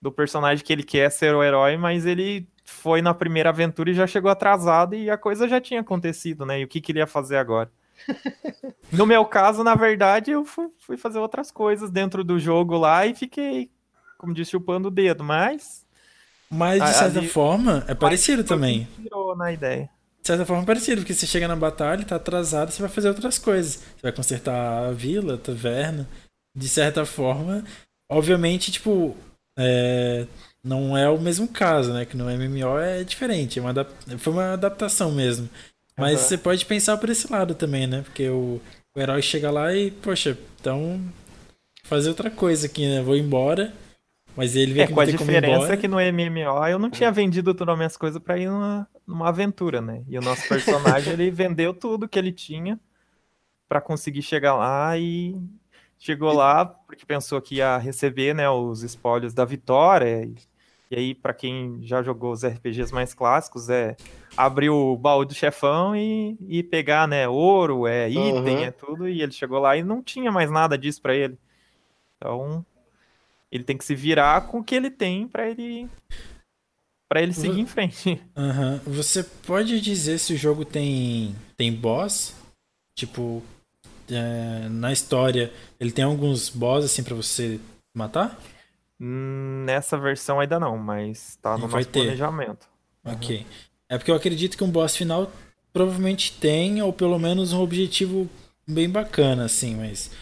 do 0.00 0.10
personagem 0.10 0.64
que 0.64 0.72
ele 0.72 0.82
quer 0.82 1.12
ser 1.12 1.32
o 1.32 1.44
herói, 1.44 1.76
mas 1.76 2.04
ele 2.06 2.48
foi 2.64 3.02
na 3.02 3.14
primeira 3.14 3.50
aventura 3.50 3.90
e 3.90 3.94
já 3.94 4.06
chegou 4.06 4.30
atrasado 4.30 4.94
e 4.94 5.10
a 5.10 5.16
coisa 5.16 5.48
já 5.48 5.60
tinha 5.60 5.80
acontecido, 5.80 6.46
né? 6.46 6.60
E 6.60 6.64
o 6.64 6.68
que, 6.68 6.80
que 6.80 6.92
ele 6.92 6.98
ia 6.98 7.06
fazer 7.06 7.36
agora? 7.36 7.70
no 8.90 9.06
meu 9.06 9.24
caso, 9.24 9.62
na 9.62 9.74
verdade, 9.74 10.30
eu 10.30 10.44
fui 10.44 10.96
fazer 10.96 11.18
outras 11.18 11.50
coisas 11.50 11.90
dentro 11.90 12.24
do 12.24 12.38
jogo 12.38 12.76
lá 12.76 13.06
e 13.06 13.14
fiquei, 13.14 13.70
como 14.18 14.34
disse, 14.34 14.52
chupando 14.52 14.88
o 14.88 14.90
dedo, 14.90 15.22
mas. 15.22 15.84
Mas 16.50 16.82
de 16.82 16.92
certa 16.92 17.18
ali, 17.18 17.28
forma, 17.28 17.84
é 17.88 17.94
parecido 17.94 18.44
também. 18.44 18.86
Virou 18.98 19.34
na 19.36 19.52
ideia. 19.52 19.88
De 20.20 20.26
certa 20.28 20.44
forma, 20.46 20.62
é 20.62 20.66
parecido, 20.66 21.00
porque 21.00 21.14
você 21.14 21.26
chega 21.26 21.48
na 21.48 21.56
batalha, 21.56 22.04
tá 22.04 22.16
atrasado, 22.16 22.70
você 22.70 22.80
vai 22.80 22.90
fazer 22.90 23.08
outras 23.08 23.38
coisas. 23.38 23.76
Você 23.76 24.02
vai 24.02 24.12
consertar 24.12 24.88
a 24.88 24.92
vila, 24.92 25.34
a 25.34 25.38
taverna. 25.38 26.08
De 26.54 26.68
certa 26.68 27.06
forma, 27.06 27.64
obviamente, 28.10 28.70
tipo, 28.70 29.16
é, 29.58 30.26
não 30.62 30.96
é 30.96 31.08
o 31.08 31.20
mesmo 31.20 31.48
caso, 31.48 31.92
né? 31.92 32.04
Que 32.04 32.16
no 32.16 32.26
MMO 32.26 32.78
é 32.78 33.02
diferente. 33.02 33.58
É 33.58 33.62
uma 33.62 33.74
foi 34.18 34.32
uma 34.32 34.52
adaptação 34.52 35.10
mesmo. 35.10 35.48
Mas 35.96 36.20
uhum. 36.20 36.28
você 36.28 36.38
pode 36.38 36.64
pensar 36.64 36.96
por 36.96 37.10
esse 37.10 37.30
lado 37.30 37.54
também, 37.54 37.86
né? 37.86 38.02
Porque 38.02 38.28
o, 38.28 38.60
o 38.94 39.00
herói 39.00 39.20
chega 39.22 39.50
lá 39.50 39.74
e, 39.74 39.90
poxa, 39.90 40.38
então 40.60 41.00
fazer 41.84 42.08
outra 42.08 42.30
coisa 42.30 42.66
aqui, 42.66 42.86
né? 42.86 43.02
Vou 43.02 43.16
embora. 43.16 43.72
Mas 44.36 44.56
ele 44.56 44.72
vê 44.72 44.82
é, 44.82 44.86
que 44.86 44.94
com 44.94 45.00
a 45.00 45.04
diferença 45.04 45.76
que 45.76 45.86
no 45.86 45.96
MMO 45.96 46.66
eu 46.66 46.78
não 46.78 46.88
tinha 46.90 47.12
vendido 47.12 47.52
todas 47.52 47.72
as 47.72 47.78
minhas 47.78 47.96
coisas 47.96 48.22
para 48.22 48.38
ir 48.38 48.48
numa, 48.48 48.88
numa 49.06 49.28
aventura, 49.28 49.80
né? 49.80 50.02
E 50.08 50.16
o 50.16 50.22
nosso 50.22 50.48
personagem 50.48 51.12
ele 51.12 51.30
vendeu 51.30 51.74
tudo 51.74 52.08
que 52.08 52.18
ele 52.18 52.32
tinha 52.32 52.80
para 53.68 53.80
conseguir 53.80 54.22
chegar 54.22 54.54
lá 54.54 54.96
e 54.96 55.36
chegou 55.98 56.32
lá 56.32 56.64
porque 56.64 57.04
pensou 57.04 57.40
que 57.42 57.56
ia 57.56 57.76
receber, 57.76 58.34
né, 58.34 58.48
os 58.48 58.82
espólios 58.82 59.34
da 59.34 59.44
vitória. 59.44 60.24
E, 60.24 60.34
e 60.92 60.94
aí 60.94 61.14
para 61.14 61.32
quem 61.32 61.78
já 61.82 62.02
jogou 62.02 62.32
os 62.32 62.44
RPGs 62.44 62.92
mais 62.92 63.14
clássicos 63.14 63.70
é 63.70 63.96
abrir 64.36 64.68
o 64.68 64.94
baú 64.94 65.24
do 65.24 65.32
chefão 65.32 65.96
e, 65.96 66.36
e 66.46 66.62
pegar, 66.62 67.08
né, 67.08 67.26
ouro, 67.26 67.86
é 67.86 68.10
item, 68.10 68.56
uhum. 68.56 68.64
é 68.64 68.70
tudo, 68.70 69.08
e 69.08 69.22
ele 69.22 69.32
chegou 69.32 69.58
lá 69.58 69.74
e 69.74 69.82
não 69.82 70.02
tinha 70.02 70.30
mais 70.30 70.50
nada 70.50 70.76
disso 70.76 71.00
para 71.00 71.14
ele. 71.14 71.38
Então, 72.16 72.64
ele 73.50 73.64
tem 73.64 73.78
que 73.78 73.86
se 73.86 73.94
virar 73.94 74.48
com 74.48 74.58
o 74.58 74.64
que 74.64 74.74
ele 74.74 74.90
tem 74.90 75.26
para 75.26 75.48
ele 75.48 75.88
para 77.08 77.22
ele 77.22 77.32
seguir 77.32 77.60
em 77.60 77.66
frente. 77.66 78.22
Uhum. 78.36 78.78
Você 78.94 79.22
pode 79.22 79.80
dizer 79.80 80.18
se 80.18 80.34
o 80.34 80.36
jogo 80.36 80.64
tem 80.64 81.34
tem 81.56 81.72
boss? 81.72 82.34
Tipo, 82.94 83.42
é, 84.10 84.68
na 84.68 84.92
história, 84.92 85.50
ele 85.80 85.92
tem 85.92 86.04
alguns 86.04 86.50
boss 86.50 86.84
assim 86.84 87.02
para 87.02 87.14
você 87.14 87.58
matar? 87.94 88.38
Nessa 89.04 89.98
versão 89.98 90.38
ainda 90.38 90.60
não, 90.60 90.78
mas 90.78 91.36
tá 91.42 91.58
no 91.58 91.66
nosso 91.66 91.88
ter. 91.88 92.02
planejamento. 92.04 92.68
Ok. 93.04 93.38
Uhum. 93.38 93.44
É 93.88 93.98
porque 93.98 94.12
eu 94.12 94.14
acredito 94.14 94.56
que 94.56 94.62
um 94.62 94.70
boss 94.70 94.96
final 94.96 95.28
provavelmente 95.72 96.32
tem, 96.38 96.80
ou 96.80 96.92
pelo 96.92 97.18
menos 97.18 97.52
um 97.52 97.60
objetivo 97.60 98.28
bem 98.66 98.88
bacana, 98.88 99.46
assim, 99.46 99.74
mas 99.74 100.12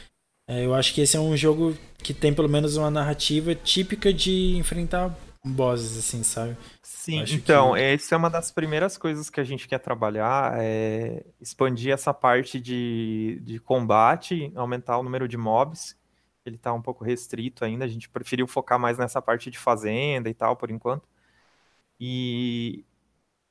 é, 0.49 0.65
eu 0.65 0.75
acho 0.75 0.95
que 0.95 1.03
esse 1.03 1.15
é 1.15 1.21
um 1.21 1.37
jogo 1.37 1.77
que 1.99 2.15
tem 2.15 2.33
pelo 2.33 2.49
menos 2.49 2.77
uma 2.79 2.91
narrativa 2.91 3.55
típica 3.55 4.13
de 4.15 4.57
enfrentar 4.57 5.15
bosses, 5.45 5.99
assim, 5.99 6.23
sabe? 6.23 6.57
Sim, 6.83 7.23
então, 7.29 7.75
que... 7.75 7.81
essa 7.81 8.15
é 8.15 8.19
uma 8.19 8.31
das 8.31 8.51
primeiras 8.51 8.97
coisas 8.97 9.29
que 9.29 9.41
a 9.41 9.45
gente 9.45 9.69
quer 9.69 9.79
trabalhar, 9.79 10.55
é 10.59 11.23
expandir 11.41 11.93
essa 11.93 12.15
parte 12.15 12.59
de, 12.59 13.41
de 13.43 13.59
combate, 13.59 14.53
aumentar 14.55 14.99
o 14.99 15.03
número 15.03 15.29
de 15.29 15.37
mobs, 15.37 15.97
ele 16.51 16.59
tá 16.59 16.73
um 16.73 16.83
pouco 16.83 17.05
restrito 17.05 17.65
ainda, 17.65 17.85
a 17.85 17.89
gente 17.89 18.09
preferiu 18.09 18.47
focar 18.47 18.79
mais 18.79 18.99
nessa 18.99 19.23
parte 19.23 19.51
de 19.51 19.59
fazenda 19.59 20.29
e 20.29 20.35
tal, 20.35 20.57
por 20.57 20.71
enquanto. 20.71 21.09
E 21.99 22.85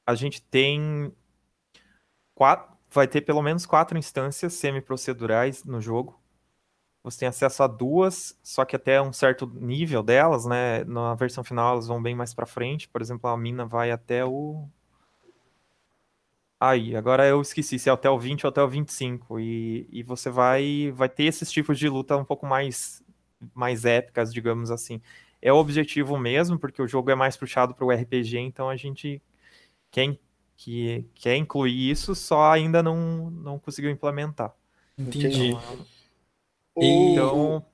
a 0.05 0.15
gente 0.15 0.41
tem 0.41 1.13
quatro, 2.35 2.75
vai 2.89 3.07
ter 3.07 3.21
pelo 3.21 3.41
menos 3.41 3.65
quatro 3.65 3.97
instâncias 3.97 4.53
semi-procedurais 4.53 5.63
no 5.63 5.81
jogo. 5.81 6.19
Você 7.03 7.19
tem 7.19 7.27
acesso 7.29 7.63
a 7.63 7.67
duas, 7.67 8.37
só 8.43 8.65
que 8.65 8.75
até 8.75 9.01
um 9.01 9.13
certo 9.13 9.47
nível 9.47 10.03
delas, 10.03 10.45
né? 10.45 10.83
Na 10.85 11.15
versão 11.15 11.43
final 11.43 11.73
elas 11.73 11.87
vão 11.87 12.01
bem 12.01 12.15
mais 12.15 12.33
para 12.33 12.45
frente. 12.45 12.89
Por 12.89 13.01
exemplo, 13.01 13.29
a 13.29 13.37
mina 13.37 13.65
vai 13.65 13.91
até 13.91 14.25
o 14.25 14.69
Aí, 16.59 16.95
agora 16.95 17.25
eu 17.25 17.41
esqueci 17.41 17.79
se 17.79 17.89
é 17.89 17.91
até 17.91 18.09
o 18.09 18.19
20 18.19 18.45
ou 18.45 18.49
até 18.49 18.61
o 18.61 18.67
25. 18.67 19.39
E, 19.39 19.87
e 19.91 20.03
você 20.03 20.29
vai, 20.29 20.91
vai 20.93 21.07
ter 21.07 21.23
esses 21.23 21.49
tipos 21.49 21.79
de 21.79 21.87
luta 21.87 22.17
um 22.17 22.25
pouco 22.25 22.45
mais, 22.45 23.01
mais 23.53 23.85
épicas, 23.85 24.33
digamos 24.33 24.69
assim. 24.69 25.01
É 25.41 25.53
o 25.53 25.57
objetivo 25.57 26.17
mesmo, 26.17 26.59
porque 26.59 26.81
o 26.81 26.87
jogo 26.87 27.09
é 27.11 27.15
mais 27.15 27.37
puxado 27.37 27.73
para 27.73 27.85
o 27.85 27.91
RPG, 27.91 28.39
então 28.39 28.69
a 28.69 28.75
gente 28.75 29.21
quem 29.89 30.19
que 30.57 31.05
quer 31.15 31.37
incluir 31.37 31.89
isso 31.89 32.13
só 32.13 32.51
ainda 32.51 32.83
não, 32.83 33.31
não 33.31 33.57
conseguiu 33.57 33.89
implementar. 33.89 34.53
Entendi. 34.97 35.57
Então, 36.75 37.65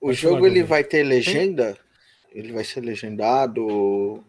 o, 0.00 0.08
o 0.08 0.12
jogo 0.12 0.46
ele 0.46 0.62
vai 0.62 0.84
ter 0.84 1.02
legenda? 1.02 1.76
Ele 2.30 2.52
vai 2.52 2.62
ser 2.62 2.80
legendado? 2.80 4.22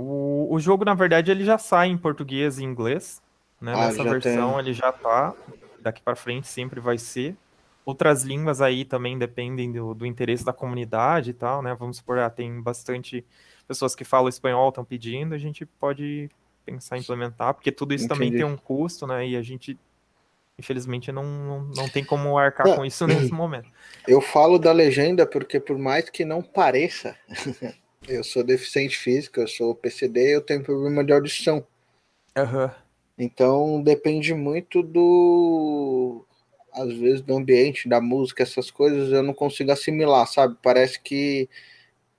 O, 0.00 0.54
o 0.54 0.60
jogo, 0.60 0.84
na 0.84 0.94
verdade, 0.94 1.30
ele 1.30 1.44
já 1.44 1.58
sai 1.58 1.88
em 1.88 1.98
português 1.98 2.58
e 2.58 2.64
inglês. 2.64 3.20
Né? 3.60 3.72
Ah, 3.74 3.86
Nessa 3.86 4.04
versão 4.04 4.52
tem. 4.52 4.60
ele 4.60 4.72
já 4.72 4.92
tá. 4.92 5.34
Daqui 5.80 6.00
para 6.00 6.14
frente 6.14 6.46
sempre 6.46 6.78
vai 6.78 6.96
ser. 6.98 7.36
Outras 7.84 8.22
línguas 8.22 8.60
aí 8.60 8.84
também 8.84 9.18
dependem 9.18 9.72
do, 9.72 9.94
do 9.94 10.06
interesse 10.06 10.44
da 10.44 10.52
comunidade 10.52 11.30
e 11.30 11.32
tal, 11.32 11.62
né? 11.62 11.74
Vamos 11.74 11.96
supor, 11.96 12.18
ah, 12.18 12.30
tem 12.30 12.60
bastante 12.60 13.24
pessoas 13.66 13.94
que 13.94 14.04
falam 14.04 14.28
espanhol 14.28 14.68
estão 14.68 14.84
pedindo, 14.84 15.34
a 15.34 15.38
gente 15.38 15.66
pode 15.66 16.30
pensar 16.64 16.96
em 16.96 17.00
implementar, 17.00 17.54
porque 17.54 17.72
tudo 17.72 17.94
isso 17.94 18.04
Entendi. 18.04 18.20
também 18.20 18.32
tem 18.32 18.44
um 18.44 18.56
custo, 18.56 19.06
né? 19.06 19.26
E 19.26 19.36
a 19.36 19.42
gente, 19.42 19.78
infelizmente, 20.58 21.10
não, 21.10 21.24
não, 21.24 21.60
não 21.74 21.88
tem 21.88 22.04
como 22.04 22.36
arcar 22.36 22.76
com 22.76 22.84
isso 22.84 23.06
nesse 23.06 23.32
momento. 23.34 23.68
Eu 24.06 24.20
falo 24.20 24.58
da 24.58 24.70
legenda 24.70 25.26
porque, 25.26 25.58
por 25.58 25.78
mais 25.78 26.08
que 26.10 26.24
não 26.24 26.42
pareça, 26.42 27.16
eu 28.06 28.22
sou 28.22 28.44
deficiente 28.44 28.96
físico, 28.96 29.40
eu 29.40 29.48
sou 29.48 29.74
PCD 29.74 30.36
eu 30.36 30.40
tenho 30.40 30.62
problema 30.62 31.04
de 31.04 31.12
audição. 31.12 31.66
Uhum. 32.36 32.70
Então 33.18 33.82
depende 33.82 34.32
muito 34.34 34.82
do. 34.82 36.24
Às 36.72 36.92
vezes 36.94 37.20
do 37.22 37.36
ambiente, 37.36 37.88
da 37.88 38.00
música, 38.00 38.42
essas 38.42 38.70
coisas 38.70 39.10
eu 39.10 39.22
não 39.22 39.34
consigo 39.34 39.72
assimilar, 39.72 40.26
sabe? 40.28 40.56
Parece 40.62 41.00
que 41.00 41.48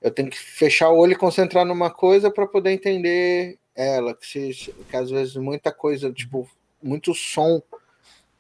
eu 0.01 0.11
tenho 0.11 0.29
que 0.29 0.39
fechar 0.39 0.89
o 0.89 0.97
olho 0.97 1.13
e 1.13 1.17
concentrar 1.17 1.65
numa 1.65 1.89
coisa 1.89 2.29
para 2.29 2.47
poder 2.47 2.71
entender 2.71 3.57
ela. 3.75 4.13
Que, 4.13 4.25
se, 4.25 4.73
que 4.89 4.97
às 4.97 5.09
vezes 5.09 5.35
muita 5.35 5.71
coisa, 5.71 6.11
tipo, 6.11 6.49
muito 6.83 7.13
som 7.13 7.61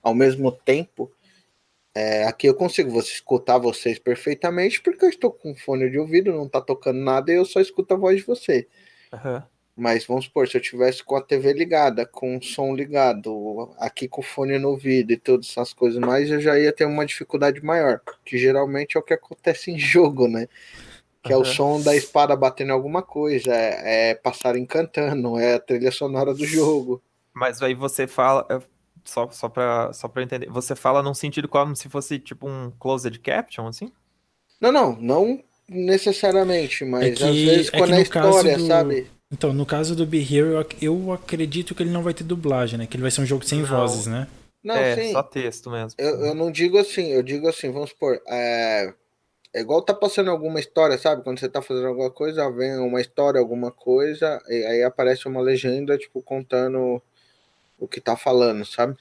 ao 0.03 0.13
mesmo 0.13 0.51
tempo. 0.51 1.11
É, 1.95 2.23
aqui 2.25 2.47
eu 2.47 2.53
consigo 2.53 2.91
você 2.91 3.11
escutar 3.13 3.57
vocês 3.57 3.97
perfeitamente 3.97 4.81
porque 4.81 5.05
eu 5.05 5.09
estou 5.09 5.31
com 5.31 5.55
fone 5.55 5.89
de 5.89 5.97
ouvido, 5.97 6.31
não 6.31 6.45
está 6.45 6.61
tocando 6.61 6.99
nada 6.99 7.31
e 7.31 7.35
eu 7.35 7.45
só 7.45 7.59
escuto 7.59 7.93
a 7.93 7.97
voz 7.97 8.17
de 8.17 8.23
você. 8.23 8.67
Uhum. 9.11 9.41
Mas 9.75 10.05
vamos 10.05 10.25
supor, 10.25 10.47
se 10.47 10.57
eu 10.57 10.61
tivesse 10.61 11.03
com 11.03 11.15
a 11.15 11.21
TV 11.21 11.53
ligada, 11.53 12.05
com 12.05 12.37
o 12.37 12.43
som 12.43 12.75
ligado, 12.75 13.73
aqui 13.77 14.07
com 14.07 14.19
o 14.19 14.23
fone 14.23 14.59
no 14.59 14.69
ouvido 14.69 15.11
e 15.11 15.17
todas 15.17 15.49
essas 15.49 15.73
coisas 15.73 15.99
mais, 15.99 16.29
eu 16.29 16.41
já 16.41 16.59
ia 16.59 16.73
ter 16.73 16.85
uma 16.85 17.05
dificuldade 17.05 17.63
maior, 17.63 18.01
que 18.25 18.37
geralmente 18.37 18.97
é 18.97 18.99
o 18.99 19.03
que 19.03 19.13
acontece 19.13 19.71
em 19.71 19.79
jogo, 19.79 20.27
né? 20.27 20.47
que 21.23 21.33
uhum. 21.33 21.39
é 21.39 21.41
o 21.41 21.45
som 21.45 21.81
da 21.81 21.95
espada 21.95 22.35
batendo 22.35 22.69
em 22.69 22.73
alguma 22.73 23.01
coisa, 23.01 23.53
é, 23.53 24.11
é 24.11 24.15
passarinho 24.15 24.67
cantando, 24.67 25.37
é 25.37 25.55
a 25.55 25.59
trilha 25.59 25.91
sonora 25.91 26.33
do 26.33 26.45
jogo. 26.45 27.01
Mas 27.33 27.61
aí 27.61 27.73
você 27.73 28.07
fala, 28.07 28.45
só, 29.03 29.29
só, 29.31 29.49
pra, 29.49 29.91
só 29.93 30.07
pra 30.07 30.23
entender, 30.23 30.49
você 30.49 30.75
fala 30.75 31.01
num 31.01 31.13
sentido 31.13 31.47
como 31.47 31.75
se 31.75 31.89
fosse 31.89 32.19
tipo 32.19 32.47
um 32.47 32.71
closed 32.79 33.17
caption, 33.19 33.67
assim? 33.67 33.91
Não, 34.59 34.71
não, 34.71 34.95
não 34.95 35.43
necessariamente, 35.67 36.83
mas 36.83 37.03
é 37.03 37.11
que, 37.11 37.23
às 37.23 37.35
vezes 37.35 37.73
é 37.73 37.77
quando 37.77 37.93
é 37.93 38.01
história, 38.01 38.57
do... 38.57 38.67
sabe? 38.67 39.07
Então, 39.31 39.53
no 39.53 39.65
caso 39.65 39.95
do 39.95 40.05
Be 40.05 40.19
Here, 40.19 40.65
eu 40.81 41.11
acredito 41.11 41.75
que 41.75 41.83
ele 41.83 41.91
não 41.91 42.01
vai 42.01 42.13
ter 42.13 42.23
dublagem, 42.23 42.79
né? 42.79 42.87
Que 42.87 42.95
ele 42.95 43.03
vai 43.03 43.11
ser 43.11 43.21
um 43.21 43.25
jogo 43.25 43.45
sem 43.45 43.59
não. 43.59 43.67
vozes, 43.67 44.07
né? 44.07 44.27
Não, 44.63 44.75
é, 44.75 44.95
sim. 44.95 45.11
só 45.11 45.23
texto 45.23 45.69
mesmo. 45.69 45.91
Eu, 45.97 46.25
eu 46.25 46.35
não 46.35 46.51
digo 46.51 46.77
assim, 46.77 47.07
eu 47.07 47.23
digo 47.23 47.47
assim, 47.47 47.71
vamos 47.71 47.91
supor, 47.91 48.19
é, 48.27 48.93
é 49.53 49.61
igual 49.61 49.81
tá 49.81 49.93
passando 49.93 50.29
alguma 50.29 50.59
história, 50.59 50.97
sabe? 50.97 51.23
Quando 51.23 51.39
você 51.39 51.47
tá 51.47 51.61
fazendo 51.61 51.87
alguma 51.87 52.11
coisa, 52.11 52.49
vem 52.51 52.77
uma 52.77 52.99
história, 52.99 53.39
alguma 53.39 53.71
coisa, 53.71 54.41
e 54.49 54.65
aí 54.65 54.83
aparece 54.83 55.27
uma 55.27 55.41
legenda, 55.41 55.97
tipo, 55.97 56.21
contando 56.21 57.01
o 57.79 57.87
que 57.87 58.01
tá 58.01 58.15
falando, 58.15 58.65
sabe? 58.65 58.95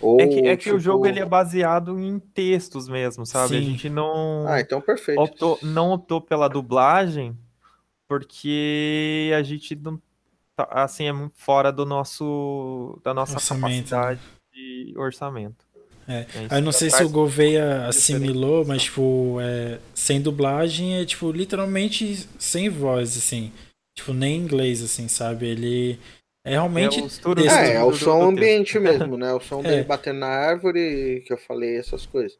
Ou, 0.00 0.20
é 0.20 0.26
que, 0.26 0.38
é 0.40 0.56
que 0.56 0.64
tipo... 0.64 0.76
o 0.76 0.80
jogo 0.80 1.06
ele 1.06 1.20
é 1.20 1.24
baseado 1.24 1.98
em 1.98 2.18
textos 2.18 2.88
mesmo, 2.88 3.26
sabe? 3.26 3.56
Sim. 3.56 3.58
A 3.58 3.60
gente 3.60 3.88
não. 3.90 4.46
Ah, 4.46 4.60
então 4.60 4.80
perfeito. 4.80 5.20
Optou, 5.20 5.58
não 5.62 5.92
optou 5.92 6.20
pela 6.20 6.48
dublagem 6.48 7.36
porque 8.08 9.30
a 9.36 9.42
gente 9.42 9.76
não. 9.76 10.00
Tá, 10.56 10.68
assim, 10.70 11.04
é 11.04 11.12
muito 11.12 11.36
fora 11.36 11.70
do 11.70 11.84
nosso. 11.84 12.98
da 13.04 13.12
nossa 13.12 13.34
Orçamento. 13.34 13.90
Capacidade 13.90 14.20
de 14.52 14.94
orçamento. 14.96 15.64
É. 16.08 16.26
Aí 16.48 16.58
eu 16.58 16.62
não 16.62 16.72
sei 16.72 16.90
se 16.90 17.04
o 17.04 17.08
Gouveia 17.08 17.86
assimilou, 17.86 18.64
mas 18.64 18.84
tipo, 18.84 19.38
é, 19.40 19.78
sem 19.94 20.20
dublagem 20.20 20.96
é 20.96 21.04
tipo 21.04 21.30
literalmente 21.30 22.26
sem 22.38 22.68
voz, 22.68 23.16
assim. 23.16 23.52
Tipo, 23.94 24.12
nem 24.12 24.36
inglês, 24.36 24.82
assim, 24.82 25.06
sabe? 25.06 25.46
Ele 25.46 26.00
é 26.50 26.54
realmente. 26.54 27.00
É, 27.00 27.68
é, 27.68 27.74
é 27.74 27.84
o 27.84 27.92
som 27.92 28.22
ambiente 28.22 28.78
mesmo, 28.78 29.16
né? 29.16 29.32
O 29.32 29.40
som 29.40 29.60
é. 29.64 29.68
dele 29.68 29.84
batendo 29.84 30.20
na 30.20 30.26
árvore, 30.26 31.22
que 31.26 31.32
eu 31.32 31.38
falei, 31.38 31.76
essas 31.76 32.06
coisas. 32.06 32.36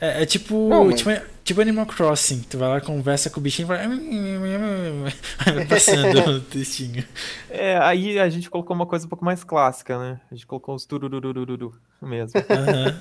É, 0.00 0.22
é 0.22 0.26
tipo, 0.26 0.68
não, 0.68 0.86
mas... 0.86 0.96
tipo, 0.96 1.10
tipo 1.42 1.60
Animal 1.60 1.86
Crossing. 1.86 2.42
Tu 2.42 2.58
vai 2.58 2.68
lá, 2.68 2.80
conversa 2.80 3.30
com 3.30 3.40
o 3.40 3.42
bichinho 3.42 3.64
e 3.64 3.68
vai. 3.68 3.88
vai 5.54 5.66
passando 5.66 6.30
o 6.30 6.40
textinho. 6.44 7.04
É, 7.48 7.78
aí 7.78 8.18
a 8.18 8.28
gente 8.28 8.50
colocou 8.50 8.74
uma 8.74 8.86
coisa 8.86 9.06
um 9.06 9.08
pouco 9.08 9.24
mais 9.24 9.44
clássica, 9.44 9.98
né? 9.98 10.20
A 10.30 10.34
gente 10.34 10.46
colocou 10.46 10.74
os 10.74 10.84
turururururu 10.84 11.72
mesmo. 12.02 12.38
Uhum. 12.40 13.00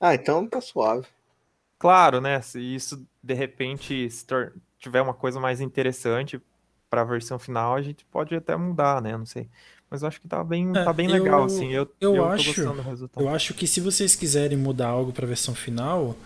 ah, 0.00 0.14
então 0.14 0.46
tá 0.46 0.60
suave. 0.60 1.06
Claro, 1.78 2.20
né? 2.20 2.40
Se 2.42 2.60
isso 2.60 3.06
de 3.22 3.34
repente 3.34 4.10
se 4.10 4.26
tiver 4.78 5.00
uma 5.00 5.14
coisa 5.14 5.40
mais 5.40 5.60
interessante 5.60 6.40
para 6.90 7.00
a 7.00 7.04
versão 7.04 7.38
final, 7.38 7.76
a 7.76 7.80
gente 7.82 8.04
pode 8.04 8.34
até 8.34 8.54
mudar, 8.54 9.00
né? 9.00 9.16
Não 9.16 9.24
sei. 9.24 9.48
Mas 9.92 10.02
acho 10.02 10.22
que 10.22 10.26
tá 10.26 10.42
bem, 10.42 10.70
é, 10.70 10.84
tá 10.84 10.90
bem 10.90 11.06
legal, 11.06 11.40
eu, 11.40 11.44
assim. 11.44 11.70
Eu, 11.70 11.86
eu, 12.00 12.16
eu 12.16 12.24
acho, 12.24 12.62
eu 13.14 13.28
acho 13.28 13.52
que 13.52 13.66
se 13.66 13.78
vocês 13.78 14.16
quiserem 14.16 14.56
mudar 14.56 14.88
algo 14.88 15.12
para 15.12 15.26
a 15.26 15.28
versão 15.28 15.54
final, 15.54 16.16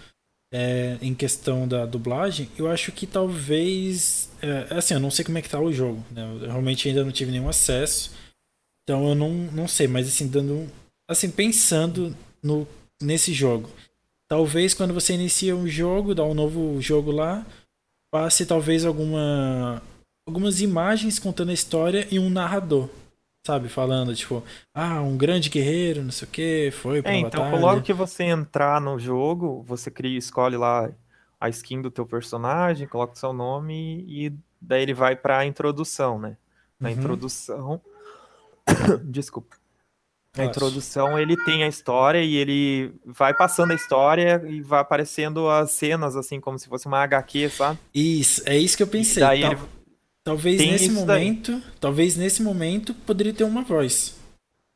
é, 0.54 0.96
em 1.02 1.12
questão 1.12 1.66
da 1.66 1.84
dublagem, 1.84 2.48
eu 2.56 2.70
acho 2.70 2.92
que 2.92 3.08
talvez. 3.08 4.30
É, 4.40 4.72
assim, 4.76 4.94
eu 4.94 5.00
não 5.00 5.10
sei 5.10 5.24
como 5.24 5.36
é 5.36 5.42
que 5.42 5.50
tá 5.50 5.58
o 5.58 5.72
jogo. 5.72 6.00
Né? 6.12 6.22
Eu 6.42 6.46
realmente 6.46 6.88
ainda 6.88 7.02
não 7.02 7.10
tive 7.10 7.32
nenhum 7.32 7.48
acesso. 7.48 8.12
Então 8.84 9.08
eu 9.08 9.16
não, 9.16 9.30
não 9.30 9.66
sei, 9.66 9.88
mas 9.88 10.06
assim, 10.06 10.28
dando. 10.28 10.70
Assim, 11.10 11.28
pensando 11.28 12.16
no, 12.40 12.68
nesse 13.02 13.32
jogo. 13.32 13.68
Talvez 14.28 14.74
quando 14.74 14.94
você 14.94 15.14
inicia 15.14 15.56
um 15.56 15.66
jogo, 15.66 16.14
dá 16.14 16.22
um 16.22 16.34
novo 16.34 16.80
jogo 16.80 17.10
lá, 17.10 17.44
passe 18.12 18.46
talvez 18.46 18.84
alguma. 18.84 19.82
algumas 20.24 20.60
imagens 20.60 21.18
contando 21.18 21.50
a 21.50 21.54
história 21.54 22.06
e 22.12 22.20
um 22.20 22.30
narrador 22.30 22.88
sabe? 23.46 23.68
Falando, 23.68 24.14
tipo, 24.14 24.42
ah, 24.74 25.00
um 25.00 25.16
grande 25.16 25.48
guerreiro, 25.48 26.02
não 26.02 26.10
sei 26.10 26.26
o 26.26 26.30
que, 26.30 26.70
foi 26.72 27.00
pra 27.00 27.12
é, 27.12 27.18
então, 27.18 27.44
batalha. 27.44 27.62
logo 27.62 27.82
que 27.82 27.92
você 27.92 28.24
entrar 28.24 28.80
no 28.80 28.98
jogo, 28.98 29.62
você 29.66 29.90
cria, 29.90 30.18
escolhe 30.18 30.56
lá 30.56 30.90
a 31.40 31.48
skin 31.48 31.80
do 31.80 31.90
teu 31.90 32.04
personagem, 32.04 32.88
coloca 32.88 33.14
o 33.14 33.16
seu 33.16 33.32
nome 33.32 34.04
e 34.08 34.32
daí 34.60 34.82
ele 34.82 34.94
vai 34.94 35.14
pra 35.14 35.46
introdução, 35.46 36.18
né? 36.18 36.36
Na 36.78 36.88
uhum. 36.88 36.94
introdução... 36.94 37.80
Desculpa. 39.04 39.56
Na 40.36 40.44
Nossa. 40.44 40.56
introdução 40.56 41.18
ele 41.18 41.36
tem 41.44 41.62
a 41.62 41.68
história 41.68 42.22
e 42.22 42.34
ele 42.36 42.92
vai 43.06 43.32
passando 43.32 43.70
a 43.70 43.74
história 43.74 44.42
e 44.46 44.60
vai 44.60 44.80
aparecendo 44.80 45.48
as 45.48 45.70
cenas, 45.70 46.14
assim, 46.14 46.40
como 46.40 46.58
se 46.58 46.68
fosse 46.68 46.86
uma 46.86 47.02
HQ, 47.02 47.48
sabe? 47.48 47.78
Isso, 47.94 48.42
é 48.44 48.58
isso 48.58 48.76
que 48.76 48.82
eu 48.82 48.86
pensei. 48.86 49.22
E 49.22 49.26
daí 49.26 49.40
tá. 49.40 49.46
ele 49.46 49.56
Talvez 50.26 50.58
Tem 50.58 50.72
nesse 50.72 50.90
momento, 50.90 51.52
daí. 51.52 51.62
talvez 51.78 52.16
nesse 52.16 52.42
momento 52.42 52.92
poderia 52.92 53.32
ter 53.32 53.44
uma 53.44 53.62
voz. 53.62 54.18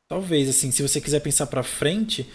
Talvez 0.06 0.48
assim, 0.48 0.70
se 0.70 0.80
você 0.80 1.00
quiser 1.00 1.18
pensar 1.18 1.48
para 1.48 1.64
frente, 1.64 2.30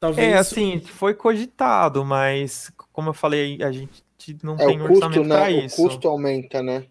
talvez 0.00 0.26
É, 0.26 0.36
assim, 0.36 0.80
foi 0.80 1.14
cogitado, 1.14 2.04
mas 2.04 2.72
como 2.92 3.10
eu 3.10 3.14
falei, 3.14 3.62
a 3.62 3.70
gente 3.70 4.02
não 4.42 4.56
é, 4.56 4.66
tem 4.66 4.82
o 4.82 4.88
custo, 4.88 5.06
orçamento 5.06 5.28
né? 5.28 5.52
isso. 5.52 5.80
O 5.80 5.88
custo 5.88 6.08
aumenta, 6.08 6.60
né? 6.60 6.86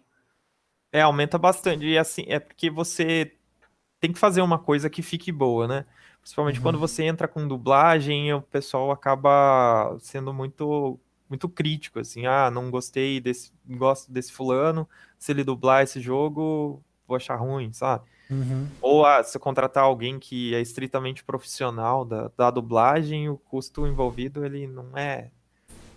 É, 0.90 1.02
aumenta 1.02 1.36
bastante. 1.36 1.84
E 1.84 1.98
assim, 1.98 2.24
é 2.28 2.40
porque 2.40 2.70
você 2.70 3.30
tem 4.00 4.10
que 4.10 4.18
fazer 4.18 4.40
uma 4.40 4.58
coisa 4.58 4.88
que 4.88 5.02
fique 5.02 5.30
boa, 5.30 5.68
né? 5.68 5.84
Principalmente 6.22 6.56
uhum. 6.56 6.62
quando 6.62 6.78
você 6.78 7.02
entra 7.02 7.28
com 7.28 7.46
dublagem, 7.46 8.32
o 8.32 8.40
pessoal 8.40 8.90
acaba 8.90 9.98
sendo 10.00 10.32
muito 10.32 10.98
muito 11.28 11.46
crítico, 11.46 11.98
assim, 11.98 12.24
ah, 12.24 12.50
não 12.50 12.70
gostei 12.70 13.20
desse, 13.20 13.52
gosto 13.68 14.10
desse 14.10 14.32
fulano, 14.32 14.88
se 15.18 15.32
ele 15.32 15.44
dublar 15.44 15.82
esse 15.82 16.00
jogo, 16.00 16.82
vou 17.06 17.16
achar 17.16 17.36
ruim, 17.36 17.72
sabe? 17.72 18.04
Uhum. 18.30 18.68
Ou 18.80 19.06
ah, 19.06 19.22
se 19.24 19.38
contratar 19.38 19.84
alguém 19.84 20.18
que 20.18 20.54
é 20.54 20.60
estritamente 20.60 21.24
profissional 21.24 22.04
da, 22.04 22.30
da 22.36 22.50
dublagem, 22.50 23.28
o 23.28 23.38
custo 23.38 23.86
envolvido 23.86 24.44
ele 24.44 24.66
não 24.66 24.96
é 24.96 25.30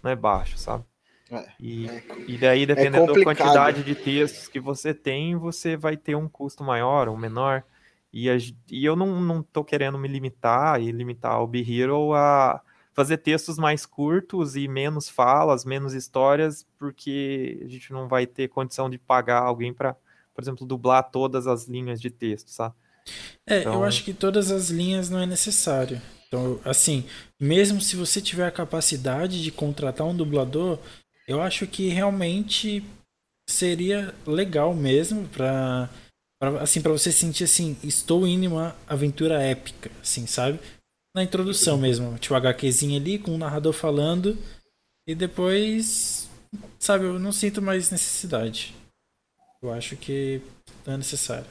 não 0.01 0.09
é 0.09 0.15
baixo, 0.15 0.57
sabe? 0.57 0.83
É, 1.31 1.47
e, 1.59 1.87
é, 1.87 2.03
e 2.27 2.37
daí, 2.37 2.65
dependendo 2.65 3.11
é 3.11 3.19
da 3.19 3.23
quantidade 3.23 3.83
de 3.83 3.95
textos 3.95 4.47
que 4.47 4.59
você 4.59 4.93
tem, 4.93 5.35
você 5.35 5.77
vai 5.77 5.95
ter 5.95 6.15
um 6.15 6.27
custo 6.27 6.63
maior 6.63 7.07
ou 7.07 7.15
menor. 7.15 7.63
E, 8.11 8.29
a, 8.29 8.35
e 8.69 8.83
eu 8.83 8.95
não, 8.95 9.21
não 9.21 9.41
tô 9.41 9.63
querendo 9.63 9.97
me 9.97 10.09
limitar 10.09 10.81
e 10.81 10.91
limitar 10.91 11.41
o 11.41 11.47
Be 11.47 11.61
Hero 11.61 12.13
a 12.13 12.61
fazer 12.93 13.17
textos 13.17 13.57
mais 13.57 13.85
curtos 13.85 14.55
e 14.55 14.67
menos 14.67 15.09
falas, 15.09 15.65
menos 15.65 15.93
histórias, 15.93 16.65
porque 16.77 17.61
a 17.63 17.67
gente 17.67 17.91
não 17.91 18.07
vai 18.07 18.25
ter 18.27 18.49
condição 18.49 18.89
de 18.89 18.97
pagar 18.97 19.41
alguém 19.41 19.73
para, 19.73 19.95
por 20.33 20.41
exemplo, 20.41 20.65
dublar 20.65 21.09
todas 21.09 21.47
as 21.47 21.67
linhas 21.67 22.01
de 22.01 22.09
texto, 22.09 22.49
sabe? 22.49 22.75
É, 23.47 23.61
então... 23.61 23.73
eu 23.73 23.83
acho 23.83 24.03
que 24.03 24.13
todas 24.13 24.51
as 24.51 24.69
linhas 24.69 25.09
não 25.09 25.19
é 25.19 25.25
necessário. 25.25 26.01
Então, 26.27 26.59
assim, 26.63 27.05
mesmo 27.39 27.81
se 27.81 27.95
você 27.95 28.21
tiver 28.21 28.45
a 28.45 28.51
capacidade 28.51 29.41
de 29.41 29.51
contratar 29.51 30.07
um 30.07 30.15
dublador, 30.15 30.79
eu 31.27 31.41
acho 31.41 31.67
que 31.67 31.89
realmente 31.89 32.83
seria 33.49 34.13
legal 34.25 34.73
mesmo 34.73 35.27
para 35.27 35.89
assim 36.59 36.81
para 36.81 36.91
você 36.91 37.11
sentir 37.11 37.43
assim, 37.43 37.77
estou 37.83 38.25
indo 38.25 38.45
em 38.45 38.47
uma 38.47 38.75
aventura 38.87 39.41
épica, 39.41 39.91
assim, 40.01 40.25
sabe? 40.25 40.59
Na 41.13 41.23
introdução 41.23 41.77
mesmo. 41.77 42.17
Tipo, 42.17 42.35
HQzinho 42.35 42.99
ali 42.99 43.19
com 43.19 43.31
o 43.31 43.37
narrador 43.37 43.73
falando. 43.73 44.37
E 45.05 45.15
depois, 45.15 46.29
sabe, 46.79 47.05
eu 47.05 47.19
não 47.19 47.31
sinto 47.31 47.61
mais 47.61 47.91
necessidade. 47.91 48.75
Eu 49.61 49.71
acho 49.73 49.95
que 49.95 50.41
não 50.85 50.95
é 50.95 50.97
necessário. 50.97 51.47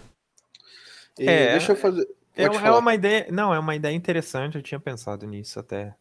E 1.19 1.29
é, 1.29 1.53
deixa 1.53 1.73
eu 1.73 1.77
fazer. 1.77 2.09
É, 2.37 2.45
é, 2.45 2.71
uma 2.71 2.95
ideia. 2.95 3.27
Não, 3.31 3.53
é 3.53 3.59
uma 3.59 3.75
ideia 3.75 3.95
interessante, 3.95 4.57
eu 4.57 4.63
tinha 4.63 4.81
pensado 4.81 5.27
nisso 5.27 5.59
até. 5.61 5.95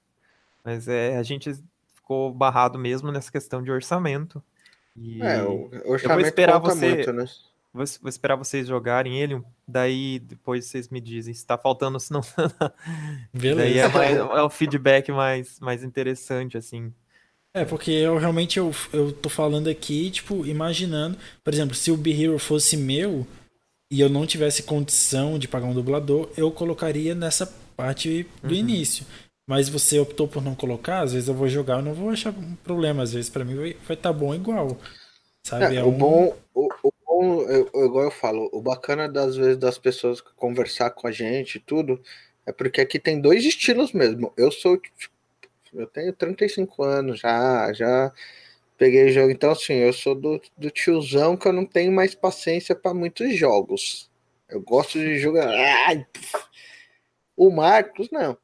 Mas 0.64 0.88
é, 0.88 1.18
a 1.18 1.24
gente 1.24 1.52
ficou 1.94 2.34
barrado 2.34 2.78
mesmo 2.78 3.12
nessa 3.12 3.32
questão 3.32 3.62
de 3.62 3.72
orçamento. 3.72 4.42
E 4.96 5.22
é, 5.22 5.44
o 5.44 5.70
orçamento 5.86 6.04
eu 6.04 6.10
vou 6.10 6.20
esperar 6.22 6.60
você. 6.60 6.96
Muito, 6.96 7.14
né? 7.14 7.26
Vou, 7.80 7.86
vou, 8.02 8.10
esperar 8.10 8.36
vocês 8.36 8.68
jogarem 8.68 9.22
ele, 9.22 9.42
daí 9.66 10.20
depois 10.20 10.66
vocês 10.66 10.90
me 10.90 11.00
dizem 11.00 11.34
se 11.34 11.46
tá 11.46 11.58
faltando, 11.58 11.98
se 11.98 12.12
não. 12.12 12.20
Beleza. 13.32 13.56
Daí 13.56 13.78
é, 13.78 13.88
mais, 13.88 14.18
é 14.18 14.42
o 14.42 14.50
feedback 14.50 15.10
mais, 15.14 15.62
mais 15.62 15.82
interessante, 15.82 16.58
assim. 16.58 16.94
É, 17.54 17.64
porque 17.64 17.90
eu 17.90 18.18
realmente 18.18 18.60
eu, 18.60 18.76
eu 18.92 19.14
tô 19.14 19.30
falando 19.30 19.70
aqui, 19.70 20.12
tipo, 20.12 20.46
imaginando, 20.46 21.18
por 21.42 21.54
exemplo, 21.54 21.74
se 21.74 21.90
o 21.90 21.96
Be 21.96 22.22
Hero 22.22 22.38
fosse 22.38 22.76
meu 22.76 23.26
e 23.90 24.02
eu 24.02 24.10
não 24.10 24.28
tivesse 24.28 24.64
condição 24.64 25.40
de 25.40 25.48
pagar 25.48 25.68
um 25.68 25.74
dublador, 25.74 26.30
eu 26.36 26.52
colocaria 26.52 27.16
nessa 27.16 27.48
parte 27.78 28.28
do 28.44 28.50
uhum. 28.50 28.56
início. 28.56 29.06
Mas 29.48 29.70
você 29.70 29.98
optou 30.00 30.28
por 30.28 30.44
não 30.44 30.54
colocar, 30.54 31.00
às 31.00 31.14
vezes 31.14 31.30
eu 31.30 31.34
vou 31.34 31.48
jogar, 31.48 31.78
eu 31.78 31.84
não 31.84 31.94
vou 31.94 32.10
achar 32.10 32.32
um 32.32 32.56
problema, 32.58 33.04
às 33.04 33.14
vezes 33.14 33.30
para 33.30 33.46
mim 33.46 33.56
vai 33.56 33.70
estar 33.72 33.96
tá 33.96 34.14
bom 34.14 34.36
igual. 34.36 34.78
Sabe? 35.44 35.78
É, 35.78 35.80
é 35.80 35.84
o 35.84 35.88
um... 35.88 35.98
bom, 35.98 36.38
o, 36.54 36.68
o 36.84 36.92
bom, 37.20 37.42
eu, 37.44 37.70
igual 37.86 38.06
eu 38.06 38.12
falo, 38.12 38.50
o 38.54 38.62
bacana 38.62 39.10
das 39.10 39.36
vezes 39.36 39.58
das 39.58 39.78
pessoas 39.78 40.22
conversar 40.22 40.92
com 40.92 41.08
a 41.08 41.12
gente 41.12 41.56
e 41.56 41.60
tudo, 41.60 42.02
é 42.46 42.52
porque 42.54 42.80
aqui 42.80 42.98
tem 42.98 43.20
dois 43.20 43.44
estilos 43.44 43.92
mesmo. 43.92 44.34
Eu 44.38 44.52
sou, 44.52 44.78
tipo, 44.78 45.12
eu 45.74 45.86
tenho 45.86 46.14
35 46.14 46.82
anos 46.84 47.20
já, 47.20 47.72
já 47.74 48.12
peguei 48.78 49.12
jogo. 49.12 49.32
Então, 49.32 49.52
assim, 49.52 49.74
eu 49.74 49.92
sou 49.92 50.16
do, 50.16 50.42
do 50.58 50.70
tiozão 50.72 51.36
que 51.36 51.48
eu 51.48 51.54
não 51.54 51.66
tenho 51.66 51.92
mais 51.92 52.16
paciência 52.16 52.74
para 52.74 52.94
muitos 52.94 53.36
jogos. 53.36 54.10
Eu 54.48 54.62
gosto 54.62 54.98
de 54.98 55.20
jogar. 55.20 55.50
Ai, 55.50 56.08
o 57.36 57.52
Marcos, 57.52 58.10
não. 58.12 58.38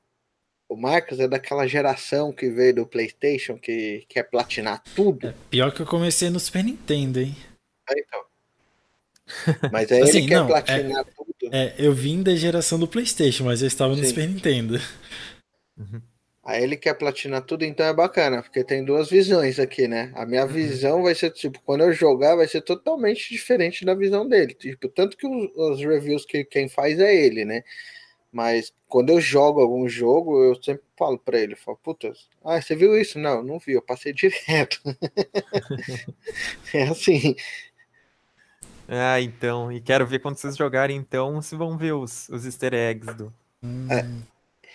O 0.67 0.75
Marcos 0.75 1.19
é 1.19 1.27
daquela 1.27 1.65
geração 1.65 2.33
que 2.33 2.49
veio 2.49 2.75
do 2.75 2.87
PlayStation 2.87 3.57
que 3.57 4.05
quer 4.09 4.23
platinar 4.23 4.83
tudo. 4.95 5.27
É, 5.27 5.33
pior 5.49 5.71
que 5.71 5.81
eu 5.81 5.85
comecei 5.85 6.29
no 6.29 6.39
Super 6.39 6.63
Nintendo, 6.63 7.21
hein? 7.21 7.35
É, 7.89 7.99
então. 7.99 8.34
Mas 9.71 9.91
é 9.91 10.01
assim, 10.01 10.17
ele 10.19 10.27
que 10.27 10.35
não, 10.35 10.47
platinar 10.47 11.01
é, 11.01 11.03
tudo. 11.03 11.55
É, 11.55 11.75
eu 11.77 11.93
vim 11.93 12.21
da 12.21 12.35
geração 12.35 12.79
do 12.79 12.87
PlayStation, 12.87 13.45
mas 13.45 13.61
eu 13.61 13.67
estava 13.67 13.95
no 13.95 14.03
Sim. 14.03 14.09
Super 14.09 14.27
Nintendo. 14.27 14.79
Uhum. 15.77 16.01
Aí 16.43 16.63
ele 16.63 16.77
quer 16.77 16.93
platinar 16.93 17.41
tudo, 17.41 17.65
então 17.65 17.87
é 17.87 17.93
bacana, 17.93 18.43
porque 18.43 18.63
tem 18.63 18.85
duas 18.85 19.09
visões 19.09 19.59
aqui, 19.59 19.87
né? 19.87 20.11
A 20.13 20.27
minha 20.27 20.43
uhum. 20.43 20.51
visão 20.51 21.01
vai 21.01 21.15
ser, 21.15 21.31
tipo, 21.31 21.59
quando 21.65 21.81
eu 21.81 21.91
jogar, 21.91 22.35
vai 22.35 22.47
ser 22.47 22.61
totalmente 22.61 23.29
diferente 23.29 23.83
da 23.83 23.95
visão 23.95 24.27
dele. 24.27 24.53
Tipo, 24.53 24.87
tanto 24.87 25.17
que 25.17 25.25
os, 25.25 25.51
os 25.55 25.79
reviews 25.79 26.23
que 26.23 26.45
quem 26.45 26.69
faz 26.69 26.99
é 26.99 27.15
ele, 27.15 27.45
né? 27.45 27.63
Mas 28.31 28.71
quando 28.87 29.09
eu 29.09 29.19
jogo 29.19 29.59
algum 29.59 29.89
jogo, 29.89 30.43
eu 30.43 30.61
sempre 30.61 30.83
falo 30.97 31.17
para 31.17 31.39
ele, 31.39 31.55
falo, 31.55 31.79
puta, 31.81 32.13
ah, 32.43 32.61
você 32.61 32.75
viu 32.75 32.95
isso? 32.95 33.17
Não, 33.17 33.41
não 33.41 33.57
vi, 33.57 33.71
eu 33.71 33.81
passei 33.81 34.11
direto. 34.13 34.79
é 36.73 36.83
assim. 36.83 37.35
Ah, 38.87 39.19
então. 39.19 39.71
E 39.71 39.81
quero 39.81 40.05
ver 40.05 40.19
quando 40.19 40.37
vocês 40.37 40.55
jogarem, 40.55 40.95
então, 40.95 41.41
se 41.41 41.55
vão 41.55 41.77
ver 41.77 41.93
os, 41.93 42.29
os 42.29 42.45
easter 42.45 42.73
eggs 42.73 43.13
do. 43.15 43.33
É. 43.89 44.03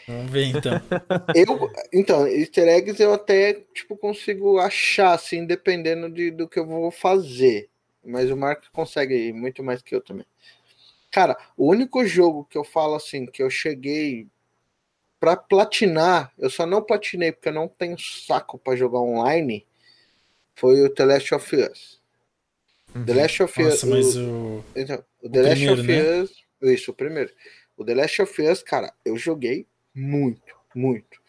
Vamos 0.06 0.30
ver 0.30 0.46
então. 0.46 0.72
eu, 1.34 1.70
então, 1.92 2.26
easter 2.26 2.68
eggs 2.68 3.00
eu 3.00 3.14
até 3.14 3.54
tipo, 3.74 3.96
consigo 3.96 4.58
achar, 4.58 5.12
assim, 5.12 5.46
dependendo 5.46 6.10
de, 6.10 6.30
do 6.30 6.48
que 6.48 6.58
eu 6.58 6.66
vou 6.66 6.90
fazer. 6.90 7.68
Mas 8.04 8.30
o 8.30 8.36
Mark 8.36 8.64
consegue 8.72 9.32
muito 9.32 9.62
mais 9.62 9.82
que 9.82 9.94
eu 9.94 10.00
também. 10.00 10.26
Cara, 11.10 11.36
o 11.56 11.68
único 11.68 12.04
jogo 12.04 12.44
que 12.44 12.56
eu 12.56 12.64
falo 12.64 12.94
assim, 12.94 13.26
que 13.26 13.42
eu 13.42 13.50
cheguei 13.50 14.28
para 15.18 15.36
platinar, 15.36 16.32
eu 16.38 16.48
só 16.48 16.64
não 16.64 16.82
platinei 16.82 17.30
porque 17.30 17.48
eu 17.48 17.52
não 17.52 17.68
tenho 17.68 17.98
saco 17.98 18.58
para 18.58 18.76
jogar 18.76 19.00
online, 19.00 19.66
foi 20.54 20.80
o 20.82 20.88
The 20.88 21.04
Last 21.04 21.34
of 21.34 21.56
Us. 21.56 21.99
Uhum. 22.94 23.04
The 23.04 23.14
Last 23.14 23.42
of 23.42 23.62
Us. 23.62 23.68
Nossa, 23.68 23.86
mas 23.86 24.16
o... 24.16 24.64
Então, 24.74 25.04
o 25.22 25.28
The 25.28 25.40
o 25.40 25.42
Last 25.42 25.56
primeiro, 25.56 25.80
of 25.80 25.88
né? 25.88 26.20
Us. 26.22 26.30
Isso, 26.62 26.90
o 26.90 26.94
primeiro. 26.94 27.30
O 27.76 27.84
The 27.84 27.94
Last 27.94 28.22
of 28.22 28.42
Us, 28.42 28.62
cara, 28.62 28.92
eu 29.04 29.16
joguei 29.16 29.66
muito, 29.94 30.54
muito. 30.74 31.20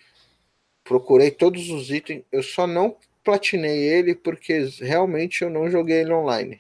Procurei 0.84 1.32
todos 1.32 1.70
os 1.70 1.90
itens, 1.90 2.24
eu 2.32 2.44
só 2.44 2.68
não 2.68 2.98
platinei 3.24 3.78
ele 3.78 4.16
porque 4.16 4.68
realmente 4.80 5.44
eu 5.44 5.50
não 5.50 5.70
joguei 5.70 6.02
ele 6.02 6.14
online. 6.14 6.60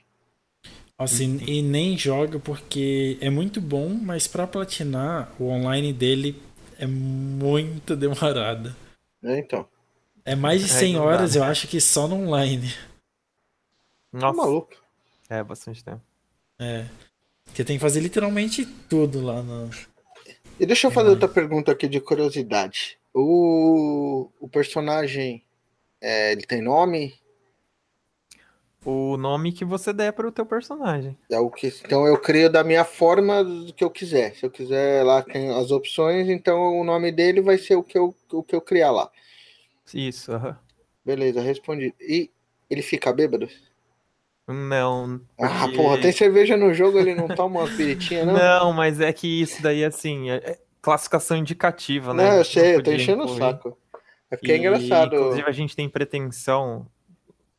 Assim, 0.98 1.40
e 1.48 1.64
nem 1.64 1.98
joga 1.98 2.40
porque 2.40 3.18
é 3.19 3.30
muito 3.30 3.60
bom, 3.60 3.90
mas 3.90 4.28
para 4.28 4.45
platinar, 4.45 5.34
o 5.40 5.45
online 5.45 5.91
dele 5.91 6.40
é 6.78 6.86
muito 6.86 7.95
demorado. 7.98 8.76
É, 9.23 9.40
então. 9.40 9.68
É 10.23 10.36
mais 10.36 10.61
de 10.61 10.69
100 10.69 10.95
é, 10.95 10.99
horas, 10.99 11.36
eu 11.36 11.44
acho 11.44 11.68
que 11.68 11.82
só 11.82 12.07
no 12.07 12.15
online. 12.15 12.72
Nossa. 14.14 14.28
Tá 14.28 14.34
maluco. 14.34 14.81
É, 15.32 15.41
bastante 15.41 15.82
tempo. 15.82 16.02
É. 16.60 16.86
Você 17.45 17.64
tem 17.64 17.78
que 17.78 17.82
fazer 17.82 18.02
literalmente 18.02 18.66
tudo 18.66 19.22
lá 19.22 19.41
no. 19.41 19.70
E 20.60 20.66
deixa 20.66 20.88
eu 20.88 20.91
fazer 20.91 21.10
outra 21.10 21.30
pergunta 21.30 21.72
aqui 21.72 21.88
de 21.88 22.02
curiosidade. 22.02 22.99
O, 23.14 24.30
o 24.41 24.49
personagem, 24.49 25.41
é, 26.02 26.34
ele 26.34 26.41
tem 26.41 26.62
nome? 26.62 27.14
o 28.84 29.16
nome 29.16 29.53
que 29.53 29.64
você 29.64 29.94
der 29.94 30.12
para 30.12 30.28
o 30.28 30.32
teu 30.32 30.45
personagem. 30.45 31.18
É 31.30 31.40
o 31.40 31.49
que, 31.49 31.68
então 31.86 32.06
eu 32.06 32.20
crio 32.20 32.52
da 32.52 32.64
minha 32.64 32.84
forma 32.84 33.45
que 33.76 33.86
eu 33.86 33.90
quiser. 33.90 34.36
Se 34.36 34.45
eu 34.45 34.52
quiser 34.52 35.03
lá 35.06 35.22
tem 35.22 35.49
as 35.49 35.72
opções, 35.72 36.28
então 36.28 36.78
o 36.78 36.84
nome 36.84 37.10
dele 37.10 37.40
vai 37.41 37.58
ser 37.58 37.76
o 37.76 37.84
que 37.84 37.98
eu, 37.98 38.14
o 38.34 38.44
que 38.44 38.56
eu 38.56 38.62
criar 38.62 38.91
lá. 38.91 39.10
Isso. 39.94 40.34
Uh 40.34 40.40
-huh. 40.40 40.58
Beleza, 41.06 41.41
respondi. 41.41 41.94
E 42.02 42.30
ele 42.70 42.82
fica 42.82 43.14
bêbado? 43.14 43.48
Não. 44.48 45.22
Porque... 45.38 45.54
Ah, 45.54 45.68
porra, 45.76 45.98
tem 46.00 46.12
cerveja 46.12 46.58
no 46.58 46.74
jogo, 46.74 47.00
ele 47.00 47.16
não 47.16 47.28
toma 47.28 47.62
uma 47.62 47.70
piritinha, 47.70 48.26
não? 48.26 48.34
Não, 48.34 48.74
mas 48.74 49.00
é 49.00 49.12
que 49.14 49.42
isso 49.42 49.62
daí, 49.62 49.84
assim, 49.86 50.30
é, 50.30 50.36
é 50.36 50.60
classificação 50.82 51.38
indicativa, 51.38 52.14
né? 52.14 52.30
Não, 52.30 52.38
eu 52.38 52.46
sei, 52.46 52.76
eu 52.76 52.84
tô 52.84 52.92
enchendo 52.92 53.24
o 53.24 53.38
saco. 53.38 53.78
É 54.30 54.36
porque 54.36 54.52
é 54.52 54.56
e, 54.56 54.58
é 54.58 54.60
engraçado. 54.60 55.16
Inclusive, 55.16 55.48
a 55.48 55.52
gente 55.52 55.76
tem 55.76 55.88
pretensão 55.88 56.88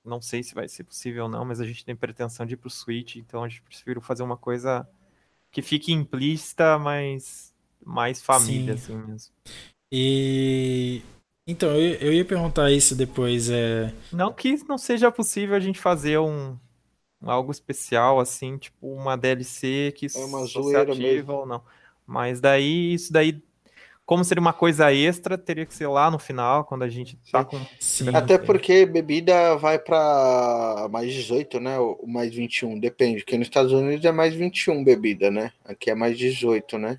não 0.04 0.20
sei 0.20 0.42
se 0.42 0.54
vai 0.54 0.68
ser 0.68 0.84
possível 0.84 1.24
ou 1.24 1.30
não, 1.30 1.44
mas 1.44 1.60
a 1.60 1.64
gente 1.64 1.84
tem 1.84 1.94
pretensão 1.94 2.44
de 2.44 2.54
ir 2.54 2.56
pro 2.56 2.68
Switch, 2.68 3.16
então 3.16 3.44
a 3.44 3.48
gente 3.48 3.62
prefiro 3.62 4.00
fazer 4.00 4.22
uma 4.22 4.36
coisa 4.36 4.86
que 5.50 5.62
fique 5.62 5.92
implícita, 5.92 6.78
mas 6.78 7.54
mais 7.84 8.22
família, 8.22 8.76
Sim. 8.76 8.94
assim 8.94 9.06
mesmo. 9.06 9.34
E. 9.90 11.02
Então, 11.46 11.70
eu, 11.70 11.94
eu 11.96 12.12
ia 12.12 12.24
perguntar 12.24 12.70
isso 12.70 12.94
depois. 12.94 13.50
É... 13.50 13.92
Não 14.12 14.32
que 14.32 14.56
não 14.68 14.78
seja 14.78 15.10
possível 15.10 15.56
a 15.56 15.60
gente 15.60 15.78
fazer 15.78 16.18
um 16.18 16.56
algo 17.22 17.50
especial, 17.50 18.20
assim, 18.20 18.58
tipo 18.58 18.92
uma 18.92 19.16
DLC 19.16 19.92
que 19.96 20.06
é 20.14 20.24
uma 20.24 20.44
zoeira 20.46 20.94
mesmo. 20.94 21.32
ou 21.32 21.46
não. 21.46 21.62
Mas 22.06 22.40
daí, 22.40 22.94
isso 22.94 23.12
daí 23.12 23.42
como 24.04 24.24
seria 24.24 24.40
uma 24.40 24.52
coisa 24.52 24.92
extra, 24.92 25.38
teria 25.38 25.64
que 25.64 25.74
ser 25.74 25.86
lá 25.86 26.10
no 26.10 26.18
final, 26.18 26.64
quando 26.64 26.82
a 26.82 26.88
gente 26.88 27.16
tá 27.30 27.44
com. 27.44 27.58
Sim. 27.78 28.14
Até 28.14 28.36
porque 28.36 28.84
bebida 28.84 29.56
vai 29.56 29.78
para 29.78 30.88
mais 30.90 31.12
18, 31.12 31.60
né? 31.60 31.78
Ou 31.78 32.04
mais 32.06 32.34
21, 32.34 32.78
depende. 32.78 33.20
Porque 33.20 33.38
nos 33.38 33.46
Estados 33.46 33.72
Unidos 33.72 34.04
é 34.04 34.12
mais 34.12 34.34
21 34.34 34.82
bebida, 34.82 35.30
né? 35.30 35.52
Aqui 35.64 35.90
é 35.90 35.94
mais 35.94 36.18
18, 36.18 36.78
né? 36.78 36.98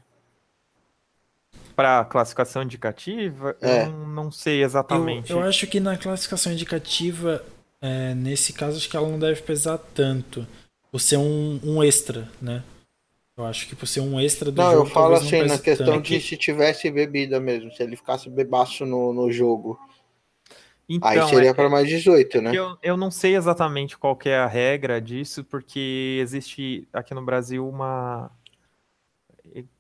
Para 1.76 2.06
classificação 2.06 2.64
indicativa, 2.64 3.56
é. 3.62 3.86
eu 3.86 4.08
não 4.08 4.32
sei 4.32 4.64
exatamente. 4.64 5.32
Eu, 5.32 5.40
eu, 5.40 5.44
acho 5.44 5.68
que 5.68 5.80
na 5.80 5.98
classificação 5.98 6.54
indicativa, 6.54 7.44
é, 7.84 8.16
nesse 8.16 8.54
caso, 8.54 8.78
acho 8.78 8.90
que 8.90 8.96
ela 8.96 9.10
não 9.10 9.20
deve 9.20 9.42
pesar 9.42 9.78
tanto. 9.78 10.48
Por 10.90 11.02
ser 11.02 11.18
um, 11.18 11.60
um 11.62 11.84
extra, 11.84 12.32
né? 12.42 12.64
Eu 13.36 13.46
acho 13.46 13.68
que 13.68 13.76
por 13.76 13.88
ser 13.88 14.00
um 14.00 14.18
extra 14.22 14.50
do 14.50 14.62
não, 14.62 14.72
jogo. 14.72 14.88
Eu 14.88 14.92
falo 14.92 15.16
assim, 15.16 15.44
na 15.44 15.58
questão 15.58 16.00
de 16.00 16.22
se 16.22 16.38
tivesse 16.38 16.90
bebida 16.90 17.42
mesmo, 17.42 17.74
se 17.74 17.84
ele 17.84 17.98
ficasse 17.98 18.30
bebaço 18.30 18.86
no, 18.86 19.12
no 19.12 19.30
jogo. 19.30 19.78
Então, 20.88 21.10
Aí 21.10 21.28
seria 21.28 21.50
é, 21.50 21.54
para 21.54 21.70
mais 21.70 21.90
18, 21.90 22.42
né? 22.42 22.52
Eu, 22.56 22.78
eu 22.82 22.96
não 22.96 23.12
sei 23.12 23.36
exatamente 23.36 23.98
qual 23.98 24.18
é 24.24 24.38
a 24.38 24.48
regra 24.48 25.02
disso, 25.02 25.44
porque 25.44 26.20
existe 26.22 26.88
aqui 26.94 27.14
no 27.14 27.26
Brasil 27.26 27.68
uma. 27.68 28.32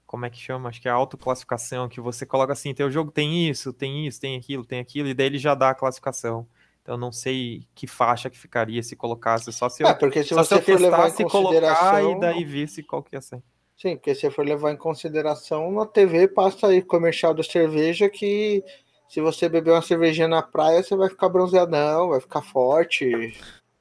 Como 0.05 0.25
é 0.25 0.29
que 0.29 0.39
chama? 0.39 0.67
Acho 0.67 0.81
que 0.81 0.89
é 0.89 0.91
a 0.91 0.95
autoclassificação, 0.95 1.87
que 1.87 2.01
você 2.01 2.25
coloca 2.25 2.51
assim: 2.51 2.73
teu 2.73 2.91
jogo 2.91 3.11
tem 3.11 3.47
isso, 3.47 3.71
tem 3.71 4.07
isso, 4.07 4.19
tem 4.19 4.35
aquilo, 4.35 4.65
tem 4.65 4.79
aquilo, 4.79 5.07
e 5.07 5.13
daí 5.13 5.27
ele 5.27 5.37
já 5.37 5.55
dá 5.55 5.69
a 5.69 5.75
classificação. 5.75 6.45
Então 6.83 6.97
não 6.97 7.13
sei 7.13 7.65
que 7.73 7.87
faixa 7.87 8.29
que 8.29 8.37
ficaria 8.37 8.83
se 8.83 8.93
colocasse, 8.93 9.51
só 9.53 9.69
se 9.69 9.83
eu, 9.83 9.87
é, 9.87 9.93
porque 9.93 10.21
se 10.21 10.33
você 10.33 10.61
for 10.61 10.79
levar 10.79 11.09
em 11.09 11.13
consideração 11.13 12.11
e 12.11 12.19
daí 12.19 12.43
visse 12.43 12.83
qual 12.83 13.01
que 13.01 13.15
ia 13.15 13.21
ser. 13.21 13.41
Sim, 13.77 13.95
porque 13.95 14.13
se 14.13 14.29
for 14.29 14.45
levar 14.45 14.71
em 14.71 14.77
consideração, 14.77 15.71
na 15.71 15.85
TV 15.85 16.27
passa 16.27 16.67
aí 16.67 16.81
comercial 16.81 17.33
da 17.33 17.41
cerveja 17.41 18.09
que 18.09 18.63
se 19.07 19.21
você 19.21 19.47
beber 19.47 19.71
uma 19.71 19.81
cervejinha 19.81 20.27
na 20.27 20.41
praia, 20.41 20.83
você 20.83 20.95
vai 20.95 21.09
ficar 21.09 21.29
bronzeadão, 21.29 22.09
vai 22.09 22.19
ficar 22.19 22.41
forte, 22.41 23.33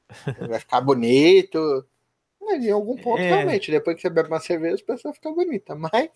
vai 0.48 0.60
ficar 0.60 0.80
bonito. 0.80 1.84
Em 2.56 2.70
algum 2.70 2.96
ponto, 2.96 3.20
é. 3.20 3.28
realmente, 3.28 3.70
depois 3.70 3.96
que 3.96 4.02
você 4.02 4.10
bebe 4.10 4.28
uma 4.28 4.40
cerveja, 4.40 4.82
a 4.82 4.86
pessoa 4.86 5.14
fica 5.14 5.30
bonita, 5.30 5.74
mas. 5.74 6.10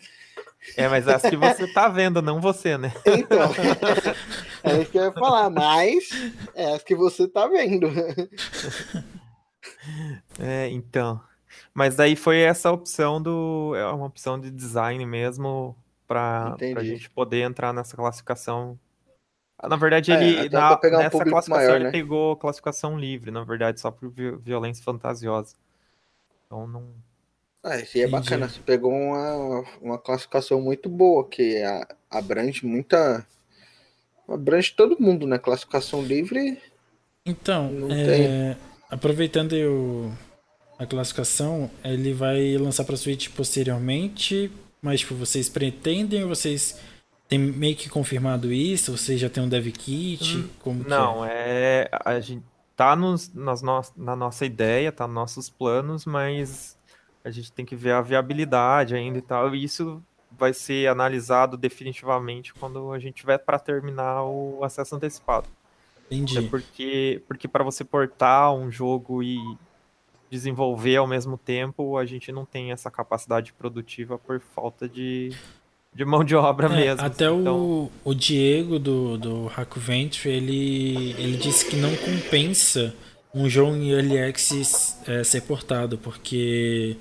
É, 0.77 0.89
mas 0.89 1.07
acho 1.09 1.31
que 1.31 1.37
você 1.37 1.73
tá 1.73 1.89
vendo, 1.89 2.21
não 2.21 2.41
você, 2.41 2.77
né? 2.77 2.93
Então. 3.07 3.51
é 4.63 4.83
isso 4.83 4.91
que 4.91 4.99
eu 4.99 5.05
ia 5.05 5.13
falar, 5.13 5.51
mas 5.51 6.09
é 6.55 6.73
as 6.73 6.83
que 6.83 6.95
você 6.95 7.29
tá 7.29 7.47
vendo. 7.47 7.89
É, 10.39 10.69
então. 10.69 11.21
Mas 11.73 11.97
daí 11.97 12.17
foi 12.17 12.41
essa 12.41 12.73
opção 12.73 13.21
do. 13.21 13.75
É 13.77 13.87
uma 13.87 14.07
opção 14.07 14.39
de 14.39 14.51
design 14.51 15.05
mesmo 15.05 15.77
para 16.07 16.57
a 16.77 16.83
gente 16.83 17.11
poder 17.11 17.43
entrar 17.43 17.73
nessa 17.73 17.97
classificação. 17.97 18.79
Na 19.63 19.77
verdade, 19.77 20.13
é, 20.13 20.23
ele 20.23 20.49
na, 20.51 20.79
nessa 20.83 21.17
um 21.17 21.21
classificação 21.21 21.57
maior, 21.57 21.77
ele 21.77 21.85
né? 21.85 21.91
pegou 21.91 22.37
classificação 22.37 22.99
livre, 22.99 23.31
na 23.31 23.43
verdade, 23.43 23.81
só 23.81 23.91
por 23.91 24.11
violência 24.11 24.85
fantasiosa. 24.85 25.57
Então 26.47 26.67
não. 26.67 26.95
Ah, 27.63 27.77
esse 27.79 28.01
é 28.01 28.07
bacana. 28.07 28.49
Você 28.49 28.61
pegou 28.61 28.93
uma, 28.93 29.65
uma 29.83 29.99
classificação 29.99 30.61
muito 30.61 30.89
boa, 30.89 31.29
que 31.29 31.63
abrange 32.09 32.65
muita. 32.65 33.27
Abrange 34.29 34.73
todo 34.73 35.01
mundo, 35.01 35.27
né? 35.27 35.39
Classificação 35.39 36.03
livre. 36.03 36.61
Então, 37.25 37.89
é... 37.91 38.57
aproveitando 38.89 39.55
eu... 39.55 40.13
a 40.79 40.87
classificação, 40.87 41.69
ele 41.85 42.13
vai 42.13 42.57
lançar 42.57 42.85
para 42.85 42.97
Switch 42.97 43.29
posteriormente, 43.31 44.51
mas 44.81 45.01
tipo, 45.01 45.17
vocês 45.17 45.49
pretendem 45.49 46.23
ou 46.23 46.29
vocês 46.29 46.79
têm 47.29 47.39
meio 47.39 47.75
que 47.75 47.89
confirmado 47.89 48.53
isso? 48.53 48.97
Vocês 48.97 49.21
já 49.21 49.29
tem 49.29 49.43
um 49.43 49.49
dev 49.49 49.67
kit? 49.73 50.37
Hum, 50.37 50.49
como 50.61 50.85
não, 50.89 51.25
é? 51.25 51.83
é? 51.83 51.91
a 52.05 52.21
gente 52.21 52.45
tá 52.77 52.95
nos, 52.95 53.33
nas 53.33 53.63
no, 53.63 53.81
na 53.97 54.15
nossa 54.15 54.45
ideia, 54.45 54.93
tá 54.93 55.07
nos 55.07 55.15
nossos 55.15 55.49
planos, 55.49 56.05
mas 56.05 56.79
a 57.25 57.31
gente 57.31 57.51
tem 57.51 57.65
que 57.65 57.75
ver 57.75 57.93
a 57.93 58.03
viabilidade 58.03 58.95
ainda 58.95 59.19
e 59.19 59.23
tal. 59.23 59.55
E 59.55 59.65
isso 59.65 60.03
vai 60.31 60.53
ser 60.53 60.87
analisado 60.89 61.57
definitivamente 61.57 62.53
quando 62.55 62.93
a 62.93 62.99
gente 62.99 63.15
tiver 63.15 63.39
para 63.39 63.59
terminar 63.59 64.23
o 64.25 64.63
acesso 64.63 64.95
antecipado. 64.95 65.49
Entendi. 66.11 66.39
É 66.39 66.43
porque 66.43 67.23
porque 67.27 67.49
para 67.49 67.65
você 67.65 67.83
portar 67.83 68.55
um 68.55 68.71
jogo 68.71 69.23
e 69.23 69.39
desenvolver 70.31 70.97
ao 70.97 71.07
mesmo 71.07 71.39
tempo, 71.39 71.97
a 71.97 72.05
gente 72.05 72.31
não 72.31 72.45
tem 72.45 72.73
essa 72.73 72.91
capacidade 72.91 73.53
produtiva 73.53 74.19
por 74.19 74.41
falta 74.41 74.89
de 74.89 75.31
de 75.97 76.05
mão 76.05 76.23
de 76.23 76.37
obra 76.37 76.67
é, 76.67 76.77
mesmo. 76.77 77.07
Até 77.07 77.25
então... 77.25 77.57
o, 77.57 77.93
o 78.05 78.15
Diego 78.15 78.79
do, 78.79 79.17
do 79.17 79.53
Haku 79.57 79.81
Venture, 79.81 80.29
ele, 80.29 81.17
ele 81.19 81.39
disse 81.39 81.65
que 81.65 81.75
não 81.75 81.97
compensa 81.97 82.95
um 83.35 83.49
jogo 83.49 83.75
em 83.75 83.93
Early 83.93 84.19
Access 84.19 84.97
é, 85.07 85.25
ser 85.25 85.41
portado, 85.43 85.97
porque 85.97 86.97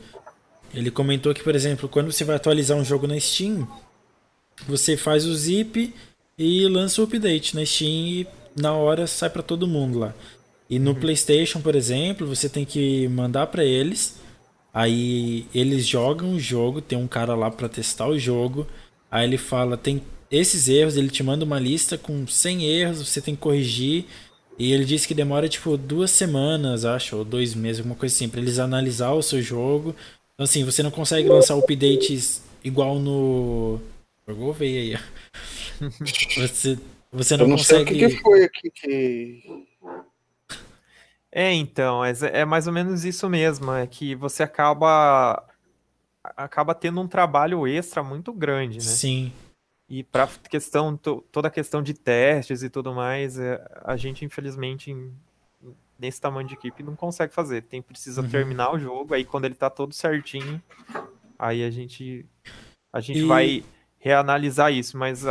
ele 0.73 0.89
comentou 0.89 1.33
que, 1.33 1.43
por 1.43 1.53
exemplo, 1.53 1.89
quando 1.89 2.09
você 2.09 2.23
vai 2.23 2.37
atualizar 2.37 2.77
um 2.77 2.85
jogo 2.85 3.05
na 3.05 3.19
Steam, 3.19 3.67
você 4.65 4.95
faz 4.95 5.25
o 5.25 5.35
zip 5.35 5.93
e 6.37 6.67
lança 6.69 7.01
o 7.01 7.03
update 7.03 7.53
na 7.53 7.65
Steam 7.65 7.89
e 7.89 8.27
na 8.55 8.71
hora 8.71 9.05
sai 9.07 9.29
para 9.29 9.43
todo 9.43 9.67
mundo 9.67 9.99
lá. 9.99 10.13
E 10.69 10.79
no 10.79 10.91
uhum. 10.91 10.99
PlayStation, 10.99 11.59
por 11.59 11.75
exemplo, 11.75 12.25
você 12.25 12.47
tem 12.47 12.63
que 12.63 13.09
mandar 13.09 13.47
para 13.47 13.65
eles, 13.65 14.21
aí 14.73 15.47
eles 15.53 15.85
jogam 15.85 16.33
o 16.33 16.39
jogo, 16.39 16.81
tem 16.81 16.97
um 16.97 17.07
cara 17.07 17.35
lá 17.35 17.51
para 17.51 17.67
testar 17.67 18.07
o 18.07 18.17
jogo, 18.17 18.65
Aí 19.09 19.25
ele 19.25 19.37
fala, 19.37 19.77
tem 19.77 20.01
esses 20.29 20.67
erros, 20.67 20.97
ele 20.97 21.09
te 21.09 21.23
manda 21.23 21.45
uma 21.45 21.59
lista 21.59 21.97
com 21.97 22.25
100 22.27 22.65
erros, 22.65 23.07
você 23.07 23.21
tem 23.21 23.35
que 23.35 23.41
corrigir. 23.41 24.05
E 24.57 24.71
ele 24.71 24.85
disse 24.85 25.07
que 25.07 25.13
demora 25.13 25.49
tipo 25.49 25.77
duas 25.77 26.11
semanas, 26.11 26.85
acho, 26.85 27.17
ou 27.17 27.25
dois 27.25 27.53
meses, 27.53 27.79
alguma 27.79 27.95
coisa 27.95 28.15
assim, 28.15 28.29
pra 28.29 28.39
eles 28.39 28.57
analisar 28.57 29.11
o 29.11 29.21
seu 29.21 29.41
jogo. 29.41 29.95
Então, 30.33 30.43
assim, 30.43 30.63
você 30.63 30.81
não 30.81 30.91
consegue 30.91 31.27
lançar 31.27 31.55
updates 31.55 32.41
igual 32.63 32.99
no. 32.99 33.79
Jogou 34.27 34.53
veio 34.53 34.95
aí, 34.95 34.99
Você, 36.37 36.79
você 37.11 37.37
não, 37.37 37.47
não 37.47 37.57
consegue. 37.57 37.93
Sei 37.93 38.05
o 38.05 38.09
que, 38.09 38.15
que 38.15 38.21
foi 38.21 38.43
aqui 38.43 38.71
que. 38.71 39.65
É, 41.31 41.51
então, 41.51 42.03
é, 42.03 42.13
é 42.31 42.45
mais 42.45 42.65
ou 42.65 42.71
menos 42.71 43.03
isso 43.03 43.29
mesmo, 43.29 43.71
é 43.73 43.85
que 43.85 44.15
você 44.15 44.41
acaba 44.41 45.43
acaba 46.35 46.73
tendo 46.73 47.01
um 47.01 47.07
trabalho 47.07 47.67
extra 47.67 48.03
muito 48.03 48.33
grande, 48.33 48.77
né? 48.77 48.83
Sim. 48.83 49.33
E 49.87 50.03
para 50.03 50.27
questão 50.49 50.97
toda 50.97 51.47
a 51.47 51.51
questão 51.51 51.81
de 51.81 51.93
testes 51.93 52.63
e 52.63 52.69
tudo 52.69 52.93
mais, 52.93 53.37
é, 53.37 53.63
a 53.83 53.95
gente 53.95 54.25
infelizmente 54.25 54.95
nesse 55.97 56.19
tamanho 56.19 56.47
de 56.47 56.55
equipe 56.55 56.83
não 56.83 56.95
consegue 56.95 57.33
fazer. 57.33 57.63
Tem 57.63 57.81
precisa 57.81 58.21
uhum. 58.21 58.29
terminar 58.29 58.73
o 58.73 58.79
jogo, 58.79 59.13
aí 59.13 59.23
quando 59.23 59.45
ele 59.45 59.55
tá 59.55 59.69
todo 59.69 59.93
certinho, 59.93 60.61
aí 61.37 61.63
a 61.63 61.69
gente 61.69 62.25
a 62.91 62.99
gente 62.99 63.19
e... 63.19 63.25
vai 63.25 63.63
reanalisar 63.97 64.73
isso, 64.73 64.97
mas 64.97 65.23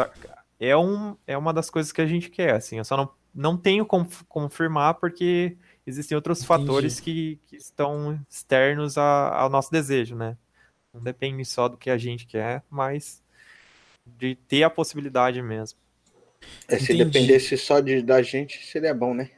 é 0.61 0.77
um 0.77 1.17
é 1.27 1.37
uma 1.37 1.53
das 1.53 1.69
coisas 1.69 1.91
que 1.91 2.01
a 2.01 2.07
gente 2.07 2.31
quer, 2.31 2.55
assim. 2.55 2.79
Eu 2.79 2.85
só 2.85 2.97
não 2.97 3.11
não 3.35 3.57
tenho 3.57 3.85
como 3.85 4.09
confirmar 4.29 4.95
porque 4.95 5.57
existem 5.85 6.15
outros 6.15 6.39
Entendi. 6.39 6.47
fatores 6.47 7.01
que, 7.01 7.41
que 7.47 7.57
estão 7.57 8.21
externos 8.31 8.97
a, 8.97 9.35
ao 9.37 9.51
nosso 9.51 9.73
desejo, 9.73 10.15
né? 10.15 10.37
Não 10.95 11.03
depende 11.03 11.45
só 11.45 11.69
do 11.69 11.77
que 11.77 11.91
a 11.91 11.99
gente 11.99 12.25
quer, 12.25 12.63
mas 12.71 13.21
de 14.07 14.37
ter 14.37 14.63
a 14.63 14.71
possibilidade 14.71 15.43
mesmo. 15.43 15.77
É, 16.69 16.79
se 16.79 16.93
Entendi. 16.93 17.05
dependesse 17.05 17.59
só 17.59 17.81
de, 17.81 18.01
da 18.01 18.23
gente, 18.23 18.65
seria 18.65 18.95
bom, 18.95 19.13
né? 19.13 19.31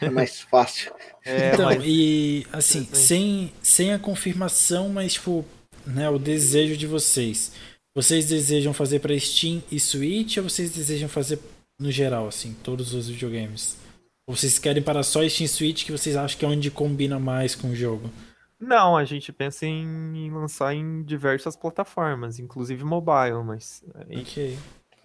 É 0.00 0.08
mais 0.08 0.40
fácil. 0.50 0.94
É, 1.24 1.52
então, 1.52 1.66
mas... 1.66 1.82
e 1.84 2.46
assim, 2.52 2.88
sem, 2.92 3.52
sem 3.62 3.92
a 3.92 3.98
confirmação, 3.98 4.88
mas 4.88 5.14
tipo, 5.14 5.44
né, 5.86 6.08
o 6.08 6.18
desejo 6.18 6.76
de 6.76 6.86
vocês. 6.86 7.52
Vocês 7.94 8.26
desejam 8.26 8.72
fazer 8.72 9.00
para 9.00 9.18
Steam 9.18 9.62
e 9.70 9.78
Switch 9.80 10.36
ou 10.38 10.44
vocês 10.44 10.70
desejam 10.70 11.08
fazer 11.08 11.38
no 11.78 11.90
geral, 11.90 12.28
assim, 12.28 12.54
todos 12.62 12.94
os 12.94 13.08
videogames? 13.08 13.76
Ou 14.28 14.36
vocês 14.36 14.58
querem 14.58 14.82
para 14.82 15.02
só 15.02 15.26
Steam 15.28 15.44
e 15.44 15.48
Switch 15.48 15.84
que 15.84 15.92
vocês 15.92 16.16
acham 16.16 16.38
que 16.38 16.44
é 16.44 16.48
onde 16.48 16.70
combina 16.70 17.18
mais 17.18 17.54
com 17.54 17.70
o 17.70 17.76
jogo? 17.76 18.10
Não, 18.58 18.96
a 18.96 19.04
gente 19.04 19.32
pensa 19.32 19.66
em 19.66 20.30
lançar 20.30 20.74
em 20.74 21.02
diversas 21.02 21.56
plataformas, 21.56 22.38
inclusive 22.38 22.82
mobile, 22.84 23.42
mas. 23.44 23.84
Ok. 24.10 24.58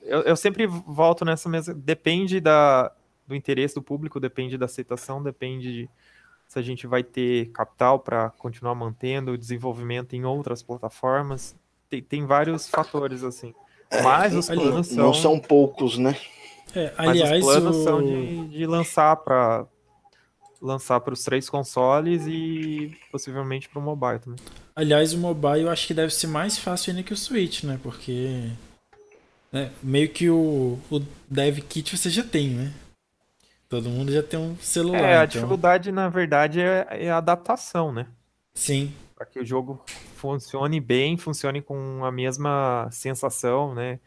Eu, 0.03 0.21
eu 0.21 0.35
sempre 0.35 0.65
volto 0.65 1.25
nessa 1.25 1.49
mesma. 1.49 1.73
Depende 1.73 2.39
da, 2.39 2.91
do 3.27 3.35
interesse 3.35 3.75
do 3.75 3.81
público, 3.81 4.19
depende 4.19 4.57
da 4.57 4.65
aceitação, 4.65 5.21
depende 5.21 5.71
de 5.71 5.89
se 6.47 6.59
a 6.59 6.61
gente 6.61 6.85
vai 6.85 7.03
ter 7.03 7.49
capital 7.51 7.99
para 7.99 8.29
continuar 8.31 8.75
mantendo 8.75 9.31
o 9.31 9.37
desenvolvimento 9.37 10.13
em 10.15 10.25
outras 10.25 10.61
plataformas. 10.61 11.55
Tem, 11.89 12.01
tem 12.01 12.25
vários 12.25 12.69
fatores 12.69 13.23
assim. 13.23 13.53
É, 13.89 14.01
Mas 14.01 14.33
os 14.33 14.47
planos 14.47 14.87
são. 14.87 15.05
Não 15.05 15.13
são 15.13 15.39
poucos, 15.39 15.97
né? 15.97 16.17
É, 16.73 16.93
aliás, 16.97 17.29
Mas 17.29 17.43
os 17.43 17.51
planos 17.53 17.77
o... 17.77 17.83
são 17.83 18.03
de, 18.03 18.47
de 18.47 18.65
lançar 18.65 19.15
para 19.17 19.65
lançar 20.61 20.99
para 20.99 21.13
os 21.13 21.23
três 21.23 21.49
consoles 21.49 22.27
e 22.27 22.95
possivelmente 23.11 23.67
para 23.67 23.79
o 23.79 23.81
mobile 23.81 24.19
também. 24.19 24.39
Aliás, 24.75 25.13
o 25.13 25.17
mobile 25.17 25.61
eu 25.61 25.69
acho 25.69 25.87
que 25.87 25.93
deve 25.93 26.13
ser 26.13 26.27
mais 26.27 26.57
fácil 26.57 26.91
ainda 26.91 27.03
que 27.03 27.13
o 27.13 27.17
Switch, 27.17 27.63
né? 27.63 27.79
Porque 27.81 28.51
né, 29.51 29.71
meio 29.81 30.09
que 30.09 30.29
o, 30.29 30.79
o 30.89 30.99
dev 31.27 31.59
kit 31.59 31.97
você 31.97 32.09
já 32.09 32.23
tem, 32.23 32.49
né? 32.49 32.73
Todo 33.67 33.89
mundo 33.89 34.11
já 34.11 34.21
tem 34.21 34.39
um 34.39 34.55
celular. 34.57 34.99
É, 34.99 35.17
a 35.17 35.23
então... 35.23 35.27
dificuldade, 35.27 35.91
na 35.91 36.09
verdade, 36.09 36.61
é, 36.61 36.87
é 36.91 37.09
a 37.09 37.17
adaptação, 37.17 37.91
né? 37.91 38.05
Sim. 38.53 38.93
Para 39.15 39.25
que 39.25 39.39
o 39.39 39.45
jogo 39.45 39.81
funcione 40.15 40.79
bem, 40.79 41.17
funcione 41.17 41.61
com 41.61 42.03
a 42.03 42.11
mesma 42.11 42.89
sensação, 42.91 43.73
né? 43.73 43.99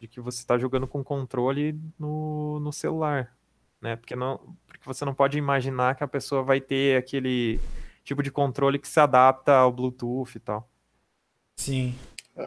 De 0.00 0.06
que 0.06 0.20
você 0.20 0.38
está 0.38 0.58
jogando 0.58 0.86
com 0.86 1.02
controle 1.02 1.74
no, 1.98 2.60
no 2.60 2.72
celular, 2.72 3.32
né? 3.80 3.96
Porque 3.96 4.16
não, 4.16 4.38
porque 4.66 4.84
você 4.84 5.04
não 5.04 5.14
pode 5.14 5.38
imaginar 5.38 5.94
que 5.94 6.04
a 6.04 6.08
pessoa 6.08 6.42
vai 6.42 6.60
ter 6.60 6.96
aquele 6.96 7.60
tipo 8.04 8.22
de 8.22 8.30
controle 8.30 8.78
que 8.78 8.88
se 8.88 8.98
adapta 8.98 9.52
ao 9.52 9.72
Bluetooth 9.72 10.36
e 10.36 10.40
tal. 10.40 10.68
Sim. 11.56 11.94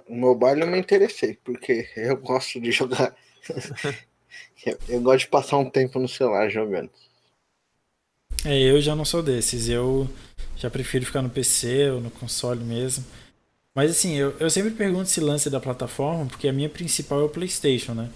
O 0.08 0.16
mobile 0.16 0.62
eu 0.62 0.68
me 0.68 0.80
interessei, 0.80 1.38
porque 1.44 1.90
eu 1.96 2.18
gosto 2.18 2.60
de 2.60 2.72
jogar. 2.72 3.16
eu 4.88 5.02
gosto 5.02 5.26
de 5.26 5.28
passar 5.28 5.58
um 5.58 5.70
tempo 5.70 6.00
no 6.00 6.08
celular 6.08 6.50
jogando. 6.50 6.92
É, 8.46 8.58
eu 8.58 8.82
já 8.82 8.96
não 8.96 9.06
sou 9.06 9.22
desses. 9.22 9.70
Eu 9.70 10.08
já 10.56 10.70
prefiro 10.70 11.06
ficar 11.06 11.22
no 11.22 11.30
PC 11.30 11.92
ou 11.92 12.02
no 12.02 12.10
console 12.10 12.64
mesmo. 12.64 13.04
Mas 13.76 13.92
assim, 13.92 14.16
eu, 14.16 14.38
eu 14.40 14.50
sempre 14.50 14.72
pergunto 14.72 15.10
se 15.10 15.22
lance 15.22 15.50
da 15.50 15.60
plataforma, 15.60 16.26
porque 16.26 16.48
a 16.48 16.54
minha 16.54 16.70
principal 16.70 17.22
é 17.22 17.24
o 17.24 17.30
PlayStation, 17.30 17.94
né? 17.94 18.10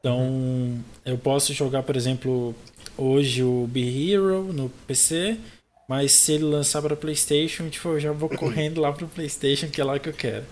Então, 0.00 0.82
eu 1.04 1.18
posso 1.18 1.52
jogar, 1.52 1.82
por 1.82 1.94
exemplo, 1.94 2.54
hoje 2.96 3.42
o 3.42 3.66
Be 3.66 4.12
Hero 4.12 4.50
no 4.52 4.70
PC, 4.86 5.38
mas 5.86 6.12
se 6.12 6.32
ele 6.32 6.44
lançar 6.44 6.80
para 6.80 6.96
PlayStation, 6.96 7.68
tipo, 7.68 7.88
eu 7.90 8.00
já 8.00 8.12
vou 8.12 8.28
correndo 8.34 8.80
lá 8.80 8.92
pro 8.92 9.06
PlayStation, 9.06 9.68
que 9.68 9.80
é 9.80 9.84
lá 9.84 9.98
que 9.98 10.08
eu 10.08 10.14
quero. 10.14 10.46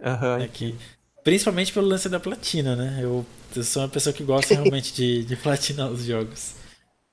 Uhum. 0.00 0.42
Aqui. 0.42 0.74
Principalmente 1.22 1.72
pelo 1.72 1.86
lance 1.86 2.08
da 2.08 2.18
platina, 2.18 2.74
né? 2.74 2.98
Eu, 3.02 3.24
eu 3.54 3.64
sou 3.64 3.82
uma 3.82 3.88
pessoa 3.88 4.12
que 4.12 4.24
gosta 4.24 4.52
realmente 4.54 4.94
de, 4.94 5.24
de 5.24 5.36
platinar 5.36 5.90
os 5.90 6.04
jogos. 6.04 6.54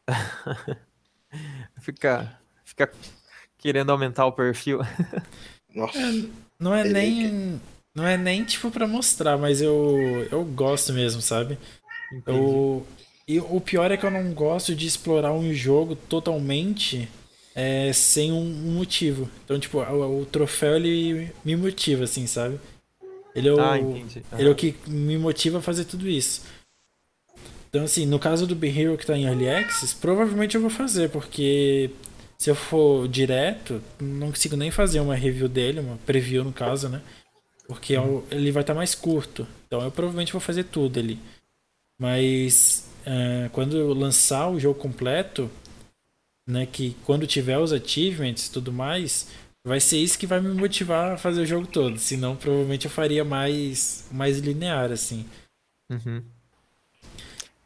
fica, 1.82 2.40
fica 2.64 2.92
querendo 3.58 3.92
aumentar 3.92 4.26
o 4.26 4.32
perfil. 4.32 4.80
Nossa. 5.74 5.98
É, 5.98 6.24
não 6.60 6.74
é 6.74 6.84
nem. 6.84 7.60
Não 7.94 8.08
é 8.08 8.16
nem 8.16 8.46
tipo 8.46 8.72
para 8.72 8.88
mostrar, 8.88 9.38
mas 9.38 9.62
eu, 9.62 9.98
eu 10.32 10.46
gosto 10.46 10.94
mesmo, 10.94 11.22
sabe? 11.22 11.58
Eu, 12.26 12.86
e 13.28 13.40
o 13.40 13.62
pior 13.62 13.92
é 13.92 13.98
que 13.98 14.06
eu 14.06 14.12
não 14.12 14.34
gosto 14.34 14.76
de 14.76 14.88
explorar 14.88 15.34
um 15.34 15.54
jogo 15.54 15.96
totalmente 15.96 17.08
é, 17.56 17.92
sem 17.94 18.32
um, 18.32 18.44
motivo. 18.44 19.30
Então, 19.46 19.60
tipo, 19.60 19.80
o, 19.80 20.22
o, 20.22 20.26
troféu 20.26 20.76
ele 20.76 21.32
me 21.44 21.56
motiva, 21.56 22.04
assim, 22.04 22.28
sabe? 22.28 22.60
Ele 23.34 23.48
é 23.48 23.54
o, 23.54 23.60
ah, 23.60 23.78
ele 23.78 24.50
é 24.50 24.52
o 24.52 24.56
que 24.56 24.76
me 24.88 25.18
motiva 25.18 25.60
a 25.60 25.62
fazer 25.62 25.86
tudo 25.86 26.10
isso. 26.10 26.42
Então, 27.70 27.86
assim, 27.86 28.06
no 28.06 28.20
caso 28.20 28.46
do 28.46 28.56
Be 28.56 28.68
Hero 28.68 28.98
que 28.98 29.06
tá 29.06 29.18
em 29.18 29.24
Early 29.24 29.50
Access, 29.50 29.96
provavelmente 29.96 30.56
eu 30.56 30.62
vou 30.62 30.70
fazer, 30.70 31.10
porque 31.10 31.90
se 32.38 32.50
eu 32.50 32.56
for 32.56 33.08
direto, 33.08 33.82
não 33.98 34.30
consigo 34.30 34.58
nem 34.58 34.70
fazer 34.70 35.00
uma 35.00 35.16
review 35.16 35.48
dele, 35.48 35.80
uma 35.80 35.98
preview 36.06 36.44
no 36.44 36.52
caso, 36.52 36.90
né? 36.90 37.02
Porque 37.68 37.96
uhum. 37.96 38.24
ele 38.30 38.52
vai 38.52 38.64
estar 38.64 38.74
tá 38.74 38.78
mais 38.78 38.94
curto. 38.94 39.48
Então 39.68 39.82
eu 39.82 39.92
provavelmente 39.92 40.34
vou 40.34 40.42
fazer 40.42 40.66
tudo 40.66 41.00
ali. 41.00 41.18
Mas 42.02 42.90
é, 43.06 43.48
quando 43.54 43.78
eu 43.78 43.94
lançar 43.94 44.50
o 44.50 44.60
jogo 44.60 44.80
completo, 44.80 45.52
né, 46.50 46.66
que 46.66 46.98
quando 47.06 47.28
tiver 47.28 47.60
os 47.60 47.72
achievements 47.72 48.48
e 48.48 48.52
tudo 48.52 48.74
mais, 48.74 49.30
vai 49.64 49.80
ser 49.80 50.00
isso 50.00 50.18
que 50.18 50.26
vai 50.26 50.42
me 50.42 50.52
motivar 50.52 51.12
a 51.12 51.18
fazer 51.18 51.42
o 51.42 51.46
jogo 51.46 51.68
todo. 51.68 52.00
Senão, 52.00 52.36
provavelmente 52.36 52.86
eu 52.86 52.92
faria 52.92 53.24
mais, 53.24 54.08
mais 54.12 54.40
linear, 54.40 54.92
assim. 54.92 55.30
Uhum. 55.92 56.24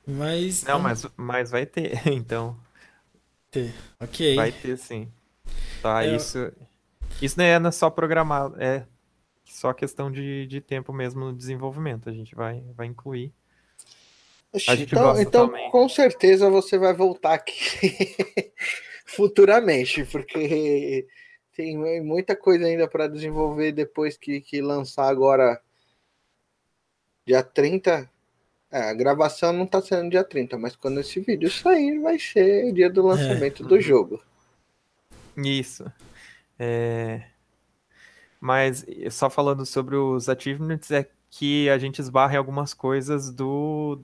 Mas. 0.06 0.64
Não, 0.64 0.80
mas, 0.80 1.08
mas 1.16 1.52
vai 1.52 1.66
ter, 1.66 2.06
então. 2.12 2.58
Ter. 3.50 3.74
Ok. 4.02 4.36
Vai 4.36 4.52
ter 4.52 4.78
sim. 4.78 5.10
Tá, 5.82 6.06
é... 6.06 6.14
isso. 6.14 6.52
Isso 7.22 7.40
não 7.40 7.46
é 7.46 7.72
só 7.72 7.90
programar, 7.90 8.52
é 8.58 8.86
só 9.46 9.72
questão 9.72 10.12
de, 10.12 10.46
de 10.48 10.60
tempo 10.60 10.92
mesmo 10.92 11.24
no 11.24 11.34
desenvolvimento. 11.34 12.10
A 12.10 12.12
gente 12.12 12.36
vai, 12.36 12.62
vai 12.76 12.88
incluir. 12.88 13.34
Então, 14.80 15.22
então 15.22 15.70
com 15.72 15.90
certeza 15.90 16.50
você 16.50 16.78
vai 16.78 16.94
voltar 16.94 17.34
aqui 17.34 17.54
futuramente, 19.06 20.04
porque 20.06 21.08
tem 21.56 21.78
muita 22.04 22.36
coisa 22.36 22.66
ainda 22.66 22.88
para 22.88 23.08
desenvolver 23.08 23.72
depois 23.72 24.18
que, 24.18 24.42
que 24.42 24.62
lançar 24.62 25.08
agora 25.08 25.62
dia 27.26 27.42
30. 27.42 28.10
É, 28.72 28.90
a 28.90 28.94
gravação 28.94 29.54
não 29.54 29.64
está 29.64 29.82
sendo 29.82 30.10
dia 30.10 30.24
30, 30.24 30.58
mas 30.58 30.76
quando 30.76 31.00
esse 31.00 31.20
vídeo 31.22 31.50
sair, 31.50 32.00
vai 32.00 32.20
ser 32.20 32.70
o 32.70 32.74
dia 32.74 32.90
do 32.90 33.06
lançamento 33.06 33.64
é. 33.64 33.68
do 33.68 33.80
jogo. 33.80 34.22
Isso. 35.38 35.90
É... 36.60 37.24
Mas 38.40 38.86
só 39.12 39.30
falando 39.30 39.66
sobre 39.66 39.96
os 39.96 40.28
achievements, 40.28 40.92
é 40.92 41.08
que 41.30 41.70
a 41.70 41.78
gente 41.78 42.00
esbarra 42.00 42.36
em 42.36 42.38
algumas 42.38 42.74
coisas 42.74 43.32
do 43.32 44.02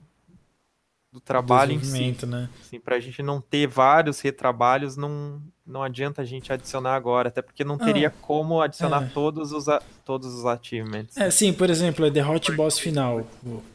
do 1.12 1.20
trabalho 1.20 1.72
em 1.72 1.84
si. 1.84 2.16
Né? 2.26 2.48
Assim, 2.60 2.80
para 2.80 2.96
a 2.96 3.00
gente 3.00 3.22
não 3.22 3.40
ter 3.40 3.66
vários 3.66 4.20
retrabalhos, 4.20 4.96
não, 4.96 5.42
não 5.66 5.82
adianta 5.82 6.22
a 6.22 6.24
gente 6.24 6.50
adicionar 6.50 6.94
agora, 6.94 7.28
até 7.28 7.42
porque 7.42 7.62
não 7.62 7.76
teria 7.76 8.08
ah, 8.08 8.12
como 8.22 8.62
adicionar 8.62 9.04
é. 9.04 9.10
todos, 9.12 9.52
os, 9.52 9.66
todos 10.04 10.34
os 10.34 10.46
achievements. 10.46 11.16
É, 11.18 11.30
sim, 11.30 11.52
por 11.52 11.68
exemplo, 11.68 12.06
é 12.06 12.10
The 12.10 12.26
Hot 12.26 12.52
Boss 12.52 12.78
final. 12.78 13.26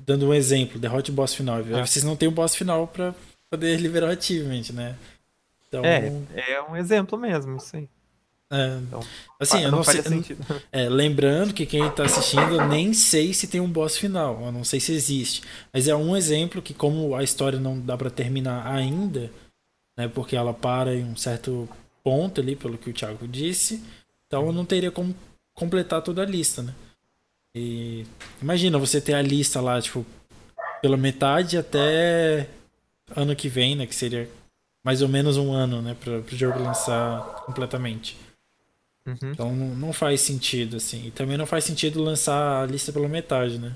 Dando 0.05 0.27
um 0.27 0.33
exemplo, 0.33 0.79
The 0.79 0.89
Hot 0.89 1.11
Boss 1.11 1.35
final. 1.35 1.59
Ah. 1.59 1.85
Vocês 1.85 2.03
não 2.03 2.15
têm 2.15 2.27
o 2.27 2.31
um 2.31 2.33
boss 2.33 2.55
final 2.55 2.87
para 2.87 3.13
poder 3.49 3.79
liberar 3.79 4.07
o 4.07 4.17
achievement, 4.17 4.73
né? 4.73 4.95
Então... 5.67 5.85
É, 5.85 6.11
é 6.33 6.61
um 6.63 6.75
exemplo 6.75 7.19
mesmo, 7.19 7.57
isso 7.57 7.75
aí. 7.75 7.87
É, 8.49 8.77
então, 8.77 9.01
assim, 9.39 9.63
não, 9.63 9.71
não 9.71 9.83
sei. 9.83 10.01
É, 10.71 10.87
lembrando 10.87 11.53
que 11.53 11.65
quem 11.65 11.85
está 11.85 12.05
assistindo, 12.05 12.55
eu 12.55 12.67
nem 12.67 12.93
sei 12.93 13.33
se 13.33 13.47
tem 13.47 13.59
um 13.59 13.69
boss 13.69 13.97
final, 13.97 14.41
eu 14.45 14.51
não 14.51 14.63
sei 14.63 14.79
se 14.79 14.93
existe. 14.93 15.41
Mas 15.73 15.87
é 15.87 15.95
um 15.95 16.15
exemplo 16.15 16.61
que, 16.61 16.73
como 16.73 17.15
a 17.15 17.23
história 17.23 17.59
não 17.59 17.79
dá 17.79 17.97
para 17.97 18.09
terminar 18.09 18.65
ainda, 18.65 19.31
né, 19.97 20.07
porque 20.07 20.35
ela 20.35 20.53
para 20.53 20.95
em 20.95 21.03
um 21.03 21.15
certo 21.15 21.67
ponto 22.03 22.39
ali, 22.39 22.55
pelo 22.55 22.77
que 22.77 22.89
o 22.89 22.93
Thiago 22.93 23.27
disse, 23.27 23.83
então 24.25 24.45
eu 24.45 24.53
não 24.53 24.63
teria 24.63 24.91
como 24.91 25.13
completar 25.53 26.01
toda 26.01 26.21
a 26.21 26.25
lista, 26.25 26.61
né? 26.61 26.73
E 27.55 28.05
imagina 28.41 28.77
você 28.77 29.01
ter 29.01 29.13
a 29.13 29.21
lista 29.21 29.59
lá, 29.59 29.81
tipo, 29.81 30.05
pela 30.81 30.95
metade 30.95 31.57
até 31.57 32.47
ano 33.15 33.35
que 33.35 33.49
vem, 33.49 33.75
né? 33.75 33.87
Que 33.87 33.95
seria 33.95 34.29
mais 34.85 35.01
ou 35.01 35.09
menos 35.09 35.37
um 35.37 35.51
ano, 35.51 35.81
né? 35.81 35.95
Para 35.99 36.19
o 36.19 36.37
jogo 36.37 36.59
lançar 36.59 37.21
completamente. 37.45 38.15
Uhum. 39.07 39.31
Então 39.31 39.55
não, 39.55 39.67
não 39.67 39.93
faz 39.93 40.19
sentido, 40.21 40.75
assim. 40.75 41.07
E 41.07 41.11
também 41.11 41.37
não 41.37 41.45
faz 41.45 41.63
sentido 41.63 42.03
lançar 42.03 42.63
a 42.63 42.65
lista 42.65 42.91
pela 42.91 43.07
metade, 43.07 43.57
né? 43.57 43.73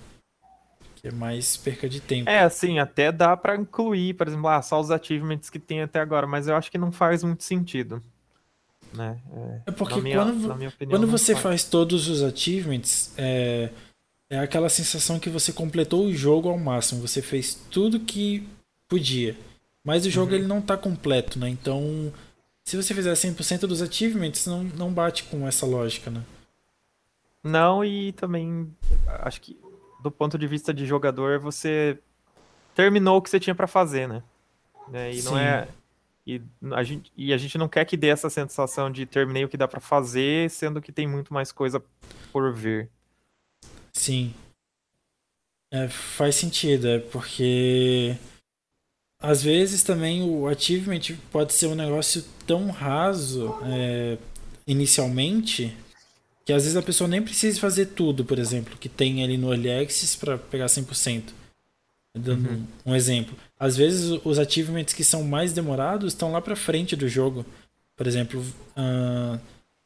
Que 0.95 1.07
é 1.07 1.11
mais 1.11 1.55
perca 1.55 1.87
de 1.87 2.01
tempo. 2.01 2.29
É, 2.29 2.41
assim, 2.41 2.79
até 2.79 3.11
dá 3.11 3.35
para 3.37 3.55
incluir, 3.55 4.13
por 4.15 4.27
exemplo, 4.27 4.49
ah, 4.49 4.61
só 4.61 4.79
os 4.79 4.91
achievements 4.91 5.49
que 5.49 5.57
tem 5.57 5.81
até 5.81 5.99
agora, 5.99 6.27
mas 6.27 6.47
eu 6.47 6.55
acho 6.55 6.69
que 6.69 6.77
não 6.77 6.91
faz 6.91 7.23
muito 7.23 7.43
sentido. 7.43 8.03
Né? 8.93 9.17
É, 9.33 9.61
é 9.67 9.71
porque 9.71 10.01
minha, 10.01 10.17
quando, 10.17 10.51
opinião, 10.51 10.71
quando 10.89 11.07
você 11.07 11.33
faz. 11.33 11.43
faz. 11.43 11.63
todos 11.63 12.09
os 12.09 12.21
achievements, 12.21 13.13
é, 13.17 13.69
é 14.29 14.37
aquela 14.37 14.67
sensação 14.67 15.17
que 15.17 15.29
você 15.29 15.53
completou 15.53 16.05
o 16.05 16.13
jogo 16.13 16.49
ao 16.49 16.57
máximo. 16.57 17.01
Você 17.07 17.21
fez 17.21 17.55
tudo 17.71 18.01
que 18.01 18.45
podia. 18.87 19.35
Mas 19.83 20.05
o 20.05 20.09
jogo 20.11 20.31
uhum. 20.31 20.37
ele 20.37 20.47
não 20.47 20.61
tá 20.61 20.75
completo, 20.75 21.39
né? 21.39 21.49
Então 21.49 22.13
se 22.65 22.77
você 22.77 22.93
fizer 22.93 23.13
100% 23.13 23.61
dos 23.61 23.81
achievements, 23.81 24.45
não, 24.45 24.63
não 24.63 24.93
bate 24.93 25.23
com 25.25 25.47
essa 25.47 25.65
lógica, 25.65 26.09
né? 26.09 26.23
Não, 27.43 27.83
e 27.83 28.11
também 28.13 28.71
acho 29.07 29.41
que 29.41 29.59
do 30.01 30.11
ponto 30.11 30.37
de 30.37 30.47
vista 30.47 30.73
de 30.73 30.85
jogador, 30.85 31.39
você 31.39 31.97
terminou 32.75 33.17
o 33.17 33.21
que 33.21 33.29
você 33.29 33.39
tinha 33.39 33.55
para 33.55 33.67
fazer, 33.67 34.07
né? 34.07 34.23
É, 34.93 35.11
e 35.11 35.21
Sim. 35.21 35.29
não 35.29 35.37
é 35.37 35.67
e 36.25 36.39
a, 36.71 36.83
gente, 36.83 37.11
e 37.17 37.33
a 37.33 37.37
gente 37.37 37.57
não 37.57 37.67
quer 37.67 37.83
que 37.85 37.97
dê 37.97 38.07
essa 38.07 38.29
sensação 38.29 38.91
de 38.91 39.05
terminei 39.05 39.43
o 39.43 39.49
que 39.49 39.57
dá 39.57 39.67
para 39.67 39.79
fazer, 39.79 40.49
sendo 40.49 40.81
que 40.81 40.91
tem 40.91 41.07
muito 41.07 41.33
mais 41.33 41.51
coisa 41.51 41.83
por 42.31 42.53
vir. 42.53 42.89
Sim. 43.93 44.33
É, 45.73 45.87
faz 45.87 46.35
sentido, 46.35 46.87
é 46.87 46.99
porque 46.99 48.15
às 49.21 49.43
vezes 49.43 49.83
também 49.83 50.23
o 50.23 50.47
achievement 50.47 51.15
pode 51.31 51.53
ser 51.53 51.67
um 51.67 51.75
negócio 51.75 52.23
tão 52.47 52.71
raso 52.71 53.55
é, 53.63 54.17
inicialmente 54.65 55.75
que 56.43 56.51
às 56.51 56.63
vezes 56.63 56.75
a 56.75 56.81
pessoa 56.81 57.07
nem 57.07 57.21
precisa 57.21 57.59
fazer 57.59 57.87
tudo, 57.87 58.25
por 58.25 58.39
exemplo, 58.39 58.75
que 58.77 58.89
tem 58.89 59.23
ali 59.23 59.37
no 59.37 59.53
Early 59.53 59.71
Access 59.71 60.17
para 60.17 60.37
pegar 60.37 60.65
100%. 60.65 61.25
Dando 62.13 62.49
uhum. 62.49 62.67
um 62.87 62.95
exemplo. 62.95 63.35
Às 63.57 63.77
vezes 63.77 64.19
os 64.25 64.37
achievements 64.37 64.93
que 64.93 65.03
são 65.03 65.23
mais 65.23 65.53
demorados 65.53 66.13
estão 66.13 66.31
lá 66.31 66.41
para 66.41 66.55
frente 66.55 66.95
do 66.95 67.07
jogo. 67.07 67.45
Por 67.95 68.05
exemplo, 68.07 68.41
uh, 68.41 69.39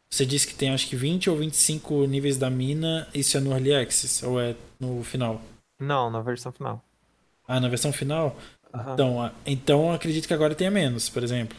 você 0.09 0.25
disse 0.25 0.47
que 0.47 0.55
tem 0.55 0.69
acho 0.69 0.87
que 0.87 0.95
20 0.95 1.29
ou 1.29 1.37
25 1.37 2.05
níveis 2.05 2.37
da 2.37 2.49
mina, 2.49 3.07
isso 3.13 3.37
é 3.37 3.39
no 3.39 3.51
Early 3.51 3.75
Access 3.75 4.25
ou 4.25 4.39
é 4.39 4.55
no 4.79 5.03
final? 5.03 5.41
Não, 5.79 6.09
na 6.09 6.21
versão 6.21 6.51
final. 6.51 6.83
Ah, 7.47 7.59
na 7.59 7.67
versão 7.67 7.93
final? 7.93 8.35
Uhum. 8.75 8.93
Então, 8.93 9.31
então 9.45 9.93
acredito 9.93 10.27
que 10.27 10.33
agora 10.33 10.55
tenha 10.55 10.71
menos, 10.71 11.09
por 11.09 11.23
exemplo. 11.23 11.57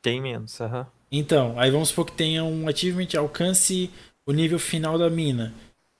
Tem 0.00 0.20
menos, 0.20 0.60
aham. 0.60 0.80
Uhum. 0.80 0.86
Então, 1.10 1.60
aí 1.60 1.70
vamos 1.70 1.90
supor 1.90 2.06
que 2.06 2.12
tenha 2.12 2.42
um 2.42 2.66
achievement 2.68 3.08
alcance 3.18 3.90
o 4.24 4.32
nível 4.32 4.58
final 4.58 4.98
da 4.98 5.10
mina. 5.10 5.52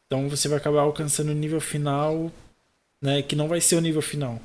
Então 0.06 0.28
você 0.28 0.48
vai 0.48 0.58
acabar 0.58 0.82
alcançando 0.82 1.30
o 1.30 1.34
nível 1.34 1.60
final, 1.60 2.30
né? 3.00 3.22
Que 3.22 3.36
não 3.36 3.48
vai 3.48 3.60
ser 3.60 3.76
o 3.76 3.80
nível 3.80 4.02
final. 4.02 4.40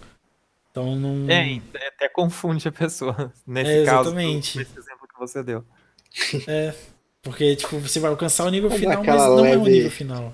Então 0.72 0.96
não. 0.96 1.30
É, 1.30 1.62
até 1.88 2.10
confunde 2.10 2.68
a 2.68 2.72
pessoa. 2.72 3.34
Nesse 3.48 3.72
é, 3.72 3.82
exatamente. 3.82 4.58
caso, 4.58 4.60
nesse 4.60 4.80
exemplo 4.80 5.08
que 5.08 5.20
você 5.20 5.44
deu. 5.44 5.64
É. 6.48 6.74
Porque, 7.22 7.58
tipo, 7.58 7.78
você 7.80 8.00
vai 8.00 8.10
alcançar 8.10 8.46
o 8.46 8.50
nível 8.50 8.72
final, 8.72 9.04
mas 9.04 9.22
não 9.22 9.36
leve... 9.42 9.56
é 9.56 9.58
o 9.58 9.64
nível 9.64 9.92
final. 9.92 10.34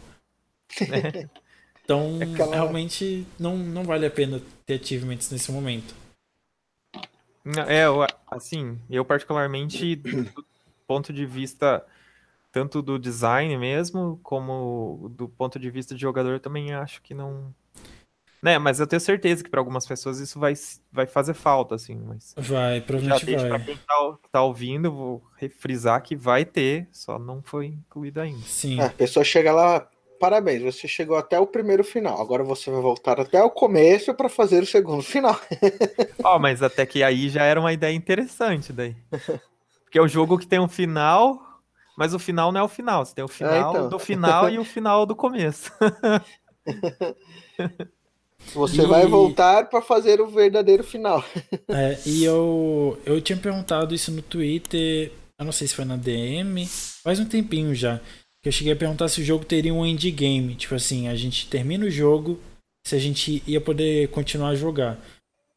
É. 0.82 1.28
Então, 1.84 2.18
Aquela... 2.22 2.56
realmente, 2.56 3.28
não, 3.38 3.58
não 3.58 3.84
vale 3.84 4.06
a 4.06 4.10
pena 4.10 4.42
ter 4.66 4.80
achievements 4.80 5.32
nesse 5.32 5.52
momento. 5.52 5.94
É, 7.68 7.84
assim, 8.32 8.80
eu 8.90 9.04
particularmente, 9.04 9.96
do 9.98 10.46
ponto 10.88 11.12
de 11.12 11.26
vista 11.26 11.86
tanto 12.54 12.84
do 12.84 13.00
design 13.00 13.58
mesmo, 13.58 14.20
como 14.22 15.12
do 15.18 15.28
ponto 15.28 15.58
de 15.58 15.70
vista 15.72 15.96
de 15.96 16.02
jogador, 16.02 16.40
também 16.40 16.72
acho 16.72 17.02
que 17.02 17.14
não. 17.14 17.54
Né, 18.42 18.60
mas 18.60 18.80
eu 18.80 18.86
tenho 18.86 19.00
certeza 19.00 19.44
que 19.44 19.50
para 19.50 19.60
algumas 19.60 19.88
pessoas 19.88 20.20
isso 20.20 20.40
vai, 20.40 20.54
vai 20.92 21.08
fazer 21.08 21.34
falta, 21.34 21.76
assim. 21.76 21.96
Mas 21.96 22.36
vai, 22.38 22.80
provavelmente 22.82 23.32
já 23.32 23.38
vai. 23.40 23.50
Pra 23.50 23.60
quem 23.60 23.78
tá, 23.78 24.18
tá 24.32 24.44
ouvindo, 24.44 24.92
vou 24.92 25.24
refrisar 25.38 26.02
que 26.04 26.16
vai 26.16 26.46
ter, 26.46 26.88
só 26.92 27.18
não 27.18 27.42
foi 27.42 27.68
incluído 27.68 28.22
ainda. 28.22 28.46
Sim. 28.46 28.80
É, 28.80 28.86
a 28.86 28.90
pessoa 28.90 29.24
chega 29.24 29.52
lá, 29.52 29.90
parabéns, 30.24 30.62
você 30.62 30.88
chegou 30.88 31.18
até 31.18 31.38
o 31.38 31.46
primeiro 31.46 31.84
final. 31.84 32.22
Agora 32.22 32.46
você 32.46 32.72
vai 32.72 32.80
voltar 32.80 33.20
até 33.20 33.44
o 33.44 33.50
começo 33.50 34.14
para 34.14 34.30
fazer 34.30 34.64
o 34.64 34.66
segundo 34.66 35.04
final. 35.04 35.38
Ó, 36.24 36.38
oh, 36.38 36.40
mas 36.40 36.64
até 36.64 36.86
que 36.86 37.04
aí 37.04 37.28
já 37.28 37.44
era 37.44 37.60
uma 37.60 37.74
ideia 37.74 37.94
interessante 37.94 38.72
daí. 38.72 38.96
Porque 39.84 40.00
é 40.00 40.02
um 40.02 40.08
jogo 40.08 40.38
que 40.38 40.48
tem 40.48 40.62
um 40.62 40.70
final, 40.70 41.42
mas 41.98 42.14
o 42.14 42.20
final 42.20 42.54
não 42.54 42.62
é 42.62 42.64
o 42.64 42.70
final. 42.70 43.06
Você 43.06 43.14
tem 43.14 43.26
o 43.26 43.28
é, 43.28 43.30
final 43.30 43.76
é, 43.76 43.78
então. 43.78 43.90
do 43.90 44.00
final 44.00 44.50
e 44.50 44.58
o 44.58 44.64
final 44.72 45.06
do 45.06 45.14
começo. 45.14 45.70
Você 48.54 48.82
e... 48.82 48.86
vai 48.86 49.06
voltar 49.06 49.70
para 49.70 49.82
fazer 49.82 50.22
o 50.22 50.28
verdadeiro 50.28 50.86
final. 50.86 51.22
É, 51.68 52.00
e 52.06 52.24
eu, 52.24 52.98
eu 53.06 53.20
tinha 53.20 53.38
perguntado 53.38 53.94
isso 53.94 54.10
no 54.10 54.22
Twitter, 54.22 55.12
eu 55.38 55.46
não 55.46 55.52
sei 55.52 55.68
se 55.68 55.76
foi 55.76 55.84
na 55.84 55.98
DM, 55.98 56.66
faz 56.66 57.20
um 57.20 57.26
tempinho 57.26 57.76
já. 57.76 58.00
Que 58.44 58.50
eu 58.50 58.54
cheguei 58.54 58.74
a 58.74 58.76
perguntar 58.76 59.08
se 59.08 59.22
o 59.22 59.24
jogo 59.24 59.46
teria 59.46 59.74
um 59.74 59.86
endgame. 59.86 60.54
Tipo 60.56 60.76
assim, 60.76 61.08
a 61.08 61.16
gente 61.16 61.50
termina 61.50 61.86
o 61.86 61.90
jogo, 61.90 62.40
se 62.86 62.96
a 62.96 63.00
gente 63.00 63.42
ia 63.48 63.60
poder 63.60 64.10
continuar 64.10 64.50
a 64.50 64.56
jogar. 64.56 65.00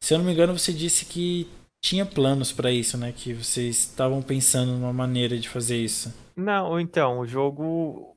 Se 0.01 0.13
eu 0.13 0.17
não 0.17 0.25
me 0.25 0.31
engano, 0.31 0.57
você 0.57 0.73
disse 0.73 1.05
que 1.05 1.47
tinha 1.81 2.05
planos 2.05 2.51
para 2.51 2.71
isso, 2.71 2.97
né? 2.97 3.13
Que 3.15 3.33
vocês 3.33 3.77
estavam 3.79 4.21
pensando 4.21 4.71
numa 4.71 4.93
maneira 4.93 5.37
de 5.37 5.49
fazer 5.49 5.77
isso. 5.77 6.13
Não, 6.35 6.79
então, 6.79 7.19
o 7.19 7.27
jogo 7.27 8.15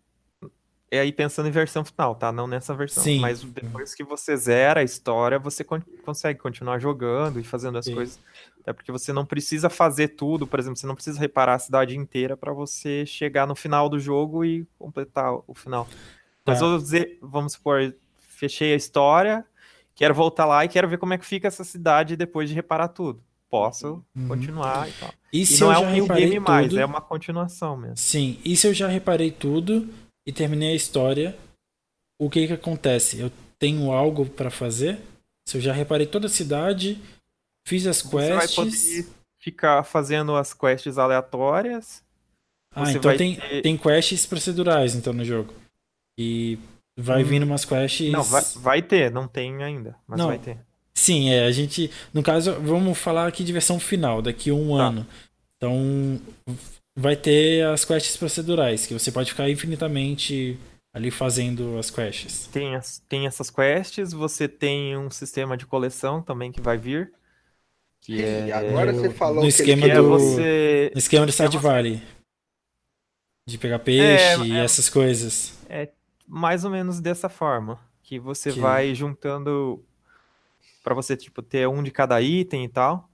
é 0.91 1.01
aí 1.01 1.13
pensando 1.13 1.49
em 1.49 1.53
versão 1.53 1.85
final, 1.85 2.15
tá? 2.15 2.33
Não 2.33 2.47
nessa 2.47 2.75
versão. 2.75 3.03
Sim. 3.03 3.21
Mas 3.21 3.43
depois 3.43 3.95
que 3.95 4.03
você 4.03 4.37
zera 4.37 4.81
a 4.81 4.85
história, 4.85 5.39
você 5.39 5.63
con 5.63 5.81
consegue 6.05 6.39
continuar 6.39 6.79
jogando 6.79 7.39
e 7.39 7.45
fazendo 7.45 7.79
as 7.79 7.85
Sim. 7.85 7.95
coisas. 7.95 8.19
Até 8.61 8.73
porque 8.73 8.93
você 8.93 9.12
não 9.12 9.24
precisa 9.24 9.70
fazer 9.70 10.09
tudo, 10.09 10.47
por 10.47 10.61
exemplo, 10.61 10.77
você 10.77 10.87
não 10.87 10.95
precisa 10.95 11.19
reparar 11.19 11.55
a 11.55 11.59
cidade 11.59 11.97
inteira 11.97 12.37
para 12.37 12.53
você 12.53 13.07
chegar 13.07 13.47
no 13.47 13.55
final 13.55 13.89
do 13.89 13.99
jogo 13.99 14.45
e 14.45 14.66
completar 14.78 15.32
o 15.47 15.55
final. 15.55 15.89
Mas 16.47 16.59
é. 16.59 16.61
vamos, 16.61 16.82
dizer, 16.82 17.19
vamos 17.23 17.53
supor, 17.55 17.95
fechei 18.19 18.73
a 18.73 18.77
história, 18.77 19.45
quero 19.95 20.15
voltar 20.15 20.45
lá 20.45 20.65
e 20.65 20.69
quero 20.69 20.89
ver 20.89 20.99
como 20.99 21.15
é 21.15 21.19
que 21.19 21.27
fica 21.27 21.49
essa 21.49 21.65
cidade 21.65 22.16
depois 22.16 22.49
de 22.49 22.55
reparar 22.55 22.89
tudo. 22.89 23.23
Posso 23.49 24.05
uhum. 24.15 24.28
continuar 24.28 24.89
e 24.89 24.93
tal. 24.93 25.11
E, 25.32 25.43
e 25.43 25.61
não 25.61 25.73
é 25.73 25.78
um 25.78 25.91
new 25.91 26.07
game 26.07 26.35
tudo... 26.37 26.43
mais, 26.43 26.74
é 26.74 26.85
uma 26.85 27.01
continuação 27.01 27.77
mesmo. 27.77 27.97
Sim, 27.97 28.39
e 28.45 28.57
se 28.57 28.66
eu 28.66 28.74
já 28.74 28.87
reparei 28.87 29.31
tudo 29.31 29.89
e 30.27 30.32
terminei 30.32 30.73
a 30.73 30.77
história, 30.77 31.37
o 32.19 32.28
que 32.28 32.47
que 32.47 32.53
acontece? 32.53 33.19
Eu 33.19 33.32
tenho 33.59 33.91
algo 33.91 34.27
para 34.27 34.51
fazer? 34.51 35.01
Se 35.47 35.57
eu 35.57 35.61
já 35.61 35.73
reparei 35.73 36.07
toda 36.07 36.27
a 36.27 36.31
cidade, 36.31 37.01
Fiz 37.66 37.87
as 37.87 38.03
quests. 38.03 38.11
Você 38.11 38.35
vai 38.35 38.49
poder 38.49 39.07
ficar 39.39 39.82
fazendo 39.85 40.37
as 40.37 40.53
quests 40.53 40.99
aleatórias. 40.99 42.03
Ah, 42.74 42.91
então 42.93 43.16
tem, 43.16 43.37
ter... 43.37 43.62
tem 43.62 43.77
quests 43.77 44.27
procedurais 44.27 44.95
então 44.95 45.12
no 45.12 45.24
jogo. 45.24 45.53
E 46.19 46.59
vai 46.97 47.23
hum. 47.23 47.27
vindo 47.27 47.43
umas 47.45 47.65
quests. 47.65 48.12
Não, 48.12 48.23
vai, 48.23 48.43
vai 48.57 48.82
ter, 48.82 49.11
não 49.11 49.27
tem 49.27 49.62
ainda, 49.62 49.97
mas 50.07 50.19
não. 50.19 50.28
vai 50.28 50.39
ter. 50.39 50.59
Sim, 50.95 51.31
é, 51.31 51.47
a 51.47 51.51
gente. 51.51 51.91
No 52.12 52.23
caso, 52.23 52.55
vamos 52.61 52.99
falar 52.99 53.27
aqui 53.27 53.43
de 53.43 53.53
versão 53.53 53.81
final, 53.81 54.20
daqui 54.20 54.51
a 54.51 54.55
um 54.55 54.77
tá. 54.77 54.85
ano. 54.85 55.07
Então, 55.57 56.20
vai 56.97 57.16
ter 57.16 57.66
as 57.66 57.85
quests 57.85 58.16
procedurais, 58.16 58.87
que 58.87 58.95
você 58.95 59.11
pode 59.11 59.31
ficar 59.31 59.49
infinitamente 59.49 60.59
ali 60.93 61.11
fazendo 61.11 61.78
as 61.78 61.91
quests. 61.91 62.49
Tem, 62.49 62.74
as, 62.74 62.99
tem 63.09 63.27
essas 63.27 63.51
quests, 63.51 64.12
você 64.12 64.49
tem 64.49 64.97
um 64.97 65.11
sistema 65.11 65.57
de 65.57 65.66
coleção 65.66 66.20
também 66.20 66.51
que 66.51 66.61
vai 66.61 66.77
vir. 66.77 67.12
Que 68.01 68.22
é... 68.22 68.47
E 68.47 68.52
agora 68.52 68.93
você 68.93 69.10
falou 69.10 69.43
no 69.43 69.48
esquema 69.48 69.86
que 69.86 69.94
do, 69.94 70.09
você... 70.09 70.90
no 70.94 70.98
esquema 70.98 71.27
do 71.27 71.32
Stardew 71.32 71.60
Valley. 71.60 72.02
De 73.47 73.59
pegar 73.59 73.78
peixe 73.81 74.24
é, 74.24 74.39
e 74.39 74.52
é, 74.52 74.64
essas 74.64 74.89
coisas. 74.89 75.59
É 75.68 75.90
mais 76.27 76.64
ou 76.64 76.70
menos 76.70 77.01
dessa 77.01 77.28
forma. 77.28 77.78
Que 78.02 78.18
você 78.18 78.52
que... 78.52 78.60
vai 78.60 78.94
juntando 78.94 79.85
para 80.82 80.94
você 80.94 81.16
tipo 81.16 81.43
ter 81.43 81.68
um 81.68 81.82
de 81.82 81.90
cada 81.90 82.20
item 82.20 82.64
e 82.64 82.68
tal. 82.68 83.09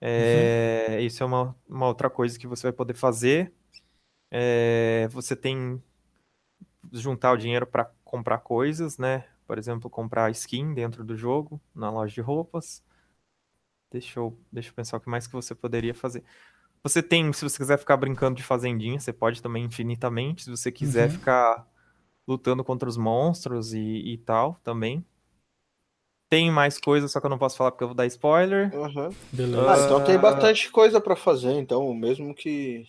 É, 0.00 0.86
uhum. 0.90 0.98
Isso 0.98 1.22
é 1.22 1.26
uma, 1.26 1.56
uma 1.68 1.86
outra 1.86 2.10
coisa 2.10 2.38
que 2.38 2.46
você 2.46 2.64
vai 2.64 2.72
poder 2.72 2.94
fazer. 2.94 3.52
É, 4.30 5.08
você 5.10 5.36
tem 5.36 5.82
juntar 6.92 7.32
o 7.32 7.36
dinheiro 7.36 7.66
para 7.66 7.90
comprar 8.04 8.38
coisas, 8.38 8.98
né? 8.98 9.24
Por 9.46 9.58
exemplo, 9.58 9.88
comprar 9.88 10.30
skin 10.30 10.74
dentro 10.74 11.04
do 11.04 11.16
jogo, 11.16 11.60
na 11.74 11.90
loja 11.90 12.14
de 12.14 12.20
roupas. 12.20 12.82
Deixa 13.94 14.18
eu, 14.18 14.36
deixa 14.50 14.70
eu 14.70 14.74
pensar 14.74 14.96
o 14.96 15.00
que 15.00 15.08
mais 15.08 15.24
que 15.24 15.32
você 15.32 15.54
poderia 15.54 15.94
fazer. 15.94 16.24
Você 16.82 17.00
tem, 17.00 17.32
se 17.32 17.48
você 17.48 17.56
quiser 17.56 17.78
ficar 17.78 17.96
brincando 17.96 18.34
de 18.34 18.42
fazendinha, 18.42 18.98
você 18.98 19.12
pode 19.12 19.40
também 19.40 19.64
infinitamente. 19.64 20.42
Se 20.42 20.50
você 20.50 20.72
quiser 20.72 21.04
uhum. 21.08 21.14
ficar 21.14 21.64
lutando 22.26 22.64
contra 22.64 22.88
os 22.88 22.96
monstros 22.96 23.72
e, 23.72 23.78
e, 23.78 24.18
tal, 24.18 24.58
também. 24.64 25.04
Tem 26.28 26.50
mais 26.50 26.76
coisas, 26.76 27.12
só 27.12 27.20
que 27.20 27.26
eu 27.26 27.30
não 27.30 27.38
posso 27.38 27.56
falar 27.56 27.70
porque 27.70 27.84
eu 27.84 27.88
vou 27.88 27.94
dar 27.94 28.04
spoiler. 28.06 28.74
Uhum. 28.74 29.14
Beleza. 29.32 29.72
Ah, 29.72 29.84
então 29.84 30.02
tem 30.02 30.18
bastante 30.18 30.68
coisa 30.72 31.00
para 31.00 31.14
fazer, 31.14 31.52
então, 31.52 31.94
mesmo 31.94 32.34
que 32.34 32.84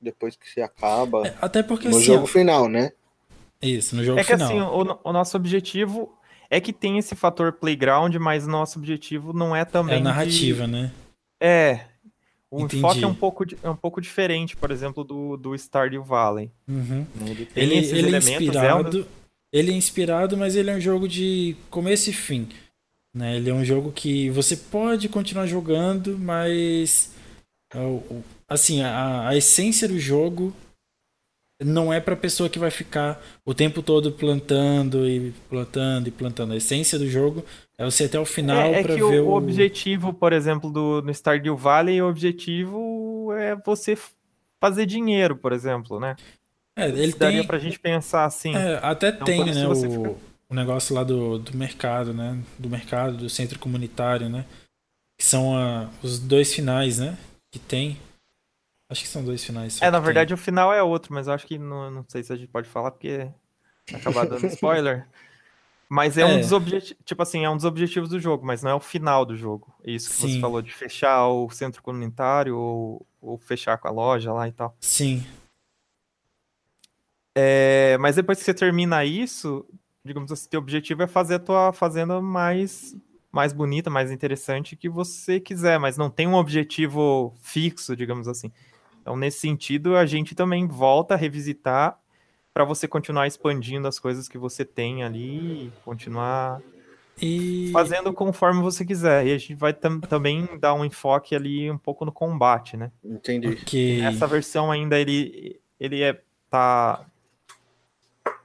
depois 0.00 0.34
que 0.34 0.50
se 0.50 0.60
acaba. 0.60 1.28
É, 1.28 1.36
até 1.40 1.62
porque 1.62 1.88
no 1.88 1.96
assim, 1.96 2.06
jogo 2.06 2.26
final, 2.26 2.68
né? 2.68 2.90
Isso, 3.62 3.94
no 3.94 4.02
jogo 4.02 4.20
final. 4.20 4.36
É 4.36 4.48
que 4.48 4.52
final. 4.52 4.80
assim, 4.80 4.90
o, 4.90 5.00
o, 5.04 5.12
nosso 5.12 5.36
objetivo 5.36 6.17
é 6.50 6.60
que 6.60 6.72
tem 6.72 6.98
esse 6.98 7.14
fator 7.14 7.52
playground, 7.52 8.14
mas 8.16 8.46
nosso 8.46 8.78
objetivo 8.78 9.32
não 9.32 9.54
é 9.54 9.64
também. 9.64 9.98
É 9.98 10.00
narrativa, 10.00 10.66
de... 10.66 10.72
né? 10.72 10.92
É. 11.40 11.80
O 12.50 12.60
Entendi. 12.60 12.78
enfoque 12.78 13.04
é 13.04 13.06
um, 13.06 13.14
pouco, 13.14 13.44
é 13.62 13.68
um 13.68 13.76
pouco 13.76 14.00
diferente, 14.00 14.56
por 14.56 14.70
exemplo, 14.70 15.04
do, 15.04 15.36
do 15.36 15.54
Stardew 15.54 16.02
Valley. 16.02 16.50
Uhum. 16.66 17.06
Ele, 17.26 17.48
ele, 17.54 17.74
ele 17.76 18.14
é 18.14 18.18
inspirado. 18.18 19.06
Ele 19.52 19.70
é 19.70 19.74
inspirado, 19.74 20.36
mas 20.36 20.56
ele 20.56 20.70
é 20.70 20.74
um 20.74 20.80
jogo 20.80 21.06
de 21.06 21.56
começo 21.70 22.08
e 22.08 22.12
fim. 22.12 22.48
Né? 23.14 23.36
Ele 23.36 23.50
é 23.50 23.54
um 23.54 23.64
jogo 23.64 23.92
que 23.92 24.30
você 24.30 24.56
pode 24.56 25.08
continuar 25.08 25.46
jogando, 25.46 26.18
mas 26.18 27.12
é 27.74 27.78
assim, 28.48 28.82
a, 28.82 29.28
a 29.28 29.36
essência 29.36 29.86
do 29.86 29.98
jogo 29.98 30.54
não 31.60 31.92
é 31.92 32.00
para 32.00 32.14
pessoa 32.14 32.48
que 32.48 32.58
vai 32.58 32.70
ficar 32.70 33.20
o 33.44 33.52
tempo 33.52 33.82
todo 33.82 34.12
plantando 34.12 35.08
e 35.08 35.32
plantando 35.48 36.08
e 36.08 36.10
plantando. 36.10 36.52
A 36.52 36.56
essência 36.56 36.98
do 36.98 37.08
jogo 37.08 37.44
é 37.76 37.84
você 37.84 38.04
até 38.04 38.18
o 38.18 38.24
final 38.24 38.58
é, 38.58 38.80
é 38.80 38.82
para 38.82 38.94
ver 38.94 39.20
o, 39.20 39.28
o 39.28 39.36
objetivo, 39.36 40.14
por 40.14 40.32
exemplo, 40.32 40.70
do 40.70 41.02
no 41.02 41.12
Stardew 41.12 41.56
Valley, 41.56 42.00
o 42.00 42.08
objetivo 42.08 43.32
é 43.32 43.56
você 43.56 43.98
fazer 44.60 44.86
dinheiro, 44.86 45.36
por 45.36 45.52
exemplo, 45.52 45.98
né? 45.98 46.16
É, 46.76 46.88
ele 46.88 47.06
Isso 47.06 47.18
daria 47.18 47.40
tem 47.40 47.46
pra 47.46 47.58
gente 47.58 47.78
pensar 47.78 48.24
assim. 48.24 48.54
É, 48.54 48.78
até 48.80 49.08
então, 49.08 49.24
tem, 49.24 49.44
né, 49.44 49.66
o, 49.66 49.74
fica... 49.74 50.14
o 50.48 50.54
negócio 50.54 50.94
lá 50.94 51.02
do, 51.02 51.38
do 51.38 51.56
mercado, 51.56 52.14
né? 52.14 52.38
Do 52.56 52.70
mercado, 52.70 53.16
do 53.16 53.28
centro 53.28 53.58
comunitário, 53.58 54.28
né? 54.28 54.44
Que 55.18 55.24
são 55.26 55.56
a, 55.56 55.88
os 56.04 56.20
dois 56.20 56.54
finais, 56.54 56.98
né? 56.98 57.18
Que 57.52 57.58
tem. 57.58 57.98
Acho 58.88 59.02
que 59.02 59.08
são 59.08 59.22
dois 59.22 59.44
finais. 59.44 59.80
É, 59.82 59.90
na 59.90 60.00
verdade 60.00 60.28
tem. 60.28 60.34
o 60.34 60.38
final 60.38 60.72
é 60.72 60.82
outro, 60.82 61.12
mas 61.12 61.26
eu 61.26 61.34
acho 61.34 61.46
que 61.46 61.58
não, 61.58 61.90
não 61.90 62.04
sei 62.08 62.22
se 62.22 62.32
a 62.32 62.36
gente 62.36 62.48
pode 62.48 62.68
falar 62.68 62.90
porque 62.90 63.28
acabar 63.92 64.26
dando 64.26 64.46
spoiler. 64.48 65.06
mas 65.88 66.16
é, 66.16 66.22
é, 66.22 66.26
um 66.26 66.40
dos 66.40 66.52
objetivos, 66.52 66.96
tipo 67.04 67.22
assim, 67.22 67.44
é 67.44 67.50
um 67.50 67.56
dos 67.56 67.66
objetivos 67.66 68.08
do 68.08 68.18
jogo, 68.18 68.46
mas 68.46 68.62
não 68.62 68.70
é 68.70 68.74
o 68.74 68.80
final 68.80 69.26
do 69.26 69.36
jogo. 69.36 69.74
Isso 69.84 70.08
que 70.08 70.16
Sim. 70.16 70.34
você 70.34 70.40
falou 70.40 70.62
de 70.62 70.72
fechar 70.72 71.28
o 71.28 71.50
centro 71.50 71.82
comunitário 71.82 72.56
ou, 72.56 73.06
ou 73.20 73.36
fechar 73.36 73.76
com 73.76 73.88
a 73.88 73.90
loja 73.90 74.32
lá 74.32 74.48
e 74.48 74.52
tal. 74.52 74.74
Sim. 74.80 75.22
É, 77.34 77.98
mas 78.00 78.16
depois 78.16 78.38
que 78.38 78.44
você 78.44 78.54
termina 78.54 79.04
isso, 79.04 79.66
digamos 80.02 80.32
assim, 80.32 80.48
teu 80.48 80.60
objetivo 80.60 81.02
é 81.02 81.06
fazer 81.06 81.34
a 81.34 81.38
tua 81.38 81.72
fazenda 81.72 82.20
mais 82.22 82.96
mais 83.30 83.52
bonita, 83.52 83.90
mais 83.90 84.10
interessante 84.10 84.74
que 84.74 84.88
você 84.88 85.38
quiser, 85.38 85.78
mas 85.78 85.96
não 85.96 86.08
tem 86.08 86.26
um 86.26 86.34
objetivo 86.34 87.34
fixo, 87.40 87.94
digamos 87.94 88.26
assim. 88.26 88.50
Então, 89.08 89.16
nesse 89.16 89.38
sentido, 89.38 89.96
a 89.96 90.04
gente 90.04 90.34
também 90.34 90.66
volta 90.66 91.14
a 91.14 91.16
revisitar 91.16 91.98
para 92.52 92.62
você 92.62 92.86
continuar 92.86 93.26
expandindo 93.26 93.88
as 93.88 93.98
coisas 93.98 94.28
que 94.28 94.36
você 94.36 94.66
tem 94.66 95.02
ali, 95.02 95.72
continuar 95.82 96.60
e... 97.18 97.70
fazendo 97.72 98.12
conforme 98.12 98.60
você 98.60 98.84
quiser. 98.84 99.26
E 99.26 99.32
a 99.32 99.38
gente 99.38 99.54
vai 99.54 99.72
tam 99.72 99.98
também 99.98 100.46
dar 100.60 100.74
um 100.74 100.84
enfoque 100.84 101.34
ali 101.34 101.70
um 101.70 101.78
pouco 101.78 102.04
no 102.04 102.12
combate, 102.12 102.76
né? 102.76 102.92
Entendi. 103.02 103.48
Okay. 103.48 104.02
Essa 104.02 104.26
versão 104.26 104.70
ainda 104.70 105.00
ele 105.00 105.58
ele 105.80 106.02
é 106.02 106.20
tá 106.50 107.06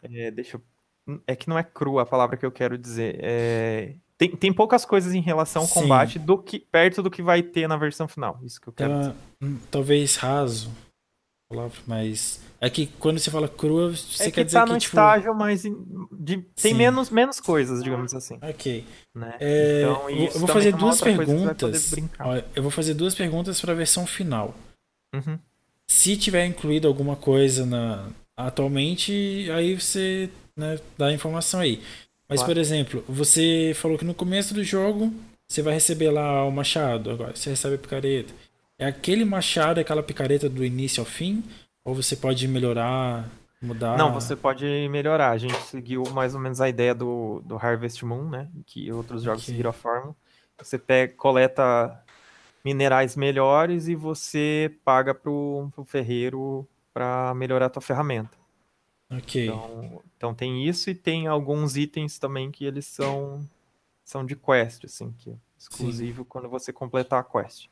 é, 0.01 0.31
deixa 0.31 0.55
eu... 0.55 1.19
é 1.27 1.35
que 1.35 1.49
não 1.49 1.59
é 1.59 1.63
crua 1.63 2.03
a 2.03 2.05
palavra 2.05 2.37
que 2.37 2.45
eu 2.45 2.51
quero 2.53 2.77
dizer. 2.77 3.19
É... 3.19 3.95
Tem, 4.17 4.29
tem 4.35 4.53
poucas 4.53 4.85
coisas 4.85 5.13
em 5.13 5.21
relação 5.21 5.63
ao 5.63 5.67
Sim. 5.67 5.81
combate 5.81 6.19
do 6.19 6.37
que 6.37 6.59
perto 6.59 7.01
do 7.01 7.09
que 7.09 7.21
vai 7.21 7.41
ter 7.41 7.67
na 7.67 7.77
versão 7.77 8.07
final. 8.07 8.39
Isso 8.43 8.61
que 8.61 8.69
eu 8.69 8.73
quero 8.73 8.99
dizer. 8.99 9.15
Hum, 9.41 9.57
talvez 9.71 10.15
raso. 10.15 10.71
Mas 11.85 12.41
é 12.59 12.69
que 12.69 12.87
quando 12.87 13.19
você 13.19 13.29
fala 13.29 13.47
crua, 13.47 13.91
você 13.91 14.23
é 14.23 14.31
quer 14.31 14.43
dizer 14.43 14.57
tá 14.57 14.65
que 14.65 14.71
no 14.71 14.79
tipo... 14.79 14.95
estágio 14.95 15.35
mais 15.35 15.61
de... 15.61 16.37
tem 16.55 16.73
menos, 16.73 17.09
menos 17.09 17.39
coisas, 17.39 17.83
digamos 17.83 18.13
assim. 18.13 18.39
Ok. 18.41 18.85
Né? 19.13 19.37
É... 19.39 19.81
Então, 19.81 20.09
eu 20.09 20.39
vou 20.39 20.47
fazer 20.47 20.75
duas 20.75 21.01
perguntas. 21.01 21.93
eu 22.55 22.63
vou 22.63 22.71
fazer 22.71 22.93
duas 22.93 23.13
perguntas 23.13 23.61
para 23.61 23.71
a 23.71 23.75
versão 23.75 24.07
final. 24.07 24.55
Uhum. 25.13 25.37
Se 25.87 26.17
tiver 26.17 26.45
incluído 26.45 26.87
alguma 26.87 27.15
coisa 27.15 27.65
na 27.65 28.07
atualmente, 28.35 29.47
aí 29.51 29.79
você 29.79 30.27
né, 30.57 30.79
dá 30.97 31.07
a 31.07 31.13
informação 31.13 31.59
aí. 31.59 31.81
Mas, 32.27 32.39
claro. 32.39 32.53
por 32.53 32.59
exemplo, 32.59 33.03
você 33.07 33.73
falou 33.75 33.97
que 33.97 34.05
no 34.05 34.13
começo 34.13 34.53
do 34.53 34.63
jogo 34.63 35.13
você 35.47 35.61
vai 35.61 35.73
receber 35.73 36.09
lá 36.09 36.45
o 36.45 36.51
machado, 36.51 37.11
agora 37.11 37.35
você 37.35 37.49
recebe 37.49 37.75
a 37.75 37.77
picareta. 37.77 38.33
É 38.79 38.85
aquele 38.85 39.23
machado, 39.23 39.79
aquela 39.79 40.01
picareta 40.01 40.49
do 40.49 40.65
início 40.65 41.01
ao 41.01 41.05
fim? 41.05 41.43
Ou 41.85 41.93
você 41.93 42.15
pode 42.15 42.47
melhorar, 42.47 43.29
mudar? 43.61 43.97
Não, 43.97 44.13
você 44.13 44.35
pode 44.35 44.65
melhorar. 44.89 45.31
A 45.31 45.37
gente 45.37 45.57
seguiu 45.63 46.03
mais 46.11 46.33
ou 46.33 46.41
menos 46.41 46.59
a 46.59 46.69
ideia 46.69 46.95
do, 46.95 47.41
do 47.45 47.55
Harvest 47.55 48.03
Moon, 48.03 48.29
né? 48.29 48.47
Que 48.65 48.91
outros 48.91 49.21
jogos 49.23 49.43
okay. 49.43 49.53
seguiram 49.53 49.69
a 49.69 49.73
forma. 49.73 50.15
Você 50.57 50.77
pega, 50.77 51.13
coleta 51.13 52.03
minerais 52.63 53.15
melhores 53.15 53.87
e 53.87 53.95
você 53.95 54.73
paga 54.85 55.13
pro, 55.13 55.69
pro 55.75 55.83
ferreiro 55.83 56.67
para 56.93 57.33
melhorar 57.35 57.65
a 57.65 57.69
tua 57.69 57.81
ferramenta. 57.81 58.37
Ok. 59.17 59.45
Então, 59.45 60.01
então 60.17 60.33
tem 60.33 60.67
isso 60.67 60.89
e 60.89 60.95
tem 60.95 61.27
alguns 61.27 61.75
itens 61.77 62.17
também 62.17 62.51
que 62.51 62.65
eles 62.65 62.85
são 62.85 63.47
são 64.03 64.25
de 64.25 64.35
quest, 64.35 64.83
assim, 64.85 65.13
que 65.17 65.31
é 65.31 65.35
exclusivo 65.57 66.23
Sim. 66.23 66.27
quando 66.29 66.49
você 66.49 66.73
completar 66.73 67.19
a 67.19 67.23
quest. 67.23 67.67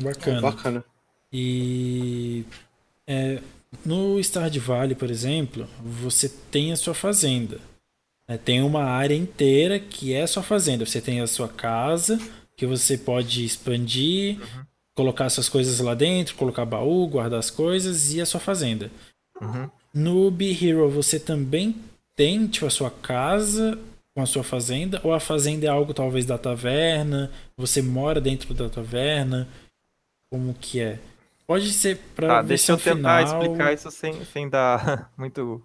Bacana. 0.00 0.40
Bacana. 0.40 0.84
E 1.32 2.44
é, 3.06 3.40
no 3.84 4.18
Stardew 4.22 4.62
Valley, 4.62 4.94
por 4.94 5.10
exemplo, 5.10 5.68
você 5.80 6.28
tem 6.28 6.72
a 6.72 6.76
sua 6.76 6.94
fazenda. 6.94 7.60
É, 8.28 8.36
tem 8.36 8.62
uma 8.62 8.84
área 8.84 9.14
inteira 9.14 9.78
que 9.78 10.12
é 10.12 10.22
a 10.22 10.26
sua 10.26 10.42
fazenda. 10.42 10.84
Você 10.84 11.00
tem 11.00 11.20
a 11.20 11.26
sua 11.26 11.48
casa, 11.48 12.18
que 12.56 12.66
você 12.66 12.96
pode 12.98 13.44
expandir, 13.44 14.40
uhum. 14.40 14.64
colocar 14.94 15.28
suas 15.30 15.48
coisas 15.48 15.80
lá 15.80 15.94
dentro, 15.94 16.36
colocar 16.36 16.64
baú, 16.64 17.06
guardar 17.06 17.38
as 17.38 17.50
coisas 17.50 18.12
e 18.12 18.20
a 18.20 18.26
sua 18.26 18.40
fazenda. 18.40 18.90
Uhum. 19.40 19.70
No 19.94 20.30
Be 20.30 20.52
Hero 20.52 20.88
você 20.88 21.18
também 21.18 21.76
tem 22.16 22.46
tipo, 22.46 22.66
a 22.66 22.70
sua 22.70 22.90
casa 22.90 23.78
com 24.14 24.22
a 24.22 24.26
sua 24.26 24.44
fazenda? 24.44 25.00
Ou 25.04 25.12
a 25.12 25.20
fazenda 25.20 25.66
é 25.66 25.68
algo 25.68 25.92
talvez 25.92 26.26
da 26.26 26.38
taverna? 26.38 27.30
Você 27.56 27.82
mora 27.82 28.20
dentro 28.20 28.54
da 28.54 28.68
taverna? 28.68 29.48
Como 30.30 30.54
que 30.54 30.80
é? 30.80 30.98
Pode 31.46 31.70
ser 31.72 31.98
para 32.14 32.28
tá, 32.28 32.42
deixa 32.42 32.72
eu 32.72 32.78
tentar 32.78 33.24
final... 33.24 33.42
explicar 33.42 33.72
isso 33.74 33.90
sem, 33.90 34.24
sem 34.24 34.48
dar 34.48 35.10
muito, 35.18 35.62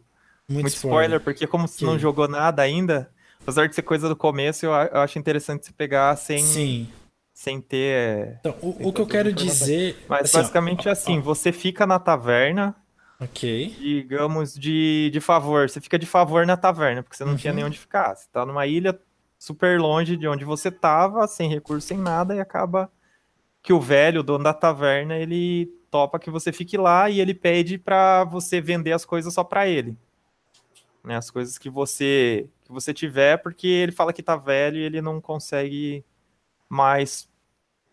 muito, 0.49 0.63
muito 0.63 0.67
spoiler, 0.67 1.03
spoiler, 1.05 1.19
porque 1.21 1.47
como 1.47 1.67
você 1.67 1.85
não 1.85 1.97
jogou 1.97 2.27
nada 2.27 2.61
ainda, 2.61 3.09
apesar 3.41 3.67
de 3.67 3.75
ser 3.75 3.83
coisa 3.83 4.09
do 4.09 4.15
começo, 4.15 4.65
eu, 4.65 4.71
eu 4.71 4.99
acho 4.99 5.17
interessante 5.17 5.65
você 5.65 5.71
pegar 5.71 6.15
sem, 6.17 6.39
Sim. 6.39 6.89
sem 7.33 7.61
ter. 7.61 8.37
Então, 8.39 8.55
o, 8.61 8.89
o 8.89 8.93
que 8.93 8.99
eu 8.99 9.07
quero 9.07 9.31
dizer. 9.31 9.95
Mas 10.09 10.23
assim, 10.23 10.37
basicamente 10.39 10.87
ó, 10.87 10.89
é 10.89 10.91
assim: 10.91 11.19
ó, 11.19 11.21
você 11.21 11.53
fica 11.53 11.85
na 11.85 11.99
taverna, 11.99 12.75
Ok. 13.19 13.75
Digamos, 13.79 14.53
de, 14.53 15.09
de 15.11 15.19
favor. 15.19 15.69
Você 15.69 15.81
fica 15.81 15.97
de 15.97 16.05
favor 16.05 16.45
na 16.45 16.55
taverna, 16.55 17.01
porque 17.01 17.17
você 17.17 17.23
não 17.25 17.31
uhum. 17.31 17.37
tinha 17.37 17.53
nem 17.53 17.63
onde 17.65 17.79
ficar. 17.79 18.15
Você 18.15 18.27
tá 18.31 18.45
numa 18.45 18.67
ilha 18.67 18.99
super 19.39 19.79
longe 19.79 20.15
de 20.15 20.27
onde 20.27 20.45
você 20.45 20.69
tava, 20.71 21.27
sem 21.27 21.49
recurso, 21.49 21.87
sem 21.87 21.97
nada, 21.97 22.35
e 22.35 22.39
acaba 22.39 22.91
que 23.61 23.73
o 23.73 23.81
velho, 23.81 24.21
o 24.21 24.23
dono 24.23 24.43
da 24.43 24.53
taverna, 24.53 25.15
ele 25.17 25.65
topa 25.89 26.19
que 26.19 26.29
você 26.29 26.51
fique 26.51 26.77
lá 26.77 27.09
e 27.09 27.19
ele 27.19 27.33
pede 27.33 27.77
para 27.77 28.23
você 28.23 28.61
vender 28.61 28.91
as 28.91 29.05
coisas 29.05 29.33
só 29.33 29.43
para 29.43 29.67
ele. 29.67 29.97
né? 31.03 31.15
As 31.15 31.29
coisas 31.29 31.57
que 31.57 31.69
você 31.69 32.49
que 32.63 32.71
você 32.71 32.93
tiver, 32.93 33.37
porque 33.37 33.65
ele 33.65 33.93
fala 33.93 34.11
que 34.11 34.21
tá 34.21 34.35
velho 34.35 34.77
e 34.77 34.83
ele 34.83 35.01
não 35.01 35.21
consegue 35.21 36.03
mais 36.69 37.29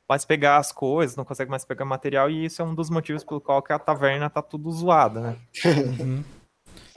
mais 0.08 0.24
pegar 0.24 0.58
as 0.58 0.70
coisas, 0.70 1.16
não 1.16 1.24
consegue 1.24 1.50
mais 1.50 1.64
pegar 1.64 1.84
material, 1.84 2.30
e 2.30 2.44
isso 2.44 2.60
é 2.60 2.64
um 2.64 2.74
dos 2.74 2.90
motivos 2.90 3.24
pelo 3.24 3.40
qual 3.40 3.62
que 3.62 3.72
a 3.72 3.78
taverna 3.78 4.28
tá 4.28 4.42
tudo 4.42 4.70
zoada, 4.70 5.20
né? 5.20 5.36
Uhum. 5.64 6.24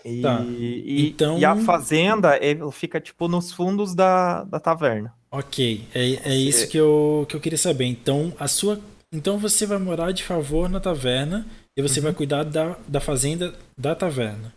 E, 0.06 0.22
tá. 0.22 0.42
e, 0.42 1.10
então... 1.10 1.38
e 1.38 1.44
a 1.44 1.56
fazenda 1.58 2.40
fica 2.72 3.00
tipo 3.00 3.28
nos 3.28 3.52
fundos 3.52 3.94
da, 3.94 4.46
da 4.46 4.60
taverna. 4.60 5.14
Ok, 5.30 5.86
é, 5.94 6.32
é 6.32 6.36
isso 6.36 6.70
que 6.70 6.78
eu, 6.78 7.26
que 7.28 7.36
eu 7.36 7.42
queria 7.42 7.58
saber. 7.58 7.86
Então, 7.86 8.34
a 8.40 8.48
sua. 8.48 8.80
Então 9.12 9.38
você 9.38 9.66
vai 9.66 9.78
morar 9.78 10.12
de 10.12 10.24
favor 10.24 10.70
na 10.70 10.80
taverna 10.80 11.46
e 11.76 11.82
você 11.82 12.00
uhum. 12.00 12.06
vai 12.06 12.14
cuidar 12.14 12.44
da, 12.44 12.78
da 12.88 13.02
fazenda 13.02 13.54
da 13.78 13.94
taverna. 13.96 14.54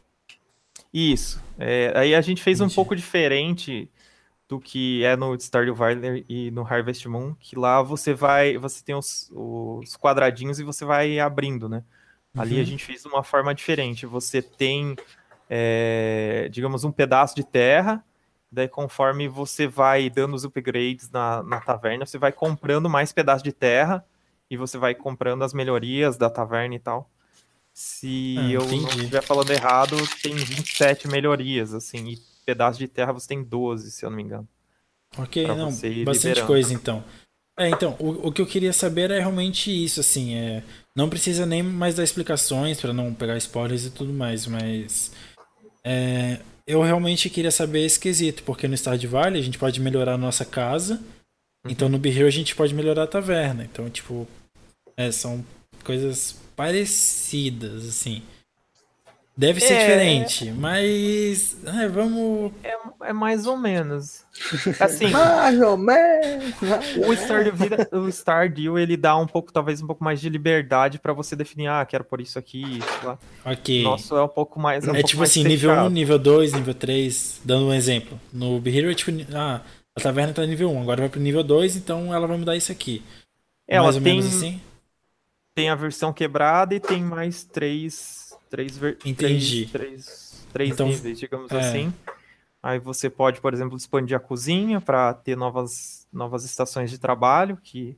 Isso. 0.93 1.43
É, 1.59 1.93
aí 1.97 2.15
a 2.15 2.21
gente 2.21 2.43
fez 2.43 2.59
Entendi. 2.59 2.73
um 2.73 2.75
pouco 2.75 2.95
diferente 2.95 3.89
do 4.51 4.59
que 4.59 5.05
é 5.05 5.15
no 5.15 5.33
Stardew 5.39 5.77
Valley 5.77 6.27
e 6.29 6.51
no 6.51 6.63
Harvest 6.63 7.09
Moon, 7.09 7.37
que 7.39 7.57
lá 7.57 7.81
você 7.81 8.13
vai, 8.13 8.59
você 8.59 8.83
tem 8.83 8.97
os, 8.97 9.31
os 9.33 9.97
quadradinhos 9.97 10.59
e 10.59 10.65
você 10.65 10.85
vai 10.85 11.21
abrindo, 11.21 11.69
né? 11.69 11.85
Uhum. 12.35 12.43
Ali 12.43 12.57
a 12.57 12.59
uhum. 12.59 12.65
gente 12.65 12.85
fez 12.85 13.03
de 13.03 13.09
uma 13.09 13.23
forma 13.23 13.55
diferente. 13.55 14.07
Você 14.07 14.43
tem, 14.43 14.97
é, 15.49 16.49
digamos, 16.51 16.83
um 16.83 16.91
pedaço 16.91 17.37
de 17.37 17.45
terra, 17.45 18.05
daí 18.51 18.67
conforme 18.67 19.29
você 19.29 19.69
vai 19.69 20.11
dando 20.11 20.35
os 20.35 20.43
upgrades 20.43 21.09
na, 21.13 21.45
na 21.45 21.61
taverna, 21.61 22.05
você 22.05 22.19
vai 22.19 22.33
comprando 22.33 22.91
mais 22.91 23.13
pedaços 23.13 23.45
de 23.45 23.53
terra 23.53 24.05
e 24.51 24.57
você 24.57 24.77
vai 24.77 24.97
comprando 24.97 25.45
as 25.45 25.55
melhorias 25.55 26.17
da 26.17 26.29
taverna 26.29 26.75
e 26.75 26.81
tal. 26.81 27.09
Se 27.73 28.35
ah, 28.37 28.51
eu 28.51 28.67
não 28.67 28.89
estiver 28.89 29.23
falando 29.23 29.53
errado, 29.53 29.97
tem 30.21 30.35
27 30.35 31.07
melhorias, 31.07 31.73
assim, 31.73 32.09
e 32.09 32.30
pedaços 32.51 32.79
de 32.79 32.89
terra 32.89 33.13
você 33.13 33.29
tem 33.29 33.45
12, 33.45 33.93
se 33.93 34.05
eu 34.05 34.11
não 34.11 34.17
me 34.17 34.25
engano. 34.25 34.49
Ok, 35.17 35.47
não, 35.47 35.67
bastante 35.67 35.95
liberando. 35.99 36.47
coisa 36.47 36.75
então. 36.75 37.05
É, 37.57 37.69
então, 37.69 37.97
o, 38.01 38.29
o 38.29 38.33
que 38.33 38.43
eu 38.43 38.47
queria 38.47 38.73
saber 38.73 39.11
é 39.11 39.21
realmente 39.21 39.71
isso, 39.71 40.01
assim, 40.01 40.35
é, 40.35 40.65
não 40.97 41.09
precisa 41.09 41.47
nem 41.47 41.63
mais 41.63 41.95
dar 41.95 42.03
explicações 42.03 42.81
para 42.81 42.93
não 42.93 43.15
pegar 43.15 43.37
spoilers 43.37 43.85
e 43.85 43.91
tudo 43.91 44.13
mais, 44.13 44.47
mas 44.47 45.13
é, 45.85 46.41
eu 46.67 46.83
realmente 46.83 47.31
queria 47.31 47.51
saber 47.51 47.85
esse 47.85 48.01
quesito, 48.01 48.43
porque 48.43 48.67
no 48.67 48.77
Stardew 48.77 49.11
Valley 49.11 49.41
a 49.41 49.45
gente 49.45 49.59
pode 49.59 49.81
melhorar 49.81 50.15
a 50.15 50.19
nossa 50.19 50.45
casa, 50.45 50.95
então 50.95 51.07
uhum. 51.65 51.73
então 51.73 51.89
no 51.89 51.99
Be 51.99 52.23
a 52.23 52.31
gente 52.31 52.57
pode 52.57 52.75
melhorar 52.75 53.05
a 53.05 53.09
taverna, 53.09 53.65
então, 53.65 53.89
tipo, 53.91 54.27
é, 54.97 55.13
são 55.13 55.45
coisas 55.85 56.37
parecidas, 56.57 57.87
assim. 57.87 58.23
Deve 59.41 59.59
ser 59.59 59.73
é, 59.73 59.79
diferente, 59.79 60.53
mas 60.53 61.57
é, 61.65 61.89
vamos. 61.89 62.53
É, 62.63 62.77
é, 63.05 63.13
mais 63.15 63.47
ou 63.47 63.57
menos. 63.57 64.23
Assim, 64.79 65.09
mais 65.09 65.59
ou 65.59 65.79
menos. 65.79 66.55
o 67.09 67.11
Stardew, 67.15 67.55
o 68.03 68.09
Stardew 68.13 68.79
ele 68.79 68.99
dá 68.99 69.17
um 69.17 69.27
pouco, 69.27 69.51
talvez 69.51 69.81
um 69.81 69.87
pouco 69.87 70.05
mais 70.05 70.21
de 70.21 70.29
liberdade 70.29 70.99
para 70.99 71.15
você 71.15 71.35
definir, 71.35 71.69
ah, 71.69 71.87
quero 71.87 72.05
por 72.05 72.21
isso 72.21 72.39
aqui, 72.39 72.81
sei 72.83 73.09
lá. 73.09 73.19
Ok. 73.47 73.83
Nosso 73.83 74.15
é 74.15 74.23
um 74.23 74.29
pouco 74.29 74.61
mais. 74.61 74.87
É, 74.87 74.93
um 74.93 74.95
é 74.95 75.03
tipo 75.03 75.23
assim, 75.23 75.43
nível 75.43 75.71
1, 75.71 75.89
nível 75.89 76.19
2, 76.19 76.53
nível 76.53 76.75
3, 76.75 77.41
dando 77.43 77.69
um 77.69 77.73
exemplo. 77.73 78.21
No 78.31 78.61
Be 78.61 78.77
Hero 78.77 78.91
é 78.91 78.95
tipo, 78.95 79.11
ah, 79.35 79.63
a 79.97 80.01
taverna 80.03 80.35
tá 80.35 80.45
nível 80.45 80.71
1, 80.71 80.83
agora 80.83 81.01
vai 81.01 81.09
pro 81.09 81.19
nível 81.19 81.43
2, 81.43 81.77
então 81.77 82.15
ela 82.15 82.27
vai 82.27 82.37
mudar 82.37 82.59
isso 82.59 82.71
aqui. 82.71 83.03
Ela 83.67 83.85
mais 83.85 83.97
ou 83.97 84.03
tem, 84.03 84.17
menos 84.19 84.37
assim? 84.37 84.61
Tem 85.55 85.71
a 85.71 85.75
versão 85.75 86.13
quebrada 86.13 86.75
e 86.75 86.79
tem 86.79 87.03
mais 87.03 87.43
três 87.43 88.20
três, 88.51 88.77
ver... 88.77 88.99
Entendi. 89.05 89.67
três, 89.67 89.71
três, 89.71 90.47
três 90.53 90.71
então, 90.73 90.89
níveis, 90.89 91.19
digamos 91.19 91.51
é. 91.51 91.59
assim. 91.59 91.95
Aí 92.63 92.79
você 92.79 93.09
pode, 93.09 93.41
por 93.41 93.55
exemplo, 93.55 93.77
expandir 93.77 94.15
a 94.15 94.21
cozinha 94.21 94.81
para 94.81 95.15
ter 95.15 95.37
novas, 95.37 96.07
novas 96.13 96.45
estações 96.45 96.91
de 96.91 96.99
trabalho, 96.99 97.57
que 97.57 97.97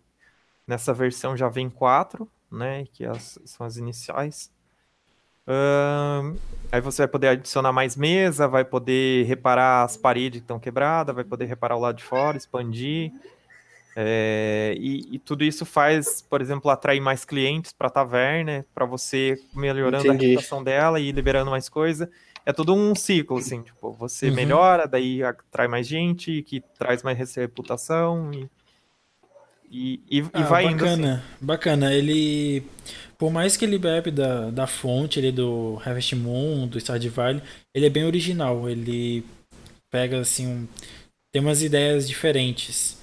nessa 0.66 0.94
versão 0.94 1.36
já 1.36 1.48
vem 1.48 1.68
quatro, 1.68 2.30
né? 2.50 2.84
Que 2.92 3.04
as, 3.04 3.40
são 3.44 3.66
as 3.66 3.76
iniciais. 3.76 4.52
Aí 6.70 6.80
você 6.80 7.02
vai 7.02 7.08
poder 7.08 7.28
adicionar 7.28 7.72
mais 7.72 7.96
mesa, 7.96 8.46
vai 8.46 8.64
poder 8.64 9.26
reparar 9.26 9.82
as 9.82 9.96
paredes 9.96 10.40
que 10.40 10.44
estão 10.44 10.60
quebradas, 10.60 11.14
vai 11.14 11.24
poder 11.24 11.46
reparar 11.46 11.76
o 11.76 11.80
lado 11.80 11.96
de 11.96 12.04
fora, 12.04 12.36
expandir. 12.36 13.12
É, 13.94 14.74
e, 14.78 15.16
e, 15.16 15.18
tudo 15.18 15.44
isso 15.44 15.66
faz, 15.66 16.22
por 16.22 16.40
exemplo, 16.40 16.70
atrair 16.70 17.00
mais 17.00 17.24
clientes 17.24 17.72
para 17.72 17.88
a 17.88 17.90
taverna, 17.90 18.64
para 18.74 18.86
você 18.86 19.38
melhorando 19.54 20.06
Entendi. 20.06 20.26
a 20.26 20.28
reputação 20.30 20.64
dela 20.64 20.98
e 20.98 21.12
liberando 21.12 21.50
mais 21.50 21.68
coisa. 21.68 22.10
É 22.44 22.52
todo 22.52 22.74
um 22.74 22.94
ciclo, 22.94 23.36
assim, 23.36 23.62
tipo, 23.62 23.92
você 23.92 24.28
uhum. 24.28 24.34
melhora, 24.34 24.88
daí 24.88 25.22
atrai 25.22 25.68
mais 25.68 25.86
gente, 25.86 26.42
que 26.42 26.60
traz 26.78 27.02
mais 27.02 27.18
reputação 27.36 28.32
e, 28.32 28.48
e, 29.70 30.02
e, 30.10 30.24
ah, 30.34 30.42
vai 30.42 30.64
bacana, 30.64 30.94
indo. 30.94 31.06
Assim. 31.06 31.22
Bacana, 31.40 31.94
ele. 31.94 32.66
Por 33.16 33.30
mais 33.30 33.56
que 33.56 33.64
ele 33.64 33.78
bebe 33.78 34.10
da, 34.10 34.50
da 34.50 34.66
fonte 34.66 35.18
ele 35.18 35.30
do 35.30 35.80
Harvest 35.84 36.14
Moon, 36.14 36.66
do 36.66 36.78
Stardew 36.78 37.10
Valley, 37.10 37.42
ele 37.72 37.86
é 37.86 37.90
bem 37.90 38.04
original. 38.04 38.68
Ele 38.68 39.24
pega 39.90 40.18
assim 40.18 40.46
um, 40.46 40.68
tem 41.32 41.40
umas 41.40 41.62
ideias 41.62 42.06
diferentes. 42.06 43.00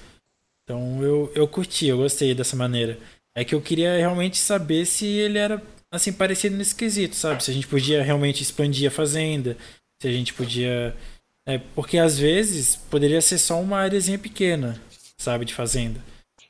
Então 0.70 1.02
eu, 1.02 1.32
eu 1.34 1.48
curti, 1.48 1.88
eu 1.88 1.98
gostei 1.98 2.36
dessa 2.36 2.56
maneira. 2.56 3.00
É 3.34 3.44
que 3.44 3.56
eu 3.56 3.62
queria 3.62 3.98
realmente 3.98 4.38
saber 4.38 4.86
se 4.86 5.04
ele 5.08 5.40
era 5.40 5.60
assim 5.91 6.14
parecido 6.14 6.56
nesse 6.56 6.76
quesito, 6.76 7.16
sabe? 7.16 7.44
Se 7.44 7.50
a 7.50 7.54
gente 7.56 7.66
podia 7.66 8.04
realmente 8.04 8.44
expandir 8.44 8.88
a 8.88 8.91
fazenda, 8.91 9.58
se 10.00 10.08
a 10.08 10.12
gente 10.12 10.32
podia. 10.32 10.96
É, 11.44 11.58
porque 11.74 11.98
às 11.98 12.20
vezes 12.20 12.76
poderia 12.76 13.20
ser 13.20 13.40
só 13.40 13.60
uma 13.60 13.80
áreazinha 13.80 14.20
pequena, 14.20 14.80
sabe, 15.18 15.44
de 15.44 15.56
fazenda. 15.56 16.00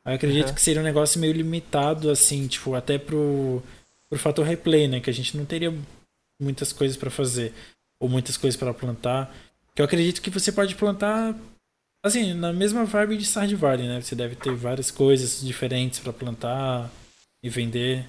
Eu 0.06 0.14
acredito 0.14 0.50
uhum. 0.50 0.54
que 0.54 0.62
seria 0.62 0.82
um 0.82 0.84
negócio 0.84 1.22
meio 1.22 1.32
limitado, 1.32 2.10
assim, 2.10 2.46
tipo, 2.48 2.76
até 2.76 2.98
pro, 2.98 3.64
pro 4.10 4.20
fator 4.20 4.46
replay, 4.46 4.90
né? 4.90 5.00
Que 5.00 5.10
a 5.10 5.14
gente 5.14 5.38
não 5.38 5.46
teria 5.46 5.74
muitas 6.41 6.74
coisas 6.74 6.98
para 6.98 7.10
fazer, 7.10 7.54
ou 8.02 8.10
muitas 8.10 8.36
coisas 8.36 8.60
para 8.60 8.74
plantar. 8.74 9.34
Que 9.74 9.82
eu 9.82 9.86
acredito 9.86 10.22
que 10.22 10.30
você 10.30 10.52
pode 10.52 10.76
plantar 10.76 11.34
Assim, 12.02 12.34
na 12.34 12.54
mesma 12.54 12.86
vibe 12.86 13.18
de 13.18 13.26
Stardew 13.26 13.58
Valley, 13.58 13.88
né? 13.88 14.02
Você 14.02 14.16
deve 14.16 14.36
ter 14.36 14.56
várias 14.56 14.90
coisas 14.90 15.42
diferentes 15.42 16.00
para 16.00 16.14
plantar 16.14 16.90
e 17.44 17.50
vender. 17.50 18.08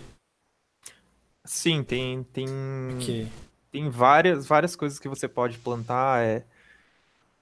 Sim, 1.44 1.82
tem 1.82 2.22
tem 2.22 2.46
okay. 2.94 3.28
tem 3.72 3.90
várias 3.90 4.46
várias 4.46 4.76
coisas 4.76 5.00
que 5.00 5.08
você 5.08 5.26
pode 5.26 5.58
plantar, 5.58 6.22
é 6.24 6.44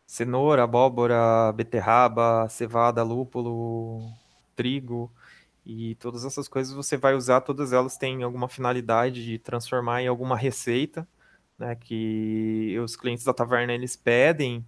cenoura, 0.06 0.62
abóbora, 0.62 1.52
beterraba, 1.52 2.48
cevada, 2.48 3.02
lúpulo, 3.02 4.10
trigo 4.56 5.12
e 5.66 5.96
todas 5.96 6.24
essas 6.24 6.48
coisas 6.48 6.72
você 6.72 6.96
vai 6.96 7.14
usar, 7.14 7.42
todas 7.42 7.74
elas 7.74 7.98
têm 7.98 8.22
alguma 8.22 8.48
finalidade 8.48 9.22
de 9.22 9.38
transformar 9.38 10.00
em 10.00 10.06
alguma 10.08 10.34
receita, 10.34 11.06
né, 11.58 11.74
que 11.74 12.78
os 12.82 12.96
clientes 12.96 13.24
da 13.24 13.34
taverna 13.34 13.74
eles 13.74 13.96
pedem 13.96 14.64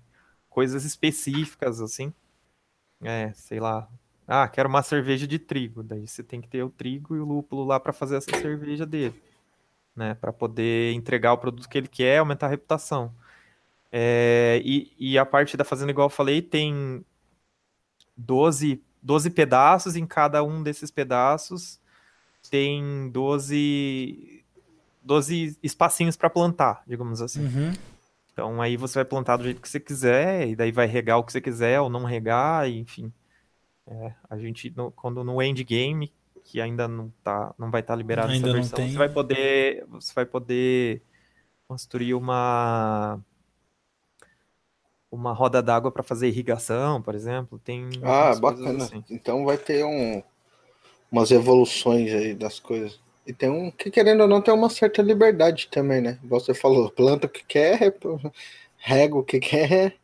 coisas 0.61 0.85
específicas, 0.85 1.81
assim. 1.81 2.13
É, 3.03 3.33
sei 3.33 3.59
lá. 3.59 3.89
Ah, 4.29 4.47
quero 4.47 4.69
uma 4.69 4.83
cerveja 4.83 5.27
de 5.27 5.39
trigo. 5.39 5.83
Daí 5.83 6.07
você 6.07 6.23
tem 6.23 6.39
que 6.39 6.49
ter 6.49 6.63
o 6.63 6.69
trigo 6.69 7.17
e 7.17 7.19
o 7.19 7.25
lúpulo 7.25 7.65
lá 7.65 7.81
para 7.81 7.95
fazer 7.95 8.17
essa 8.17 8.31
cerveja 8.39 8.85
dele. 8.85 9.19
Né, 9.97 10.15
para 10.15 10.35
poder 10.35 10.93
entregar 10.93 11.33
o 11.33 11.39
produto 11.39 11.67
que 11.67 11.79
ele 11.79 11.89
quer, 11.89 12.19
aumentar 12.19 12.47
a 12.47 12.51
reputação. 12.51 13.11
É, 13.91 14.61
e, 14.63 14.93
e, 14.99 15.19
a 15.19 15.25
parte 15.25 15.57
da 15.57 15.65
fazenda, 15.65 15.91
igual 15.93 16.07
eu 16.07 16.11
falei, 16.11 16.43
tem 16.43 17.03
12, 18.15 18.83
12 19.03 19.31
pedaços, 19.31 19.97
em 19.97 20.07
cada 20.07 20.45
um 20.45 20.63
desses 20.63 20.91
pedaços 20.91 21.81
tem 22.49 23.11
12, 23.11 24.45
12 25.03 25.59
espacinhos 25.63 26.17
para 26.17 26.31
plantar, 26.31 26.83
digamos 26.87 27.21
assim. 27.21 27.45
Uhum. 27.45 27.73
Então 28.41 28.63
aí 28.63 28.75
você 28.75 28.95
vai 28.95 29.05
plantar 29.05 29.37
do 29.37 29.45
jeito 29.45 29.61
que 29.61 29.69
você 29.69 29.79
quiser, 29.79 30.49
e 30.49 30.57
daí 30.57 30.73
vai 30.73 30.87
regar 30.87 31.19
o 31.19 31.25
que 31.25 31.31
você 31.31 31.43
quiser 31.43 31.79
ou 31.79 31.91
não 31.91 32.05
regar, 32.05 32.67
e, 32.67 32.79
enfim. 32.79 33.13
É, 33.87 34.15
a 34.31 34.39
gente, 34.39 34.73
no, 34.75 34.91
quando 34.93 35.23
no 35.23 35.43
endgame, 35.43 36.11
que 36.43 36.59
ainda 36.59 36.89
não, 36.89 37.13
tá, 37.23 37.55
não 37.59 37.71
vai 37.71 37.83
estar 37.83 37.93
tá 37.93 37.97
liberado 37.99 38.33
ainda 38.33 38.49
essa 38.49 38.57
versão, 38.57 38.89
você 38.89 38.97
vai 38.97 39.11
poder. 39.11 39.85
Você 39.89 40.15
vai 40.15 40.25
poder 40.25 41.03
construir 41.69 42.15
uma 42.15 43.21
uma 45.13 45.35
roda 45.35 45.61
d'água 45.61 45.93
para 45.93 46.03
fazer 46.03 46.29
irrigação, 46.29 47.03
por 47.03 47.15
exemplo. 47.15 47.59
Tem 47.59 47.91
ah, 48.03 48.35
bacana. 48.37 48.85
Assim. 48.85 49.05
Então 49.11 49.45
vai 49.45 49.59
ter 49.59 49.85
um, 49.85 50.23
umas 51.13 51.31
evoluções 51.31 52.11
aí 52.11 52.35
das 52.35 52.59
coisas. 52.59 52.99
E 53.31 53.33
tem 53.33 53.49
um 53.49 53.71
que, 53.71 53.93
querendo 53.93 54.23
ou 54.23 54.29
não, 54.29 54.43
tem 54.43 54.53
uma 54.53 54.69
certa 54.69 55.01
liberdade 55.03 55.69
também, 55.71 56.01
né? 56.01 56.19
Você 56.25 56.53
falou, 56.53 56.91
planta 56.91 57.29
o 57.29 57.31
que 57.31 57.45
quer, 57.45 57.95
rega 58.77 59.17
o 59.17 59.23
que 59.23 59.39
quer. 59.39 59.95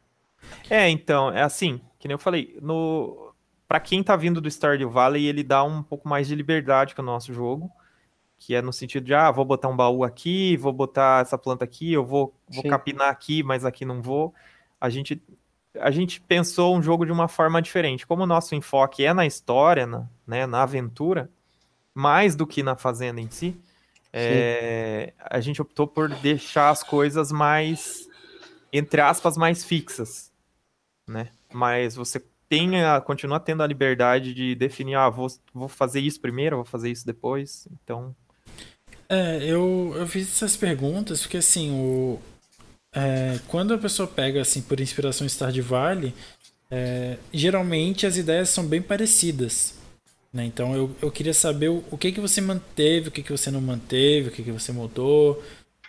É, 0.71 0.89
então, 0.89 1.33
é 1.33 1.43
assim, 1.43 1.81
que 1.99 2.07
nem 2.07 2.15
eu 2.15 2.19
falei, 2.21 2.57
no 2.63 3.33
para 3.67 3.81
quem 3.81 4.01
tá 4.01 4.15
vindo 4.15 4.41
do 4.41 4.49
Stardew 4.49 4.89
Valley, 4.89 5.27
ele 5.27 5.43
dá 5.43 5.65
um 5.65 5.83
pouco 5.83 6.09
mais 6.09 6.29
de 6.29 6.37
liberdade 6.37 6.95
que 6.95 7.01
o 7.01 7.05
nosso 7.05 7.35
jogo. 7.35 7.69
que 8.39 8.55
é 8.55 8.63
no 8.63 8.73
sentido 8.73 9.05
de, 9.05 9.13
ah, 9.15 9.31
vou 9.33 9.45
botar 9.45 9.67
um 9.69 9.77
baú 9.77 10.05
aqui, 10.05 10.57
vou 10.57 10.73
botar 10.73 11.23
essa 11.23 11.37
planta 11.37 11.65
aqui, 11.65 11.93
eu 11.93 12.05
vou, 12.05 12.33
vou 12.49 12.63
capinar 12.63 13.09
aqui, 13.09 13.43
mas 13.43 13.65
aqui 13.65 13.85
não 13.85 14.01
vou. 14.01 14.33
A 14.81 14.89
gente, 14.89 15.21
a 15.81 15.91
gente 15.91 16.21
pensou 16.21 16.77
um 16.77 16.83
jogo 16.83 17.05
de 17.05 17.11
uma 17.11 17.27
forma 17.27 17.61
diferente. 17.61 18.07
Como 18.07 18.23
o 18.23 18.27
nosso 18.27 18.55
enfoque 18.55 19.05
é 19.05 19.13
na 19.13 19.27
história, 19.27 19.85
na, 19.85 20.09
né, 20.25 20.47
na 20.47 20.63
aventura, 20.63 21.29
mais 21.97 22.37
do 22.37 22.47
que 22.47 22.63
na 22.63 22.77
fazenda 22.77 23.23
em 23.23 23.31
si, 23.31 23.57
é, 24.13 25.15
a 25.19 25.41
gente 25.41 25.63
optou 25.63 25.87
por 25.87 26.11
deixar 26.11 26.69
as 26.69 26.83
coisas 26.83 27.33
mais, 27.33 28.07
entre 28.71 29.01
aspas, 29.01 29.35
mais 29.35 29.65
fixas, 29.65 30.31
né? 31.09 31.31
Mas 31.51 31.97
você 31.97 32.23
tenha, 32.51 33.01
continua 33.01 33.41
tendo 33.41 33.63
a 33.63 33.67
liberdade 33.67 34.35
de 34.35 34.55
definir, 34.55 34.95
ah, 34.95 35.09
vou, 35.09 35.27
vou 35.55 35.69
fazer 35.69 36.01
isso 36.01 36.21
primeiro, 36.21 36.57
vou 36.57 36.67
fazer 36.67 36.91
isso 36.91 37.07
depois, 37.07 37.67
então... 37.83 38.15
É, 39.09 39.39
eu, 39.43 39.95
eu 39.97 40.07
fiz 40.07 40.29
essas 40.29 40.55
perguntas 40.55 41.23
porque, 41.23 41.39
assim, 41.39 41.71
o, 41.71 42.21
é, 42.93 43.39
quando 43.49 43.73
a 43.73 43.79
pessoa 43.79 44.07
pega, 44.07 44.43
assim, 44.43 44.61
por 44.61 44.81
inspiração 44.81 45.27
Stardew 45.27 45.65
Valley, 45.65 46.13
é, 46.71 47.17
geralmente 47.33 48.07
as 48.07 48.19
ideias 48.19 48.51
são 48.51 48.67
bem 48.67 48.83
parecidas. 48.83 49.76
Né? 50.37 50.45
Então 50.45 50.75
eu, 50.77 50.95
eu 51.01 51.11
queria 51.11 51.33
saber 51.33 51.71
o, 51.71 51.83
o 51.91 51.97
que, 51.97 52.13
que 52.13 52.21
você 52.21 52.43
manteve, 52.43 53.09
o 53.09 53.11
que, 53.11 53.23
que 53.23 53.33
você 53.33 53.51
não 53.51 53.61
manteve, 53.63 54.29
o 54.29 54.31
que, 54.31 54.43
que 54.43 54.53
você 54.53 54.71
mudou. 54.71 55.43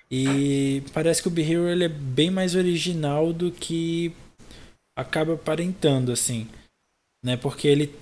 E 0.09 0.81
parece 0.93 1.21
que 1.21 1.27
o 1.27 1.31
Be 1.31 1.41
Hero 1.41 1.67
ele 1.67 1.83
é 1.83 1.89
bem 1.89 2.31
mais 2.31 2.55
original 2.55 3.33
do 3.33 3.51
que 3.51 4.13
acaba 4.95 5.33
aparentando, 5.33 6.13
assim. 6.13 6.47
Né? 7.21 7.35
Porque 7.35 7.67
ele. 7.67 7.93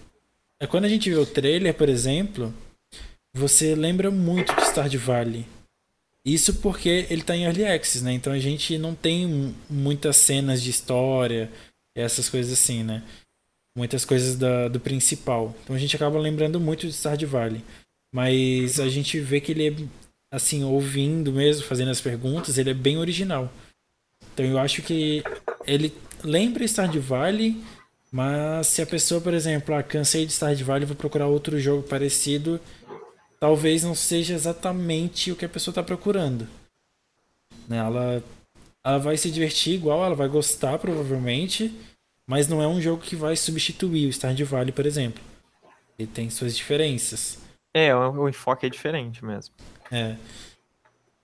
É 0.61 0.67
quando 0.67 0.85
a 0.85 0.89
gente 0.89 1.09
vê 1.09 1.15
o 1.15 1.25
trailer, 1.25 1.73
por 1.73 1.89
exemplo, 1.89 2.53
você 3.33 3.73
lembra 3.73 4.11
muito 4.11 4.55
de 4.55 4.65
Stardew 4.67 5.01
Valley. 5.01 5.47
Isso 6.23 6.53
porque 6.55 7.07
ele 7.09 7.21
está 7.21 7.35
em 7.35 7.43
Early 7.43 7.65
Access, 7.65 8.03
né? 8.03 8.13
Então 8.13 8.31
a 8.31 8.39
gente 8.39 8.77
não 8.77 8.93
tem 8.95 9.53
muitas 9.69 10.15
cenas 10.17 10.61
de 10.61 10.69
história, 10.69 11.51
essas 11.95 12.29
coisas 12.29 12.53
assim, 12.53 12.83
né? 12.83 13.03
Muitas 13.75 14.05
coisas 14.05 14.37
da, 14.37 14.67
do 14.67 14.79
principal. 14.79 15.53
Então 15.63 15.75
a 15.75 15.79
gente 15.79 15.95
acaba 15.95 16.17
lembrando 16.17 16.59
muito 16.59 16.87
de 16.87 16.93
Stardew 16.93 17.27
Valley. 17.27 17.61
Mas 18.13 18.79
a 18.79 18.87
gente 18.87 19.19
vê 19.19 19.41
que 19.41 19.51
ele 19.51 19.67
é, 19.67 19.75
assim, 20.31 20.63
ouvindo 20.63 21.33
mesmo, 21.33 21.65
fazendo 21.65 21.91
as 21.91 21.99
perguntas, 21.99 22.57
ele 22.57 22.69
é 22.69 22.73
bem 22.73 22.97
original. 22.97 23.51
Então 24.33 24.45
eu 24.45 24.57
acho 24.57 24.81
que 24.81 25.21
ele 25.67 25.93
lembra 26.23 26.63
Stardew 26.63 27.01
Valley, 27.01 27.61
mas 28.11 28.67
se 28.67 28.81
a 28.81 28.85
pessoa, 28.85 29.19
por 29.19 29.33
exemplo, 29.33 29.75
ah, 29.75 29.83
cansei 29.83 30.25
de 30.25 30.31
Stardew 30.31 30.65
Valley, 30.65 30.85
vou 30.85 30.95
procurar 30.95 31.27
outro 31.27 31.59
jogo 31.59 31.83
parecido, 31.83 32.59
talvez 33.39 33.83
não 33.83 33.93
seja 33.93 34.33
exatamente 34.33 35.31
o 35.31 35.35
que 35.35 35.45
a 35.45 35.49
pessoa 35.49 35.71
está 35.73 35.83
procurando. 35.83 36.47
Né? 37.67 37.77
Ela, 37.77 38.23
ela 38.83 38.97
vai 38.97 39.17
se 39.17 39.29
divertir 39.29 39.73
igual, 39.73 40.05
ela 40.05 40.15
vai 40.15 40.27
gostar 40.27 40.77
provavelmente, 40.79 41.73
mas 42.27 42.47
não 42.47 42.61
é 42.61 42.67
um 42.67 42.81
jogo 42.81 43.01
que 43.01 43.15
vai 43.15 43.35
substituir 43.35 44.07
o 44.07 44.13
Stardew 44.13 44.45
Valley, 44.45 44.71
por 44.71 44.85
exemplo. 44.85 45.23
Ele 45.97 46.07
tem 46.07 46.29
suas 46.29 46.55
diferenças. 46.55 47.37
É, 47.73 47.95
o 47.95 48.27
enfoque 48.29 48.65
é 48.65 48.69
diferente 48.69 49.23
mesmo. 49.23 49.53
É. 49.91 50.15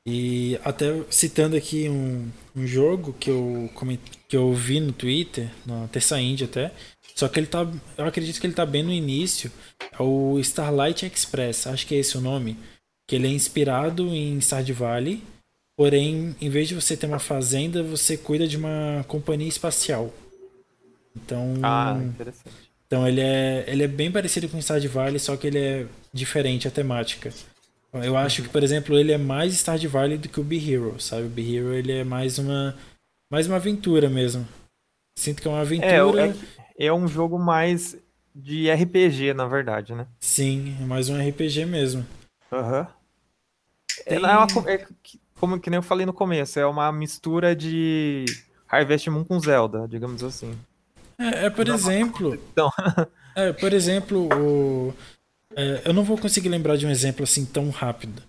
E 0.05 0.59
até 0.63 0.87
citando 1.09 1.55
aqui 1.55 1.87
um, 1.87 2.29
um 2.55 2.65
jogo 2.65 3.13
que 3.13 3.29
eu, 3.29 3.69
que 4.27 4.35
eu 4.35 4.53
vi 4.53 4.79
no 4.79 4.91
Twitter, 4.91 5.49
na 5.65 5.87
Terça 5.87 6.19
Indie 6.19 6.45
até, 6.45 6.71
só 7.15 7.27
que 7.27 7.39
ele 7.39 7.47
tá. 7.47 7.67
Eu 7.97 8.05
acredito 8.05 8.39
que 8.39 8.47
ele 8.47 8.53
tá 8.53 8.65
bem 8.65 8.83
no 8.83 8.91
início. 8.91 9.51
É 9.91 10.01
o 10.01 10.39
Starlight 10.39 11.05
Express, 11.05 11.67
acho 11.67 11.85
que 11.85 11.95
é 11.95 11.99
esse 11.99 12.17
o 12.17 12.21
nome. 12.21 12.57
Que 13.07 13.15
ele 13.15 13.27
é 13.27 13.31
inspirado 13.31 14.07
em 14.07 14.39
Stardew 14.39 14.75
Valley. 14.75 15.21
Porém, 15.77 16.35
em 16.41 16.49
vez 16.49 16.67
de 16.67 16.75
você 16.75 16.95
ter 16.97 17.07
uma 17.07 17.19
fazenda, 17.19 17.83
você 17.83 18.17
cuida 18.17 18.47
de 18.47 18.57
uma 18.57 19.05
companhia 19.07 19.47
espacial. 19.47 20.13
Então. 21.15 21.53
Ah, 21.61 21.99
interessante. 22.01 22.71
Então 22.87 23.07
ele 23.07 23.21
é, 23.21 23.63
ele 23.67 23.83
é 23.83 23.87
bem 23.87 24.11
parecido 24.11 24.49
com 24.49 24.61
Stardew 24.61 24.91
Valley, 24.91 25.19
só 25.19 25.37
que 25.37 25.47
ele 25.47 25.59
é 25.59 25.85
diferente 26.11 26.67
a 26.67 26.71
temática. 26.71 27.31
Eu 27.93 28.17
acho 28.17 28.43
que, 28.43 28.49
por 28.49 28.63
exemplo, 28.63 28.97
ele 28.97 29.11
é 29.11 29.17
mais 29.17 29.53
Stardew 29.53 29.89
Valley 29.89 30.17
do 30.17 30.29
que 30.29 30.39
o 30.39 30.43
Be 30.43 30.57
Hero, 30.57 30.99
sabe? 30.99 31.23
O 31.23 31.29
Be 31.29 31.55
Hero 31.55 31.73
ele 31.73 31.91
é 31.91 32.03
mais 32.03 32.37
uma 32.37 32.75
mais 33.31 33.47
uma 33.47 33.55
aventura 33.55 34.09
mesmo. 34.09 34.45
Sinto 35.17 35.41
que 35.41 35.47
é 35.47 35.51
uma 35.51 35.61
aventura. 35.61 36.27
É, 36.77 36.83
é, 36.83 36.85
é 36.87 36.93
um 36.93 37.07
jogo 37.07 37.39
mais 37.39 37.97
de 38.35 38.69
RPG, 38.69 39.33
na 39.33 39.47
verdade, 39.47 39.93
né? 39.93 40.07
Sim, 40.19 40.75
é 40.81 40.85
mais 40.85 41.09
um 41.09 41.17
RPG 41.17 41.65
mesmo. 41.65 42.05
Aham. 42.51 42.79
Uhum. 42.81 42.87
Tem... 44.05 44.17
É, 44.17 44.19
uma, 44.19 44.47
é, 44.71 44.87
como 45.39 45.59
que 45.59 45.69
nem 45.69 45.77
eu 45.77 45.83
falei 45.83 46.05
no 46.05 46.13
começo, 46.13 46.59
é 46.59 46.65
uma 46.65 46.91
mistura 46.91 47.55
de 47.55 48.25
Harvest 48.67 49.09
Moon 49.09 49.23
com 49.23 49.39
Zelda, 49.39 49.87
digamos 49.87 50.23
assim. 50.23 50.57
É, 51.21 51.45
é 51.45 51.49
por 51.49 51.67
exemplo. 51.67 52.33
Então. 52.51 52.71
é, 53.35 53.53
por 53.53 53.73
exemplo, 53.73 54.29
o, 54.33 54.93
é, 55.55 55.81
eu 55.85 55.93
não 55.93 56.03
vou 56.03 56.17
conseguir 56.17 56.49
lembrar 56.49 56.77
de 56.77 56.85
um 56.85 56.89
exemplo 56.89 57.23
assim 57.23 57.45
tão 57.45 57.69
rápido. 57.69 58.21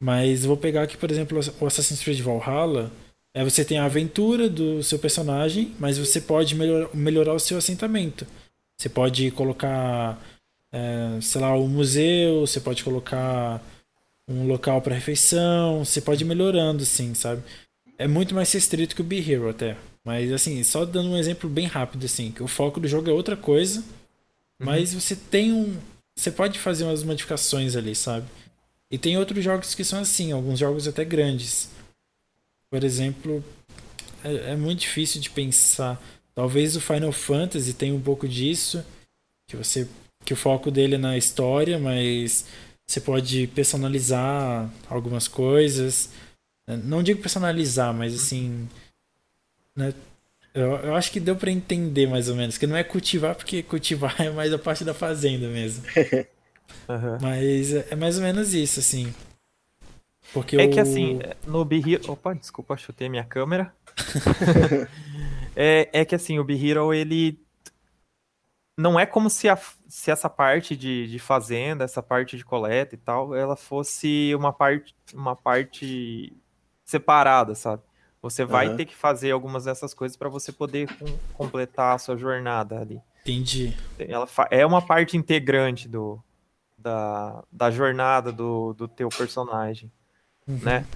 Mas 0.00 0.44
vou 0.44 0.56
pegar 0.56 0.82
aqui, 0.82 0.96
por 0.96 1.10
exemplo, 1.10 1.40
o 1.60 1.66
Assassin's 1.66 2.02
Creed 2.02 2.20
Valhalla. 2.20 2.90
É, 3.34 3.44
você 3.44 3.64
tem 3.64 3.78
a 3.78 3.84
aventura 3.84 4.48
do 4.48 4.82
seu 4.82 4.98
personagem, 4.98 5.74
mas 5.78 5.98
você 5.98 6.20
pode 6.20 6.54
melhor, 6.54 6.90
melhorar 6.94 7.34
o 7.34 7.40
seu 7.40 7.58
assentamento. 7.58 8.26
Você 8.76 8.88
pode 8.88 9.30
colocar, 9.32 10.18
é, 10.72 11.18
sei 11.20 11.40
lá, 11.40 11.56
um 11.56 11.68
museu, 11.68 12.40
você 12.40 12.60
pode 12.60 12.84
colocar 12.84 13.60
um 14.28 14.46
local 14.46 14.80
para 14.80 14.94
refeição, 14.94 15.84
você 15.84 16.00
pode 16.00 16.22
ir 16.22 16.26
melhorando, 16.26 16.82
assim, 16.82 17.14
sabe? 17.14 17.42
É 17.96 18.06
muito 18.06 18.34
mais 18.34 18.52
restrito 18.52 18.94
que 18.94 19.00
o 19.00 19.04
Be 19.04 19.18
Hero 19.18 19.48
até. 19.48 19.76
Mas 20.08 20.32
assim, 20.32 20.62
só 20.62 20.86
dando 20.86 21.10
um 21.10 21.18
exemplo 21.18 21.50
bem 21.50 21.66
rápido, 21.66 22.06
assim, 22.06 22.32
que 22.32 22.42
o 22.42 22.48
foco 22.48 22.80
do 22.80 22.88
jogo 22.88 23.10
é 23.10 23.12
outra 23.12 23.36
coisa, 23.36 23.80
uhum. 23.80 23.84
mas 24.64 24.94
você 24.94 25.14
tem 25.14 25.52
um. 25.52 25.76
Você 26.16 26.30
pode 26.30 26.58
fazer 26.58 26.84
umas 26.84 27.02
modificações 27.02 27.76
ali, 27.76 27.94
sabe? 27.94 28.26
E 28.90 28.96
tem 28.96 29.18
outros 29.18 29.44
jogos 29.44 29.74
que 29.74 29.84
são 29.84 30.00
assim, 30.00 30.32
alguns 30.32 30.58
jogos 30.58 30.88
até 30.88 31.04
grandes. 31.04 31.68
Por 32.70 32.82
exemplo, 32.84 33.44
é, 34.24 34.52
é 34.52 34.56
muito 34.56 34.80
difícil 34.80 35.20
de 35.20 35.28
pensar. 35.28 36.02
Talvez 36.34 36.74
o 36.74 36.80
Final 36.80 37.12
Fantasy 37.12 37.74
tenha 37.74 37.94
um 37.94 38.00
pouco 38.00 38.26
disso, 38.26 38.82
que 39.46 39.58
você 39.58 39.86
que 40.24 40.32
o 40.32 40.36
foco 40.36 40.70
dele 40.70 40.94
é 40.94 40.98
na 40.98 41.18
história, 41.18 41.78
mas 41.78 42.46
você 42.86 42.98
pode 42.98 43.46
personalizar 43.48 44.72
algumas 44.88 45.28
coisas. 45.28 46.08
Não 46.82 47.02
digo 47.02 47.20
personalizar, 47.20 47.92
mas 47.92 48.14
assim, 48.14 48.66
né? 49.78 49.94
Eu, 50.52 50.72
eu 50.78 50.94
acho 50.96 51.12
que 51.12 51.20
deu 51.20 51.36
para 51.36 51.52
entender 51.52 52.08
mais 52.08 52.28
ou 52.28 52.34
menos. 52.34 52.58
Que 52.58 52.66
não 52.66 52.76
é 52.76 52.82
cultivar, 52.82 53.34
porque 53.34 53.62
cultivar 53.62 54.14
é 54.20 54.30
mais 54.30 54.52
a 54.52 54.58
parte 54.58 54.84
da 54.84 54.92
fazenda 54.92 55.48
mesmo. 55.48 55.84
uhum. 56.88 57.18
Mas 57.22 57.72
é 57.72 57.94
mais 57.94 58.16
ou 58.16 58.24
menos 58.24 58.52
isso, 58.52 58.80
assim. 58.80 59.14
Porque 60.32 60.56
é 60.56 60.68
que 60.68 60.80
assim, 60.80 61.20
no 61.46 61.64
Be 61.64 61.78
Hero... 61.78 62.12
Opa, 62.12 62.34
desculpa, 62.34 62.76
chutei 62.76 63.08
minha 63.08 63.24
câmera. 63.24 63.72
é, 65.56 65.88
é 65.92 66.04
que 66.04 66.14
assim, 66.14 66.38
o 66.38 66.44
Be 66.44 66.68
Hero, 66.68 66.92
ele... 66.92 67.40
Não 68.76 68.98
é 68.98 69.06
como 69.06 69.30
se, 69.30 69.48
a, 69.48 69.58
se 69.88 70.10
essa 70.10 70.28
parte 70.28 70.76
de, 70.76 71.08
de 71.08 71.18
fazenda, 71.18 71.84
essa 71.84 72.02
parte 72.02 72.36
de 72.36 72.44
coleta 72.44 72.94
e 72.94 72.98
tal, 72.98 73.34
ela 73.34 73.56
fosse 73.56 74.32
uma 74.34 74.52
parte, 74.52 74.94
uma 75.12 75.34
parte 75.34 76.32
separada, 76.84 77.54
sabe? 77.56 77.82
Você 78.20 78.44
vai 78.44 78.68
uhum. 78.68 78.76
ter 78.76 78.84
que 78.84 78.96
fazer 78.96 79.30
algumas 79.30 79.64
dessas 79.64 79.94
coisas 79.94 80.16
para 80.16 80.28
você 80.28 80.50
poder 80.52 80.88
com, 80.96 81.06
completar 81.34 81.94
a 81.94 81.98
sua 81.98 82.16
jornada 82.16 82.80
ali. 82.80 83.00
Entendi. 83.22 83.76
Ela 83.98 84.26
é 84.50 84.66
uma 84.66 84.82
parte 84.82 85.16
integrante 85.16 85.88
do, 85.88 86.22
da, 86.76 87.44
da 87.50 87.70
jornada 87.70 88.32
do, 88.32 88.72
do 88.74 88.88
teu 88.88 89.08
personagem, 89.08 89.90
uhum. 90.46 90.58
né? 90.62 90.86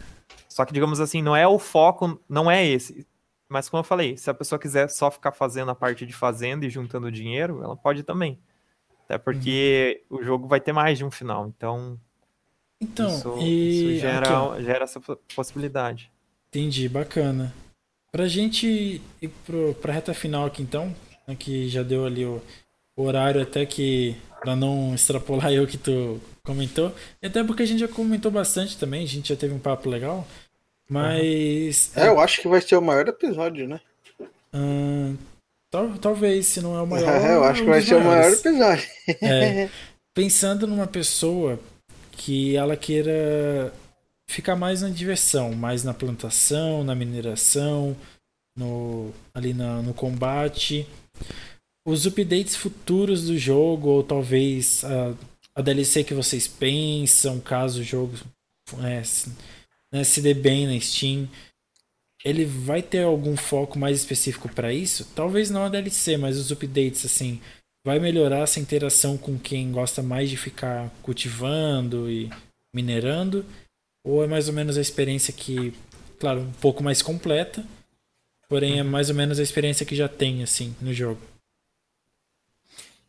Só 0.49 0.65
que, 0.65 0.73
digamos 0.73 1.01
assim, 1.01 1.23
não 1.23 1.37
é 1.37 1.47
o 1.47 1.59
foco, 1.59 2.21
não 2.29 2.51
é 2.51 2.67
esse. 2.67 3.07
Mas 3.49 3.69
como 3.69 3.81
eu 3.81 3.85
falei, 3.85 4.17
se 4.17 4.31
a 4.31 4.35
pessoa 4.35 4.59
quiser 4.59 4.89
só 4.89 5.11
ficar 5.11 5.33
fazendo 5.33 5.71
a 5.71 5.75
parte 5.75 6.07
de 6.07 6.13
fazenda 6.13 6.67
e 6.67 6.71
juntando 6.71 7.13
dinheiro, 7.13 7.63
ela 7.63 7.77
pode 7.77 8.03
também. 8.03 8.39
Até 9.05 9.19
porque 9.19 10.03
uhum. 10.11 10.19
o 10.19 10.23
jogo 10.23 10.49
vai 10.49 10.61
ter 10.61 10.73
mais 10.73 10.99
de 10.99 11.05
um 11.05 11.11
final, 11.11 11.47
então... 11.47 11.99
Então, 12.81 13.09
isso, 13.09 13.39
e... 13.39 13.95
isso 13.95 14.01
gera, 14.01 14.61
gera 14.61 14.85
essa 14.85 15.01
possibilidade. 15.37 16.11
Entendi, 16.53 16.87
bacana. 16.87 17.55
Pra 18.13 18.29
gente 18.29 19.01
ir 19.23 19.29
pro, 19.47 19.73
pra 19.81 19.95
reta 19.95 20.13
final 20.13 20.45
aqui 20.45 20.63
então, 20.63 20.95
né, 21.27 21.35
que 21.35 21.67
já 21.71 21.83
deu 21.83 22.05
ali 22.05 22.27
o, 22.27 22.43
o 22.95 23.05
horário 23.05 23.41
até 23.41 23.65
que 23.65 24.15
para 24.39 24.55
não 24.55 24.95
extrapolar 24.95 25.51
eu 25.55 25.67
que 25.67 25.79
tu 25.79 26.21
comentou, 26.45 26.95
e 27.23 27.27
até 27.27 27.43
porque 27.43 27.63
a 27.63 27.67
gente 27.67 27.81
já 27.81 27.89
comentou 27.89 28.31
bastante 28.31 28.77
também, 28.77 29.03
a 29.03 29.09
gente 29.09 29.31
já 29.31 29.37
teve 29.37 29.55
um 29.55 29.59
papo 29.59 29.89
legal, 29.89 30.27
mas... 30.91 31.97
É, 31.97 32.09
eu 32.09 32.21
acho 32.21 32.43
que 32.43 32.49
vai 32.49 32.61
ser 32.61 32.77
o 32.77 32.83
maior 32.83 33.09
episódio, 33.09 33.67
né? 33.67 33.81
Hum, 34.53 35.17
tal, 35.71 35.97
talvez, 35.97 36.47
se 36.49 36.61
não 36.61 36.77
é 36.77 36.83
o 36.83 36.87
maior. 36.87 37.09
É, 37.23 37.35
eu 37.35 37.45
acho 37.45 37.63
um 37.63 37.65
que 37.65 37.71
vai 37.71 37.81
ser 37.81 37.95
maiores. 37.95 38.43
o 38.43 38.53
maior 38.53 38.77
episódio. 38.77 38.91
É, 39.23 39.69
pensando 40.13 40.67
numa 40.67 40.87
pessoa 40.87 41.59
que 42.11 42.55
ela 42.57 42.77
queira 42.77 43.73
ficar 44.33 44.57
mais 44.57 44.83
na 44.83 44.89
diversão, 44.89 45.53
mais 45.53 45.85
na 45.85 45.93
plantação, 45.93 46.83
na 46.83 46.95
mineração, 46.95 47.97
no, 48.57 49.13
ali 49.35 49.53
na, 49.53 49.83
no 49.83 49.93
combate. 49.93 50.87
Os 51.87 52.07
updates 52.07 52.57
futuros 52.57 53.27
do 53.27 53.37
jogo, 53.37 53.89
ou 53.89 54.03
talvez 54.03 54.85
a, 54.85 55.15
a 55.55 55.63
DLC 55.63 56.05
que 56.05 56.15
vocês 56.15 56.49
pensam, 56.49 57.41
caso 57.41 57.81
o 57.81 57.85
jogo 57.85 58.17
é, 58.83 59.03
né, 59.93 60.05
se 60.05 60.23
dê 60.23 60.33
bem 60.33 60.67
na 60.67 60.81
Steam, 60.81 61.29
ele 62.25 62.45
vai 62.45 62.81
ter 62.81 63.03
algum 63.03 63.37
foco 63.37 63.79
mais 63.79 63.99
específico 63.99 64.49
para 64.49 64.73
isso? 64.73 65.05
Talvez 65.15 65.51
não 65.51 65.65
a 65.65 65.69
DLC, 65.69 66.17
mas 66.17 66.39
os 66.39 66.51
updates, 66.51 67.05
assim, 67.05 67.41
vai 67.85 67.99
melhorar 67.99 68.41
essa 68.41 68.61
interação 68.61 69.19
com 69.19 69.39
quem 69.39 69.73
gosta 69.73 70.03
mais 70.03 70.31
de 70.31 70.37
ficar 70.37 70.89
cultivando 71.03 72.09
e 72.09 72.31
minerando? 72.73 73.45
Ou 74.05 74.25
é 74.25 74.27
mais 74.27 74.49
ou 74.49 74.55
menos 74.55 74.77
a 74.77 74.81
experiência 74.81 75.33
que, 75.33 75.73
claro, 76.19 76.41
um 76.41 76.53
pouco 76.53 76.83
mais 76.83 77.03
completa, 77.03 77.65
porém 78.49 78.79
é 78.81 78.83
mais 78.83 79.09
ou 79.09 79.15
menos 79.15 79.39
a 79.39 79.43
experiência 79.43 79.87
que 79.87 79.95
já 79.95 80.09
tem, 80.09 80.43
assim, 80.43 80.75
no 80.81 80.93
jogo? 80.93 81.21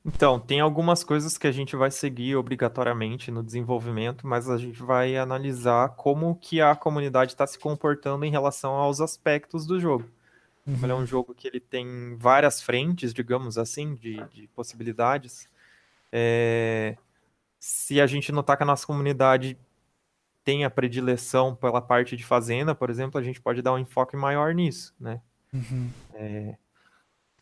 Então, 0.06 0.38
tem 0.38 0.60
algumas 0.60 1.02
coisas 1.02 1.38
que 1.38 1.48
a 1.48 1.52
gente 1.52 1.78
vai 1.78 1.90
seguir 1.90 2.36
obrigatoriamente 2.36 3.32
no 3.32 3.42
desenvolvimento, 3.42 4.28
mas 4.28 4.50
a 4.50 4.58
gente 4.58 4.82
vai 4.84 5.16
analisar 5.16 5.90
como 5.96 6.36
que 6.36 6.60
a 6.60 6.76
comunidade 6.76 7.32
está 7.32 7.48
se 7.48 7.58
comportando 7.58 8.26
em 8.26 8.30
relação 8.30 8.74
aos 8.74 9.00
aspectos 9.00 9.66
do 9.66 9.80
jogo. 9.80 10.06
Uhum. 10.68 10.78
Ele 10.84 10.92
é 10.92 10.96
um 10.96 11.06
jogo 11.06 11.34
que 11.34 11.48
ele 11.48 11.60
tem 11.60 12.18
várias 12.18 12.62
frentes, 12.62 13.14
digamos 13.14 13.58
assim, 13.58 13.96
de, 13.96 14.22
de 14.34 14.48
possibilidades. 14.48 15.48
É... 16.12 16.98
Se 17.58 18.02
a 18.02 18.08
gente 18.08 18.30
notar 18.30 18.58
que 18.58 18.64
a 18.64 18.66
nossa 18.66 18.86
comunidade 18.86 19.58
tem 20.44 20.66
a 20.66 20.70
predileção 20.70 21.56
pela 21.56 21.82
parte 21.82 22.16
de 22.16 22.24
fazenda, 22.24 22.76
por 22.76 22.90
exemplo, 22.90 23.20
a 23.20 23.24
gente 23.24 23.40
pode 23.40 23.62
dar 23.62 23.74
um 23.74 23.80
enfoque 23.80 24.16
maior 24.16 24.54
nisso, 24.54 24.94
né? 25.00 25.22
Uhum. 25.54 25.90
É... 26.14 26.56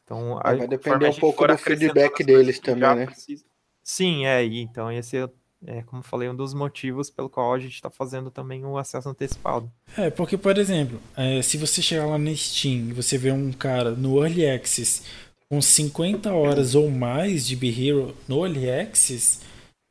Então, 0.03 0.39
vai 0.43 0.67
depender 0.67 1.09
um 1.09 1.13
pouco 1.13 1.47
do 1.47 1.57
feedback 1.57 2.23
deles 2.23 2.59
também, 2.59 2.95
né? 2.95 3.05
Precisa... 3.05 3.45
Sim, 3.83 4.25
é, 4.25 4.45
e 4.45 4.61
então 4.61 4.91
esse 4.91 5.17
é, 5.17 5.29
é, 5.65 5.81
como 5.83 6.03
falei, 6.03 6.29
um 6.29 6.35
dos 6.35 6.53
motivos 6.53 7.09
pelo 7.09 7.29
qual 7.29 7.53
a 7.53 7.59
gente 7.59 7.73
está 7.73 7.89
fazendo 7.89 8.29
também 8.29 8.65
o 8.65 8.77
acesso 8.77 9.09
antecipado. 9.09 9.71
É, 9.97 10.09
porque, 10.09 10.37
por 10.37 10.57
exemplo, 10.57 10.99
é, 11.15 11.41
se 11.41 11.57
você 11.57 11.81
chegar 11.81 12.05
lá 12.05 12.17
no 12.17 12.35
Steam 12.35 12.89
e 12.89 12.93
você 12.93 13.17
vê 13.17 13.31
um 13.31 13.51
cara 13.51 13.91
no 13.91 14.23
Early 14.23 14.49
Access 14.49 15.03
com 15.49 15.61
50 15.61 16.31
horas 16.33 16.75
ou 16.75 16.89
mais 16.89 17.45
de 17.45 17.55
Be 17.55 17.69
Hero 17.69 18.15
no 18.27 18.45
Early 18.45 18.69
Access, 18.69 19.41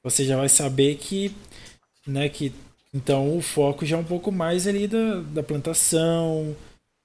você 0.03 0.25
já 0.25 0.37
vai 0.37 0.49
saber 0.49 0.97
que, 0.97 1.35
né, 2.07 2.29
que 2.29 2.53
então 2.95 3.37
o 3.37 3.41
foco 3.41 3.87
já 3.87 3.97
é 3.97 4.01
um 4.01 4.05
pouco 4.05 4.33
mais 4.33 4.67
ali 4.67 4.89
da, 4.89 5.21
da 5.21 5.43
plantação, 5.43 6.57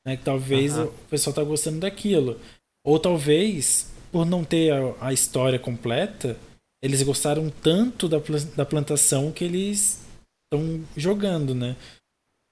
né, 0.06 0.18
que 0.18 0.24
talvez 0.24 0.78
uhum. 0.78 0.86
o 0.86 0.92
pessoal 1.10 1.34
tá 1.34 1.44
gostando 1.44 1.80
daquilo. 1.80 2.40
Ou 2.84 3.00
talvez, 3.00 3.92
por 4.12 4.26
não 4.26 4.44
ter 4.44 4.72
a, 4.72 5.08
a 5.08 5.14
história 5.14 5.60
completa, 5.60 6.38
eles 6.82 7.02
gostaram 7.02 7.50
tanto 7.50 8.08
da, 8.08 8.18
da 8.56 8.66
plantação 8.66 9.32
que 9.32 9.44
eles 9.44 10.06
estão 10.46 10.84
jogando, 10.96 11.56
né? 11.56 11.76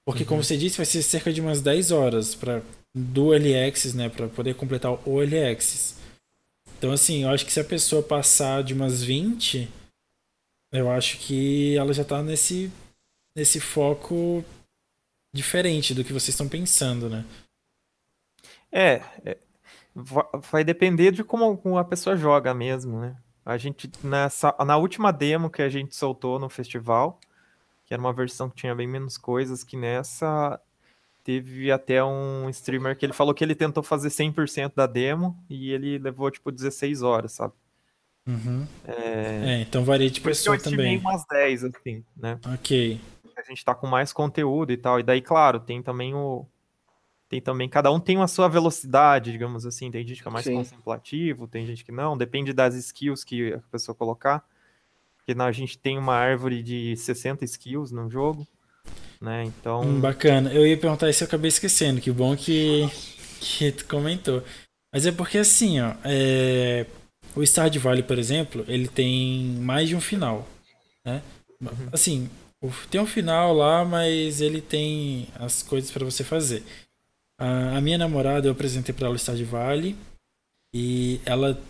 Porque, 0.06 0.22
uhum. 0.24 0.28
como 0.28 0.44
você 0.44 0.56
disse, 0.56 0.76
vai 0.76 0.86
ser 0.86 1.02
cerca 1.02 1.32
de 1.32 1.40
umas 1.40 1.60
10 1.60 1.90
horas 1.92 2.34
para 2.34 2.62
do 2.94 3.32
Early 3.32 3.56
Access, 3.56 3.96
né? 3.96 4.08
Para 4.08 4.28
poder 4.28 4.54
completar 4.54 4.92
o 5.08 5.20
Early 5.20 5.44
Access. 5.44 5.94
Então, 6.76 6.92
assim, 6.92 7.22
eu 7.22 7.30
acho 7.30 7.46
que 7.46 7.52
se 7.52 7.60
a 7.60 7.64
pessoa 7.64 8.02
passar 8.02 8.62
de 8.62 8.74
umas 8.74 9.02
20, 9.02 9.68
eu 10.72 10.90
acho 10.90 11.18
que 11.18 11.76
ela 11.76 11.92
já 11.92 12.02
está 12.02 12.22
nesse, 12.22 12.70
nesse 13.36 13.60
foco 13.60 14.44
diferente 15.34 15.94
do 15.94 16.04
que 16.04 16.12
vocês 16.12 16.30
estão 16.30 16.48
pensando, 16.48 17.08
né? 17.10 17.24
É, 18.70 19.02
é 19.24 19.38
vai 20.50 20.64
depender 20.64 21.12
de 21.12 21.22
como 21.22 21.78
a 21.78 21.84
pessoa 21.84 22.16
joga 22.16 22.52
mesmo, 22.52 23.00
né? 23.00 23.16
A 23.44 23.56
gente, 23.56 23.90
nessa, 24.02 24.54
na 24.64 24.76
última 24.76 25.12
demo 25.12 25.50
que 25.50 25.62
a 25.62 25.68
gente 25.68 25.94
soltou 25.94 26.38
no 26.38 26.48
festival, 26.48 27.20
que 27.84 27.92
era 27.92 28.00
uma 28.00 28.12
versão 28.12 28.48
que 28.48 28.56
tinha 28.56 28.74
bem 28.74 28.86
menos 28.86 29.18
coisas, 29.18 29.62
que 29.62 29.76
nessa 29.76 30.58
teve 31.22 31.70
até 31.70 32.02
um 32.04 32.48
streamer 32.50 32.96
que 32.96 33.06
ele 33.06 33.12
falou 33.12 33.34
que 33.34 33.42
ele 33.42 33.54
tentou 33.54 33.82
fazer 33.82 34.08
100% 34.08 34.72
da 34.74 34.86
demo 34.86 35.38
e 35.48 35.70
ele 35.70 35.98
levou, 35.98 36.30
tipo, 36.30 36.50
16 36.50 37.02
horas, 37.02 37.32
sabe? 37.32 37.54
Uhum. 38.26 38.66
É... 38.86 39.54
é... 39.54 39.60
então 39.60 39.84
varia 39.84 40.10
de 40.10 40.20
pessoa 40.20 40.58
também. 40.58 40.94
Eu 40.94 41.00
umas 41.00 41.24
10, 41.26 41.64
assim, 41.64 42.04
né? 42.16 42.38
Ok. 42.54 43.00
A 43.36 43.42
gente 43.42 43.64
tá 43.64 43.74
com 43.74 43.86
mais 43.86 44.12
conteúdo 44.12 44.72
e 44.72 44.76
tal. 44.76 45.00
E 45.00 45.02
daí, 45.02 45.20
claro, 45.20 45.60
tem 45.60 45.82
também 45.82 46.14
o, 46.14 46.46
tem 47.28 47.40
também, 47.40 47.68
cada 47.68 47.90
um 47.90 47.98
tem 47.98 48.20
a 48.20 48.28
sua 48.28 48.48
velocidade, 48.48 49.32
digamos 49.32 49.66
assim. 49.66 49.90
Tem 49.90 50.06
gente 50.06 50.22
que 50.22 50.28
é 50.28 50.30
mais 50.30 50.44
Sim. 50.44 50.54
contemplativo, 50.54 51.48
tem 51.48 51.66
gente 51.66 51.84
que 51.84 51.90
não, 51.90 52.16
depende 52.16 52.52
das 52.52 52.74
skills 52.74 53.24
que 53.24 53.54
a 53.54 53.58
pessoa 53.70 53.94
colocar. 53.94 54.44
Porque 55.16 55.40
a 55.40 55.52
gente 55.52 55.78
tem 55.78 55.98
uma 55.98 56.14
árvore 56.14 56.62
de 56.62 56.94
60 56.96 57.44
skills 57.46 57.90
no 57.90 58.10
jogo, 58.10 58.46
né? 59.20 59.44
Então. 59.44 59.80
Hum, 59.80 60.00
bacana. 60.00 60.52
Eu 60.52 60.66
ia 60.66 60.76
perguntar 60.76 61.08
isso 61.08 61.22
e 61.22 61.24
eu 61.24 61.28
acabei 61.28 61.48
esquecendo. 61.48 62.00
Que 62.00 62.12
bom 62.12 62.36
que, 62.36 62.86
que 63.40 63.72
tu 63.72 63.86
comentou. 63.86 64.42
Mas 64.92 65.06
é 65.06 65.12
porque 65.12 65.38
assim, 65.38 65.80
ó. 65.80 65.94
É... 66.04 66.86
O 67.34 67.42
Stardew 67.42 67.80
Valley, 67.80 68.04
por 68.04 68.16
exemplo, 68.16 68.64
ele 68.68 68.86
tem 68.86 69.56
mais 69.60 69.88
de 69.88 69.96
um 69.96 70.00
final, 70.00 70.46
né? 71.04 71.20
Uhum. 71.60 71.88
Assim, 71.90 72.30
tem 72.90 73.00
um 73.00 73.06
final 73.06 73.52
lá, 73.52 73.84
mas 73.84 74.40
ele 74.40 74.60
tem 74.60 75.28
as 75.36 75.62
coisas 75.62 75.90
para 75.90 76.04
você 76.04 76.24
fazer. 76.24 76.62
A, 77.38 77.80
minha 77.80 77.98
namorada, 77.98 78.46
eu 78.46 78.52
apresentei 78.52 78.94
para 78.94 79.06
ela 79.06 79.16
o 79.16 79.18
Stardew 79.18 79.46
Valley 79.46 79.96
e 80.74 81.20
ela 81.24 81.60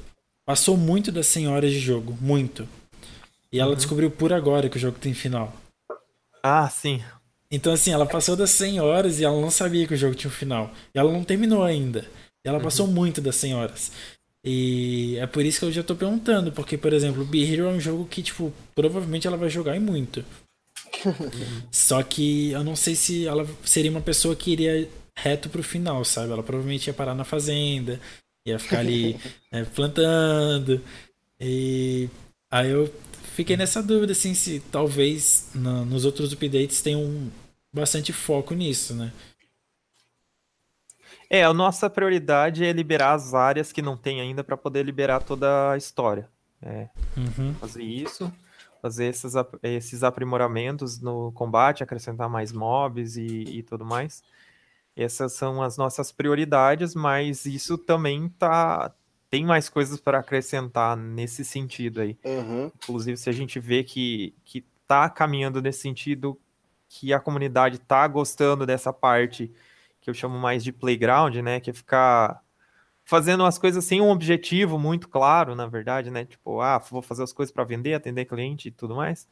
passou 0.45 0.77
muito 0.77 1.11
das 1.11 1.27
100 1.27 1.49
horas 1.49 1.71
de 1.71 1.79
jogo, 1.79 2.17
muito. 2.21 2.69
E 3.51 3.59
ela 3.59 3.71
uhum. 3.71 3.77
descobriu 3.77 4.11
por 4.11 4.33
agora 4.33 4.69
que 4.69 4.77
o 4.77 4.81
jogo 4.81 4.99
tem 4.99 5.15
final. 5.15 5.53
Ah, 6.43 6.69
sim. 6.69 7.03
Então, 7.51 7.73
assim, 7.73 7.93
ela 7.93 8.07
passou 8.07 8.37
das 8.37 8.51
100 8.51 8.81
horas 8.81 9.21
e 9.21 9.25
ela 9.25 9.41
não 9.41 9.51
sabia 9.51 9.87
que 9.87 9.95
o 9.95 9.97
jogo 9.97 10.15
tinha 10.15 10.31
um 10.31 10.35
final. 10.35 10.71
E 10.95 10.99
ela 10.99 11.13
não 11.13 11.25
terminou 11.25 11.63
ainda. 11.63 12.05
E 12.45 12.49
ela 12.49 12.59
uhum. 12.59 12.65
passou 12.65 12.87
muito 12.87 13.21
das 13.21 13.37
100 13.37 13.55
horas. 13.55 13.93
E 14.45 15.17
é 15.19 15.27
por 15.27 15.45
isso 15.45 15.61
que 15.61 15.65
eu 15.65 15.73
já 15.73 15.83
tô 15.83 15.97
perguntando, 15.97 16.53
porque, 16.53 16.77
por 16.77 16.93
exemplo, 16.93 17.23
o 17.23 17.25
Be 17.25 17.51
Hero 17.51 17.65
é 17.65 17.73
um 17.73 17.81
jogo 17.81 18.05
que, 18.05 18.23
tipo, 18.23 18.53
provavelmente 18.75 19.27
ela 19.27 19.39
vai 19.39 19.49
jogar 19.49 19.75
e 19.75 19.81
muito. 19.81 20.23
Só 21.71 22.03
que 22.03 22.51
eu 22.51 22.65
não 22.65 22.77
sei 22.77 22.95
se 22.95 23.27
ela 23.27 23.47
seria 23.65 23.91
uma 23.91 24.01
pessoa 24.01 24.35
que 24.37 24.53
iria 24.53 24.89
reto 25.17 25.49
pro 25.49 25.63
final, 25.63 26.05
sabe? 26.05 26.33
Ela 26.33 26.43
provavelmente 26.43 26.87
ia 26.89 26.95
parar 26.95 27.15
na 27.15 27.25
fazenda, 27.25 28.01
ia 28.47 28.59
ficar 28.59 28.81
ali 28.81 29.19
né, 29.51 29.65
plantando. 29.75 30.81
E 31.41 32.09
aí 32.51 32.71
eu 32.71 32.93
fiquei 33.35 33.57
nessa 33.57 33.83
dúvida, 33.83 34.13
assim, 34.13 34.35
se 34.35 34.61
talvez 34.71 35.51
no, 35.55 35.85
nos 35.85 36.05
outros 36.05 36.33
updates 36.33 36.83
tenham 36.83 37.31
bastante 37.73 38.13
foco 38.13 38.55
nisso, 38.55 38.95
né? 38.95 39.13
É, 41.29 41.43
a 41.43 41.53
nossa 41.53 41.91
prioridade 41.91 42.65
é 42.65 42.73
liberar 42.73 43.15
as 43.15 43.35
áreas 43.35 43.73
que 43.73 43.83
não 43.83 43.97
tem 43.97 44.21
ainda 44.21 44.45
para 44.45 44.57
poder 44.57 44.85
liberar 44.85 45.21
toda 45.21 45.73
a 45.73 45.77
história. 45.77 46.29
É, 46.63 46.89
uhum. 47.17 47.55
Fazer 47.55 47.83
isso, 47.83 48.33
fazer 48.85 49.07
esses, 49.07 49.33
esses 49.63 50.05
aprimoramentos 50.05 51.01
no 51.01 51.33
combate, 51.33 51.83
acrescentar 51.83 52.29
mais 52.29 52.53
mobs 52.53 53.17
e, 53.17 53.25
e 53.25 53.63
tudo 53.63 53.83
mais. 53.83 54.23
Essas 54.95 55.33
são 55.33 55.63
as 55.63 55.79
nossas 55.79 56.13
prioridades, 56.13 56.95
mas 56.95 57.47
isso 57.47 57.79
também 57.79 58.29
tá 58.29 58.95
tem 59.31 59.43
mais 59.43 59.71
coisas 59.71 59.99
para 59.99 60.19
acrescentar 60.19 60.99
nesse 60.99 61.47
sentido 61.47 62.03
aí. 62.03 62.19
Uhum. 62.23 62.71
Inclusive, 62.77 63.17
se 63.17 63.31
a 63.31 63.33
gente 63.33 63.59
vê 63.59 63.83
que, 63.83 64.35
que 64.45 64.63
tá 64.87 65.09
caminhando 65.09 65.63
nesse 65.63 65.81
sentido, 65.81 66.39
que 66.87 67.11
a 67.11 67.19
comunidade 67.19 67.79
tá 67.79 68.07
gostando 68.07 68.67
dessa 68.67 68.93
parte 68.93 69.51
que 69.99 70.11
eu 70.11 70.15
chamo 70.15 70.39
mais 70.39 70.63
de 70.63 70.73
playground, 70.73 71.35
né? 71.37 71.59
Que 71.59 71.71
é 71.71 71.73
ficar 71.73 72.44
fazendo 73.05 73.45
as 73.45 73.59
coisas 73.59 73.85
sem 73.85 74.01
um 74.01 74.11
objetivo 74.11 74.79
muito 74.79 75.09
claro, 75.09 75.55
na 75.55 75.67
verdade, 75.67 76.11
né? 76.11 76.25
Tipo, 76.25 76.61
ah, 76.61 76.79
vou 76.79 77.03
fazer 77.03 77.23
as 77.23 77.33
coisas 77.33 77.53
para 77.53 77.65
vender, 77.65 77.95
atender 77.95 78.25
cliente 78.25 78.69
e 78.69 78.71
tudo 78.71 78.95
mais. 78.97 79.29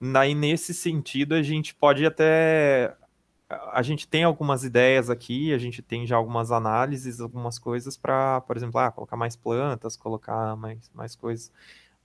Daí, 0.00 0.34
nesse 0.34 0.74
sentido, 0.74 1.34
a 1.34 1.42
gente 1.42 1.74
pode 1.74 2.04
até 2.04 2.94
a 3.72 3.82
gente 3.82 4.08
tem 4.08 4.24
algumas 4.24 4.64
ideias 4.64 5.10
aqui, 5.10 5.52
a 5.52 5.58
gente 5.58 5.82
tem 5.82 6.06
já 6.06 6.16
algumas 6.16 6.50
análises, 6.50 7.20
algumas 7.20 7.58
coisas 7.58 7.96
para, 7.96 8.40
por 8.42 8.56
exemplo, 8.56 8.80
ah, 8.80 8.90
colocar 8.90 9.16
mais 9.16 9.36
plantas, 9.36 9.96
colocar 9.96 10.56
mais, 10.56 10.90
mais 10.94 11.14
coisas. 11.14 11.52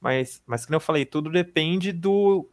Mas, 0.02 0.42
mas 0.46 0.66
como 0.66 0.76
eu 0.76 0.80
falei, 0.80 1.06
tudo 1.06 1.30
depende 1.32 1.92
do, 1.92 2.48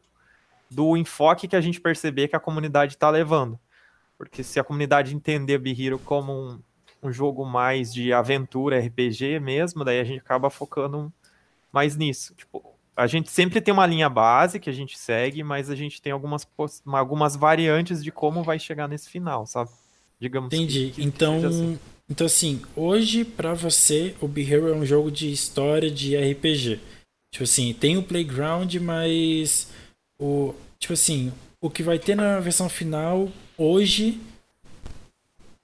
do 0.70 0.97
enfoque 0.97 1.48
que 1.48 1.57
a 1.57 1.61
gente 1.61 1.81
perceber 1.81 2.28
que 2.28 2.36
a 2.36 2.40
comunidade 2.40 2.94
está 2.94 3.11
levando. 3.11 3.59
Porque 4.19 4.43
se 4.43 4.59
a 4.59 4.65
comunidade 4.65 5.15
entender 5.15 5.59
Bihiro 5.59 5.98
como 5.98 6.32
um, 6.32 6.62
um 7.02 7.12
jogo 7.12 7.44
mais 7.44 7.93
de 7.93 8.12
aventura, 8.12 8.81
RPG 8.81 9.40
mesmo, 9.40 9.85
daí 9.85 10.01
a 10.01 10.05
gente 10.05 10.20
acaba 10.20 10.51
focando 10.51 11.12
mais 11.73 11.97
nisso. 11.97 12.35
Tipo, 12.35 12.62
a 12.97 13.06
gente 13.06 13.31
sempre 13.31 13.60
tem 13.60 13.73
uma 13.73 13.86
linha 13.86 14.09
base 14.09 14.59
que 14.59 14.70
a 14.70 14.73
gente 14.73 14.98
segue, 14.98 15.43
mas 15.43 15.68
a 15.68 15.74
gente 15.74 16.01
tem 16.01 16.12
algumas, 16.12 16.48
algumas 16.86 17.36
variantes 17.36 18.02
de 18.02 18.10
como 18.10 18.43
vai 18.43 18.59
chegar 18.59 18.89
nesse 18.89 19.10
final, 19.10 19.47
sabe? 19.47 19.70
Digamos 20.18 20.52
Entendi. 20.52 20.86
Que, 20.86 21.02
que 21.02 21.05
então, 21.05 21.44
assim. 21.47 21.78
então, 22.09 22.27
assim, 22.27 22.62
hoje 22.74 23.24
para 23.24 23.52
você 23.52 24.14
o 24.20 24.27
Be 24.27 24.51
Hero 24.51 24.68
é 24.68 24.74
um 24.74 24.86
jogo 24.86 25.10
de 25.10 25.31
história 25.31 25.90
de 25.90 26.16
RPG. 26.16 26.81
Tipo 27.31 27.44
assim, 27.44 27.74
tem 27.74 27.98
o 27.98 28.02
Playground, 28.02 28.74
mas 28.77 29.70
o 30.18 30.55
tipo 30.78 30.94
assim, 30.94 31.32
o 31.60 31.68
que 31.68 31.82
vai 31.82 31.98
ter 31.98 32.14
na 32.14 32.40
versão 32.40 32.68
final 32.68 33.28
hoje 33.59 34.18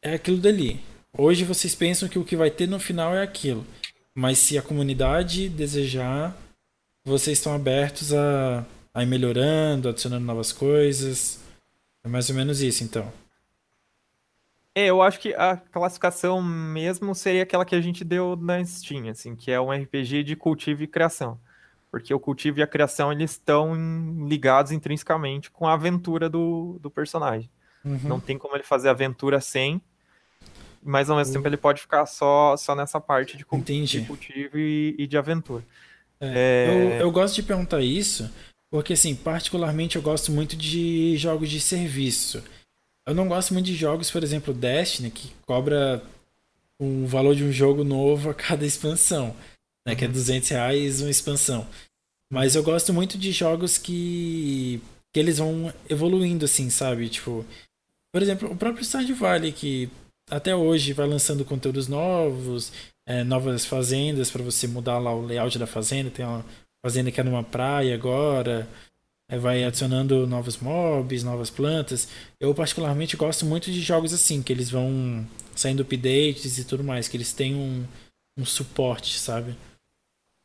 é 0.03 0.15
aquilo 0.15 0.37
dali. 0.37 0.81
Hoje 1.17 1.45
vocês 1.45 1.75
pensam 1.75 2.09
que 2.09 2.19
o 2.19 2.25
que 2.25 2.35
vai 2.35 2.51
ter 2.51 2.67
no 2.67 2.81
final 2.81 3.15
é 3.15 3.23
aquilo. 3.23 3.67
Mas 4.15 4.39
se 4.39 4.57
a 4.57 4.63
comunidade 4.63 5.49
desejar, 5.49 6.35
vocês 7.05 7.37
estão 7.37 7.55
abertos 7.55 8.15
a, 8.15 8.65
a 8.95 9.03
ir 9.03 9.07
melhorando, 9.07 9.91
adicionando 9.91 10.25
novas 10.25 10.53
coisas. 10.53 11.39
É 12.03 12.09
mais 12.09 12.31
ou 12.31 12.37
menos 12.37 12.63
isso, 12.63 12.83
então. 12.83 13.13
É, 14.75 14.87
eu 14.87 15.03
acho 15.03 15.21
que 15.21 15.35
a 15.35 15.59
classificação 15.59 16.43
mesmo 16.43 17.15
seria 17.15 17.43
aquela 17.43 17.67
que 17.67 17.75
a 17.75 17.81
gente 17.81 18.05
deu 18.05 18.35
na 18.35 18.65
Steam, 18.65 19.09
assim, 19.11 19.37
que 19.37 19.51
é 19.51 19.61
um 19.61 19.71
RPG 19.71 20.23
de 20.23 20.35
cultivo 20.35 20.83
e 20.83 20.87
criação. 20.87 21.39
Porque 21.91 22.15
o 22.15 22.19
cultivo 22.19 22.59
e 22.59 22.63
a 22.63 22.67
criação, 22.67 23.13
eles 23.13 23.33
estão 23.33 23.75
ligados 24.27 24.73
intrinsecamente 24.73 25.51
com 25.51 25.69
a 25.69 25.75
aventura 25.75 26.31
do, 26.31 26.79
do 26.81 26.91
personagem. 26.91 27.51
Uhum. 27.85 28.01
Não 28.05 28.21
tem 28.21 28.39
como 28.39 28.57
ele 28.57 28.63
fazer 28.63 28.89
aventura 28.89 29.43
sem, 29.43 29.83
mas 30.83 31.09
ao 31.09 31.17
mesmo 31.17 31.33
tempo 31.33 31.47
ele 31.47 31.57
pode 31.57 31.81
ficar 31.81 32.07
só, 32.07 32.57
só 32.57 32.75
nessa 32.75 33.01
parte 33.01 33.33
de, 33.33 33.39
de 33.39 33.45
cultivo 33.45 34.59
e, 34.59 34.95
e, 34.99 35.07
de 35.07 35.17
aventura. 35.17 35.65
É, 36.21 36.27
é... 36.27 36.97
Eu, 36.99 37.07
eu 37.07 37.13
gosto 37.13 37.35
de 37.35 37.43
perguntar 37.43 37.81
isso, 37.81 38.31
porque 38.71 38.95
assim, 38.95 39.15
particularmente 39.15 39.97
eu 39.97 40.03
gosto 40.03 40.33
muito 40.33 40.57
de 40.57 41.17
jogos 41.17 41.49
de 41.49 41.61
serviço. 41.61 42.43
Eu 43.07 43.15
não 43.15 43.29
gosto 43.29 43.53
muito 43.53 43.67
de 43.67 43.75
jogos, 43.75 44.11
por 44.11 44.23
exemplo, 44.23 44.55
Destiny, 44.55 45.11
que 45.11 45.33
cobra 45.47 46.03
o 46.79 47.07
valor 47.07 47.35
de 47.35 47.45
um 47.45 47.53
jogo 47.53 47.85
novo 47.85 48.31
a 48.31 48.35
cada 48.35 48.67
expansão, 48.67 49.37
né? 49.87 49.95
Que 49.95 50.05
é 50.05 50.09
200 50.09 50.51
uhum. 50.51 50.57
reais 50.57 51.01
uma 51.01 51.11
expansão. 51.11 51.67
Mas 52.31 52.55
eu 52.55 52.63
gosto 52.63 52.93
muito 52.93 53.19
de 53.19 53.31
jogos 53.31 53.77
que, 53.77 54.81
que 55.13 55.21
eles 55.21 55.39
vão 55.39 55.73
evoluindo, 55.89 56.45
assim, 56.45 56.71
sabe? 56.71 57.09
Tipo, 57.09 57.45
por 58.13 58.23
exemplo, 58.23 58.51
o 58.51 58.57
próprio 58.57 58.85
Stardew 58.85 59.17
Valley, 59.17 59.53
que 59.53 59.91
até 60.33 60.57
hoje 60.57 60.95
vai 60.95 61.07
lançando 61.07 61.45
conteúdos 61.45 61.89
novos, 61.89 62.73
é, 63.07 63.23
novas 63.23 63.67
fazendas 63.67 64.31
para 64.31 64.43
você 64.43 64.67
mudar 64.67 64.99
lá 64.99 65.15
o 65.15 65.25
layout 65.25 65.59
da 65.59 65.67
fazenda. 65.67 66.11
Tem 66.11 66.25
uma 66.25 66.45
fazenda 66.85 67.11
que 67.11 67.21
é 67.21 67.25
numa 67.25 67.45
praia 67.45 67.95
agora. 67.95 68.67
É, 69.31 69.39
vai 69.39 69.63
adicionando 69.63 70.27
novos 70.27 70.57
mobs, 70.57 71.23
novas 71.23 71.51
plantas. 71.51 72.09
Eu 72.41 72.55
particularmente 72.55 73.17
gosto 73.17 73.45
muito 73.45 73.71
de 73.71 73.81
jogos 73.83 74.15
assim, 74.15 74.43
que 74.43 74.53
eles 74.53 74.71
vão 74.71 75.27
saindo 75.55 75.83
updates 75.83 76.59
e 76.59 76.65
tudo 76.65 76.83
mais, 76.83 77.09
que 77.09 77.17
eles 77.17 77.35
têm 77.35 77.55
um, 77.55 77.85
um 78.39 78.45
suporte, 78.45 79.19
sabe? 79.19 79.55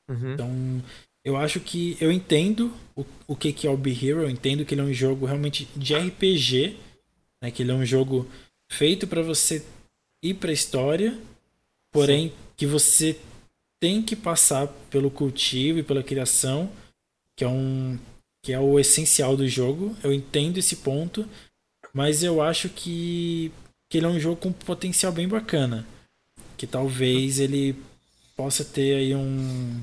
Uhum. 0.09 0.33
Então, 0.33 0.83
eu 1.23 1.37
acho 1.37 1.61
que 1.61 1.97
eu 2.01 2.11
entendo 2.11 2.73
o, 2.93 3.05
o 3.25 3.35
que, 3.37 3.53
que 3.53 3.67
é 3.67 3.69
o 3.69 3.77
Be 3.77 3.91
Hero, 3.91 4.21
eu 4.21 4.29
entendo 4.29 4.65
que 4.65 4.73
ele 4.73 4.81
é 4.81 4.83
um 4.83 4.93
jogo 4.93 5.25
realmente 5.25 5.67
de 5.75 5.95
RPG, 5.95 6.77
né? 7.41 7.51
Que 7.51 7.63
ele 7.63 7.71
é 7.71 7.75
um 7.75 7.85
jogo 7.85 8.27
feito 8.69 9.07
para 9.07 9.21
você 9.21 9.65
ir 10.21 10.35
para 10.35 10.49
a 10.49 10.53
história, 10.53 11.17
porém 11.91 12.29
Sim. 12.29 12.35
que 12.55 12.65
você 12.65 13.19
tem 13.79 14.01
que 14.01 14.15
passar 14.15 14.67
pelo 14.89 15.11
cultivo 15.11 15.79
e 15.79 15.83
pela 15.83 16.03
criação, 16.03 16.71
que 17.35 17.43
é 17.43 17.47
um 17.47 17.97
que 18.43 18.53
é 18.53 18.59
o 18.59 18.79
essencial 18.79 19.35
do 19.35 19.47
jogo. 19.47 19.95
Eu 20.01 20.13
entendo 20.13 20.57
esse 20.57 20.77
ponto, 20.77 21.27
mas 21.93 22.23
eu 22.23 22.41
acho 22.41 22.69
que, 22.69 23.51
que 23.89 23.97
ele 23.97 24.05
é 24.05 24.09
um 24.09 24.19
jogo 24.19 24.37
com 24.37 24.53
potencial 24.53 25.11
bem 25.11 25.27
bacana, 25.27 25.85
que 26.57 26.65
talvez 26.65 27.39
ele 27.39 27.75
possa 28.35 28.63
ter 28.63 28.95
aí 28.95 29.15
um 29.15 29.81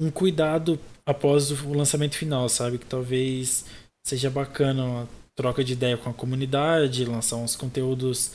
um 0.00 0.10
cuidado 0.10 0.78
após 1.04 1.50
o 1.50 1.72
lançamento 1.72 2.16
final, 2.16 2.48
sabe? 2.48 2.78
Que 2.78 2.86
talvez 2.86 3.64
seja 4.02 4.30
bacana 4.30 4.84
uma 4.84 5.08
troca 5.34 5.64
de 5.64 5.72
ideia 5.72 5.96
com 5.96 6.08
a 6.08 6.14
comunidade, 6.14 7.04
lançar 7.04 7.36
uns 7.36 7.56
conteúdos 7.56 8.32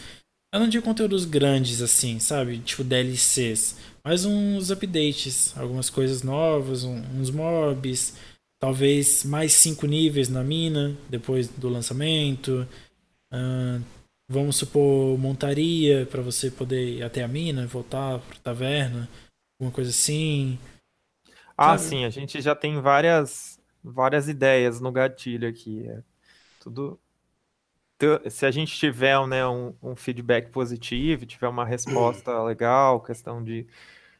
eu 0.54 0.60
não 0.60 0.70
digo 0.70 0.86
conteúdos 0.86 1.26
grandes 1.26 1.82
assim, 1.82 2.20
sabe? 2.20 2.60
Tipo 2.60 2.84
DLCs. 2.84 3.76
Mas 4.04 4.24
uns 4.24 4.70
updates, 4.70 5.58
algumas 5.58 5.90
coisas 5.90 6.22
novas, 6.22 6.84
uns 6.84 7.32
mobs. 7.32 8.16
Talvez 8.62 9.24
mais 9.26 9.52
cinco 9.54 9.88
níveis 9.88 10.30
na 10.30 10.44
mina 10.44 10.96
depois 11.10 11.48
do 11.48 11.68
lançamento. 11.68 12.68
Uh, 13.34 13.84
vamos 14.30 14.56
supor 14.56 15.18
montaria 15.18 16.06
para 16.06 16.22
você 16.22 16.52
poder 16.52 16.98
ir 16.98 17.04
até 17.04 17.24
a 17.24 17.28
mina, 17.28 17.66
voltar 17.66 18.20
para 18.20 18.38
taverna, 18.38 19.10
alguma 19.60 19.74
coisa 19.74 19.90
assim. 19.90 20.60
Ah, 21.58 21.78
sabe? 21.78 21.90
sim, 21.90 22.06
a 22.06 22.10
gente 22.12 22.40
já 22.42 22.56
tem 22.56 22.80
várias 22.80 23.60
várias 23.84 24.30
ideias 24.30 24.80
no 24.80 24.92
gatilho 24.92 25.50
aqui. 25.50 25.88
É 25.90 26.04
tudo 26.60 27.00
se 28.30 28.46
a 28.46 28.52
gente 28.52 28.76
tiver 28.78 29.26
né, 29.28 29.46
um, 29.48 29.76
um, 29.82 29.96
feedback 29.96 30.50
positivo, 30.50 31.26
tiver 31.26 31.48
uma 31.48 31.66
resposta 31.66 32.42
legal, 32.44 33.02
questão 33.02 33.44
de, 33.44 33.68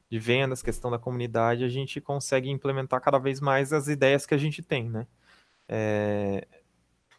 de 0.10 0.20
vendas, 0.20 0.62
questão 0.62 0.92
da 0.92 1.00
comunidade, 1.00 1.64
a 1.64 1.70
gente 1.70 2.02
consegue 2.02 2.50
implementar 2.50 3.02
cada 3.02 3.18
vez 3.18 3.40
mais 3.42 3.74
as 3.74 3.88
ideias 3.88 4.26
que 4.26 4.34
a 4.34 4.38
gente 4.38 4.62
tem, 4.62 4.90
né? 4.90 5.08
É... 5.68 6.48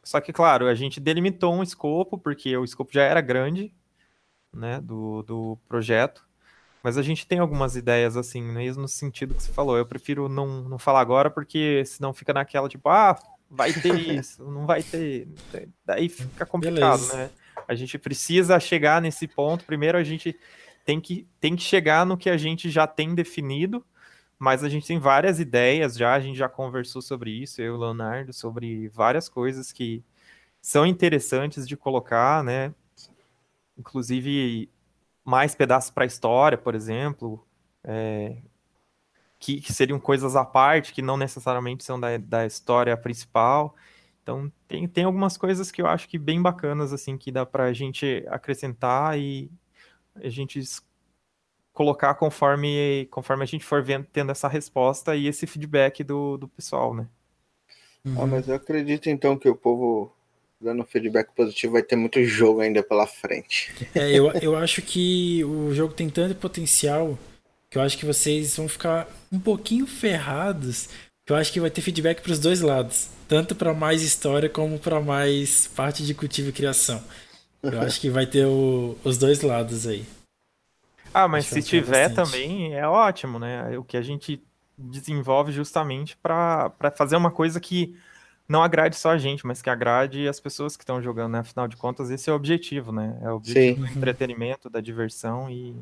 Só 0.03 0.21
que, 0.21 0.33
claro, 0.33 0.69
a 0.69 0.75
gente 0.75 1.01
delimitou 1.01 1.55
um 1.55 1.63
escopo, 1.63 2.19
porque 2.19 2.57
o 2.57 2.65
escopo 2.65 2.93
já 2.93 3.05
era 3.05 3.21
grande, 3.21 3.75
né, 4.53 4.81
do, 4.81 5.23
do 5.23 5.59
projeto, 5.69 6.27
mas 6.83 6.99
a 6.99 7.03
gente 7.03 7.27
tem 7.27 7.39
algumas 7.39 7.77
ideias, 7.77 8.17
assim, 8.17 8.43
mesmo 8.43 8.83
no 8.83 8.89
sentido 8.89 9.35
que 9.35 9.43
você 9.43 9.53
falou. 9.53 9.79
Eu 9.79 9.87
prefiro 9.87 10.29
não, 10.29 10.63
não 10.69 10.79
falar 10.79 11.01
agora, 11.01 11.31
porque 11.31 11.85
senão 11.87 12.13
fica 12.13 12.33
naquela, 12.35 12.69
tipo, 12.69 12.89
ah, 12.91 13.17
vai 13.51 13.73
ter 13.73 13.95
isso, 14.19 14.45
não 14.51 14.67
vai 14.67 14.83
ter. 14.83 15.29
Daí 15.85 16.09
fica 16.09 16.45
complicado, 16.47 17.01
Beleza. 17.01 17.17
né? 17.17 17.31
A 17.67 17.75
gente 17.75 17.99
precisa 17.99 18.59
chegar 18.61 19.01
nesse 19.01 19.27
ponto. 19.27 19.65
Primeiro, 19.65 19.97
a 19.97 20.03
gente 20.05 20.37
tem 20.85 21.01
que, 21.01 21.27
tem 21.41 21.57
que 21.57 21.63
chegar 21.63 22.05
no 22.05 22.17
que 22.17 22.29
a 22.29 22.37
gente 22.37 22.69
já 22.69 22.87
tem 22.87 23.15
definido, 23.15 23.85
mas 24.39 24.63
a 24.63 24.69
gente 24.69 24.87
tem 24.87 24.99
várias 24.99 25.41
ideias 25.41 25.97
já. 25.97 26.15
A 26.15 26.21
gente 26.21 26.37
já 26.37 26.49
conversou 26.49 27.01
sobre 27.01 27.31
isso, 27.31 27.63
eu 27.63 27.67
e 27.67 27.71
o 27.71 27.79
Leonardo, 27.79 28.33
sobre 28.33 28.89
várias 28.89 29.29
coisas 29.29 29.73
que 29.73 30.05
são 30.61 30.85
interessantes 30.85 31.67
de 31.67 31.77
colocar, 31.77 32.43
né? 32.45 32.75
Inclusive, 33.79 34.69
mais 35.25 35.55
pedaços 35.55 35.91
para 35.91 36.05
a 36.05 36.07
história, 36.07 36.59
por 36.59 36.75
exemplo. 36.75 37.47
É, 37.83 38.37
que, 39.45 39.61
que, 39.61 39.75
seriam 39.75 40.01
coisas 40.01 40.37
à 40.37 40.43
parte, 40.43 40.91
que 40.91 41.03
não 41.03 41.19
necessariamente 41.19 41.85
são 41.85 42.01
da, 42.01 42.17
da 42.17 42.47
história 42.47 42.97
principal. 42.97 43.77
Então, 44.23 44.51
tem, 44.67 44.89
tem 44.89 45.05
algumas 45.05 45.37
coisas 45.37 45.71
que 45.71 45.83
eu 45.83 45.87
acho 45.87 46.09
que 46.09 46.17
bem 46.17 46.41
bacanas, 46.41 46.95
assim, 46.95 47.19
que 47.19 47.31
dá 47.31 47.45
para 47.45 47.65
a 47.65 47.73
gente 47.75 48.25
acrescentar 48.29 49.19
e 49.19 49.51
a 50.15 50.31
gente 50.31 50.63
colocar 51.75 52.15
conforme, 52.15 53.07
conforme 53.11 53.43
a 53.43 53.47
gente 53.47 53.67
for 53.67 53.83
vendo, 53.83 54.07
tendo 54.11 54.33
essa 54.33 54.49
resposta 54.49 55.15
e 55.15 55.27
esse 55.27 55.47
feedback 55.47 56.03
do, 56.03 56.39
do 56.39 56.49
pessoal, 56.49 56.95
né? 56.95 57.07
Uhum. 58.03 58.23
Ah, 58.23 58.27
mas 58.27 58.49
eu 58.49 58.55
acredito, 58.55 59.11
então, 59.11 59.37
que 59.37 59.49
o 59.49 59.55
povo 59.55 60.11
dando 60.59 60.87
feedback 60.87 61.35
positivo 61.35 61.75
vai 61.75 61.83
ter 61.83 61.97
muito 61.97 62.25
jogo 62.25 62.61
ainda 62.61 62.83
pela 62.83 63.07
frente. 63.07 63.75
É, 63.95 64.11
eu, 64.11 64.31
eu 64.41 64.57
acho 64.57 64.81
que 64.81 65.45
o 65.45 65.75
jogo 65.75 65.93
tem 65.93 66.09
tanto 66.09 66.35
potencial 66.35 67.19
que 67.75 67.79
eu 67.79 67.83
acho 67.83 67.99
que 67.99 68.07
vocês 68.07 68.57
vão 68.57 68.69
ficar 68.69 69.09
um 69.33 69.41
pouquinho 69.41 69.85
ferrados. 69.85 70.89
Que 71.27 71.33
eu 71.33 71.37
acho 71.37 71.53
que 71.53 71.59
vai 71.59 71.71
ter 71.71 71.81
feedback 71.81 72.23
para 72.23 72.31
os 72.31 72.39
dois 72.39 72.61
lados, 72.61 73.09
tanto 73.27 73.53
para 73.53 73.75
mais 73.75 74.01
história 74.01 74.49
como 74.49 74.79
para 74.79 75.01
mais 75.01 75.67
parte 75.67 76.07
de 76.07 76.15
cultivo 76.15 76.51
e 76.51 76.53
criação. 76.53 77.03
Eu 77.61 77.81
acho 77.81 78.01
que 78.01 78.09
vai 78.09 78.27
ter 78.27 78.47
o, 78.47 78.97
os 79.03 79.19
dois 79.19 79.41
lados 79.41 79.89
aí. 79.89 80.07
Ah, 81.13 81.27
mas 81.27 81.47
se 81.47 81.63
tiver 81.65 82.11
bastante. 82.11 82.31
também 82.31 82.75
é 82.75 82.87
ótimo, 82.87 83.41
né? 83.41 83.77
O 83.77 83.83
que 83.83 83.97
a 83.97 84.03
gente 84.03 84.41
desenvolve 84.79 85.51
justamente 85.51 86.17
para 86.17 86.71
fazer 86.97 87.17
uma 87.17 87.33
coisa 87.33 87.59
que 87.59 87.97
não 88.49 88.63
agrade 88.63 88.95
só 88.95 89.11
a 89.11 89.19
gente, 89.19 89.45
mas 89.45 89.61
que 89.61 89.71
agrade 89.71 90.29
as 90.29 90.39
pessoas 90.39 90.77
que 90.77 90.85
estão 90.85 91.03
jogando, 91.03 91.33
né? 91.33 91.39
Afinal 91.41 91.67
de 91.67 91.77
contas, 91.77 92.09
esse 92.09 92.31
é 92.31 92.33
o 92.33 92.37
objetivo, 92.37 92.93
né? 92.93 93.19
É 93.21 93.31
o 93.33 93.35
objetivo 93.35 93.85
Sim. 93.85 93.93
do 93.93 93.99
entretenimento, 93.99 94.71
da 94.71 94.81
diversão 94.81 95.51
e 95.51 95.75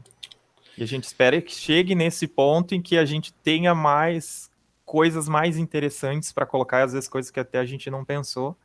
e 0.77 0.83
a 0.83 0.87
gente 0.87 1.05
espera 1.05 1.41
que 1.41 1.55
chegue 1.55 1.95
nesse 1.95 2.27
ponto 2.27 2.75
em 2.75 2.81
que 2.81 2.97
a 2.97 3.05
gente 3.05 3.33
tenha 3.33 3.75
mais 3.75 4.51
coisas 4.85 5.29
mais 5.29 5.57
interessantes 5.57 6.33
para 6.33 6.47
colocar, 6.47 6.85
às 6.85 6.93
vezes 6.93 7.09
coisas 7.09 7.31
que 7.31 7.41
até 7.41 7.59
a 7.59 7.65
gente 7.65 7.91
não 7.91 8.05
pensou, 8.05 8.57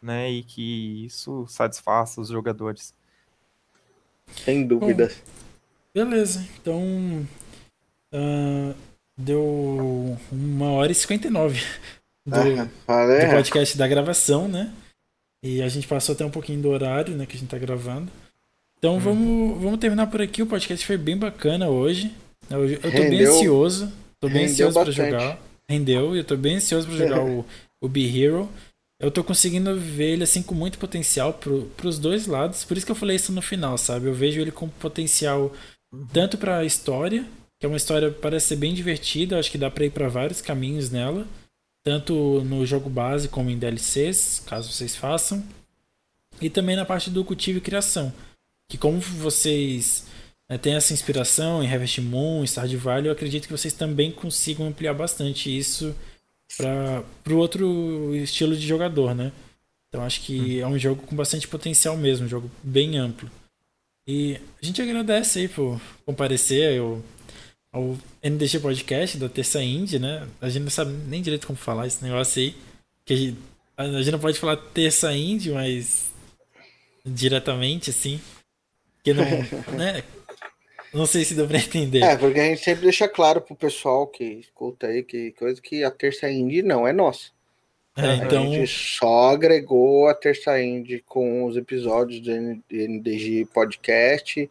né? 0.00 0.30
E 0.30 0.42
que 0.42 1.04
isso 1.06 1.46
satisfaça 1.48 2.20
os 2.20 2.28
jogadores. 2.28 2.94
Sem 4.44 4.66
dúvidas. 4.66 5.22
Bom, 5.94 6.04
beleza, 6.04 6.46
então 6.60 7.26
uh, 8.12 8.74
deu 9.16 10.16
uma 10.30 10.72
hora 10.72 10.92
e 10.92 10.94
59 10.94 11.60
do, 12.26 12.36
ah, 12.88 13.06
do 13.06 13.30
podcast 13.30 13.78
da 13.78 13.88
gravação, 13.88 14.48
né? 14.48 14.72
E 15.42 15.62
a 15.62 15.68
gente 15.68 15.86
passou 15.86 16.14
até 16.14 16.24
um 16.24 16.30
pouquinho 16.30 16.60
do 16.60 16.70
horário, 16.70 17.16
né, 17.16 17.24
que 17.24 17.36
a 17.36 17.38
gente 17.38 17.48
tá 17.48 17.58
gravando. 17.58 18.10
Então 18.78 18.96
hum. 18.96 19.00
vamos, 19.00 19.62
vamos 19.62 19.80
terminar 19.80 20.06
por 20.08 20.20
aqui. 20.22 20.42
O 20.42 20.46
podcast 20.46 20.84
foi 20.84 20.96
bem 20.96 21.16
bacana 21.16 21.68
hoje. 21.68 22.12
Eu, 22.50 22.68
eu 22.68 22.80
tô 22.80 22.88
Rendeu. 22.88 23.10
bem 23.10 23.24
ansioso. 23.24 23.92
Tô 24.20 24.28
bem 24.28 24.44
ansioso 24.44 24.74
para 24.78 24.90
jogar. 24.90 25.38
Rendeu, 25.68 26.16
eu 26.16 26.24
tô 26.24 26.36
bem 26.36 26.56
ansioso 26.56 26.86
para 26.86 26.96
jogar 26.96 27.20
o, 27.24 27.44
o 27.82 27.88
Be 27.88 28.06
Hero. 28.18 28.48
Eu 29.00 29.10
tô 29.10 29.22
conseguindo 29.22 29.78
ver 29.78 30.12
ele 30.12 30.22
assim 30.22 30.42
com 30.42 30.54
muito 30.54 30.78
potencial 30.78 31.34
pro, 31.34 31.64
pros 31.76 31.98
dois 31.98 32.26
lados. 32.26 32.64
Por 32.64 32.76
isso 32.76 32.86
que 32.86 32.92
eu 32.92 32.96
falei 32.96 33.16
isso 33.16 33.32
no 33.32 33.42
final, 33.42 33.76
sabe? 33.76 34.06
Eu 34.06 34.14
vejo 34.14 34.40
ele 34.40 34.50
com 34.50 34.68
potencial 34.68 35.52
tanto 36.12 36.38
para 36.38 36.58
a 36.58 36.64
história, 36.64 37.24
que 37.58 37.66
é 37.66 37.68
uma 37.68 37.76
história 37.76 38.10
que 38.10 38.20
parece 38.20 38.48
ser 38.48 38.56
bem 38.56 38.74
divertida, 38.74 39.38
acho 39.38 39.50
que 39.50 39.58
dá 39.58 39.70
para 39.70 39.84
ir 39.84 39.90
para 39.90 40.08
vários 40.08 40.40
caminhos 40.40 40.90
nela, 40.90 41.26
tanto 41.84 42.42
no 42.44 42.66
jogo 42.66 42.90
base 42.90 43.28
como 43.28 43.50
em 43.50 43.58
DLCs, 43.58 44.42
caso 44.46 44.72
vocês 44.72 44.96
façam. 44.96 45.44
E 46.40 46.50
também 46.50 46.76
na 46.76 46.84
parte 46.84 47.08
do 47.08 47.24
cultivo 47.24 47.58
e 47.58 47.62
criação, 47.62 48.12
que 48.68 48.76
como 48.76 49.00
vocês 49.00 50.06
né, 50.48 50.58
têm 50.58 50.74
essa 50.74 50.92
inspiração 50.92 51.62
em 51.62 51.70
Harvest 51.70 52.00
Moon, 52.00 52.44
Stardew 52.44 52.78
Valley, 52.78 53.08
eu 53.08 53.12
acredito 53.12 53.46
que 53.46 53.52
vocês 53.52 53.72
também 53.72 54.10
consigam 54.10 54.66
ampliar 54.66 54.94
bastante 54.94 55.56
isso 55.56 55.94
para 56.56 57.04
o 57.34 57.36
outro 57.36 58.14
estilo 58.14 58.56
de 58.56 58.66
jogador, 58.66 59.14
né? 59.14 59.32
Então 59.88 60.04
acho 60.04 60.20
que 60.22 60.58
hum. 60.58 60.60
é 60.60 60.66
um 60.66 60.78
jogo 60.78 61.02
com 61.06 61.16
bastante 61.16 61.48
potencial 61.48 61.96
mesmo, 61.96 62.26
um 62.26 62.28
jogo 62.28 62.50
bem 62.62 62.96
amplo. 62.96 63.30
E 64.06 64.38
a 64.62 64.64
gente 64.64 64.80
agradece 64.80 65.40
aí 65.40 65.48
por 65.48 65.80
comparecer 66.04 66.80
ao, 66.80 67.02
ao 67.72 67.98
NDG 68.22 68.60
Podcast 68.60 69.18
da 69.18 69.28
Terça 69.28 69.62
Indie, 69.62 69.98
né? 69.98 70.28
A 70.40 70.48
gente 70.48 70.62
não 70.62 70.70
sabe 70.70 70.92
nem 71.08 71.20
direito 71.20 71.46
como 71.46 71.58
falar 71.58 71.88
esse 71.88 72.04
negócio 72.04 72.40
aí. 72.40 72.54
Que 73.04 73.14
a 73.14 73.16
gente, 73.16 73.38
a 73.76 73.86
gente 73.86 74.12
não 74.12 74.20
pode 74.20 74.38
falar 74.38 74.56
Terça 74.56 75.12
Indie, 75.12 75.50
mas 75.50 76.06
diretamente, 77.04 77.90
assim. 77.90 78.20
Que 79.06 79.14
não, 79.14 79.24
né? 79.78 80.02
Não 80.92 81.06
sei 81.06 81.24
se 81.24 81.36
deu 81.36 81.46
pra 81.46 81.58
entender. 81.58 82.02
É, 82.02 82.16
porque 82.16 82.40
a 82.40 82.44
gente 82.44 82.64
sempre 82.64 82.82
deixa 82.82 83.06
claro 83.06 83.40
pro 83.40 83.54
pessoal 83.54 84.04
que 84.04 84.24
escuta 84.24 84.88
aí 84.88 85.04
que 85.04 85.30
coisa 85.38 85.62
que 85.62 85.84
a 85.84 85.92
terça 85.92 86.28
indie 86.28 86.60
não 86.60 86.88
é 86.88 86.92
nossa. 86.92 87.30
É, 87.96 88.16
então... 88.16 88.42
A 88.42 88.46
gente 88.46 88.66
só 88.66 89.30
agregou 89.30 90.08
a 90.08 90.14
terça 90.14 90.60
indie 90.60 91.04
com 91.06 91.44
os 91.44 91.56
episódios 91.56 92.18
do 92.18 92.32
NDG 92.68 93.46
Podcast, 93.54 94.50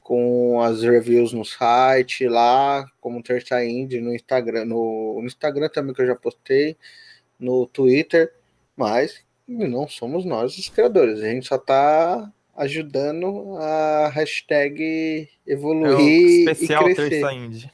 com 0.00 0.62
as 0.62 0.82
reviews 0.82 1.32
no 1.32 1.44
site 1.44 2.28
lá, 2.28 2.88
como 3.00 3.24
terça 3.24 3.64
indie 3.64 4.00
no 4.00 4.14
Instagram, 4.14 4.66
no, 4.66 5.18
no 5.20 5.26
Instagram 5.26 5.68
também 5.68 5.92
que 5.92 6.02
eu 6.02 6.06
já 6.06 6.14
postei, 6.14 6.76
no 7.40 7.66
Twitter, 7.66 8.32
mas 8.76 9.20
não 9.48 9.88
somos 9.88 10.24
nós 10.24 10.56
os 10.56 10.68
criadores, 10.68 11.20
a 11.20 11.28
gente 11.28 11.48
só 11.48 11.58
tá 11.58 12.32
ajudando 12.56 13.56
a 13.58 14.08
hashtag 14.08 15.28
evoluir 15.46 16.48
é 16.48 16.52
especial 16.52 16.88
e 16.88 16.94
crescer. 16.94 17.10
Terça 17.10 17.32
Indie. 17.32 17.70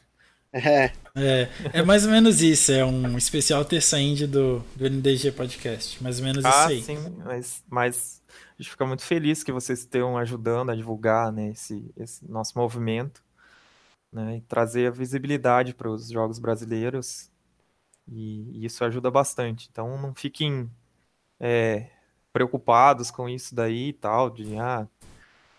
É. 0.53 0.93
é. 1.17 1.49
É 1.73 1.83
mais 1.83 2.05
ou 2.05 2.11
menos 2.11 2.43
isso, 2.43 2.73
é 2.73 2.85
um 2.85 3.17
especial 3.17 3.65
terça 3.65 3.99
indie 3.99 4.27
do, 4.27 4.59
do 4.77 4.85
NDG 4.85 5.33
Podcast, 5.33 6.03
mais 6.03 6.19
ou 6.19 6.25
menos 6.27 6.45
ah, 6.45 6.49
isso 6.49 6.69
aí. 6.69 6.83
sim, 6.83 6.99
mas, 7.25 7.65
mas 7.71 8.23
a 8.29 8.63
gente 8.63 8.71
fica 8.71 8.85
muito 8.85 9.03
feliz 9.03 9.43
que 9.43 9.51
vocês 9.51 9.79
estejam 9.79 10.19
ajudando 10.19 10.71
a 10.71 10.77
divulgar 10.77 11.33
né, 11.33 11.49
esse, 11.51 11.91
esse 11.97 12.31
nosso 12.31 12.59
movimento 12.59 13.25
né, 14.13 14.37
e 14.37 14.41
trazer 14.43 14.89
a 14.89 14.91
visibilidade 14.91 15.75
para 15.75 15.91
os 15.91 16.11
jogos 16.11 16.39
brasileiros 16.39 17.31
e, 18.07 18.59
e, 18.59 18.67
isso 18.67 18.85
ajuda 18.85 19.11
bastante. 19.11 19.69
Então 19.71 19.97
não 20.01 20.15
fiquem 20.15 20.71
é, 21.41 21.89
preocupados 22.33 23.11
com 23.11 23.29
isso 23.29 23.55
daí 23.55 23.89
e 23.89 23.93
tal, 23.93 24.31
de, 24.31 24.57
ah, 24.57 24.89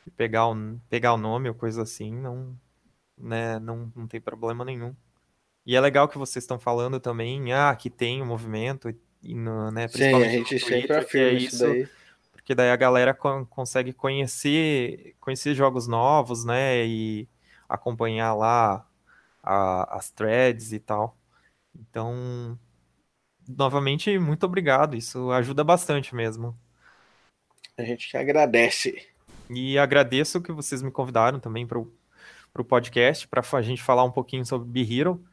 de 0.05 0.11
pegar, 0.11 0.47
o, 0.47 0.79
pegar 0.89 1.13
o 1.13 1.17
nome 1.17 1.47
ou 1.49 1.55
coisa 1.55 1.83
assim, 1.83 2.13
não, 2.13 2.57
né, 3.17 3.59
não, 3.59 3.91
não 3.95 4.07
tem 4.07 4.19
problema 4.19 4.65
nenhum. 4.65 4.95
E 5.65 5.75
é 5.75 5.81
legal 5.81 6.07
que 6.07 6.17
vocês 6.17 6.43
estão 6.43 6.59
falando 6.59 6.99
também, 6.99 7.53
ah, 7.53 7.75
que 7.75 7.89
tem 7.89 8.21
o 8.21 8.25
um 8.25 8.27
movimento, 8.27 8.93
e 9.21 9.33
no, 9.33 9.71
né, 9.71 9.87
principalmente 9.87 10.29
Sim, 10.29 10.35
a 10.35 10.37
gente 10.37 10.59
Twitter, 10.59 10.81
sempre 10.81 10.95
afirma 10.97 11.27
é 11.27 11.33
isso, 11.33 11.59
daí. 11.59 11.89
Porque 12.31 12.53
daí 12.53 12.71
a 12.71 12.75
galera 12.75 13.13
consegue 13.13 13.93
conhecer, 13.93 15.15
conhecer 15.21 15.55
jogos 15.55 15.87
novos, 15.87 16.43
né, 16.43 16.85
e 16.85 17.29
acompanhar 17.69 18.33
lá 18.33 18.85
a, 19.41 19.97
as 19.97 20.09
threads 20.09 20.73
e 20.73 20.79
tal. 20.79 21.17
Então, 21.73 22.59
novamente, 23.47 24.17
muito 24.17 24.45
obrigado. 24.45 24.95
Isso 24.95 25.31
ajuda 25.31 25.63
bastante 25.63 26.15
mesmo. 26.15 26.57
A 27.77 27.83
gente 27.83 28.07
te 28.07 28.17
agradece. 28.17 29.07
E 29.49 29.77
agradeço 29.77 30.41
que 30.41 30.51
vocês 30.51 30.81
me 30.81 30.91
convidaram 30.91 31.39
também 31.39 31.65
para 31.65 31.79
o 31.79 32.63
podcast, 32.63 33.27
para 33.27 33.43
a 33.51 33.61
gente 33.61 33.81
falar 33.81 34.03
um 34.03 34.11
pouquinho 34.11 34.45
sobre 34.45 34.67
Be 34.67 34.99
Hero. 34.99 35.23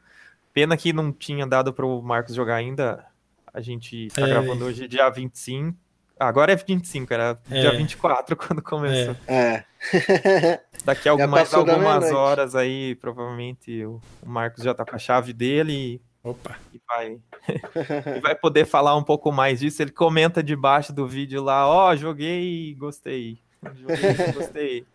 Pena 0.53 0.75
que 0.75 0.91
não 0.91 1.11
tinha 1.11 1.47
dado 1.47 1.73
para 1.73 1.85
o 1.85 2.01
Marcos 2.01 2.35
jogar 2.35 2.55
ainda. 2.55 3.05
A 3.53 3.61
gente 3.61 4.07
está 4.07 4.21
é. 4.21 4.29
gravando 4.29 4.65
hoje 4.65 4.87
dia 4.87 5.09
25. 5.09 5.77
Agora 6.19 6.51
é 6.51 6.55
25, 6.55 7.13
era 7.13 7.39
é. 7.49 7.61
dia 7.61 7.71
24 7.71 8.35
quando 8.37 8.61
começou. 8.61 9.15
É. 9.27 9.63
Daqui 10.85 11.09
a 11.09 11.27
mais 11.27 11.53
algumas 11.53 12.11
horas 12.11 12.55
aí, 12.55 12.95
provavelmente 12.95 13.83
o, 13.85 13.99
o 14.21 14.29
Marcos 14.29 14.63
já 14.63 14.71
está 14.71 14.85
com 14.85 14.95
a 14.95 14.99
chave 14.99 15.33
dele 15.33 16.01
Opa. 16.23 16.59
E 16.71 16.81
vai, 16.87 17.19
e 18.17 18.19
vai 18.19 18.35
poder 18.35 18.65
falar 18.65 18.95
um 18.95 19.03
pouco 19.03 19.31
mais 19.31 19.59
disso. 19.59 19.81
Ele 19.81 19.91
comenta 19.91 20.43
debaixo 20.43 20.93
do 20.93 21.07
vídeo 21.07 21.41
lá, 21.41 21.67
ó, 21.67 21.89
oh, 21.89 21.95
joguei 21.95 22.75
gostei. 22.75 23.39
Joguei 23.73 23.97
gostei. 24.33 24.85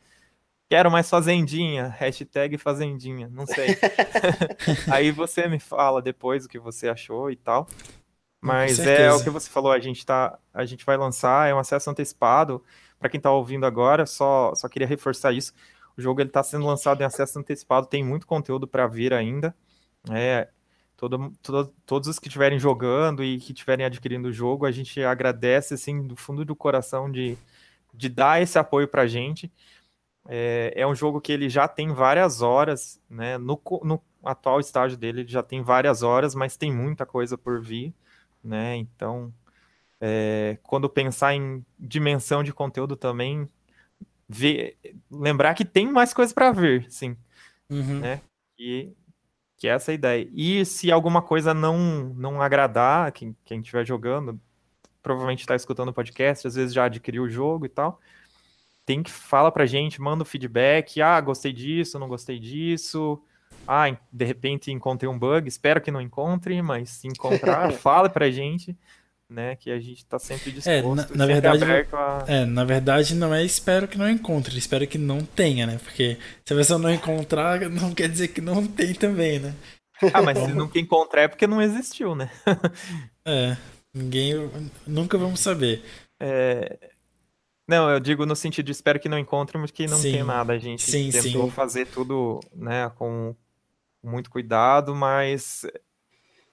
Quero 0.69 0.90
mais 0.90 1.09
fazendinha, 1.09 1.89
hashtag 1.89 2.59
fazendinha, 2.59 3.28
não 3.28 3.47
sei. 3.47 3.77
Aí 4.90 5.12
você 5.12 5.47
me 5.48 5.61
fala 5.61 6.03
depois 6.03 6.44
o 6.44 6.48
que 6.48 6.59
você 6.59 6.89
achou 6.89 7.31
e 7.31 7.36
tal. 7.36 7.69
Mas 8.40 8.78
é 8.78 9.12
o 9.12 9.23
que 9.23 9.31
você 9.31 9.48
falou, 9.48 9.73
a 9.73 9.78
gente 9.78 10.05
tá, 10.05 10.39
a 10.53 10.65
gente 10.65 10.85
vai 10.85 10.97
lançar, 10.97 11.48
é 11.48 11.55
um 11.55 11.59
acesso 11.59 11.90
antecipado. 11.90 12.62
Para 12.98 13.09
quem 13.09 13.19
está 13.19 13.31
ouvindo 13.31 13.66
agora, 13.66 14.07
só 14.07 14.55
só 14.55 14.69
queria 14.69 14.86
reforçar 14.86 15.32
isso. 15.32 15.53
O 15.97 16.03
jogo 16.03 16.20
ele 16.20 16.31
tá 16.31 16.43
sendo 16.43 16.66
lançado 16.66 17.01
em 17.01 17.05
acesso 17.05 17.39
antecipado, 17.39 17.86
tem 17.86 18.05
muito 18.05 18.27
conteúdo 18.27 18.66
para 18.66 18.86
vir 18.86 19.12
ainda. 19.12 19.55
É, 20.11 20.48
todo, 20.97 21.32
todo, 21.43 21.74
todos 21.85 22.09
os 22.09 22.18
que 22.18 22.28
estiverem 22.28 22.59
jogando 22.59 23.23
e 23.23 23.39
que 23.39 23.52
estiverem 23.52 23.85
adquirindo 23.85 24.28
o 24.28 24.32
jogo, 24.32 24.66
a 24.66 24.73
gente 24.73 25.02
agradece, 25.02 25.74
assim, 25.74 26.06
do 26.06 26.16
fundo 26.16 26.44
do 26.44 26.56
coração 26.56 27.10
de, 27.10 27.36
de 27.93 28.09
dar 28.09 28.40
esse 28.43 28.59
apoio 28.59 28.89
para 28.89 29.02
a 29.02 29.06
gente. 29.06 29.52
É, 30.28 30.73
é, 30.74 30.86
um 30.86 30.94
jogo 30.94 31.20
que 31.20 31.31
ele 31.32 31.48
já 31.48 31.68
tem 31.68 31.93
várias 31.93 32.43
horas, 32.43 33.01
né? 33.09 33.39
No, 33.39 33.60
no 33.85 34.02
atual 34.24 34.59
estágio 34.59 34.98
dele, 34.98 35.20
ele 35.20 35.28
já 35.28 35.43
tem 35.43 35.62
várias 35.62 36.02
horas, 36.02 36.35
mas 36.35 36.56
tem 36.56 36.73
muita 36.73 37.06
coisa 37.06 37.39
por 37.39 37.60
vir, 37.60 37.94
né? 38.43 38.77
Então, 38.77 39.32
é, 40.01 40.59
quando 40.62 40.89
pensar 40.89 41.35
em 41.35 41.64
dimensão 41.78 42.43
de 42.43 42.52
conteúdo 42.52 42.97
também, 42.97 43.48
ver, 44.28 44.77
lembrar 45.10 45.55
que 45.55 45.64
tem 45.64 45.90
mais 45.90 46.12
coisa 46.12 46.35
para 46.35 46.51
ver, 46.51 46.90
sim, 46.90 47.16
uhum. 47.70 48.01
né? 48.01 48.20
E 48.59 48.93
que 49.57 49.69
é 49.69 49.73
essa 49.73 49.91
a 49.91 49.95
ideia. 49.95 50.28
E 50.33 50.65
se 50.65 50.91
alguma 50.93 51.23
coisa 51.23 51.55
não 51.55 52.12
não 52.15 52.41
agradar 52.41 53.12
quem, 53.12 53.37
quem 53.45 53.61
estiver 53.61 53.87
jogando, 53.87 54.41
provavelmente 55.03 55.41
está 55.41 55.55
escutando 55.55 55.89
o 55.89 55.95
podcast, 55.95 56.47
às 56.47 56.55
vezes 56.55 56.74
já 56.74 56.85
adquiriu 56.85 57.24
o 57.24 57.31
jogo 57.31 57.66
e 57.66 57.69
tal, 57.69 58.01
tem 58.85 59.03
que 59.03 59.11
fala 59.11 59.51
pra 59.51 59.66
gente, 59.66 60.01
manda 60.01 60.23
o 60.23 60.27
feedback, 60.27 61.01
ah, 61.01 61.20
gostei 61.20 61.53
disso, 61.53 61.99
não 61.99 62.09
gostei 62.09 62.39
disso, 62.39 63.23
ah, 63.66 63.97
de 64.12 64.24
repente 64.24 64.70
encontrei 64.70 65.09
um 65.09 65.19
bug, 65.19 65.49
espero 65.49 65.81
que 65.81 65.91
não 65.91 66.01
encontre, 66.01 66.61
mas 66.62 66.91
se 66.91 67.09
encontrar, 67.09 67.73
fala 67.74 68.09
pra 68.09 68.31
gente 68.31 68.77
né? 69.28 69.57
Que 69.57 69.70
a 69.70 69.78
gente 69.78 69.98
está 69.98 70.19
sempre 70.19 70.53
disposto, 70.53 70.70
é, 70.70 70.82
na, 70.82 71.16
na 71.16 71.27
verdade, 71.27 71.65
a... 71.65 72.24
É, 72.27 72.44
na 72.44 72.65
verdade 72.65 73.15
não 73.15 73.35
é 73.35 73.44
espero 73.44 73.89
que 73.89 73.98
não 73.98 74.09
encontre, 74.09 74.57
espero 74.57 74.86
que 74.86 74.98
não 74.98 75.24
tenha, 75.24 75.66
né? 75.66 75.78
Porque 75.82 76.19
se 76.44 76.53
a 76.53 76.57
pessoa 76.57 76.78
não 76.78 76.93
encontrar, 76.93 77.61
não 77.70 77.94
quer 77.94 78.09
dizer 78.09 78.28
que 78.28 78.40
não 78.40 78.66
tem 78.66 78.94
também, 78.94 79.39
né? 79.39 79.55
Ah, 80.12 80.23
mas 80.23 80.39
se 80.39 80.53
nunca 80.53 80.78
encontrar 80.78 81.23
é 81.23 81.28
porque 81.28 81.47
não 81.47 81.61
existiu, 81.61 82.15
né? 82.15 82.31
é, 83.24 83.57
ninguém, 83.94 84.35
nunca 84.86 85.16
vamos 85.16 85.40
saber. 85.40 85.82
É... 86.20 86.78
Não, 87.69 87.90
eu 87.90 87.98
digo 87.98 88.24
no 88.24 88.36
sentido 88.36 88.66
de 88.66 88.73
espero 88.73 89.01
que 89.01 89.09
não 89.09 89.19
encontre, 89.19 89.59
mas 89.59 89.73
que 89.73 89.89
não 89.89 89.97
sim, 89.97 90.12
tem 90.12 90.23
nada. 90.23 90.53
A 90.53 90.59
gente 90.59 90.82
sim, 90.82 91.11
tentou 91.11 91.47
sim. 91.47 91.51
fazer 91.51 91.86
tudo, 91.86 92.39
né, 92.55 92.90
com 92.90 93.35
muito 94.05 94.31
cuidado, 94.31 94.94
mas 94.94 95.66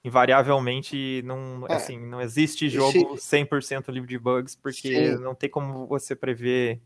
invariavelmente 0.04 1.22
não, 1.24 1.66
é, 1.66 1.74
assim, 1.74 1.98
não 1.98 2.20
existe 2.20 2.68
jogo 2.68 3.16
se... 3.16 3.38
100% 3.38 3.90
livre 3.90 4.08
de 4.08 4.18
bugs, 4.18 4.54
porque 4.54 5.12
Sim. 5.12 5.22
não 5.22 5.34
tem 5.34 5.48
como 5.48 5.86
você 5.86 6.14
prever 6.14 6.80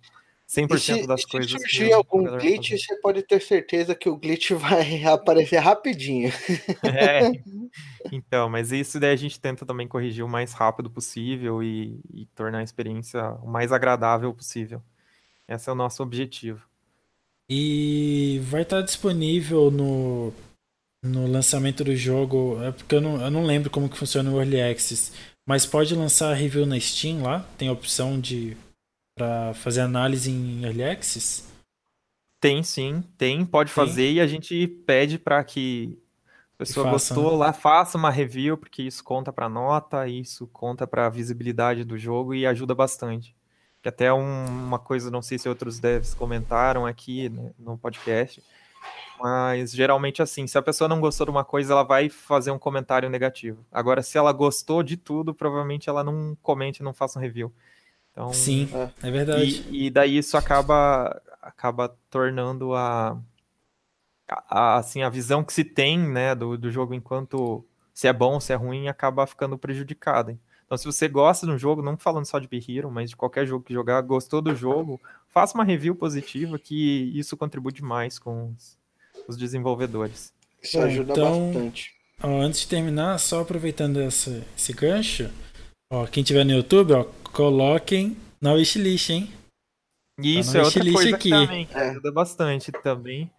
100% 0.49 0.79
se, 0.79 1.07
das 1.07 1.23
se 1.23 1.29
coisas. 1.29 1.51
Se 1.51 1.59
surgir 1.59 1.93
algum 1.93 2.25
glitch, 2.25 2.71
você 2.71 2.95
pode 3.01 3.23
ter 3.23 3.43
certeza 3.43 3.95
que 3.95 4.09
o 4.09 4.17
glitch 4.17 4.53
vai 4.57 5.03
aparecer 5.05 5.59
rapidinho. 5.59 6.33
É. 6.85 7.33
Então, 8.13 8.49
mas 8.49 8.71
isso 8.71 9.01
daí 9.01 9.13
a 9.13 9.17
gente 9.17 9.41
tenta 9.41 9.67
também 9.67 9.89
corrigir 9.89 10.25
o 10.25 10.29
mais 10.29 10.53
rápido 10.53 10.89
possível 10.89 11.63
e, 11.63 12.01
e 12.15 12.27
tornar 12.35 12.61
a 12.61 12.63
experiência 12.63 13.33
o 13.43 13.49
mais 13.49 13.73
agradável 13.73 14.33
possível. 14.33 14.81
Esse 15.47 15.69
é 15.69 15.73
o 15.73 15.75
nosso 15.75 16.03
objetivo. 16.03 16.63
E 17.51 18.41
vai 18.45 18.63
estar 18.63 18.83
disponível 18.83 19.71
no, 19.71 20.33
no 21.03 21.27
lançamento 21.27 21.85
do 21.85 21.95
jogo. 21.95 22.63
É 22.63 22.73
porque 22.73 22.95
eu 22.95 23.01
não, 23.01 23.21
eu 23.21 23.31
não 23.31 23.45
lembro 23.45 23.71
como 23.71 23.89
que 23.89 23.97
funciona 23.97 24.31
o 24.31 24.39
Early 24.39 24.61
Access. 24.61 25.13
Mas 25.47 25.65
pode 25.65 25.95
lançar 25.95 26.35
review 26.35 26.67
na 26.67 26.79
Steam 26.79 27.23
lá? 27.23 27.47
Tem 27.57 27.69
a 27.69 27.73
opção 27.73 28.21
de 28.21 28.57
para 29.17 29.53
fazer 29.55 29.81
análise 29.81 30.31
em 30.31 30.65
Early 30.65 30.85
Access? 30.85 31.45
Tem 32.41 32.63
sim, 32.63 33.03
tem, 33.17 33.45
pode 33.45 33.73
tem. 33.73 33.75
fazer 33.75 34.13
e 34.13 34.21
a 34.21 34.27
gente 34.27 34.67
pede 34.87 35.19
para 35.19 35.43
que 35.43 35.99
a 36.55 36.59
pessoa 36.59 36.85
faça, 36.91 37.15
gostou 37.15 37.33
né? 37.33 37.39
lá, 37.39 37.53
faça 37.53 37.99
uma 37.99 38.11
review, 38.11 38.57
porque 38.57 38.83
isso 38.83 39.03
conta 39.03 39.33
para 39.33 39.49
nota, 39.49 40.07
isso 40.07 40.47
conta 40.47 40.87
para 40.87 41.07
a 41.07 41.11
visibilidade 41.11 41.83
do 41.83 41.99
jogo 41.99 42.35
e 42.35 42.47
ajuda 42.47 42.77
bastante 42.77 43.35
que 43.83 43.89
até 43.89 44.13
um, 44.13 44.47
uma 44.47 44.79
coisa, 44.79 45.11
não 45.11 45.23
sei 45.23 45.39
se 45.39 45.49
outros 45.49 45.79
devs 45.79 46.15
comentaram 46.15 46.85
aqui 46.87 47.29
né, 47.29 47.53
no 47.59 47.79
podcast, 47.79 48.43
mas 49.21 49.73
geralmente 49.73 50.23
assim, 50.23 50.47
se 50.47 50.57
a 50.57 50.63
pessoa 50.63 50.89
não 50.89 51.01
gostou 51.01 51.27
de 51.27 51.31
uma 51.31 51.45
coisa, 51.45 51.73
ela 51.73 51.83
vai 51.83 52.09
fazer 52.09 52.51
um 52.51 52.59
comentário 52.59 53.11
negativo. 53.11 53.65
Agora, 53.71 54.03
se 54.03 54.17
ela 54.17 54.33
gostou 54.33 54.83
de 54.83 54.97
tudo, 54.97 55.35
provavelmente 55.35 55.89
ela 55.89 56.05
não 56.05 56.37
comente, 56.43 56.83
não 56.83 56.93
faça 56.95 57.19
um 57.19 57.23
review. 57.23 57.53
Então, 58.13 58.33
Sim, 58.33 58.69
é, 58.73 59.09
é 59.09 59.11
verdade. 59.11 59.67
E, 59.71 59.87
e, 59.87 59.91
daí 59.91 60.19
isso 60.19 60.37
acaba, 60.37 61.21
acaba 61.41 61.97
tornando 62.11 62.75
a, 62.75 63.17
a, 64.29 64.77
assim, 64.77 65.03
a 65.03 65.09
visão 65.09 65.45
que 65.45 65.53
se 65.53 65.65
tem 65.65 65.99
né, 65.99 66.35
do, 66.35 66.57
do 66.57 66.71
jogo 66.71 66.95
enquanto 66.95 67.65
se 67.95 68.07
é 68.07 68.13
bom, 68.13 68.39
se 68.39 68.53
é 68.53 68.57
ruim, 68.57 68.89
acaba 68.89 69.27
ficando 69.27 69.59
prejudicada. 69.59 70.39
Então, 70.65 70.77
se 70.79 70.85
você 70.85 71.09
gosta 71.09 71.47
de 71.47 71.53
um 71.53 71.59
jogo, 71.59 71.83
não 71.83 71.97
falando 71.97 72.27
só 72.27 72.39
de 72.39 72.47
Be 72.47 72.63
Hero, 72.69 72.91
mas 72.91 73.11
de 73.11 73.17
qualquer 73.17 73.47
jogo 73.47 73.65
que 73.65 73.73
jogar, 73.73 74.01
gostou 74.03 74.41
do 74.41 74.55
jogo, 74.55 75.01
faça 75.29 75.57
uma 75.57 75.65
review 75.65 75.97
positiva, 75.97 76.59
que 76.59 77.11
isso 77.19 77.37
contribui 77.37 77.73
demais 77.73 78.19
com 78.19 78.53
os, 78.53 78.78
os 79.27 79.37
desenvolvedores. 79.37 80.33
Isso 80.63 80.79
ajuda 80.81 81.13
então, 81.13 81.53
bastante. 81.53 81.93
Ó, 82.23 82.41
antes 82.41 82.61
de 82.61 82.69
terminar, 82.69 83.19
só 83.19 83.41
aproveitando 83.41 84.01
essa, 84.01 84.45
esse 84.57 84.73
gancho, 84.73 85.31
ó, 85.91 86.07
quem 86.07 86.23
tiver 86.23 86.45
no 86.45 86.53
YouTube, 86.53 86.93
ó, 86.93 87.05
coloquem 87.33 88.17
na 88.41 88.53
wishlist, 88.53 89.11
hein? 89.11 89.33
Isso 90.19 90.53
tá 90.53 90.59
é 90.59 90.63
outra 90.63 90.93
coisa 90.93 91.15
aqui. 91.15 91.31
que 91.31 91.31
também 91.31 91.69
é. 91.73 91.79
ajuda 91.91 92.11
bastante 92.11 92.73
também, 92.73 93.31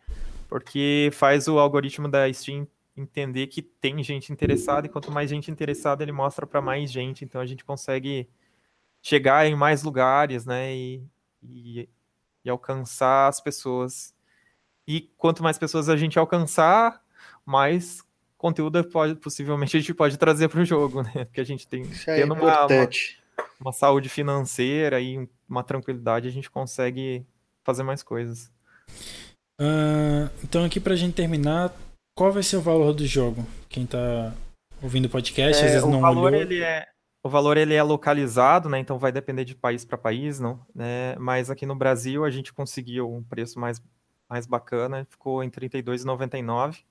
porque 0.48 1.10
faz 1.14 1.48
o 1.48 1.60
algoritmo 1.60 2.08
da 2.08 2.32
Steam 2.32 2.66
entender 2.96 3.48
que 3.48 3.62
tem 3.62 4.02
gente 4.04 4.32
interessada 4.32 4.88
e 4.88 4.90
quanto 4.90 5.12
mais 5.12 5.30
gente 5.30 5.52
interessada 5.52 6.04
ele 6.04 6.12
mostra 6.12 6.46
para 6.46 6.62
mais 6.62 6.92
gente, 6.92 7.24
então 7.24 7.40
a 7.40 7.46
gente 7.46 7.64
consegue 7.64 8.30
chegar 9.02 9.46
em 9.46 9.56
mais 9.56 9.84
lugares, 9.84 10.46
né, 10.46 10.76
e, 10.76 11.04
e, 11.42 11.90
e, 12.44 12.50
alcançar 12.50 13.28
as 13.28 13.40
pessoas. 13.40 14.14
E 14.90 15.02
quanto 15.20 15.44
mais 15.44 15.56
pessoas 15.56 15.88
a 15.88 15.96
gente 15.96 16.18
alcançar, 16.18 17.00
mais 17.46 18.04
conteúdo 18.40 18.84
pode, 18.86 19.14
possivelmente 19.14 19.78
a 19.78 19.80
gente 19.80 19.94
pode 19.94 20.18
trazer 20.18 20.50
para 20.50 20.62
o 20.62 20.66
jogo, 20.66 21.04
né, 21.14 21.26
porque 21.26 21.40
a 21.40 21.44
gente 21.44 21.68
tem 21.68 21.84
Isso 21.84 22.10
é 22.10 22.16
tendo 22.16 22.34
uma, 22.34 22.66
uma, 22.66 22.90
uma 23.62 23.72
saúde 23.72 24.10
financeira 24.10 25.00
e 25.00 25.30
uma 25.48 25.64
tranquilidade, 25.64 26.28
a 26.28 26.32
gente 26.32 26.50
consegue 26.50 27.24
fazer 27.64 27.84
mais 27.84 28.02
coisas. 28.02 28.52
Uh, 29.62 30.28
então 30.44 30.66
aqui 30.66 30.80
para 30.80 30.94
a 30.94 30.98
gente 30.98 31.14
terminar, 31.14 31.72
qual 32.18 32.32
vai 32.32 32.42
ser 32.42 32.58
o 32.58 32.62
valor 32.62 32.92
do 32.92 33.06
jogo? 33.06 33.46
Quem 33.70 33.86
tá 33.86 34.34
ouvindo 34.82 35.06
o 35.06 35.10
podcast, 35.10 35.62
é, 35.62 35.66
às 35.66 35.72
vezes 35.74 35.88
o 35.88 35.92
não 35.92 36.02
valor, 36.02 36.34
olhou. 36.34 36.42
Ele 36.42 36.64
é, 36.64 36.88
o 37.24 37.30
valor 37.30 37.58
ele 37.58 37.76
é 37.76 37.84
localizado, 37.84 38.68
né? 38.68 38.80
Então 38.80 38.98
vai 38.98 39.12
depender 39.12 39.46
de 39.46 39.54
país 39.54 39.86
para 39.86 39.98
país, 40.00 40.40
não? 40.40 40.66
Né? 40.74 41.16
Mas 41.20 41.52
aqui 41.52 41.66
no 41.66 41.76
Brasil 41.76 42.26
a 42.26 42.32
gente 42.32 42.52
conseguiu 42.52 43.12
um 43.12 43.22
preço 43.22 43.60
mais, 43.60 43.80
mais 44.30 44.46
bacana, 44.46 45.06
ficou 45.10 45.44
em 45.44 45.48
R$ 45.48 45.70
32,99. 45.70 46.84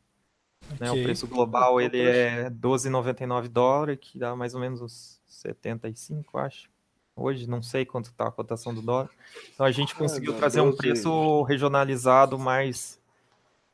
Okay. 0.75 0.77
Né? 0.81 0.91
O 0.91 1.03
preço 1.03 1.27
global 1.27 1.81
ele 1.81 2.01
é 2.01 2.51
12,99 2.51 3.49
dólares, 3.49 3.99
que 4.01 4.19
dá 4.19 4.35
mais 4.35 4.55
ou 4.55 4.61
menos 4.61 4.83
uns 4.83 5.21
75, 5.27 6.37
acho. 6.39 6.69
Hoje 7.15 7.49
não 7.49 7.63
sei 7.63 7.85
quanto 7.85 8.07
está 8.07 8.29
a 8.29 8.33
cotação 8.33 8.75
do 8.75 8.83
dólar. 8.83 9.11
Então 9.55 9.67
a 9.67 9.73
gente 9.73 9.95
conseguiu 9.95 10.35
é, 10.35 10.37
trazer 10.37 10.61
um 10.61 10.75
preço 10.75 11.43
regionalizado 11.43 12.39
mais 12.39 12.99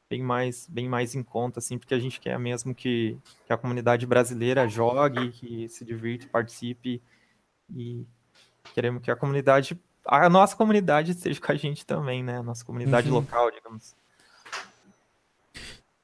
bem 0.08 0.22
mais, 0.22 0.68
bem 0.68 0.88
mais 0.88 1.14
em 1.14 1.22
conta, 1.22 1.58
assim, 1.58 1.78
porque 1.78 1.94
a 1.94 1.98
gente 1.98 2.20
quer 2.20 2.38
mesmo 2.38 2.74
que, 2.74 3.18
que 3.46 3.52
a 3.52 3.56
comunidade 3.56 4.06
brasileira 4.06 4.68
jogue, 4.68 5.30
que 5.32 5.68
se 5.68 5.84
divirta, 5.84 6.28
participe 6.28 7.02
e 7.74 8.06
queremos 8.74 9.02
que 9.02 9.10
a 9.10 9.16
comunidade, 9.16 9.78
a 10.06 10.28
nossa 10.28 10.56
comunidade 10.56 11.12
esteja 11.12 11.40
com 11.40 11.52
a 11.52 11.56
gente 11.56 11.84
também, 11.84 12.22
né? 12.22 12.38
A 12.38 12.42
nossa 12.42 12.64
comunidade 12.64 13.08
uhum. 13.08 13.16
local, 13.16 13.50
digamos. 13.50 13.94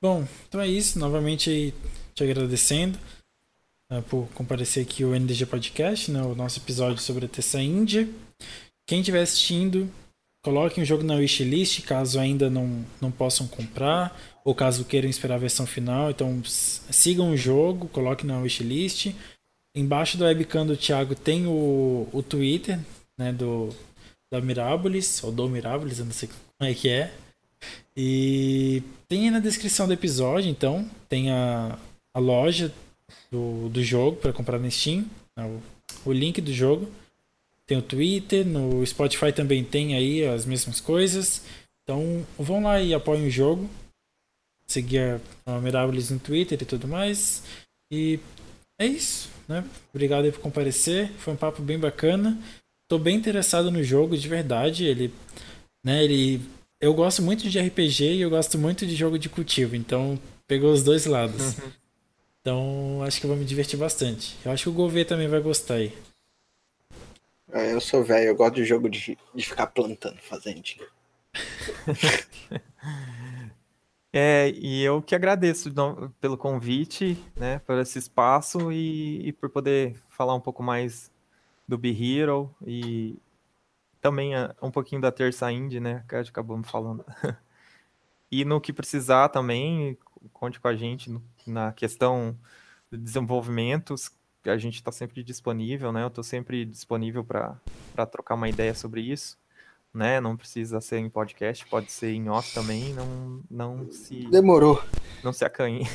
Bom, 0.00 0.26
então 0.48 0.60
é 0.60 0.66
isso. 0.66 0.98
Novamente 0.98 1.74
te 2.14 2.24
agradecendo 2.24 2.98
uh, 3.90 4.02
por 4.02 4.28
comparecer 4.34 4.84
aqui 4.84 5.04
o 5.04 5.14
NDG 5.14 5.46
Podcast, 5.46 6.10
né, 6.10 6.22
o 6.22 6.34
nosso 6.34 6.58
episódio 6.58 7.02
sobre 7.02 7.26
a 7.26 7.28
Tessa 7.28 7.60
Índia. 7.60 8.08
Quem 8.86 9.00
estiver 9.00 9.22
assistindo, 9.22 9.90
Coloquem 10.42 10.82
o 10.82 10.86
jogo 10.86 11.02
na 11.02 11.16
wishlist 11.16 11.82
caso 11.82 12.18
ainda 12.18 12.48
não, 12.48 12.82
não 12.98 13.10
possam 13.10 13.46
comprar 13.46 14.18
ou 14.42 14.54
caso 14.54 14.86
queiram 14.86 15.08
esperar 15.08 15.34
a 15.34 15.38
versão 15.38 15.66
final. 15.66 16.10
Então 16.10 16.42
sigam 16.44 17.30
o 17.30 17.36
jogo, 17.36 17.88
coloquem 17.88 18.26
na 18.26 18.40
wishlist. 18.40 19.12
Embaixo 19.74 20.16
do 20.16 20.24
webcam 20.24 20.66
do 20.66 20.76
Thiago 20.78 21.14
tem 21.14 21.46
o, 21.46 22.08
o 22.10 22.22
Twitter 22.22 22.78
né, 23.18 23.32
do, 23.32 23.68
da 24.30 24.40
Mirabolis, 24.40 25.22
ou 25.24 25.32
do 25.32 25.48
Mirabolis, 25.48 25.98
eu 25.98 26.04
não 26.04 26.12
sei 26.12 26.28
como 26.28 26.70
é 26.70 26.74
que 26.74 26.88
é. 26.88 27.12
E 27.96 28.82
tem 29.08 29.24
aí 29.24 29.30
na 29.30 29.40
descrição 29.40 29.86
do 29.86 29.92
episódio, 29.92 30.50
então, 30.50 30.88
tem 31.08 31.30
a, 31.30 31.78
a 32.14 32.18
loja 32.18 32.72
do, 33.30 33.68
do 33.68 33.82
jogo 33.82 34.16
para 34.16 34.32
comprar 34.32 34.58
na 34.58 34.70
Steam, 34.70 35.04
né, 35.36 35.44
o, 35.44 36.10
o 36.10 36.12
link 36.12 36.40
do 36.40 36.52
jogo. 36.52 36.90
Tem 37.66 37.78
o 37.78 37.82
Twitter, 37.82 38.44
no 38.44 38.84
Spotify 38.84 39.32
também 39.32 39.62
tem 39.62 39.94
aí 39.94 40.26
as 40.26 40.44
mesmas 40.44 40.80
coisas. 40.80 41.42
Então 41.82 42.26
vão 42.36 42.62
lá 42.62 42.80
e 42.80 42.92
apoiem 42.92 43.28
o 43.28 43.30
jogo. 43.30 43.70
Seguir 44.66 45.20
a 45.46 45.58
Mirables 45.60 46.10
no 46.10 46.18
Twitter 46.18 46.60
e 46.60 46.64
tudo 46.64 46.88
mais. 46.88 47.44
E 47.92 48.18
é 48.78 48.86
isso, 48.86 49.28
né? 49.48 49.64
Obrigado 49.94 50.30
por 50.32 50.40
comparecer. 50.40 51.12
Foi 51.18 51.32
um 51.32 51.36
papo 51.36 51.62
bem 51.62 51.78
bacana. 51.78 52.36
Tô 52.90 52.98
bem 52.98 53.14
interessado 53.14 53.70
no 53.70 53.84
jogo, 53.84 54.16
de 54.16 54.26
verdade. 54.26 54.84
Ele, 54.84 55.14
né, 55.84 56.02
ele 56.02 56.42
eu 56.80 56.92
gosto 56.92 57.22
muito 57.22 57.48
de 57.48 57.60
RPG 57.60 58.14
e 58.14 58.20
eu 58.20 58.28
gosto 58.28 58.58
muito 58.58 58.84
de 58.84 58.96
jogo 58.96 59.16
de 59.16 59.28
cultivo, 59.28 59.76
então 59.76 60.18
pegou 60.44 60.72
os 60.72 60.82
dois 60.82 61.06
lados. 61.06 61.56
Uhum. 61.56 61.72
Então 62.40 63.02
acho 63.04 63.20
que 63.20 63.26
eu 63.26 63.28
vou 63.28 63.36
me 63.36 63.44
divertir 63.44 63.78
bastante. 63.78 64.36
Eu 64.44 64.50
acho 64.50 64.64
que 64.64 64.68
o 64.70 64.72
Gouveia 64.72 65.04
também 65.04 65.28
vai 65.28 65.40
gostar 65.40 65.74
aí. 65.74 65.96
É, 67.52 67.72
eu 67.72 67.80
sou 67.80 68.02
velho, 68.02 68.26
eu 68.26 68.34
gosto 68.34 68.56
de 68.56 68.64
jogo 68.64 68.90
de, 68.90 69.16
de 69.36 69.46
ficar 69.46 69.68
plantando 69.68 70.16
fazendinha. 70.16 70.86
é, 74.12 74.50
e 74.56 74.82
eu 74.82 75.00
que 75.00 75.14
agradeço 75.14 75.72
pelo 76.20 76.36
convite, 76.36 77.16
né, 77.36 77.60
por 77.60 77.78
esse 77.78 78.00
espaço 78.00 78.72
e, 78.72 79.28
e, 79.28 79.32
por 79.32 79.48
poder 79.48 79.94
falar 80.08 80.34
um 80.34 80.40
pouco 80.40 80.60
mais 80.60 81.09
do 81.70 81.78
Be 81.78 82.18
Hero 82.18 82.52
e 82.66 83.16
também 84.00 84.34
uh, 84.34 84.52
um 84.60 84.70
pouquinho 84.70 85.00
da 85.00 85.12
Terça 85.12 85.50
Indie, 85.52 85.78
né, 85.78 86.04
que 86.08 86.16
a 86.16 86.22
gente 86.22 86.32
acabou 86.32 86.58
me 86.58 86.64
falando. 86.64 87.04
e 88.30 88.44
no 88.44 88.60
que 88.60 88.72
precisar 88.72 89.28
também, 89.28 89.96
conte 90.32 90.58
com 90.58 90.66
a 90.66 90.74
gente 90.74 91.16
na 91.46 91.72
questão 91.72 92.36
de 92.90 92.98
desenvolvimentos, 92.98 94.10
a 94.44 94.56
gente 94.56 94.74
está 94.74 94.90
sempre 94.90 95.22
disponível, 95.22 95.92
né? 95.92 96.02
Eu 96.02 96.08
estou 96.08 96.24
sempre 96.24 96.64
disponível 96.64 97.22
para 97.22 97.60
trocar 98.10 98.34
uma 98.34 98.48
ideia 98.48 98.74
sobre 98.74 99.02
isso, 99.02 99.38
né? 99.94 100.18
Não 100.20 100.36
precisa 100.36 100.80
ser 100.80 100.98
em 100.98 101.10
podcast, 101.10 101.64
pode 101.66 101.92
ser 101.92 102.10
em 102.12 102.28
off 102.28 102.52
também, 102.52 102.94
não, 102.94 103.42
não 103.50 103.92
se... 103.92 104.26
Demorou. 104.28 104.82
Não 105.22 105.32
se 105.32 105.44
acanhe. 105.44 105.86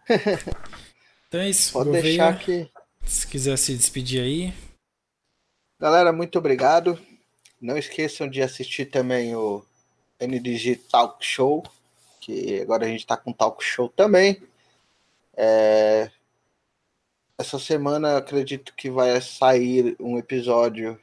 então 1.28 1.40
é 1.40 1.50
isso. 1.50 1.72
Pode 1.74 1.92
deixar 1.92 2.38
que... 2.38 2.68
Se 3.04 3.26
quiser 3.26 3.58
se 3.58 3.76
despedir 3.76 4.22
aí. 4.22 4.71
Galera, 5.82 6.12
muito 6.12 6.38
obrigado. 6.38 6.96
Não 7.60 7.76
esqueçam 7.76 8.30
de 8.30 8.40
assistir 8.40 8.86
também 8.86 9.34
o 9.34 9.64
NDG 10.20 10.76
Talk 10.76 11.16
Show, 11.26 11.64
que 12.20 12.60
agora 12.60 12.84
a 12.84 12.88
gente 12.88 13.00
está 13.00 13.16
com 13.16 13.32
Talk 13.32 13.64
Show 13.64 13.88
também. 13.88 14.40
É, 15.36 16.08
essa 17.36 17.58
semana 17.58 18.16
acredito 18.16 18.72
que 18.76 18.88
vai 18.88 19.20
sair 19.20 19.96
um 19.98 20.16
episódio 20.16 20.96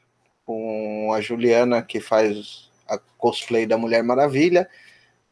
com 0.45 1.11
a 1.14 1.19
Juliana, 1.19 1.81
que 1.81 1.99
faz 1.99 2.72
a 2.88 2.97
cosplay 3.18 3.65
da 3.65 3.77
Mulher 3.77 4.01
Maravilha, 4.01 4.69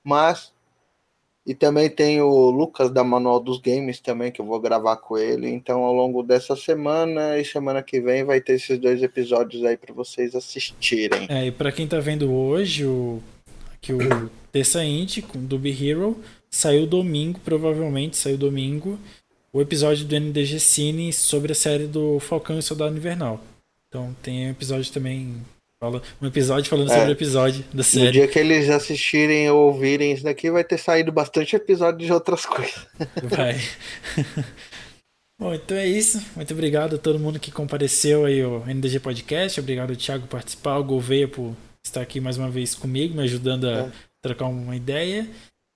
mas 0.03 0.51
e 1.47 1.55
também 1.55 1.89
tem 1.89 2.21
o 2.21 2.49
Lucas 2.49 2.91
da 2.91 3.05
Manual 3.05 3.39
dos 3.39 3.57
Games 3.61 4.01
também, 4.01 4.33
que 4.33 4.41
eu 4.41 4.45
vou 4.45 4.59
gravar 4.59 4.97
com 4.97 5.17
ele. 5.17 5.49
Então, 5.49 5.81
ao 5.83 5.93
longo 5.93 6.21
dessa 6.21 6.57
semana 6.57 7.39
e 7.39 7.45
semana 7.45 7.81
que 7.81 8.01
vem 8.01 8.25
vai 8.25 8.41
ter 8.41 8.55
esses 8.55 8.77
dois 8.77 9.01
episódios 9.01 9.63
aí 9.63 9.77
para 9.77 9.93
vocês 9.93 10.35
assistirem. 10.35 11.25
É, 11.29 11.45
e 11.45 11.51
para 11.51 11.71
quem 11.71 11.87
tá 11.87 12.01
vendo 12.01 12.29
hoje, 12.29 12.85
o 12.85 13.23
que 13.79 13.93
o 13.93 14.29
Terça 14.51 14.83
Indie 14.83 15.23
do 15.35 15.57
Be 15.57 15.71
Hero 15.71 16.21
saiu 16.51 16.85
domingo, 16.85 17.39
provavelmente 17.39 18.17
saiu 18.17 18.37
domingo, 18.37 18.99
o 19.53 19.61
episódio 19.61 20.05
do 20.05 20.19
NDG 20.19 20.59
Cine 20.59 21.13
sobre 21.13 21.53
a 21.53 21.55
série 21.55 21.87
do 21.87 22.19
Falcão 22.19 22.59
e 22.59 22.61
Soldado 22.61 22.97
Invernal. 22.97 23.39
Então, 23.87 24.13
tem 24.21 24.49
episódio 24.49 24.91
também 24.91 25.37
um 26.21 26.25
episódio 26.25 26.69
falando 26.69 26.91
é, 26.91 26.95
sobre 26.95 27.09
o 27.09 27.13
episódio 27.13 27.63
da 27.71 27.83
série. 27.83 28.05
No 28.05 28.11
dia 28.11 28.27
que 28.27 28.39
eles 28.39 28.69
assistirem 28.69 29.49
ou 29.51 29.67
ouvirem 29.67 30.11
isso 30.11 30.23
daqui, 30.23 30.49
vai 30.49 30.63
ter 30.63 30.79
saído 30.79 31.11
bastante 31.11 31.55
episódio 31.55 32.05
de 32.05 32.11
outras 32.11 32.45
coisas. 32.45 32.87
Vai. 33.23 33.55
Bom, 35.39 35.53
então 35.53 35.77
é 35.77 35.85
isso. 35.85 36.19
Muito 36.35 36.51
obrigado 36.51 36.95
a 36.95 36.97
todo 36.97 37.19
mundo 37.19 37.39
que 37.39 37.51
compareceu 37.51 38.25
aí 38.25 38.41
ao 38.41 38.65
NDG 38.65 38.99
Podcast. 38.99 39.59
Obrigado 39.59 39.91
ao 39.91 39.95
Thiago 39.95 40.23
por 40.23 40.31
participar, 40.31 40.71
ao 40.71 40.83
Gouveia 40.83 41.27
por 41.27 41.55
estar 41.85 42.01
aqui 42.01 42.19
mais 42.19 42.37
uma 42.37 42.49
vez 42.49 42.73
comigo, 42.73 43.15
me 43.15 43.21
ajudando 43.21 43.69
a 43.69 43.81
é. 43.81 43.91
trocar 44.23 44.47
uma 44.47 44.75
ideia. 44.75 45.29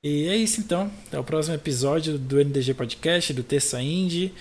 E 0.03 0.27
é 0.27 0.35
isso 0.35 0.61
então. 0.61 0.91
Até 1.05 1.19
o 1.19 1.23
próximo 1.23 1.53
episódio 1.53 2.17
do 2.17 2.43
NDG 2.43 2.73
Podcast, 2.73 3.33
do 3.33 3.43
Terça 3.43 3.79
Indie. 3.79 4.33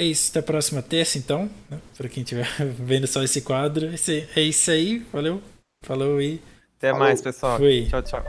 É 0.00 0.04
isso, 0.04 0.30
até 0.30 0.38
a 0.38 0.42
próxima 0.42 0.80
terça, 0.80 1.18
então. 1.18 1.50
Né? 1.68 1.78
Para 1.94 2.08
quem 2.08 2.22
estiver 2.22 2.48
vendo 2.80 3.06
só 3.06 3.22
esse 3.22 3.42
quadro. 3.42 3.90
É 4.34 4.40
isso 4.40 4.70
aí, 4.70 5.06
valeu. 5.12 5.42
Falou 5.84 6.16
aí. 6.16 6.40
Até 6.78 6.90
Falou. 6.90 7.06
mais, 7.06 7.20
pessoal. 7.20 7.58
Fui. 7.58 7.86
Tchau, 7.90 8.00
tchau. 8.00 8.24